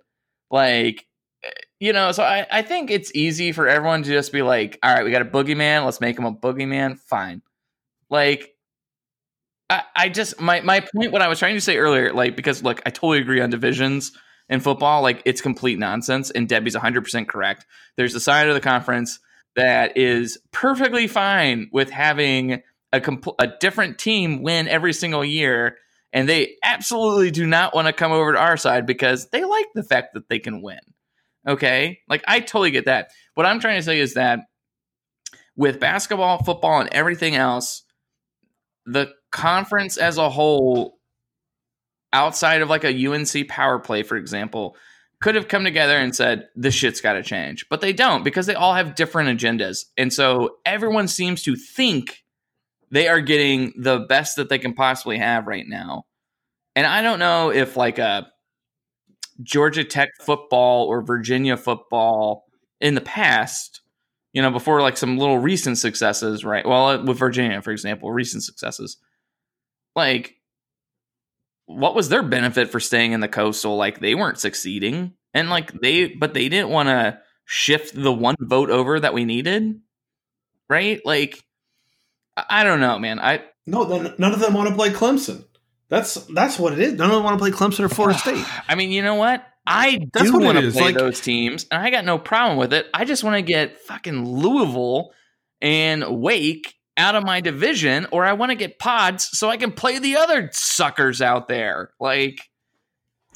Like, 0.52 1.06
you 1.80 1.92
know, 1.92 2.12
so 2.12 2.22
I, 2.22 2.46
I 2.50 2.62
think 2.62 2.90
it's 2.90 3.12
easy 3.14 3.52
for 3.52 3.68
everyone 3.68 4.02
to 4.02 4.10
just 4.10 4.32
be 4.32 4.42
like, 4.42 4.78
"All 4.82 4.92
right, 4.92 5.04
we 5.04 5.10
got 5.10 5.22
a 5.22 5.26
boogeyman. 5.26 5.84
Let's 5.84 6.00
make 6.00 6.18
him 6.18 6.24
a 6.24 6.32
boogeyman." 6.32 6.98
Fine. 6.98 7.42
Like, 8.08 8.54
I, 9.68 9.82
I 9.94 10.08
just 10.08 10.40
my 10.40 10.60
my 10.60 10.80
point. 10.80 11.12
What 11.12 11.22
I 11.22 11.28
was 11.28 11.38
trying 11.38 11.54
to 11.54 11.60
say 11.60 11.76
earlier, 11.76 12.12
like, 12.12 12.36
because 12.36 12.62
look, 12.62 12.80
I 12.86 12.90
totally 12.90 13.18
agree 13.18 13.40
on 13.40 13.50
divisions 13.50 14.12
in 14.48 14.60
football. 14.60 15.02
Like, 15.02 15.22
it's 15.24 15.40
complete 15.40 15.78
nonsense, 15.78 16.30
and 16.30 16.48
Debbie's 16.48 16.74
100 16.74 17.02
percent 17.02 17.28
correct. 17.28 17.66
There's 17.96 18.14
the 18.14 18.20
side 18.20 18.48
of 18.48 18.54
the 18.54 18.60
conference 18.60 19.18
that 19.56 19.96
is 19.96 20.38
perfectly 20.52 21.06
fine 21.06 21.68
with 21.72 21.90
having 21.90 22.62
a 22.92 23.00
compl- 23.00 23.34
a 23.38 23.48
different 23.60 23.98
team 23.98 24.42
win 24.42 24.68
every 24.68 24.92
single 24.92 25.24
year 25.24 25.76
and 26.12 26.28
they 26.28 26.56
absolutely 26.62 27.30
do 27.30 27.46
not 27.46 27.74
want 27.74 27.86
to 27.86 27.92
come 27.92 28.12
over 28.12 28.32
to 28.32 28.38
our 28.38 28.56
side 28.56 28.86
because 28.86 29.28
they 29.28 29.44
like 29.44 29.66
the 29.74 29.82
fact 29.82 30.14
that 30.14 30.28
they 30.28 30.38
can 30.38 30.62
win. 30.62 30.80
Okay? 31.46 32.00
Like 32.08 32.24
I 32.26 32.40
totally 32.40 32.70
get 32.70 32.86
that. 32.86 33.10
What 33.34 33.46
I'm 33.46 33.60
trying 33.60 33.76
to 33.76 33.82
say 33.82 34.00
is 34.00 34.14
that 34.14 34.40
with 35.56 35.80
basketball, 35.80 36.42
football 36.42 36.80
and 36.80 36.92
everything 36.92 37.34
else, 37.34 37.82
the 38.86 39.12
conference 39.30 39.96
as 39.96 40.16
a 40.16 40.30
whole 40.30 40.98
outside 42.12 42.62
of 42.62 42.70
like 42.70 42.84
a 42.84 43.06
UNC 43.06 43.48
power 43.48 43.78
play 43.78 44.02
for 44.02 44.16
example 44.16 44.76
could 45.20 45.34
have 45.34 45.48
come 45.48 45.64
together 45.64 45.96
and 45.96 46.14
said 46.14 46.48
this 46.54 46.74
shit's 46.74 47.00
got 47.00 47.14
to 47.14 47.22
change 47.22 47.66
but 47.68 47.80
they 47.80 47.92
don't 47.92 48.22
because 48.22 48.46
they 48.46 48.54
all 48.54 48.74
have 48.74 48.94
different 48.94 49.38
agendas 49.38 49.86
and 49.96 50.12
so 50.12 50.56
everyone 50.64 51.08
seems 51.08 51.42
to 51.42 51.56
think 51.56 52.24
they 52.90 53.08
are 53.08 53.20
getting 53.20 53.74
the 53.76 53.98
best 54.08 54.36
that 54.36 54.48
they 54.48 54.58
can 54.58 54.72
possibly 54.72 55.18
have 55.18 55.46
right 55.46 55.66
now 55.66 56.04
and 56.76 56.86
i 56.86 57.02
don't 57.02 57.18
know 57.18 57.50
if 57.50 57.76
like 57.76 57.98
a 57.98 58.30
georgia 59.42 59.84
tech 59.84 60.10
football 60.20 60.86
or 60.86 61.02
virginia 61.02 61.56
football 61.56 62.46
in 62.80 62.94
the 62.94 63.00
past 63.00 63.82
you 64.36 64.42
know 64.42 64.50
before 64.50 64.82
like 64.82 64.98
some 64.98 65.16
little 65.16 65.38
recent 65.38 65.78
successes 65.78 66.44
right? 66.44 66.66
Well 66.66 66.88
uh, 66.88 67.02
with 67.02 67.18
virginia 67.18 67.62
for 67.62 67.70
example 67.70 68.12
recent 68.12 68.42
successes. 68.42 68.98
Like 69.94 70.34
what 71.64 71.94
was 71.94 72.10
their 72.10 72.22
benefit 72.22 72.70
for 72.70 72.78
staying 72.78 73.12
in 73.12 73.20
the 73.20 73.28
coastal? 73.28 73.76
Like 73.76 73.98
they 73.98 74.14
weren't 74.14 74.38
succeeding 74.38 75.14
and 75.32 75.48
like 75.48 75.72
they 75.80 76.08
but 76.08 76.34
they 76.34 76.50
didn't 76.50 76.68
want 76.68 76.90
to 76.90 77.18
shift 77.46 77.94
the 77.94 78.12
one 78.12 78.36
vote 78.38 78.68
over 78.68 79.00
that 79.00 79.14
we 79.14 79.24
needed 79.24 79.80
right? 80.68 81.00
Like 81.04 81.42
i 82.36 82.44
I 82.60 82.64
don't 82.64 82.80
know 82.80 82.98
man. 82.98 83.18
I 83.18 83.42
No, 83.64 83.84
none 84.18 84.34
of 84.34 84.40
them 84.40 84.52
want 84.52 84.68
to 84.68 84.74
play 84.74 84.90
Clemson. 84.90 85.46
That's 85.88 86.14
that's 86.26 86.58
what 86.58 86.72
it 86.72 86.78
is. 86.80 86.92
None 86.94 87.08
of 87.10 87.14
them 87.16 87.22
want 87.24 87.38
to 87.38 87.42
play 87.42 87.50
Clemson 87.50 87.80
or 87.84 87.88
Florida 87.88 88.18
State. 88.18 88.44
i 88.68 88.74
mean 88.74 88.90
you 88.90 89.02
know 89.02 89.14
what 89.14 89.46
I 89.66 89.98
That's 90.12 90.30
do 90.30 90.38
want 90.38 90.58
to 90.58 90.70
play 90.70 90.82
like- 90.82 90.94
those 90.96 91.20
teams, 91.20 91.66
and 91.70 91.82
I 91.82 91.90
got 91.90 92.04
no 92.04 92.18
problem 92.18 92.56
with 92.58 92.72
it. 92.72 92.86
I 92.94 93.04
just 93.04 93.24
want 93.24 93.36
to 93.36 93.42
get 93.42 93.80
fucking 93.80 94.24
Louisville 94.24 95.10
and 95.60 96.04
Wake 96.20 96.74
out 96.96 97.14
of 97.16 97.24
my 97.24 97.40
division, 97.40 98.06
or 98.12 98.24
I 98.24 98.34
want 98.34 98.50
to 98.50 98.56
get 98.56 98.78
pods 98.78 99.28
so 99.32 99.50
I 99.50 99.56
can 99.56 99.72
play 99.72 99.98
the 99.98 100.16
other 100.16 100.48
suckers 100.52 101.20
out 101.20 101.48
there. 101.48 101.90
Like 102.00 102.40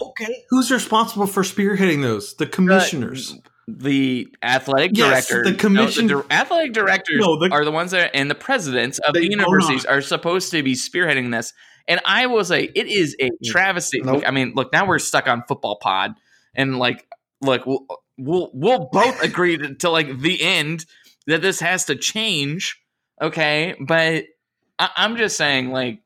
Okay. 0.00 0.44
Who's 0.48 0.70
responsible 0.70 1.26
for 1.26 1.42
spearheading 1.42 2.00
those? 2.02 2.34
The 2.36 2.46
commissioners. 2.46 3.34
the 3.68 4.26
athletic 4.42 4.92
Yes, 4.94 5.28
director, 5.28 5.50
the 5.52 5.56
commission- 5.56 6.06
no, 6.06 6.16
the 6.18 6.22
dir- 6.22 6.32
athletic 6.32 6.72
directors 6.72 7.20
No, 7.20 7.38
the- 7.38 7.52
are 7.52 7.64
the 7.64 7.70
ones 7.70 7.90
that, 7.92 8.10
and 8.14 8.30
the 8.30 8.34
presidents 8.34 8.98
of 9.00 9.14
the 9.14 9.28
universities 9.30 9.84
are 9.84 10.00
supposed 10.00 10.50
to 10.52 10.62
be 10.62 10.72
spearheading 10.74 11.30
this. 11.30 11.52
And 11.90 12.00
I 12.04 12.26
will 12.26 12.44
say, 12.44 12.70
it 12.72 12.86
is 12.86 13.16
a 13.18 13.30
mm. 13.30 13.36
travesty. 13.44 14.00
Nope. 14.00 14.22
I 14.24 14.30
mean, 14.30 14.52
look, 14.54 14.72
now 14.72 14.86
we're 14.86 15.00
stuck 15.00 15.26
on 15.26 15.42
football 15.48 15.76
pod, 15.76 16.12
and 16.54 16.78
like, 16.78 17.04
look, 17.42 17.66
we'll 17.66 17.84
we'll, 18.16 18.50
we'll 18.54 18.88
both 18.92 19.20
agree 19.24 19.56
to, 19.56 19.74
to 19.74 19.90
like 19.90 20.20
the 20.20 20.40
end 20.40 20.86
that 21.26 21.42
this 21.42 21.58
has 21.58 21.86
to 21.86 21.96
change. 21.96 22.80
Okay, 23.20 23.74
but 23.80 24.26
I, 24.78 24.90
I'm 24.96 25.16
just 25.16 25.36
saying, 25.36 25.70
like, 25.70 26.00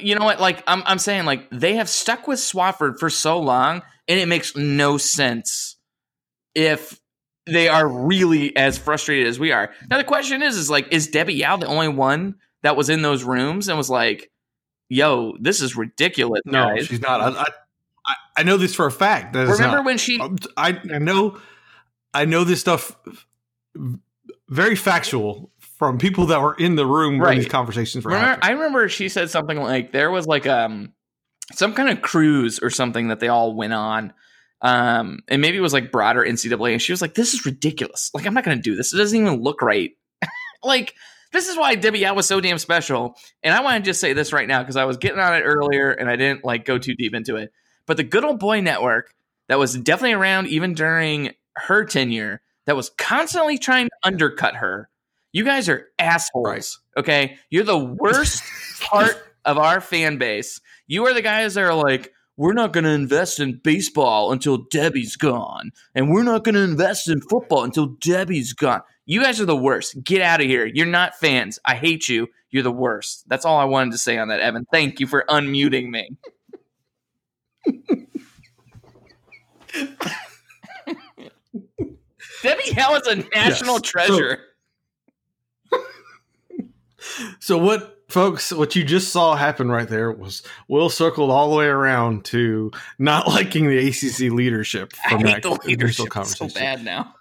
you 0.00 0.14
know 0.14 0.24
what? 0.24 0.40
Like, 0.40 0.64
I'm 0.66 0.82
I'm 0.86 0.98
saying, 0.98 1.26
like, 1.26 1.50
they 1.50 1.76
have 1.76 1.90
stuck 1.90 2.26
with 2.26 2.38
Swofford 2.38 2.98
for 2.98 3.10
so 3.10 3.38
long, 3.38 3.82
and 4.08 4.18
it 4.18 4.26
makes 4.26 4.56
no 4.56 4.96
sense 4.96 5.76
if 6.54 6.98
they 7.44 7.68
are 7.68 7.86
really 7.86 8.56
as 8.56 8.78
frustrated 8.78 9.26
as 9.26 9.38
we 9.38 9.52
are. 9.52 9.70
Now 9.90 9.98
the 9.98 10.04
question 10.04 10.40
is, 10.40 10.56
is 10.56 10.70
like, 10.70 10.90
is 10.92 11.08
Debbie 11.08 11.34
Yow 11.34 11.58
the 11.58 11.66
only 11.66 11.88
one 11.88 12.36
that 12.62 12.74
was 12.74 12.88
in 12.88 13.02
those 13.02 13.22
rooms 13.22 13.68
and 13.68 13.76
was 13.76 13.90
like, 13.90 14.30
"Yo, 14.88 15.34
this 15.40 15.60
is 15.60 15.76
ridiculous"? 15.76 16.42
no, 16.44 16.74
guys. 16.74 16.86
she's 16.86 17.00
not. 17.00 17.20
I, 17.20 17.44
I, 18.06 18.14
I 18.38 18.42
know 18.42 18.56
this 18.56 18.74
for 18.74 18.86
a 18.86 18.92
fact. 18.92 19.32
That 19.32 19.48
Remember 19.48 19.78
not. 19.78 19.84
when 19.84 19.98
she? 19.98 20.20
Um, 20.20 20.36
I, 20.56 20.80
I 20.92 20.98
know 20.98 21.38
I 22.14 22.24
know 22.24 22.44
this 22.44 22.60
stuff 22.60 22.96
very 24.48 24.76
factual 24.76 25.50
from 25.58 25.98
people 25.98 26.26
that 26.26 26.40
were 26.40 26.54
in 26.54 26.76
the 26.76 26.86
room 26.86 27.18
when 27.18 27.36
these 27.36 27.48
conversations 27.48 28.04
were 28.04 28.12
Remember, 28.12 28.28
happening. 28.28 28.48
I 28.48 28.52
remember 28.52 28.88
she 28.88 29.08
said 29.08 29.28
something 29.28 29.58
like 29.60 29.92
there 29.92 30.10
was 30.10 30.26
like 30.26 30.46
um 30.46 30.92
some 31.52 31.74
kind 31.74 31.90
of 31.90 32.02
cruise 32.02 32.58
or 32.60 32.70
something 32.70 33.08
that 33.08 33.20
they 33.20 33.28
all 33.28 33.54
went 33.54 33.72
on. 33.72 34.12
Um, 34.62 35.20
and 35.28 35.42
maybe 35.42 35.58
it 35.58 35.60
was 35.60 35.74
like 35.74 35.92
broader 35.92 36.24
NCAA, 36.24 36.72
and 36.72 36.82
she 36.82 36.92
was 36.92 37.02
like, 37.02 37.14
"This 37.14 37.34
is 37.34 37.44
ridiculous. 37.44 38.10
Like, 38.14 38.26
I'm 38.26 38.34
not 38.34 38.42
going 38.42 38.56
to 38.56 38.62
do 38.62 38.74
this. 38.74 38.92
It 38.92 38.96
doesn't 38.96 39.20
even 39.20 39.42
look 39.42 39.60
right. 39.60 39.90
like, 40.64 40.94
this 41.36 41.48
is 41.48 41.56
why 41.56 41.74
Debbie 41.74 42.00
Yow 42.00 42.14
was 42.14 42.26
so 42.26 42.40
damn 42.40 42.58
special. 42.58 43.16
And 43.42 43.54
I 43.54 43.60
want 43.60 43.84
to 43.84 43.88
just 43.88 44.00
say 44.00 44.14
this 44.14 44.32
right 44.32 44.48
now 44.48 44.62
because 44.62 44.76
I 44.76 44.86
was 44.86 44.96
getting 44.96 45.20
on 45.20 45.34
it 45.34 45.42
earlier 45.42 45.90
and 45.90 46.08
I 46.08 46.16
didn't 46.16 46.44
like 46.44 46.64
go 46.64 46.78
too 46.78 46.94
deep 46.94 47.14
into 47.14 47.36
it. 47.36 47.52
But 47.86 47.98
the 47.98 48.04
Good 48.04 48.24
Old 48.24 48.38
Boy 48.38 48.60
Network 48.60 49.12
that 49.48 49.58
was 49.58 49.74
definitely 49.74 50.14
around 50.14 50.48
even 50.48 50.74
during 50.74 51.32
her 51.56 51.84
tenure, 51.84 52.40
that 52.64 52.76
was 52.76 52.90
constantly 52.98 53.58
trying 53.58 53.86
to 53.86 53.96
undercut 54.02 54.56
her. 54.56 54.88
You 55.32 55.44
guys 55.44 55.68
are 55.68 55.88
assholes. 55.98 56.46
Right. 56.46 56.76
Okay, 56.96 57.36
you're 57.50 57.64
the 57.64 57.78
worst 57.78 58.42
part 58.80 59.16
of 59.44 59.58
our 59.58 59.80
fan 59.80 60.18
base. 60.18 60.60
You 60.86 61.06
are 61.06 61.14
the 61.14 61.22
guys 61.22 61.54
that 61.54 61.64
are 61.64 61.74
like, 61.74 62.12
we're 62.36 62.54
not 62.54 62.72
going 62.72 62.84
to 62.84 62.90
invest 62.90 63.40
in 63.40 63.60
baseball 63.62 64.32
until 64.32 64.58
Debbie's 64.70 65.16
gone, 65.16 65.70
and 65.94 66.10
we're 66.10 66.22
not 66.22 66.44
going 66.44 66.54
to 66.54 66.62
invest 66.62 67.08
in 67.08 67.20
football 67.20 67.64
until 67.64 67.86
Debbie's 68.00 68.52
gone. 68.52 68.80
You 69.06 69.22
guys 69.22 69.40
are 69.40 69.44
the 69.46 69.56
worst. 69.56 70.02
Get 70.02 70.20
out 70.20 70.40
of 70.40 70.46
here. 70.46 70.66
You're 70.66 70.86
not 70.86 71.14
fans. 71.16 71.58
I 71.64 71.76
hate 71.76 72.08
you. 72.08 72.28
You're 72.50 72.64
the 72.64 72.72
worst. 72.72 73.24
That's 73.28 73.44
all 73.44 73.58
I 73.58 73.64
wanted 73.64 73.92
to 73.92 73.98
say 73.98 74.18
on 74.18 74.28
that, 74.28 74.40
Evan. 74.40 74.66
Thank 74.70 75.00
you 75.00 75.06
for 75.06 75.24
unmuting 75.28 75.90
me. 75.90 76.16
Debbie 82.42 82.62
Yow 82.76 82.94
is 82.96 83.06
a 83.06 83.16
national 83.34 83.74
Yes. 83.76 83.82
Treasure. 83.82 84.38
So 87.38 87.56
what, 87.56 88.02
folks? 88.08 88.52
What 88.52 88.74
you 88.74 88.82
just 88.84 89.10
saw 89.12 89.36
happen 89.36 89.70
right 89.70 89.88
there 89.88 90.10
was 90.10 90.42
Will 90.68 90.90
circled 90.90 91.30
all 91.30 91.50
the 91.50 91.56
way 91.56 91.66
around 91.66 92.24
to 92.26 92.72
not 92.98 93.28
liking 93.28 93.68
the 93.68 93.78
ACC 93.88 94.32
leadership 94.32 94.92
I 95.04 95.10
from 95.10 95.20
hate 95.20 95.26
that 95.26 95.42
the 95.42 95.50
leadership 95.66 96.12
so 96.24 96.48
bad 96.48 96.84
now. 96.84 97.14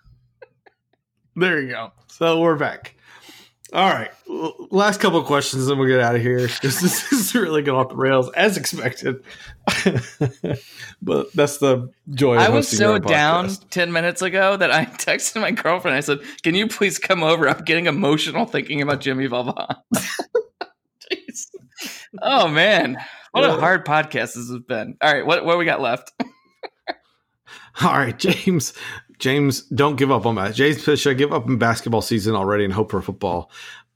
There 1.36 1.60
you 1.60 1.70
go. 1.70 1.92
So 2.08 2.40
we're 2.40 2.56
back. 2.56 2.96
All 3.74 3.90
right. 3.90 4.12
Last 4.72 5.02
couple 5.02 5.20
of 5.20 5.26
questions, 5.26 5.66
then 5.68 5.78
we'll 5.78 5.90
get 5.90 6.00
out 6.00 6.16
of 6.16 6.22
here 6.22 6.48
this 6.62 7.12
is 7.12 7.36
really 7.36 7.62
going 7.62 7.78
off 7.78 7.90
the 7.90 7.98
rails 7.98 8.32
as 8.32 8.56
expected. 8.56 9.22
but 11.02 11.34
that's 11.34 11.58
the 11.58 11.92
joy. 12.12 12.36
Of 12.36 12.42
I 12.42 12.50
was 12.50 12.70
so 12.70 13.00
down 13.00 13.50
10 13.50 13.92
minutes 13.92 14.22
ago 14.22 14.56
that 14.56 14.72
I 14.72 14.86
texted 14.98 15.42
my 15.42 15.52
girlfriend. 15.52 15.98
I 15.98 16.00
said, 16.00 16.20
Can 16.42 16.56
you 16.56 16.70
please 16.70 17.00
come 17.00 17.22
over? 17.22 17.50
I'm 17.50 17.66
getting 17.66 17.88
emotional 17.88 18.46
thinking 18.46 18.82
about 18.82 19.02
Jimmy. 19.02 19.28
Jeez. 19.28 19.76
Oh, 22.22 22.48
man. 22.48 22.98
What 23.32 23.44
a 23.44 23.60
hard 23.60 23.86
podcast 23.86 24.36
this 24.36 24.50
has 24.50 24.60
been. 24.66 24.96
All 25.02 25.14
right. 25.14 25.26
What, 25.26 25.44
what 25.44 25.58
we 25.58 25.66
got 25.66 25.82
left? 25.82 26.14
All 27.84 27.94
right, 27.94 28.18
James. 28.18 28.74
James, 29.20 29.62
don't 29.64 29.96
give 29.96 30.12
up 30.12 30.26
on 30.26 30.36
that. 30.36 30.56
James, 30.56 30.84
should 30.84 31.08
I 31.08 31.14
give 31.14 31.34
up 31.34 31.48
on 31.48 31.58
basketball 31.58 32.02
season 32.02 32.36
already 32.36 32.66
and 32.66 32.74
hope 32.74 32.92
for 32.92 33.02
football? 33.02 33.50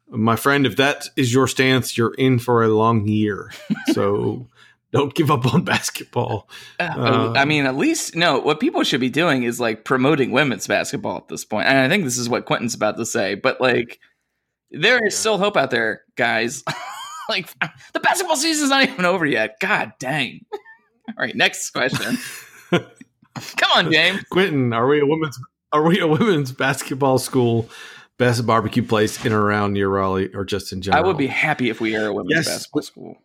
My 0.09 0.35
friend, 0.35 0.65
if 0.65 0.77
that 0.77 1.07
is 1.15 1.33
your 1.33 1.47
stance, 1.47 1.97
you're 1.97 2.13
in 2.15 2.39
for 2.39 2.63
a 2.63 2.69
long 2.69 3.07
year. 3.07 3.51
So 3.91 4.47
don't 4.91 5.13
give 5.13 5.29
up 5.29 5.53
on 5.53 5.63
basketball. 5.63 6.49
Uh, 6.79 7.33
I 7.35 7.45
mean, 7.45 7.65
at 7.65 7.75
least, 7.75 8.15
no, 8.15 8.39
what 8.39 8.59
people 8.59 8.83
should 8.83 9.01
be 9.01 9.09
doing 9.09 9.43
is 9.43 9.59
like 9.59 9.83
promoting 9.85 10.31
women's 10.31 10.67
basketball 10.67 11.17
at 11.17 11.27
this 11.27 11.45
point. 11.45 11.67
And 11.67 11.77
I 11.77 11.89
think 11.89 12.05
this 12.05 12.17
is 12.17 12.29
what 12.29 12.45
Quentin's 12.45 12.73
about 12.73 12.97
to 12.97 13.05
say. 13.05 13.35
But 13.35 13.61
like, 13.61 13.99
there 14.71 15.05
is 15.05 15.15
still 15.15 15.37
hope 15.37 15.57
out 15.57 15.69
there, 15.69 16.03
guys. 16.15 16.63
like, 17.29 17.47
the 17.93 17.99
basketball 17.99 18.37
season's 18.37 18.71
not 18.71 18.83
even 18.83 19.05
over 19.05 19.25
yet. 19.25 19.59
God 19.59 19.93
dang. 19.99 20.45
All 21.09 21.15
right. 21.17 21.35
Next 21.35 21.71
question. 21.71 22.17
Come 23.57 23.71
on, 23.75 23.91
James. 23.91 24.23
Quentin, 24.29 24.73
are 24.73 24.87
we 24.87 24.99
a 25.01 25.05
women's 25.05 25.39
are 25.71 25.83
we 25.83 25.99
a 25.99 26.07
women's 26.07 26.51
basketball 26.51 27.17
school 27.19 27.69
best 28.17 28.45
barbecue 28.45 28.83
place 28.83 29.23
in 29.25 29.31
or 29.33 29.41
around 29.41 29.73
near 29.73 29.87
Raleigh 29.89 30.29
or 30.35 30.43
just 30.45 30.73
in 30.73 30.81
general. 30.81 31.03
I 31.03 31.07
would 31.07 31.17
be 31.17 31.27
happy 31.27 31.69
if 31.69 31.79
we 31.81 31.95
are 31.95 32.07
a 32.07 32.13
women's 32.13 32.35
Yes. 32.35 32.47
basketball 32.47 32.81
school. 32.83 33.15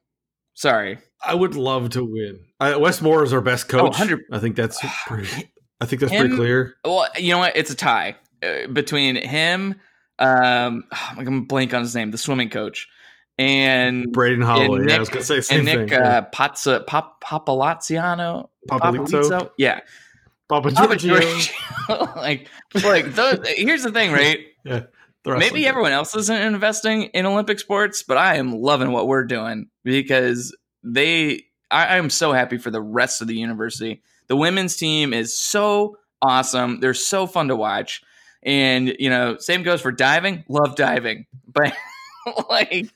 Sorry. 0.55 0.99
I 1.23 1.35
would 1.35 1.57
love 1.57 1.91
to 1.91 2.05
win. 2.05 2.45
I, 2.61 2.77
Wes 2.77 3.03
Moore 3.03 3.25
is 3.25 3.33
our 3.33 3.41
best 3.41 3.69
coach. 3.69 3.83
100 3.99 4.21
I 4.33 4.39
think 4.39 4.55
that's 4.57 4.79
pretty. 5.07 5.51
I 5.81 5.87
think 5.87 6.01
that's 6.01 6.13
Him- 6.13 6.21
pretty 6.21 6.37
clear. 6.37 6.77
Well, 6.85 7.07
you 7.19 7.33
know 7.33 7.39
what? 7.41 7.57
It's 7.57 7.71
a 7.71 7.75
tie 7.75 8.17
uh, 8.43 8.69
between 8.69 9.17
him. 9.17 9.75
Um, 10.21 10.85
I'm 10.93 11.25
gonna 11.25 11.41
blank 11.43 11.75
on 11.75 11.83
his 11.83 11.95
name, 11.95 12.13
the 12.13 12.19
swimming 12.19 12.49
coach, 12.51 12.87
and 13.39 14.12
Braden 14.12 14.43
Holloway. 14.43 14.81
and 14.81 14.89
yeah, 14.89 14.94
I 14.94 14.98
Nick- 14.98 15.01
was 15.01 15.09
gonna 15.09 15.24
say 15.24 15.40
same 15.40 15.59
and 15.61 15.66
Nick 15.66 15.90
thing. 15.90 15.98
uh, 16.01 16.23
Pop, 16.32 17.20
Papalazziano. 17.23 18.48
Papalizzo? 18.69 19.51
Yeah. 19.59 19.81
Papa 20.48 20.70
Papa 20.73 20.97
Giorgio. 20.97 21.52
Like, 22.16 22.48
like 22.74 23.15
those, 23.15 23.47
here's 23.48 23.82
the 23.82 23.93
thing, 23.93 24.12
right? 24.12 24.40
Yeah, 24.65 24.85
Maybe 25.27 25.66
everyone 25.66 25.93
else 25.93 26.15
isn't 26.15 26.43
investing 26.43 27.05
in 27.05 27.24
Olympic 27.27 27.59
sports, 27.59 28.02
but 28.02 28.16
I 28.19 28.36
am 28.36 28.52
loving 28.61 28.93
what 28.93 29.06
we're 29.09 29.24
doing 29.24 29.69
because 29.85 30.55
they. 30.82 31.44
I, 31.70 31.97
I'm 31.98 32.09
so 32.11 32.32
happy 32.32 32.56
for 32.59 32.70
the 32.70 32.81
rest 32.81 33.20
of 33.23 33.28
the 33.28 33.35
university. 33.36 34.02
The 34.28 34.36
women's 34.36 34.77
team 34.77 35.12
is 35.15 35.36
so 35.39 35.98
awesome. 36.23 36.81
They're 36.81 36.93
so 36.94 37.27
fun 37.27 37.48
to 37.48 37.56
watch, 37.56 38.02
and 38.43 38.94
you 38.98 39.09
know, 39.11 39.36
same 39.39 39.62
goes 39.62 39.81
for 39.82 39.93
diving. 39.93 40.44
Love 40.48 40.77
diving, 40.77 41.24
but 41.47 41.74
like. 42.51 42.89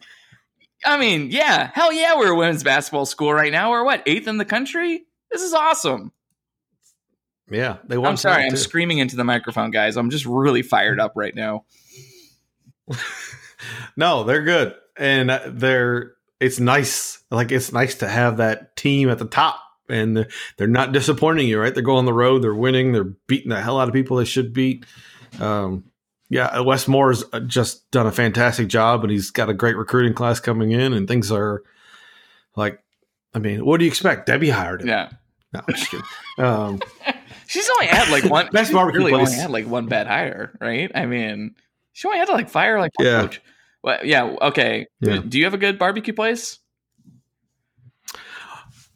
I 0.85 0.99
mean, 0.99 1.31
yeah, 1.31 1.71
hell 1.75 1.93
yeah, 1.93 2.17
we're 2.17 2.33
a 2.33 2.37
women's 2.37 2.63
basketball 2.63 3.07
school 3.07 3.33
right 3.33 3.53
now. 3.53 3.71
We're 3.71 3.85
what 3.85 4.03
eighth 4.07 4.29
in 4.29 4.39
the 4.39 4.45
country. 4.45 5.05
This 5.31 5.43
is 5.43 5.53
awesome. 5.53 6.13
Yeah, 7.51 7.79
they 7.87 7.99
won. 7.99 8.11
I'm 8.11 8.17
sorry, 8.17 8.45
I'm 8.45 8.51
too. 8.51 8.57
screaming 8.57 8.99
into 8.99 9.17
the 9.17 9.25
microphone, 9.25 9.71
guys. 9.71 9.97
I'm 9.97 10.11
just 10.11 10.27
really 10.27 10.63
fired 10.63 11.01
up 11.01 11.13
right 11.17 11.35
now. 11.35 11.65
No, 13.97 14.25
they're 14.25 14.45
good, 14.45 14.75
and 14.97 15.31
uh, 15.31 15.41
they're. 15.49 16.13
It's 16.41 16.61
nice. 16.61 17.19
Like 17.31 17.51
it's 17.51 17.73
nice 17.73 17.97
to 17.97 18.09
have 18.09 18.37
that 18.37 18.77
team 18.77 19.09
at 19.11 19.19
the 19.19 19.25
top, 19.25 19.61
and 19.89 20.17
they're, 20.17 20.29
they're 20.57 20.69
not 20.69 20.93
disappointing 20.93 21.49
you. 21.49 21.61
Right? 21.61 21.75
They're 21.75 21.83
going 21.83 21.99
on 21.99 22.05
the 22.05 22.13
road. 22.13 22.43
They're 22.43 22.55
winning. 22.55 22.93
They're 22.93 23.13
beating 23.27 23.49
the 23.49 23.61
hell 23.61 23.81
out 23.81 23.89
of 23.89 23.95
people 23.95 24.17
they 24.17 24.25
should 24.25 24.53
beat. 24.53 24.87
Um, 25.41 25.85
yeah, 26.29 26.61
Wes 26.61 26.87
Moore's 26.89 27.25
uh, 27.33 27.41
just 27.41 27.91
done 27.91 28.07
a 28.07 28.13
fantastic 28.13 28.69
job, 28.69 29.03
and 29.03 29.11
he's 29.11 29.31
got 29.31 29.49
a 29.49 29.55
great 29.55 29.77
recruiting 29.77 30.15
class 30.15 30.41
coming 30.41 30.73
in, 30.73 30.93
and 30.93 31.07
things 31.09 31.31
are 31.33 31.63
like. 32.57 32.81
I 33.35 33.41
mean, 33.41 33.65
what 33.67 33.79
do 33.79 33.85
you 33.85 33.91
expect? 33.91 34.25
Debbie 34.25 34.49
hired 34.49 34.81
him. 34.81 34.89
Yeah. 34.89 35.11
No, 35.53 35.61
I'm 35.69 35.75
just. 35.75 35.95
Um, 36.39 36.81
She's 37.47 37.69
only 37.69 37.87
had 37.87 38.09
like 38.09 38.25
one. 38.25 38.49
Best 38.53 38.73
barbecue 38.73 39.01
really 39.01 39.13
place. 39.13 39.29
only 39.29 39.39
had 39.41 39.51
like 39.51 39.67
one 39.67 39.85
bad 39.87 40.07
hire, 40.07 40.57
right? 40.63 40.91
I 40.95 41.05
mean, 41.05 41.55
she 41.93 42.09
only 42.09 42.19
had 42.19 42.25
to 42.29 42.33
like 42.33 42.49
fire 42.49 42.81
like 42.81 42.93
one 42.97 43.07
Yeah. 43.07 43.21
coach. 43.21 43.43
Well, 43.83 43.99
yeah. 44.03 44.25
Okay. 44.41 44.87
Yeah. 45.01 45.19
Do 45.29 45.39
you 45.39 45.45
have 45.45 45.53
a 45.53 45.59
good 45.59 45.79
barbecue 45.79 46.15
place? 46.15 46.59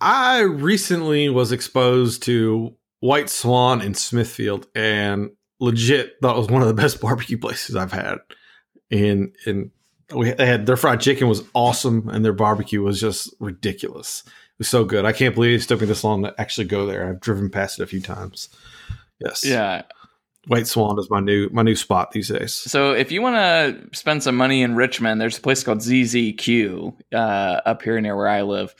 I 0.00 0.40
recently 0.40 1.28
was 1.28 1.52
exposed 1.52 2.22
to 2.24 2.74
White 3.00 3.28
Swan 3.30 3.80
in 3.82 3.94
Smithfield, 3.94 4.66
and 4.74 5.30
legit 5.62 6.20
that 6.20 6.36
was 6.36 6.48
one 6.48 6.60
of 6.60 6.68
the 6.68 6.74
best 6.74 7.00
barbecue 7.00 7.38
places 7.38 7.76
I've 7.76 7.92
had. 7.92 8.18
And 8.90 9.34
in 9.46 9.70
we 10.14 10.28
had 10.28 10.66
their 10.66 10.76
fried 10.76 11.00
chicken 11.00 11.28
was 11.28 11.42
awesome, 11.54 12.08
and 12.10 12.24
their 12.24 12.34
barbecue 12.34 12.82
was 12.82 13.00
just 13.00 13.34
ridiculous. 13.40 14.24
It 14.26 14.58
was 14.58 14.68
so 14.68 14.84
good. 14.84 15.06
I 15.06 15.12
can't 15.12 15.34
believe 15.34 15.58
it 15.58 15.66
took 15.66 15.80
me 15.80 15.86
this 15.86 16.04
long 16.04 16.22
to 16.24 16.34
actually 16.38 16.66
go 16.66 16.84
there. 16.84 17.08
I've 17.08 17.20
driven 17.20 17.48
past 17.48 17.80
it 17.80 17.82
a 17.82 17.86
few 17.86 18.00
times. 18.00 18.48
Yes, 19.18 19.44
Yeah. 19.44 19.82
White 20.48 20.66
Swan 20.66 20.98
is 20.98 21.08
my 21.08 21.20
new 21.20 21.48
my 21.50 21.62
new 21.62 21.76
spot 21.76 22.10
these 22.10 22.26
days. 22.26 22.52
So 22.52 22.92
if 22.92 23.12
you 23.12 23.22
want 23.22 23.36
to 23.36 23.96
spend 23.96 24.24
some 24.24 24.36
money 24.36 24.62
in 24.62 24.74
Richmond, 24.74 25.20
there's 25.20 25.38
a 25.38 25.40
place 25.40 25.62
called 25.62 25.78
ZZQ 25.78 26.94
uh, 27.14 27.60
up 27.64 27.82
here 27.82 28.00
near 28.00 28.16
where 28.16 28.26
I 28.28 28.42
live. 28.42 28.74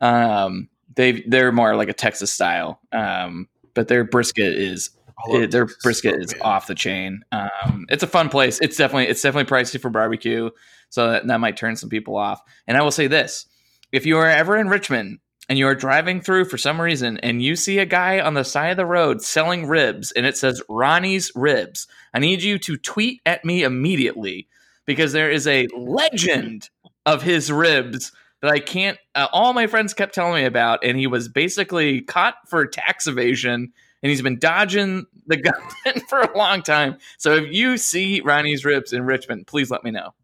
Um, 0.00 0.68
they 0.94 1.24
they're 1.26 1.50
more 1.50 1.74
like 1.74 1.88
a 1.88 1.92
Texas 1.94 2.30
style, 2.30 2.80
um, 2.92 3.48
but 3.74 3.88
their 3.88 4.04
brisket 4.04 4.54
is 4.54 4.90
it- 5.28 5.50
their 5.50 5.66
brisket 5.82 6.20
is 6.20 6.34
off 6.40 6.66
the 6.66 6.74
chain. 6.74 7.22
Um, 7.32 7.86
it's 7.88 8.02
a 8.02 8.06
fun 8.08 8.28
place. 8.28 8.58
It's 8.60 8.76
definitely 8.76 9.08
it's 9.08 9.22
definitely 9.22 9.50
pricey 9.50 9.80
for 9.80 9.90
barbecue, 9.90 10.50
so 10.88 11.10
that, 11.10 11.26
that 11.26 11.40
might 11.40 11.56
turn 11.56 11.76
some 11.76 11.88
people 11.90 12.16
off. 12.16 12.40
And 12.66 12.76
I 12.76 12.82
will 12.82 12.90
say 12.90 13.06
this: 13.06 13.46
if 13.92 14.06
you 14.06 14.18
are 14.18 14.28
ever 14.28 14.56
in 14.56 14.68
Richmond 14.68 15.18
and 15.48 15.58
you 15.58 15.66
are 15.66 15.74
driving 15.74 16.20
through 16.20 16.44
for 16.44 16.58
some 16.58 16.80
reason 16.80 17.18
and 17.18 17.42
you 17.42 17.56
see 17.56 17.78
a 17.78 17.86
guy 17.86 18.20
on 18.20 18.34
the 18.34 18.44
side 18.44 18.70
of 18.70 18.76
the 18.76 18.86
road 18.86 19.20
selling 19.20 19.66
ribs 19.66 20.12
and 20.12 20.24
it 20.24 20.36
says 20.36 20.62
Ronnie's 20.68 21.32
Ribs, 21.34 21.88
I 22.14 22.20
need 22.20 22.42
you 22.42 22.58
to 22.60 22.76
tweet 22.76 23.20
at 23.26 23.44
me 23.44 23.64
immediately 23.64 24.46
because 24.86 25.12
there 25.12 25.30
is 25.30 25.46
a 25.46 25.66
legend 25.76 26.70
of 27.04 27.22
his 27.22 27.50
ribs 27.50 28.12
that 28.42 28.50
I 28.50 28.58
can't. 28.60 28.96
Uh, 29.14 29.26
all 29.32 29.52
my 29.52 29.66
friends 29.66 29.92
kept 29.92 30.14
telling 30.14 30.34
me 30.34 30.44
about, 30.44 30.84
and 30.84 30.96
he 30.96 31.06
was 31.06 31.28
basically 31.28 32.00
caught 32.00 32.36
for 32.48 32.64
tax 32.66 33.06
evasion, 33.06 33.72
and 34.02 34.10
he's 34.10 34.22
been 34.22 34.38
dodging 34.38 35.06
the 35.26 35.36
government 35.84 36.08
for 36.08 36.20
a 36.20 36.36
long 36.36 36.62
time. 36.62 36.96
So 37.18 37.34
if 37.34 37.52
you 37.52 37.76
see 37.76 38.20
Ronnie's 38.20 38.64
ribs 38.64 38.92
in 38.92 39.04
Richmond, 39.04 39.46
please 39.46 39.70
let 39.70 39.84
me 39.84 39.90
know. 39.90 40.14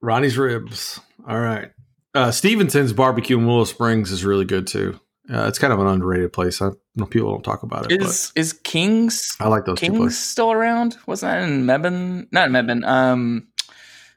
Ronnie's 0.01 0.37
Ribs. 0.37 0.99
All 1.27 1.39
right. 1.39 1.71
Uh, 2.13 2.31
Stephenson's 2.31 2.91
Barbecue 2.93 3.37
in 3.37 3.45
Willow 3.45 3.63
Springs 3.63 4.11
is 4.11 4.25
really 4.25 4.45
good 4.45 4.67
too. 4.67 4.99
Uh, 5.31 5.47
it's 5.47 5.59
kind 5.59 5.71
of 5.71 5.79
an 5.79 5.87
underrated 5.87 6.33
place. 6.33 6.61
I 6.61 6.71
know 6.95 7.05
people 7.05 7.31
don't 7.31 7.43
talk 7.43 7.63
about 7.63 7.89
it, 7.89 8.01
Is 8.01 8.33
is 8.35 8.53
King's 8.53 9.37
I 9.39 9.47
like 9.47 9.65
those 9.65 9.79
King's 9.79 10.17
still 10.17 10.51
around? 10.51 10.97
Wasn't 11.05 11.31
that 11.31 11.43
in 11.43 11.65
Mebane? 11.65 12.27
Not 12.31 12.47
in 12.47 12.53
Mebane. 12.53 12.85
Um, 12.85 13.47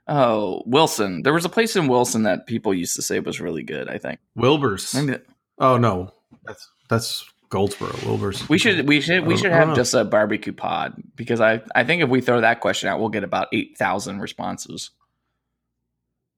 oh 0.08 0.62
Wilson. 0.66 1.22
There 1.22 1.32
was 1.32 1.44
a 1.44 1.48
place 1.48 1.76
in 1.76 1.88
Wilson 1.88 2.24
that 2.24 2.46
people 2.46 2.72
used 2.74 2.96
to 2.96 3.02
say 3.02 3.20
was 3.20 3.40
really 3.40 3.62
good. 3.62 3.88
I 3.88 3.98
think 3.98 4.20
Wilbur's. 4.34 4.94
maybe 4.94 5.18
Oh 5.58 5.76
no, 5.76 6.12
that's 6.44 6.68
that's 6.88 7.24
Goldsboro. 7.50 7.94
Wilbur's. 8.04 8.48
we 8.48 8.58
should 8.58 8.88
we 8.88 9.00
should 9.00 9.26
we 9.26 9.36
should 9.36 9.44
don't- 9.44 9.52
I 9.52 9.58
don't 9.60 9.68
have 9.68 9.76
just 9.76 9.94
a 9.94 10.04
barbecue 10.04 10.52
pod 10.52 10.94
because 11.14 11.40
I 11.40 11.62
I 11.74 11.84
think 11.84 12.02
if 12.02 12.08
we 12.08 12.20
throw 12.20 12.40
that 12.40 12.60
question 12.60 12.88
out, 12.88 12.98
we'll 13.00 13.08
get 13.10 13.24
about 13.24 13.48
eight 13.52 13.76
thousand 13.78 14.20
responses. 14.20 14.90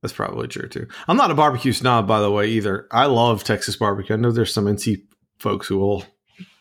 That's 0.02 0.12
probably 0.12 0.46
true 0.48 0.68
too. 0.68 0.86
I'm 1.08 1.16
not 1.16 1.30
a 1.30 1.34
barbecue 1.34 1.72
snob, 1.72 2.06
by 2.06 2.20
the 2.20 2.30
way, 2.30 2.48
either. 2.48 2.86
I 2.90 3.06
love 3.06 3.44
Texas 3.44 3.76
barbecue. 3.76 4.14
I 4.14 4.18
know 4.18 4.30
there's 4.30 4.52
some 4.52 4.66
NC 4.66 5.02
folks 5.38 5.66
who 5.66 5.78
will 5.78 6.04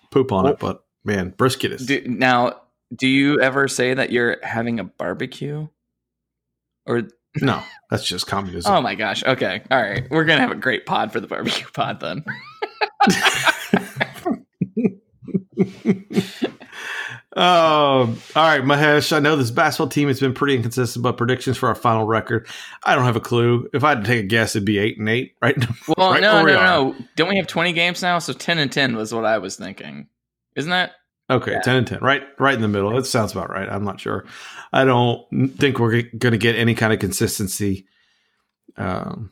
poop 0.10 0.32
on 0.32 0.48
it, 0.48 0.58
but 0.58 0.84
man, 1.04 1.32
brisket 1.32 1.74
is. 1.74 1.86
Do, 1.86 2.02
now, 2.08 2.62
do 2.96 3.08
you 3.08 3.42
ever 3.42 3.68
say 3.68 3.94
that 3.94 4.12
you're 4.12 4.38
having 4.42 4.80
a 4.80 4.86
barbecue? 4.86 5.68
Or 6.86 7.04
no, 7.42 7.62
that's 7.90 8.06
just 8.06 8.28
communism. 8.28 8.74
oh 8.74 8.82
my 8.82 8.96
gosh, 8.96 9.24
okay, 9.26 9.62
all 9.72 9.82
right, 9.82 10.08
we're 10.10 10.26
gonna 10.26 10.42
have 10.42 10.52
a 10.52 10.56
great 10.56 10.86
pod 10.86 11.12
for 11.12 11.20
the 11.20 11.28
barbecue 11.28 11.68
pod 11.74 12.00
then. 12.00 12.24
Um, 17.38 18.18
all 18.34 18.48
right, 18.48 18.62
Mahesh. 18.62 19.12
I 19.12 19.20
know 19.20 19.36
this 19.36 19.52
basketball 19.52 19.90
team 19.90 20.08
has 20.08 20.22
been 20.22 20.34
pretty 20.34 20.56
inconsistent, 20.56 21.04
but 21.04 21.18
predictions 21.18 21.58
for 21.58 21.68
our 21.68 21.76
final 21.76 22.06
record, 22.06 22.48
I 22.84 22.96
don't 22.96 23.04
have 23.04 23.18
a 23.18 23.22
clue. 23.22 23.68
If 23.74 23.84
I 23.84 23.90
had 23.90 24.06
to 24.06 24.08
take 24.08 24.24
a 24.24 24.28
guess, 24.28 24.56
it'd 24.56 24.66
be 24.66 24.78
eight 24.78 24.98
and 24.98 25.10
eight, 25.10 25.36
right? 25.42 25.54
Well, 25.98 26.12
Right 26.12 26.22
no, 26.22 26.46
we 26.46 26.54
no, 26.54 26.92
no. 26.92 26.96
Don't 27.18 27.28
we 27.28 27.36
have 27.36 27.48
20 27.48 27.74
games 27.74 28.02
now? 28.02 28.20
So 28.20 28.32
10 28.32 28.58
and 28.58 28.72
10 28.72 28.96
was 28.96 29.14
what 29.14 29.26
I 29.26 29.40
was 29.40 29.58
thinking. 29.58 30.08
Isn't 30.56 30.72
that? 30.72 30.92
Okay, 31.30 31.54
Yeah. 31.54 31.62
ten 31.62 31.76
and 31.78 31.88
ten, 31.88 32.00
right, 32.02 32.22
right 32.40 32.54
in 32.54 32.62
the 32.62 32.68
middle. 32.68 32.92
That 32.96 33.06
sounds 33.06 33.32
about 33.32 33.50
right. 33.50 33.68
I'm 33.68 33.84
not 33.84 34.00
sure. 34.00 34.26
I 34.72 34.86
don't 34.86 35.26
think 35.58 35.80
we're 35.80 36.04
going 36.18 36.34
to 36.34 36.38
get 36.38 36.56
any 36.56 36.76
kind 36.76 36.94
of 36.94 37.00
consistency, 37.00 37.88
um, 38.78 39.32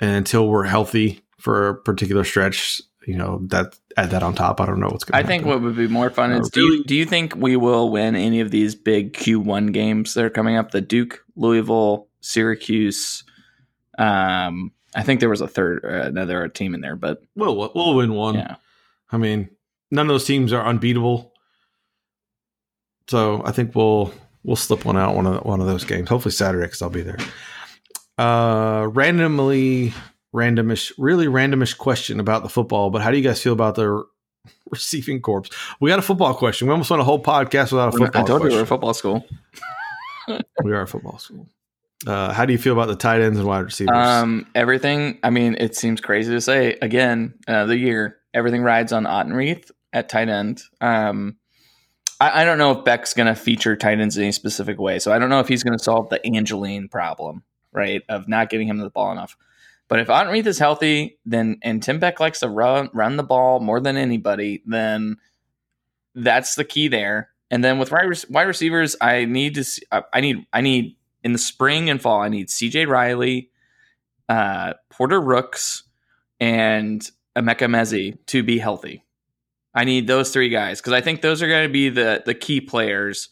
and 0.00 0.10
until 0.16 0.46
we're 0.48 0.64
healthy 0.64 1.20
for 1.38 1.68
a 1.70 1.74
particular 1.74 2.22
stretch, 2.24 2.80
you 3.06 3.16
know 3.16 3.40
that 3.48 3.76
add 3.96 4.10
that 4.10 4.22
on 4.22 4.34
top. 4.34 4.60
I 4.60 4.66
don't 4.66 4.78
know 4.78 4.86
what's 4.88 5.02
going. 5.04 5.14
To 5.14 5.18
I 5.18 5.22
to 5.22 5.26
think 5.28 5.44
what 5.44 5.60
would 5.62 5.74
be 5.76 5.88
more 5.88 6.10
fun 6.10 6.32
Uh, 6.32 6.38
is 6.40 6.48
do 6.50 6.60
you, 6.64 6.84
do 6.84 6.94
you 6.94 7.04
think 7.04 7.34
we 7.34 7.56
will 7.56 7.90
win 7.90 8.14
any 8.14 8.40
of 8.40 8.50
these 8.52 8.74
big 8.76 9.12
Q1 9.12 9.72
games 9.72 10.14
that 10.14 10.24
are 10.24 10.30
coming 10.30 10.56
up? 10.56 10.70
The 10.70 10.80
Duke, 10.80 11.24
Louisville, 11.34 12.06
Syracuse. 12.20 13.24
Um, 13.98 14.70
I 14.94 15.02
think 15.02 15.18
there 15.20 15.28
was 15.28 15.40
a 15.40 15.48
third, 15.48 15.84
uh, 15.84 16.06
another 16.06 16.46
team 16.48 16.74
in 16.74 16.80
there, 16.80 16.96
but 16.96 17.22
we'll 17.34 17.56
we'll, 17.56 17.72
we'll 17.74 17.94
win 17.96 18.14
one. 18.14 18.34
yeah. 18.36 18.56
I 19.10 19.16
mean, 19.18 19.50
none 19.90 20.06
of 20.06 20.08
those 20.08 20.24
teams 20.24 20.52
are 20.52 20.64
unbeatable, 20.64 21.31
so 23.12 23.42
I 23.44 23.52
think 23.52 23.74
we'll 23.74 24.10
we'll 24.42 24.56
slip 24.56 24.86
one 24.86 24.96
out 24.96 25.14
one 25.14 25.26
of 25.26 25.44
one 25.44 25.60
of 25.60 25.66
those 25.66 25.84
games. 25.84 26.08
Hopefully 26.08 26.32
Saturday 26.32 26.64
because 26.64 26.80
I'll 26.80 26.88
be 26.88 27.02
there. 27.02 27.18
Uh, 28.16 28.88
randomly 28.90 29.92
randomish, 30.34 30.92
really 30.96 31.26
randomish 31.26 31.76
question 31.76 32.20
about 32.20 32.42
the 32.42 32.48
football. 32.48 32.88
But 32.88 33.02
how 33.02 33.10
do 33.10 33.18
you 33.18 33.22
guys 33.22 33.42
feel 33.42 33.52
about 33.52 33.74
the 33.74 34.02
receiving 34.70 35.20
corps? 35.20 35.44
We 35.78 35.90
got 35.90 35.98
a 35.98 36.02
football 36.02 36.32
question. 36.32 36.68
We 36.68 36.72
almost 36.72 36.88
went 36.88 37.02
a 37.02 37.04
whole 37.04 37.22
podcast 37.22 37.70
without 37.70 37.94
a 37.94 37.98
football. 37.98 38.24
told 38.24 38.42
you 38.44 38.48
we 38.48 38.54
were 38.54 38.60
question. 38.60 38.62
a 38.62 38.66
football 38.66 38.94
school. 38.94 39.26
we 40.64 40.72
are 40.72 40.80
a 40.80 40.88
football 40.88 41.18
school. 41.18 41.46
Uh, 42.06 42.32
how 42.32 42.46
do 42.46 42.52
you 42.54 42.58
feel 42.58 42.72
about 42.72 42.88
the 42.88 42.96
tight 42.96 43.20
ends 43.20 43.38
and 43.38 43.46
wide 43.46 43.60
receivers? 43.60 43.94
Um, 43.94 44.46
everything. 44.54 45.18
I 45.22 45.28
mean, 45.28 45.56
it 45.60 45.76
seems 45.76 46.00
crazy 46.00 46.32
to 46.32 46.40
say 46.40 46.78
again. 46.80 47.34
Uh, 47.46 47.66
the 47.66 47.76
year 47.76 48.16
everything 48.32 48.62
rides 48.62 48.90
on 48.90 49.04
Autenrieth 49.04 49.70
at 49.92 50.08
tight 50.08 50.30
end. 50.30 50.62
Um, 50.80 51.36
I, 52.22 52.42
I 52.42 52.44
don't 52.44 52.58
know 52.58 52.70
if 52.70 52.84
Beck's 52.84 53.14
going 53.14 53.26
to 53.26 53.34
feature 53.34 53.74
tight 53.74 53.98
ends 53.98 54.16
in 54.16 54.22
any 54.22 54.32
specific 54.32 54.78
way, 54.78 55.00
so 55.00 55.10
I 55.10 55.18
don't 55.18 55.28
know 55.28 55.40
if 55.40 55.48
he's 55.48 55.64
going 55.64 55.76
to 55.76 55.82
solve 55.82 56.08
the 56.08 56.24
Angeline 56.24 56.88
problem, 56.88 57.42
right, 57.72 58.02
of 58.08 58.28
not 58.28 58.48
getting 58.48 58.68
him 58.68 58.78
the 58.78 58.90
ball 58.90 59.10
enough. 59.10 59.36
But 59.88 59.98
if 59.98 60.06
Autenrieth 60.06 60.46
is 60.46 60.60
healthy, 60.60 61.18
then 61.26 61.58
and 61.62 61.82
Tim 61.82 61.98
Beck 61.98 62.20
likes 62.20 62.38
to 62.40 62.48
run 62.48 62.90
run 62.94 63.16
the 63.16 63.24
ball 63.24 63.58
more 63.58 63.80
than 63.80 63.96
anybody, 63.96 64.62
then 64.64 65.16
that's 66.14 66.54
the 66.54 66.64
key 66.64 66.86
there. 66.86 67.30
And 67.50 67.62
then 67.64 67.80
with 67.80 67.90
wide, 67.90 68.46
receivers, 68.46 68.94
I 69.00 69.24
need 69.24 69.56
to 69.56 69.64
see, 69.64 69.82
I 69.90 70.02
I 70.12 70.20
need 70.20 70.46
I 70.52 70.60
need 70.60 70.96
in 71.24 71.32
the 71.32 71.38
spring 71.38 71.90
and 71.90 72.00
fall, 72.00 72.22
I 72.22 72.28
need 72.28 72.48
CJ 72.48 72.86
Riley, 72.86 73.50
uh, 74.28 74.74
Porter 74.90 75.20
Rooks, 75.20 75.82
and 76.38 77.02
Emeka 77.36 77.66
Emezie 77.66 78.16
to 78.26 78.44
be 78.44 78.58
healthy. 78.58 79.04
I 79.74 79.84
need 79.84 80.06
those 80.06 80.30
three 80.30 80.48
guys 80.48 80.80
because 80.80 80.92
I 80.92 81.00
think 81.00 81.22
those 81.22 81.42
are 81.42 81.48
going 81.48 81.66
to 81.66 81.72
be 81.72 81.88
the 81.88 82.22
the 82.24 82.34
key 82.34 82.60
players 82.60 83.28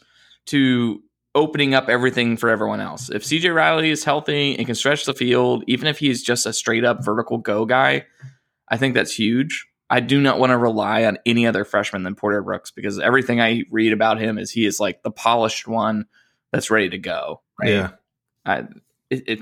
to 0.47 1.01
opening 1.33 1.73
up 1.73 1.87
everything 1.87 2.35
for 2.35 2.49
everyone 2.49 2.81
else. 2.81 3.09
If 3.09 3.23
CJ 3.23 3.53
Riley 3.55 3.89
is 3.89 4.03
healthy 4.03 4.57
and 4.57 4.65
can 4.65 4.75
stretch 4.75 5.05
the 5.05 5.13
field, 5.13 5.63
even 5.67 5.87
if 5.87 5.97
he's 5.97 6.23
just 6.23 6.45
a 6.45 6.53
straight 6.53 6.83
up 6.83 7.05
vertical 7.05 7.37
go 7.37 7.65
guy, 7.65 8.05
I 8.67 8.77
think 8.77 8.95
that's 8.95 9.13
huge. 9.13 9.67
I 9.89 9.99
do 9.99 10.21
not 10.21 10.39
want 10.39 10.51
to 10.51 10.57
rely 10.57 11.03
on 11.03 11.17
any 11.25 11.45
other 11.45 11.65
freshman 11.65 12.03
than 12.03 12.15
Porter 12.15 12.41
Rooks 12.41 12.71
because 12.71 12.97
everything 12.97 13.41
I 13.41 13.63
read 13.69 13.93
about 13.93 14.19
him 14.19 14.37
is 14.37 14.49
he 14.49 14.65
is 14.65 14.79
like 14.79 15.03
the 15.03 15.11
polished 15.11 15.67
one 15.67 16.05
that's 16.51 16.71
ready 16.71 16.89
to 16.89 16.97
go. 16.97 17.41
Right? 17.59 17.71
yeah, 17.71 17.89
I, 18.45 18.59
it, 19.09 19.23
it 19.27 19.39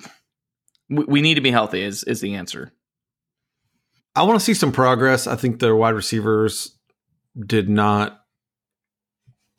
we, 0.89 1.05
we 1.05 1.21
need 1.21 1.35
to 1.35 1.41
be 1.41 1.51
healthy 1.51 1.83
is 1.83 2.03
is 2.03 2.19
the 2.21 2.35
answer. 2.35 2.73
I 4.15 4.23
want 4.23 4.39
to 4.39 4.43
see 4.43 4.55
some 4.55 4.71
progress. 4.71 5.27
I 5.27 5.35
think 5.35 5.59
their 5.59 5.75
wide 5.75 5.93
receivers 5.93 6.75
did 7.45 7.69
not 7.69 8.23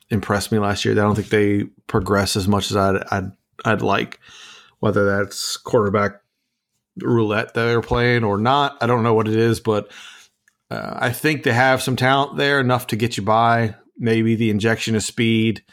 impress 0.09 0.51
me 0.51 0.59
last 0.59 0.85
year. 0.85 0.93
I 0.93 0.97
don't 0.97 1.15
think 1.15 1.29
they 1.29 1.63
progress 1.87 2.35
as 2.35 2.47
much 2.47 2.71
as 2.71 2.77
I'd 2.77 3.03
I'd, 3.11 3.31
I'd 3.65 3.81
like. 3.81 4.19
Whether 4.79 5.05
that's 5.05 5.57
quarterback 5.57 6.21
roulette 6.97 7.53
that 7.53 7.65
they're 7.65 7.81
playing 7.81 8.23
or 8.23 8.37
not, 8.37 8.77
I 8.81 8.87
don't 8.87 9.03
know 9.03 9.13
what 9.13 9.27
it 9.27 9.35
is, 9.35 9.59
but 9.59 9.91
uh, 10.71 10.97
I 10.97 11.11
think 11.11 11.43
they 11.43 11.53
have 11.53 11.83
some 11.83 11.95
talent 11.95 12.37
there 12.37 12.59
enough 12.59 12.87
to 12.87 12.95
get 12.95 13.15
you 13.15 13.23
by. 13.23 13.75
Maybe 13.97 14.35
the 14.35 14.49
injection 14.49 14.95
of 14.95 15.03
speed, 15.03 15.63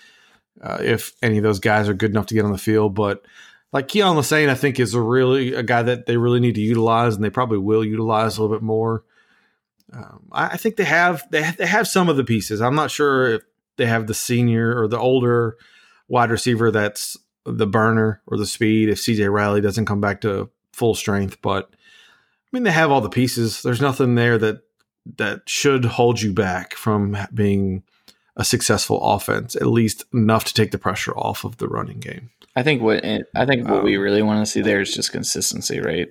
uh, 0.63 0.79
if 0.83 1.15
any 1.23 1.39
of 1.39 1.43
those 1.43 1.61
guys 1.61 1.89
are 1.89 1.95
good 1.95 2.11
enough 2.11 2.27
to 2.27 2.35
get 2.35 2.45
on 2.45 2.53
the 2.53 2.59
field, 2.59 2.95
but 2.95 3.25
like 3.73 3.89
Keon 3.89 4.17
was 4.17 4.27
saying, 4.27 4.49
I 4.49 4.55
think 4.55 4.81
is 4.81 4.95
a 4.95 5.01
really 5.01 5.55
a 5.55 5.63
guy 5.63 5.83
that 5.83 6.07
they 6.07 6.17
really 6.17 6.41
need 6.41 6.55
to 6.55 6.61
utilize, 6.61 7.15
and 7.15 7.25
they 7.25 7.31
probably 7.31 7.59
will 7.59 7.85
utilize 7.85 8.37
a 8.37 8.43
little 8.43 8.57
bit 8.57 8.63
more. 8.63 9.05
Um, 9.93 10.29
I, 10.33 10.47
I 10.49 10.57
think 10.57 10.77
they 10.77 10.85
have 10.85 11.27
they 11.31 11.43
have, 11.43 11.57
they 11.57 11.67
have 11.67 11.89
some 11.89 12.09
of 12.09 12.17
the 12.17 12.25
pieces. 12.25 12.61
I'm 12.61 12.75
not 12.75 12.91
sure 12.91 13.35
if 13.35 13.43
they 13.77 13.87
have 13.87 14.07
the 14.07 14.15
senior 14.15 14.79
or 14.81 14.89
the 14.89 14.99
older 14.99 15.57
wide 16.09 16.31
receiver 16.31 16.71
that's 16.71 17.17
the 17.45 17.67
burner 17.67 18.21
or 18.27 18.37
the 18.37 18.47
speed 18.47 18.89
if 18.89 18.99
CJ 18.99 19.31
Riley 19.33 19.61
doesn't 19.61 19.87
come 19.87 20.01
back 20.01 20.21
to 20.23 20.51
full 20.73 20.95
strength. 20.95 21.41
But 21.43 21.71
I 21.73 22.49
mean, 22.53 22.63
they 22.65 22.71
have 22.71 22.91
all 22.91 23.01
the 23.01 23.09
pieces. 23.09 23.63
There's 23.63 23.81
nothing 23.81 24.15
there 24.15 24.39
that 24.39 24.61
that 25.17 25.49
should 25.49 25.85
hold 25.85 26.21
you 26.21 26.33
back 26.33 26.75
from 26.75 27.17
being 27.33 27.83
a 28.37 28.45
successful 28.45 29.03
offense, 29.03 29.57
at 29.57 29.67
least 29.67 30.05
enough 30.13 30.45
to 30.45 30.55
take 30.55 30.71
the 30.71 30.79
pressure 30.79 31.13
off 31.17 31.45
of 31.45 31.57
the 31.57 31.67
running 31.67 31.99
game. 31.99 32.31
I 32.55 32.63
think 32.63 32.83
what 32.83 33.05
I 33.05 33.47
think 33.47 33.69
what 33.69 33.79
Um, 33.79 33.85
we 33.85 33.97
really 33.97 34.23
want 34.23 34.45
to 34.45 34.51
see 34.51 34.61
there 34.61 34.81
is 34.81 34.95
just 34.95 35.13
consistency, 35.13 35.81
right? 35.81 36.09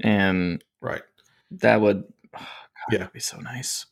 And 0.00 0.62
Right. 0.80 1.02
that 1.52 1.80
would 1.80 2.04
oh, 2.36 2.46
Yeah. 2.90 2.98
that'd 2.98 3.12
be 3.12 3.20
so 3.20 3.38
nice. 3.38 3.86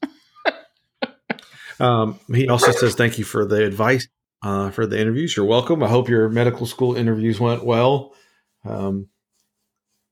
Um, 1.80 2.18
he 2.34 2.48
also 2.48 2.72
says 2.72 2.96
thank 2.96 3.18
you 3.18 3.24
for 3.24 3.44
the 3.46 3.64
advice 3.64 4.08
uh, 4.42 4.70
for 4.70 4.84
the 4.84 4.98
interviews. 5.00 5.36
You're 5.36 5.46
welcome. 5.46 5.80
I 5.82 5.88
hope 5.88 6.08
your 6.08 6.28
medical 6.28 6.66
school 6.66 6.96
interviews 6.96 7.38
went 7.38 7.64
well. 7.64 8.14
Um, 8.64 9.08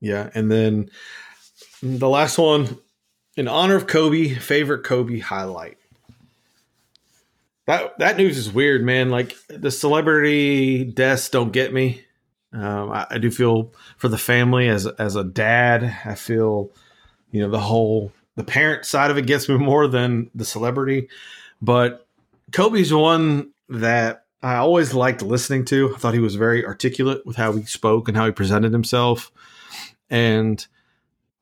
yeah, 0.00 0.30
and 0.34 0.48
then 0.50 0.90
the 1.82 2.08
last 2.08 2.38
one, 2.38 2.78
in 3.36 3.48
honor 3.48 3.74
of 3.74 3.88
Kobe, 3.88 4.28
favorite 4.34 4.84
Kobe 4.84 5.18
highlight. 5.18 5.76
That 7.66 7.98
that 7.98 8.16
news 8.16 8.38
is 8.38 8.52
weird, 8.52 8.84
man. 8.84 9.10
Like 9.10 9.34
the 9.48 9.72
celebrity 9.72 10.84
deaths 10.84 11.28
don't 11.30 11.50
get 11.52 11.72
me. 11.74 12.02
Um, 12.52 12.92
I, 12.92 13.06
I 13.10 13.18
do 13.18 13.28
feel 13.32 13.72
for 13.96 14.06
the 14.06 14.18
family 14.18 14.68
as 14.68 14.86
as 14.86 15.16
a 15.16 15.24
dad. 15.24 15.82
I 16.04 16.14
feel, 16.14 16.70
you 17.36 17.42
know, 17.42 17.50
the 17.50 17.60
whole 17.60 18.12
the 18.36 18.44
parent 18.44 18.84
side 18.84 19.10
of 19.10 19.18
it 19.18 19.26
gets 19.26 19.48
me 19.48 19.56
more 19.58 19.86
than 19.86 20.30
the 20.34 20.44
celebrity. 20.44 21.08
But 21.60 22.06
Kobe's 22.52 22.92
one 22.92 23.50
that 23.68 24.24
I 24.42 24.56
always 24.56 24.94
liked 24.94 25.22
listening 25.22 25.64
to. 25.66 25.94
I 25.94 25.98
thought 25.98 26.14
he 26.14 26.20
was 26.20 26.36
very 26.36 26.64
articulate 26.64 27.26
with 27.26 27.36
how 27.36 27.52
he 27.52 27.64
spoke 27.64 28.08
and 28.08 28.16
how 28.16 28.26
he 28.26 28.32
presented 28.32 28.72
himself. 28.72 29.30
And 30.08 30.64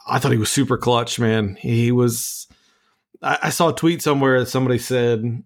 I 0.07 0.19
thought 0.19 0.33
he 0.33 0.39
was 0.39 0.51
super 0.51 0.77
clutch, 0.77 1.19
man. 1.19 1.57
He 1.57 1.93
was. 1.93 2.49
I, 3.23 3.39
I 3.45 3.51
saw 3.51 3.69
a 3.69 3.75
tweet 3.75 4.03
somewhere 4.03 4.41
that 4.41 4.47
somebody 4.47 4.79
said, 4.79 5.43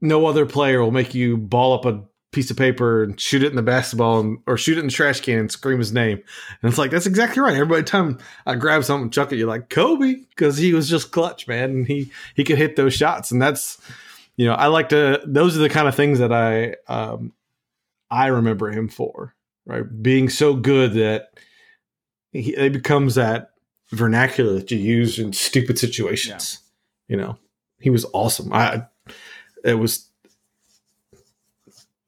"No 0.00 0.26
other 0.26 0.46
player 0.46 0.82
will 0.82 0.90
make 0.90 1.14
you 1.14 1.36
ball 1.36 1.74
up 1.74 1.84
a 1.84 2.04
piece 2.32 2.50
of 2.50 2.56
paper 2.56 3.02
and 3.02 3.20
shoot 3.20 3.42
it 3.42 3.50
in 3.50 3.56
the 3.56 3.62
basketball 3.62 4.20
and, 4.20 4.38
or 4.46 4.56
shoot 4.56 4.76
it 4.76 4.80
in 4.80 4.86
the 4.86 4.92
trash 4.92 5.20
can 5.20 5.38
and 5.38 5.52
scream 5.52 5.78
his 5.78 5.92
name." 5.92 6.22
And 6.62 6.70
it's 6.70 6.78
like 6.78 6.90
that's 6.90 7.06
exactly 7.06 7.42
right. 7.42 7.56
Every 7.56 7.82
time 7.82 8.18
I 8.46 8.54
grab 8.54 8.84
something, 8.84 9.04
and 9.04 9.12
chuck 9.12 9.32
it, 9.32 9.36
you're 9.36 9.48
like 9.48 9.70
Kobe 9.70 10.14
because 10.30 10.56
he 10.56 10.72
was 10.72 10.88
just 10.88 11.12
clutch, 11.12 11.48
man, 11.48 11.70
and 11.70 11.86
he 11.86 12.10
he 12.34 12.44
could 12.44 12.58
hit 12.58 12.76
those 12.76 12.94
shots, 12.94 13.30
and 13.30 13.40
that's 13.40 13.78
you 14.36 14.46
know 14.46 14.54
I 14.54 14.66
like 14.66 14.90
to. 14.90 15.20
Those 15.26 15.56
are 15.56 15.60
the 15.60 15.68
kind 15.68 15.88
of 15.88 15.94
things 15.94 16.18
that 16.18 16.32
I 16.32 16.76
um, 16.92 17.32
I 18.10 18.26
remember 18.26 18.70
him 18.70 18.88
for, 18.88 19.34
right? 19.66 19.84
Being 20.02 20.28
so 20.28 20.54
good 20.54 20.94
that 20.94 21.30
he 22.32 22.54
it 22.54 22.72
becomes 22.72 23.14
that 23.14 23.50
vernacular 23.90 24.54
that 24.54 24.70
you 24.70 24.78
use 24.78 25.18
in 25.18 25.32
stupid 25.32 25.78
situations. 25.78 26.58
You 27.08 27.16
know, 27.16 27.38
he 27.80 27.90
was 27.90 28.06
awesome. 28.12 28.52
I 28.52 28.86
it 29.64 29.74
was. 29.74 30.09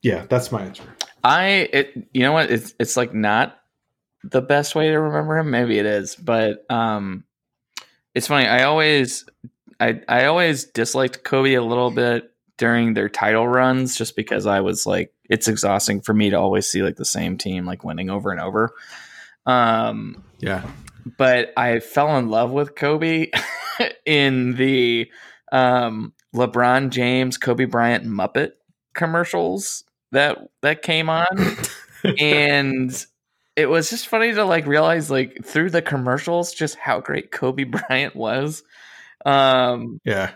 Yeah, 0.03 0.27
that's 0.29 0.51
my 0.51 0.63
answer. 0.63 0.85
I 1.25 1.69
it 1.73 2.09
you 2.13 2.23
know 2.23 2.33
what 2.33 2.51
it's 2.51 2.75
it's 2.79 2.97
like 2.97 3.15
not 3.15 3.59
the 4.25 4.43
best 4.43 4.75
way 4.75 4.89
to 4.89 5.01
remember 5.01 5.39
him. 5.39 5.51
Maybe 5.51 5.79
it 5.79 5.87
is, 5.87 6.17
but 6.17 6.65
um, 6.71 7.25
it's 8.15 8.27
funny. 8.27 8.47
I 8.47 8.65
always 8.65 9.25
I 9.81 10.01
I 10.09 10.25
always 10.27 10.65
disliked 10.65 11.25
Kobe 11.25 11.55
a 11.55 11.63
little 11.63 11.91
bit 11.91 12.33
during 12.59 12.95
their 12.95 13.09
title 13.09 13.47
runs, 13.47 13.97
just 13.97 14.17
because 14.17 14.47
I 14.47 14.61
was 14.61 14.87
like, 14.87 15.13
it's 15.29 15.49
exhausting 15.49 16.01
for 16.01 16.15
me 16.15 16.31
to 16.31 16.37
always 16.37 16.69
see 16.69 16.83
like 16.83 16.97
the 16.97 17.05
same 17.05 17.39
team 17.39 17.65
like 17.65 17.85
winning 17.85 18.11
over 18.11 18.31
and 18.31 18.41
over. 18.41 18.75
Um, 19.47 20.25
Yeah, 20.39 20.65
but 21.17 21.53
I 21.57 21.79
fell 21.81 22.17
in 22.19 22.29
love 22.29 22.51
with 22.53 22.75
Kobe 22.75 23.31
in 24.07 24.57
the 24.57 25.11
um, 25.53 26.13
LeBron 26.35 26.91
James, 26.91 27.39
Kobe 27.39 27.65
Bryant 27.65 28.05
Muppet 28.05 28.53
commercials 28.95 29.85
that 30.13 30.39
that 30.63 30.83
came 30.83 31.11
on, 31.11 31.27
and 32.19 33.05
it 33.57 33.67
was 33.67 33.91
just 33.91 34.09
funny 34.09 34.33
to 34.33 34.45
like 34.45 34.67
realize 34.67 35.11
like 35.11 35.45
through 35.45 35.71
the 35.71 35.83
commercials 35.83 36.53
just 36.53 36.77
how 36.77 37.01
great 37.01 37.31
Kobe 37.31 37.65
Bryant 37.89 38.15
was. 38.17 38.63
Um, 39.27 40.01
yeah, 40.05 40.33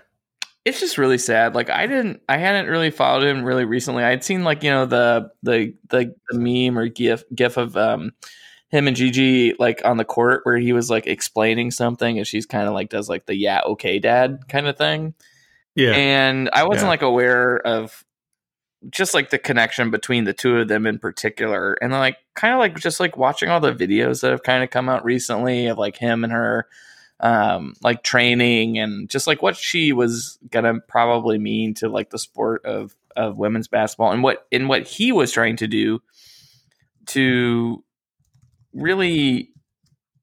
it's 0.65 0.81
just 0.81 0.99
really 0.99 1.19
sad. 1.19 1.55
Like 1.55 1.71
I 1.71 1.87
didn't, 1.87 2.23
I 2.29 2.37
hadn't 2.39 2.67
really 2.71 2.91
followed 2.91 3.25
him 3.25 3.45
really 3.45 3.65
recently. 3.65 4.05
I'd 4.05 4.25
seen 4.25 4.45
like 4.45 4.63
you 4.63 4.71
know 4.71 4.87
the 4.87 5.31
the 5.43 5.75
the, 5.91 6.15
the 6.31 6.39
meme 6.39 6.79
or 6.79 6.89
gif 6.89 7.25
gif 7.35 7.57
of 7.57 7.77
um 7.77 8.13
him 8.69 8.89
and 8.89 8.97
Gigi 8.97 9.55
like 9.61 9.81
on 9.85 9.97
the 9.97 10.05
court 10.05 10.41
where 10.45 10.57
he 10.59 10.73
was 10.73 10.91
like 10.91 11.07
explaining 11.07 11.71
something 11.71 12.19
and 12.19 12.27
she's 12.27 12.47
kind 12.47 12.67
of 12.67 12.75
like 12.75 12.89
does 12.91 13.09
like 13.09 13.25
the 13.27 13.37
yeah 13.37 13.61
okay 13.65 14.01
dad 14.01 14.41
kind 14.49 14.67
of 14.67 14.77
thing. 14.77 15.15
yeah. 15.77 15.93
And 15.93 16.51
I 16.53 16.65
wasn't 16.65 16.87
Yeah. 16.87 16.91
like 16.91 17.03
aware 17.03 17.59
of 17.59 18.05
just 18.91 19.15
like 19.15 19.31
the 19.31 19.39
connection 19.39 19.91
between 19.91 20.25
the 20.25 20.33
two 20.33 20.59
of 20.59 20.69
them 20.69 20.87
in 20.87 20.99
particular. 20.99 21.75
And 21.81 21.93
like 21.93 22.19
kind 22.35 22.55
of 22.55 22.59
like 22.59 22.77
just 22.77 23.01
like 23.01 23.17
watching 23.17 23.49
all 23.49 23.61
the 23.61 23.73
videos 23.73 24.21
that 24.21 24.31
have 24.31 24.43
kind 24.43 24.63
of 24.63 24.71
come 24.71 24.89
out 24.89 25.05
recently 25.05 25.67
of 25.67 25.79
like 25.79 25.97
him 25.97 26.25
and 26.25 26.33
her 26.33 26.67
um 27.21 27.75
like 27.83 28.03
training 28.03 28.79
and 28.79 29.09
just 29.09 29.27
like 29.27 29.41
what 29.41 29.57
she 29.57 29.93
was 29.93 30.39
gonna 30.51 30.81
probably 30.87 31.39
mean 31.39 31.73
to 31.73 31.89
like 31.89 32.11
the 32.11 32.19
sport 32.19 32.65
of 32.67 32.95
of 33.17 33.39
women's 33.39 33.69
basketball 33.69 34.13
and 34.13 34.23
what 34.23 34.47
in 34.51 34.69
what 34.69 34.87
he 34.87 35.13
was 35.13 35.33
trying 35.33 35.57
to 35.57 35.67
do 35.67 35.99
to 37.07 37.83
really 38.75 39.49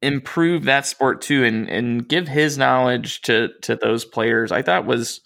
improve 0.04 0.66
that 0.66 0.86
sport 0.86 1.20
too 1.22 1.44
and 1.44 1.68
and 1.68 2.08
give 2.08 2.28
his 2.28 2.60
knowledge 2.60 3.22
to 3.22 3.50
to 3.64 3.76
those 3.76 4.06
players 4.06 4.52
i 4.52 4.62
thought 4.62 4.86
was 4.86 5.22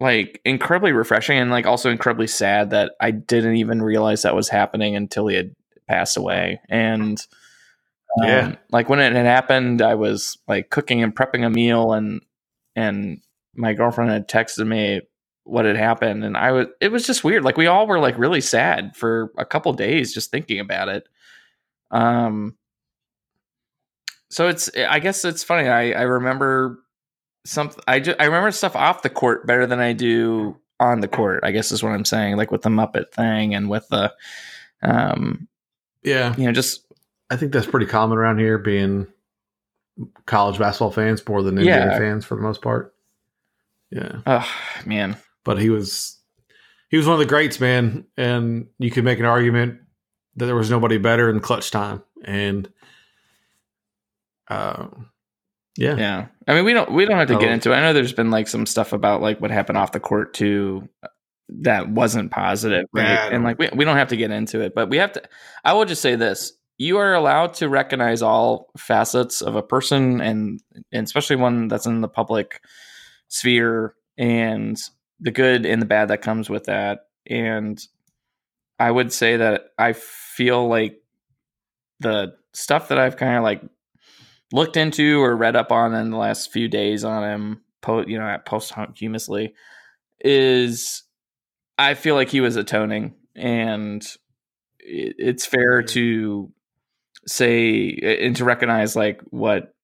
like 0.00 0.40
incredibly 0.44 0.92
refreshing 0.92 1.38
and 1.38 1.50
like 1.50 1.66
also 1.66 1.90
incredibly 1.90 2.26
sad 2.28 2.70
that 2.70 2.92
i 3.00 3.10
didn't 3.10 3.56
even 3.56 3.82
realize 3.82 4.22
that 4.22 4.34
was 4.34 4.48
happening 4.48 4.94
until 4.94 5.26
he 5.26 5.36
had 5.36 5.54
passed 5.88 6.16
away. 6.16 6.60
And 6.68 7.18
um, 8.22 8.28
Yeah. 8.28 8.54
like 8.70 8.88
when 8.88 9.00
it 9.00 9.12
had 9.12 9.26
happened 9.26 9.82
i 9.82 9.94
was 9.94 10.38
like 10.46 10.70
cooking 10.70 11.02
and 11.02 11.14
prepping 11.14 11.44
a 11.46 11.50
meal 11.50 11.92
and 11.92 12.20
and 12.76 13.20
my 13.54 13.72
girlfriend 13.74 14.10
had 14.10 14.28
texted 14.28 14.66
me 14.66 15.00
what 15.44 15.64
had 15.64 15.76
happened. 15.76 16.24
And 16.24 16.36
i 16.36 16.52
was 16.52 16.66
it 16.80 16.92
was 16.92 17.06
just 17.06 17.24
weird. 17.24 17.42
Like 17.42 17.56
we 17.56 17.66
all 17.66 17.86
were 17.86 17.98
like 17.98 18.18
really 18.18 18.40
sad 18.42 18.94
for 18.96 19.32
a 19.38 19.44
couple 19.46 19.72
days 19.72 20.12
just 20.14 20.30
thinking 20.30 20.60
about 20.60 20.88
it. 20.88 21.08
Um 21.90 22.54
so 24.30 24.46
it's 24.48 24.70
i 24.76 24.98
guess 24.98 25.24
it's 25.24 25.42
funny. 25.42 25.68
I 25.68 25.92
i 25.92 26.02
remember 26.02 26.78
some 27.44 27.70
i 27.86 28.00
just 28.00 28.20
i 28.20 28.24
remember 28.24 28.50
stuff 28.50 28.76
off 28.76 29.02
the 29.02 29.10
court 29.10 29.46
better 29.46 29.66
than 29.66 29.80
i 29.80 29.92
do 29.92 30.56
on 30.80 31.00
the 31.00 31.08
court 31.08 31.40
i 31.44 31.50
guess 31.50 31.72
is 31.72 31.82
what 31.82 31.92
i'm 31.92 32.04
saying 32.04 32.36
like 32.36 32.50
with 32.50 32.62
the 32.62 32.68
muppet 32.68 33.10
thing 33.12 33.54
and 33.54 33.68
with 33.70 33.86
the 33.88 34.12
um 34.82 35.48
yeah. 36.02 36.34
you 36.36 36.44
know 36.44 36.52
just 36.52 36.84
I 37.30 37.36
think 37.36 37.52
that's 37.52 37.66
pretty 37.66 37.84
common 37.84 38.16
around 38.16 38.38
here, 38.38 38.56
being 38.56 39.06
college 40.24 40.58
basketball 40.58 40.92
fans 40.92 41.26
more 41.28 41.42
than 41.42 41.56
NBA 41.56 41.66
Yeah. 41.66 41.98
fans 41.98 42.24
for 42.24 42.36
the 42.36 42.40
most 42.40 42.62
part. 42.62 42.94
Yeah, 43.90 44.20
oh 44.26 44.50
man 44.86 45.18
but 45.48 45.58
he 45.58 45.70
was 45.70 46.18
he 46.90 46.98
was 46.98 47.06
one 47.06 47.14
of 47.14 47.20
the 47.20 47.24
greats, 47.24 47.58
man, 47.58 48.04
and 48.18 48.66
you 48.78 48.90
could 48.90 49.02
make 49.02 49.18
an 49.18 49.24
argument 49.24 49.80
that 50.36 50.44
there 50.44 50.54
was 50.54 50.70
nobody 50.70 50.98
better 50.98 51.30
in 51.30 51.40
clutch 51.40 51.70
time, 51.70 52.02
and 52.22 52.70
uh, 54.48 54.88
yeah, 55.78 55.96
Yeah, 55.96 56.26
I 56.46 56.54
mean 56.54 56.64
we 56.64 56.72
don't 56.72 56.90
we 56.92 57.04
don't 57.06 57.16
have 57.18 57.28
to 57.28 57.38
get 57.38 57.48
Oh. 57.48 57.52
into. 57.52 57.72
it. 57.72 57.76
I 57.76 57.80
know 57.80 57.92
there's 57.92 58.12
been 58.12 58.30
like 58.30 58.48
some 58.48 58.66
stuff 58.66 58.92
about 58.92 59.22
like 59.22 59.40
what 59.40 59.50
happened 59.50 59.78
off 59.78 59.92
the 59.92 60.00
court 60.00 60.34
too 60.34 60.88
uh, 61.02 61.08
that 61.60 61.88
wasn't 61.88 62.30
positive, 62.30 62.84
right? 62.92 63.04
Yeah, 63.08 63.28
and 63.32 63.44
like 63.44 63.58
we 63.58 63.70
we 63.74 63.84
don't 63.84 63.96
have 63.96 64.08
to 64.08 64.16
get 64.16 64.30
into 64.30 64.60
it, 64.60 64.74
but 64.74 64.90
we 64.90 64.98
have 64.98 65.12
to. 65.12 65.22
I 65.64 65.72
will 65.72 65.84
just 65.86 66.02
say 66.02 66.14
this: 66.16 66.52
you 66.76 66.98
are 66.98 67.14
allowed 67.14 67.54
to 67.54 67.68
recognize 67.68 68.20
all 68.22 68.70
facets 68.76 69.40
of 69.40 69.54
a 69.56 69.62
person, 69.62 70.20
and 70.20 70.60
and 70.92 71.04
especially 71.06 71.36
one 71.36 71.68
that's 71.68 71.86
in 71.86 72.00
the 72.02 72.08
public 72.08 72.60
sphere, 73.28 73.94
and 74.18 74.76
the 75.20 75.30
good 75.30 75.64
and 75.64 75.80
the 75.80 75.86
bad 75.86 76.08
that 76.08 76.22
comes 76.22 76.50
with 76.50 76.64
that. 76.64 77.06
And 77.30 77.78
I 78.78 78.90
would 78.90 79.12
say 79.12 79.36
that 79.38 79.70
I 79.78 79.92
feel 79.94 80.68
like 80.68 81.02
the 82.00 82.34
stuff 82.52 82.88
that 82.88 82.98
I've 82.98 83.16
kind 83.16 83.36
of 83.36 83.42
like 83.42 83.62
looked 84.52 84.76
into 84.76 85.20
or 85.20 85.36
read 85.36 85.56
up 85.56 85.72
on 85.72 85.94
in 85.94 86.10
the 86.10 86.16
last 86.16 86.52
few 86.52 86.68
days 86.68 87.04
on 87.04 87.22
him, 87.22 87.62
po- 87.80 88.06
you 88.06 88.18
know, 88.18 88.26
at 88.26 88.46
posthumously, 88.46 89.54
is 90.20 91.02
I 91.76 91.94
feel 91.94 92.14
like 92.14 92.30
he 92.30 92.40
was 92.40 92.56
atoning, 92.56 93.14
and 93.34 94.02
it, 94.78 95.16
it's 95.18 95.46
fair 95.46 95.82
to 95.82 96.52
say 97.26 97.90
and 98.22 98.36
to 98.36 98.44
recognize 98.44 98.96
like 98.96 99.20
what 99.30 99.74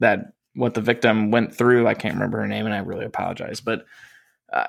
that 0.00 0.32
what 0.54 0.74
the 0.74 0.80
victim 0.80 1.30
went 1.30 1.54
through. 1.54 1.86
I 1.86 1.94
can't 1.94 2.14
remember 2.14 2.38
her 2.38 2.46
name, 2.46 2.66
and 2.66 2.74
I 2.74 2.78
really 2.78 3.04
apologize, 3.04 3.60
but 3.60 3.84
uh, 4.52 4.66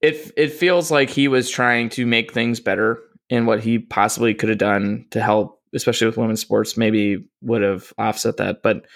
it 0.00 0.32
it 0.36 0.52
feels 0.52 0.90
like 0.90 1.10
he 1.10 1.28
was 1.28 1.50
trying 1.50 1.88
to 1.90 2.06
make 2.06 2.32
things 2.32 2.60
better 2.60 2.98
in 3.30 3.46
what 3.46 3.60
he 3.62 3.78
possibly 3.78 4.34
could 4.34 4.48
have 4.48 4.58
done 4.58 5.06
to 5.10 5.20
help, 5.20 5.57
especially 5.74 6.06
with 6.06 6.16
women's 6.16 6.40
sports. 6.40 6.76
Maybe 6.76 7.24
would 7.42 7.62
have 7.62 7.92
offset 7.98 8.36
that, 8.38 8.62
but 8.62 8.86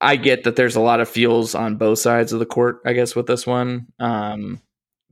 I 0.00 0.16
get 0.16 0.44
that 0.44 0.56
there's 0.56 0.76
a 0.76 0.80
lot 0.80 1.00
of 1.00 1.08
feels 1.08 1.54
on 1.54 1.76
both 1.76 1.98
sides 1.98 2.32
of 2.32 2.38
the 2.40 2.46
court. 2.46 2.80
I 2.84 2.92
guess 2.92 3.14
with 3.14 3.26
this 3.26 3.46
one, 3.46 3.86
um, 4.00 4.60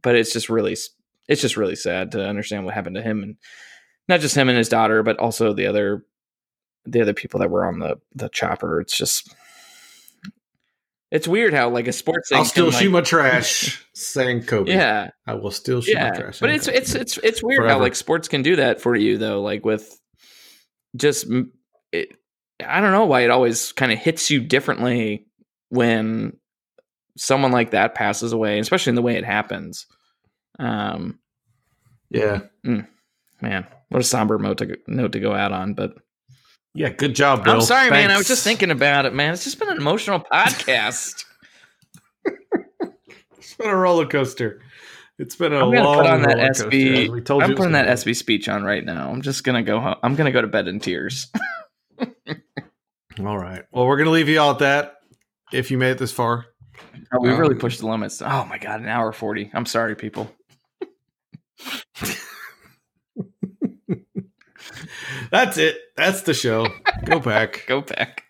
but 0.03 0.17
it's 0.17 0.33
just 0.33 0.49
really 0.49 0.77
it's 1.29 1.41
just 1.41 1.57
really 1.57 1.77
sad 1.77 2.13
to 2.13 2.27
understand 2.27 2.65
what 2.65 2.75
happened 2.75 2.97
to 2.97 3.03
him 3.03 3.23
and 3.23 3.37
not 4.09 4.21
just 4.21 4.37
him 4.37 4.49
and 4.49 4.59
his 4.59 4.69
daughter, 4.69 5.03
but 5.03 5.19
also 5.19 5.53
the 5.53 5.67
other 5.67 6.05
the 6.87 7.01
other 7.03 7.15
people 7.15 7.41
that 7.41 7.51
were 7.51 7.65
on 7.67 7.79
the 7.79 8.01
the 8.15 8.29
chopper. 8.31 8.81
It's 8.81 8.97
just 8.97 9.33
it's 11.11 11.29
weird 11.29 11.53
how 11.53 11.69
like 11.71 11.87
a 11.89 11.93
sports 11.93 12.29
thing 12.29 12.39
I'll 12.39 12.45
still 12.45 12.71
can, 12.71 12.81
shoot 12.81 12.85
like- 12.87 12.93
my 12.93 13.01
trash, 13.03 13.85
saying 13.95 14.45
Kobe. 14.45 14.73
yeah 14.73 15.11
I 15.27 15.35
will 15.35 15.51
still 15.51 15.81
shoot 15.83 15.97
my 15.97 16.11
trash. 16.11 16.41
but 16.41 16.51
it's 16.51 16.69
it's 16.69 16.95
it's 16.95 17.19
it's 17.19 17.43
weird 17.43 17.69
how 17.69 17.79
like 17.79 17.95
sports 17.95 18.29
can 18.29 18.43
do 18.43 18.57
that 18.57 18.81
for 18.81 18.97
you 18.97 19.19
though 19.19 19.43
like 19.43 19.65
with 19.65 20.00
just 20.97 21.27
it, 21.93 22.13
i 22.67 22.81
don't 22.81 22.93
know 22.93 23.07
why 23.07 23.23
it 23.23 23.31
always 23.31 23.73
kind 23.73 23.93
of 23.93 23.99
hits 23.99 24.31
you 24.31 24.41
differently 24.41 25.27
when 25.69 26.37
someone 27.17 27.53
like 27.53 27.71
that 27.71 27.95
passes 27.95 28.33
away 28.33 28.59
especially 28.59 28.91
in 28.91 28.97
the 28.97 29.03
way 29.03 29.17
it 29.17 29.25
happens 29.25 29.87
um 30.59 31.19
yeah, 32.13 32.41
man 33.41 33.67
what 33.89 34.01
a 34.01 34.05
somber 34.05 34.39
note 34.39 34.59
to, 34.59 34.77
note 34.89 35.13
to 35.13 35.21
go 35.21 35.33
out 35.33 35.53
on 35.53 35.75
but 35.75 35.95
yeah. 36.73 36.89
Good 36.91 37.17
job, 37.17 37.45
Bill. 37.45 37.55
i'm 37.55 37.61
sorry 37.61 37.91
man 37.91 38.11
i 38.11 38.17
was 38.17 38.29
just 38.29 38.45
thinking 38.45 38.71
about 38.71 39.07
it 39.07 39.15
man 39.15 39.33
it's 39.33 39.45
just 39.45 39.59
been 39.59 39.69
an 39.71 39.77
emotional 39.77 40.21
podcast 40.33 41.25
It's 43.41 43.55
been 43.55 43.69
a 43.69 43.77
roller 43.77 44.07
coaster. 44.07 44.61
It's 45.21 45.37
been 45.37 45.53
a 45.53 45.57
i'm 45.59 45.71
gonna 45.71 45.85
long 45.85 45.97
put 45.99 46.07
on 46.07 46.23
that 46.23 46.37
roller 46.37 46.49
coaster, 46.49 46.67
as 46.69 46.73
sb 46.73 47.43
i'm 47.43 47.55
putting 47.55 47.73
that 47.73 47.83
gonna 47.83 47.93
ESPY 47.93 48.15
speech 48.15 48.49
on 48.49 48.65
right 48.65 48.85
now 48.85 49.11
i'm 49.11 49.21
just 49.21 49.45
gonna 49.45 49.63
go 49.63 49.79
home 49.79 49.97
i'm 50.03 50.15
gonna 50.17 50.33
go 50.33 50.41
to 50.41 50.47
bed 50.49 50.67
in 50.67 50.81
tears 50.81 51.31
All 53.19 53.37
right. 53.39 53.65
Well, 53.71 53.87
we're 53.87 53.99
gonna 53.99 54.11
leave 54.11 54.29
you 54.31 54.41
all 54.41 54.53
at 54.53 54.61
that. 54.61 54.95
If 55.53 55.71
you 55.71 55.77
made 55.77 55.91
it 55.91 55.99
this 55.99 56.13
far, 56.13 56.47
Oh, 57.13 57.21
we 57.21 57.29
really 57.31 57.55
Um, 57.55 57.61
pushed 57.61 57.81
the 57.81 57.87
limits. 57.87 58.23
Oh 58.23 58.47
my 58.47 58.57
god, 58.57 58.81
an 58.81 58.89
hour 58.89 59.13
forty. 59.13 59.51
I'm 59.53 59.67
sorry, 59.67 59.95
people. 59.95 60.33
that's 65.31 65.59
it. 65.59 65.77
That's 65.97 66.23
the 66.23 66.33
show. 66.33 66.67
Go 67.05 67.19
back. 67.21 67.65
Go 67.69 67.83
back. 67.83 68.25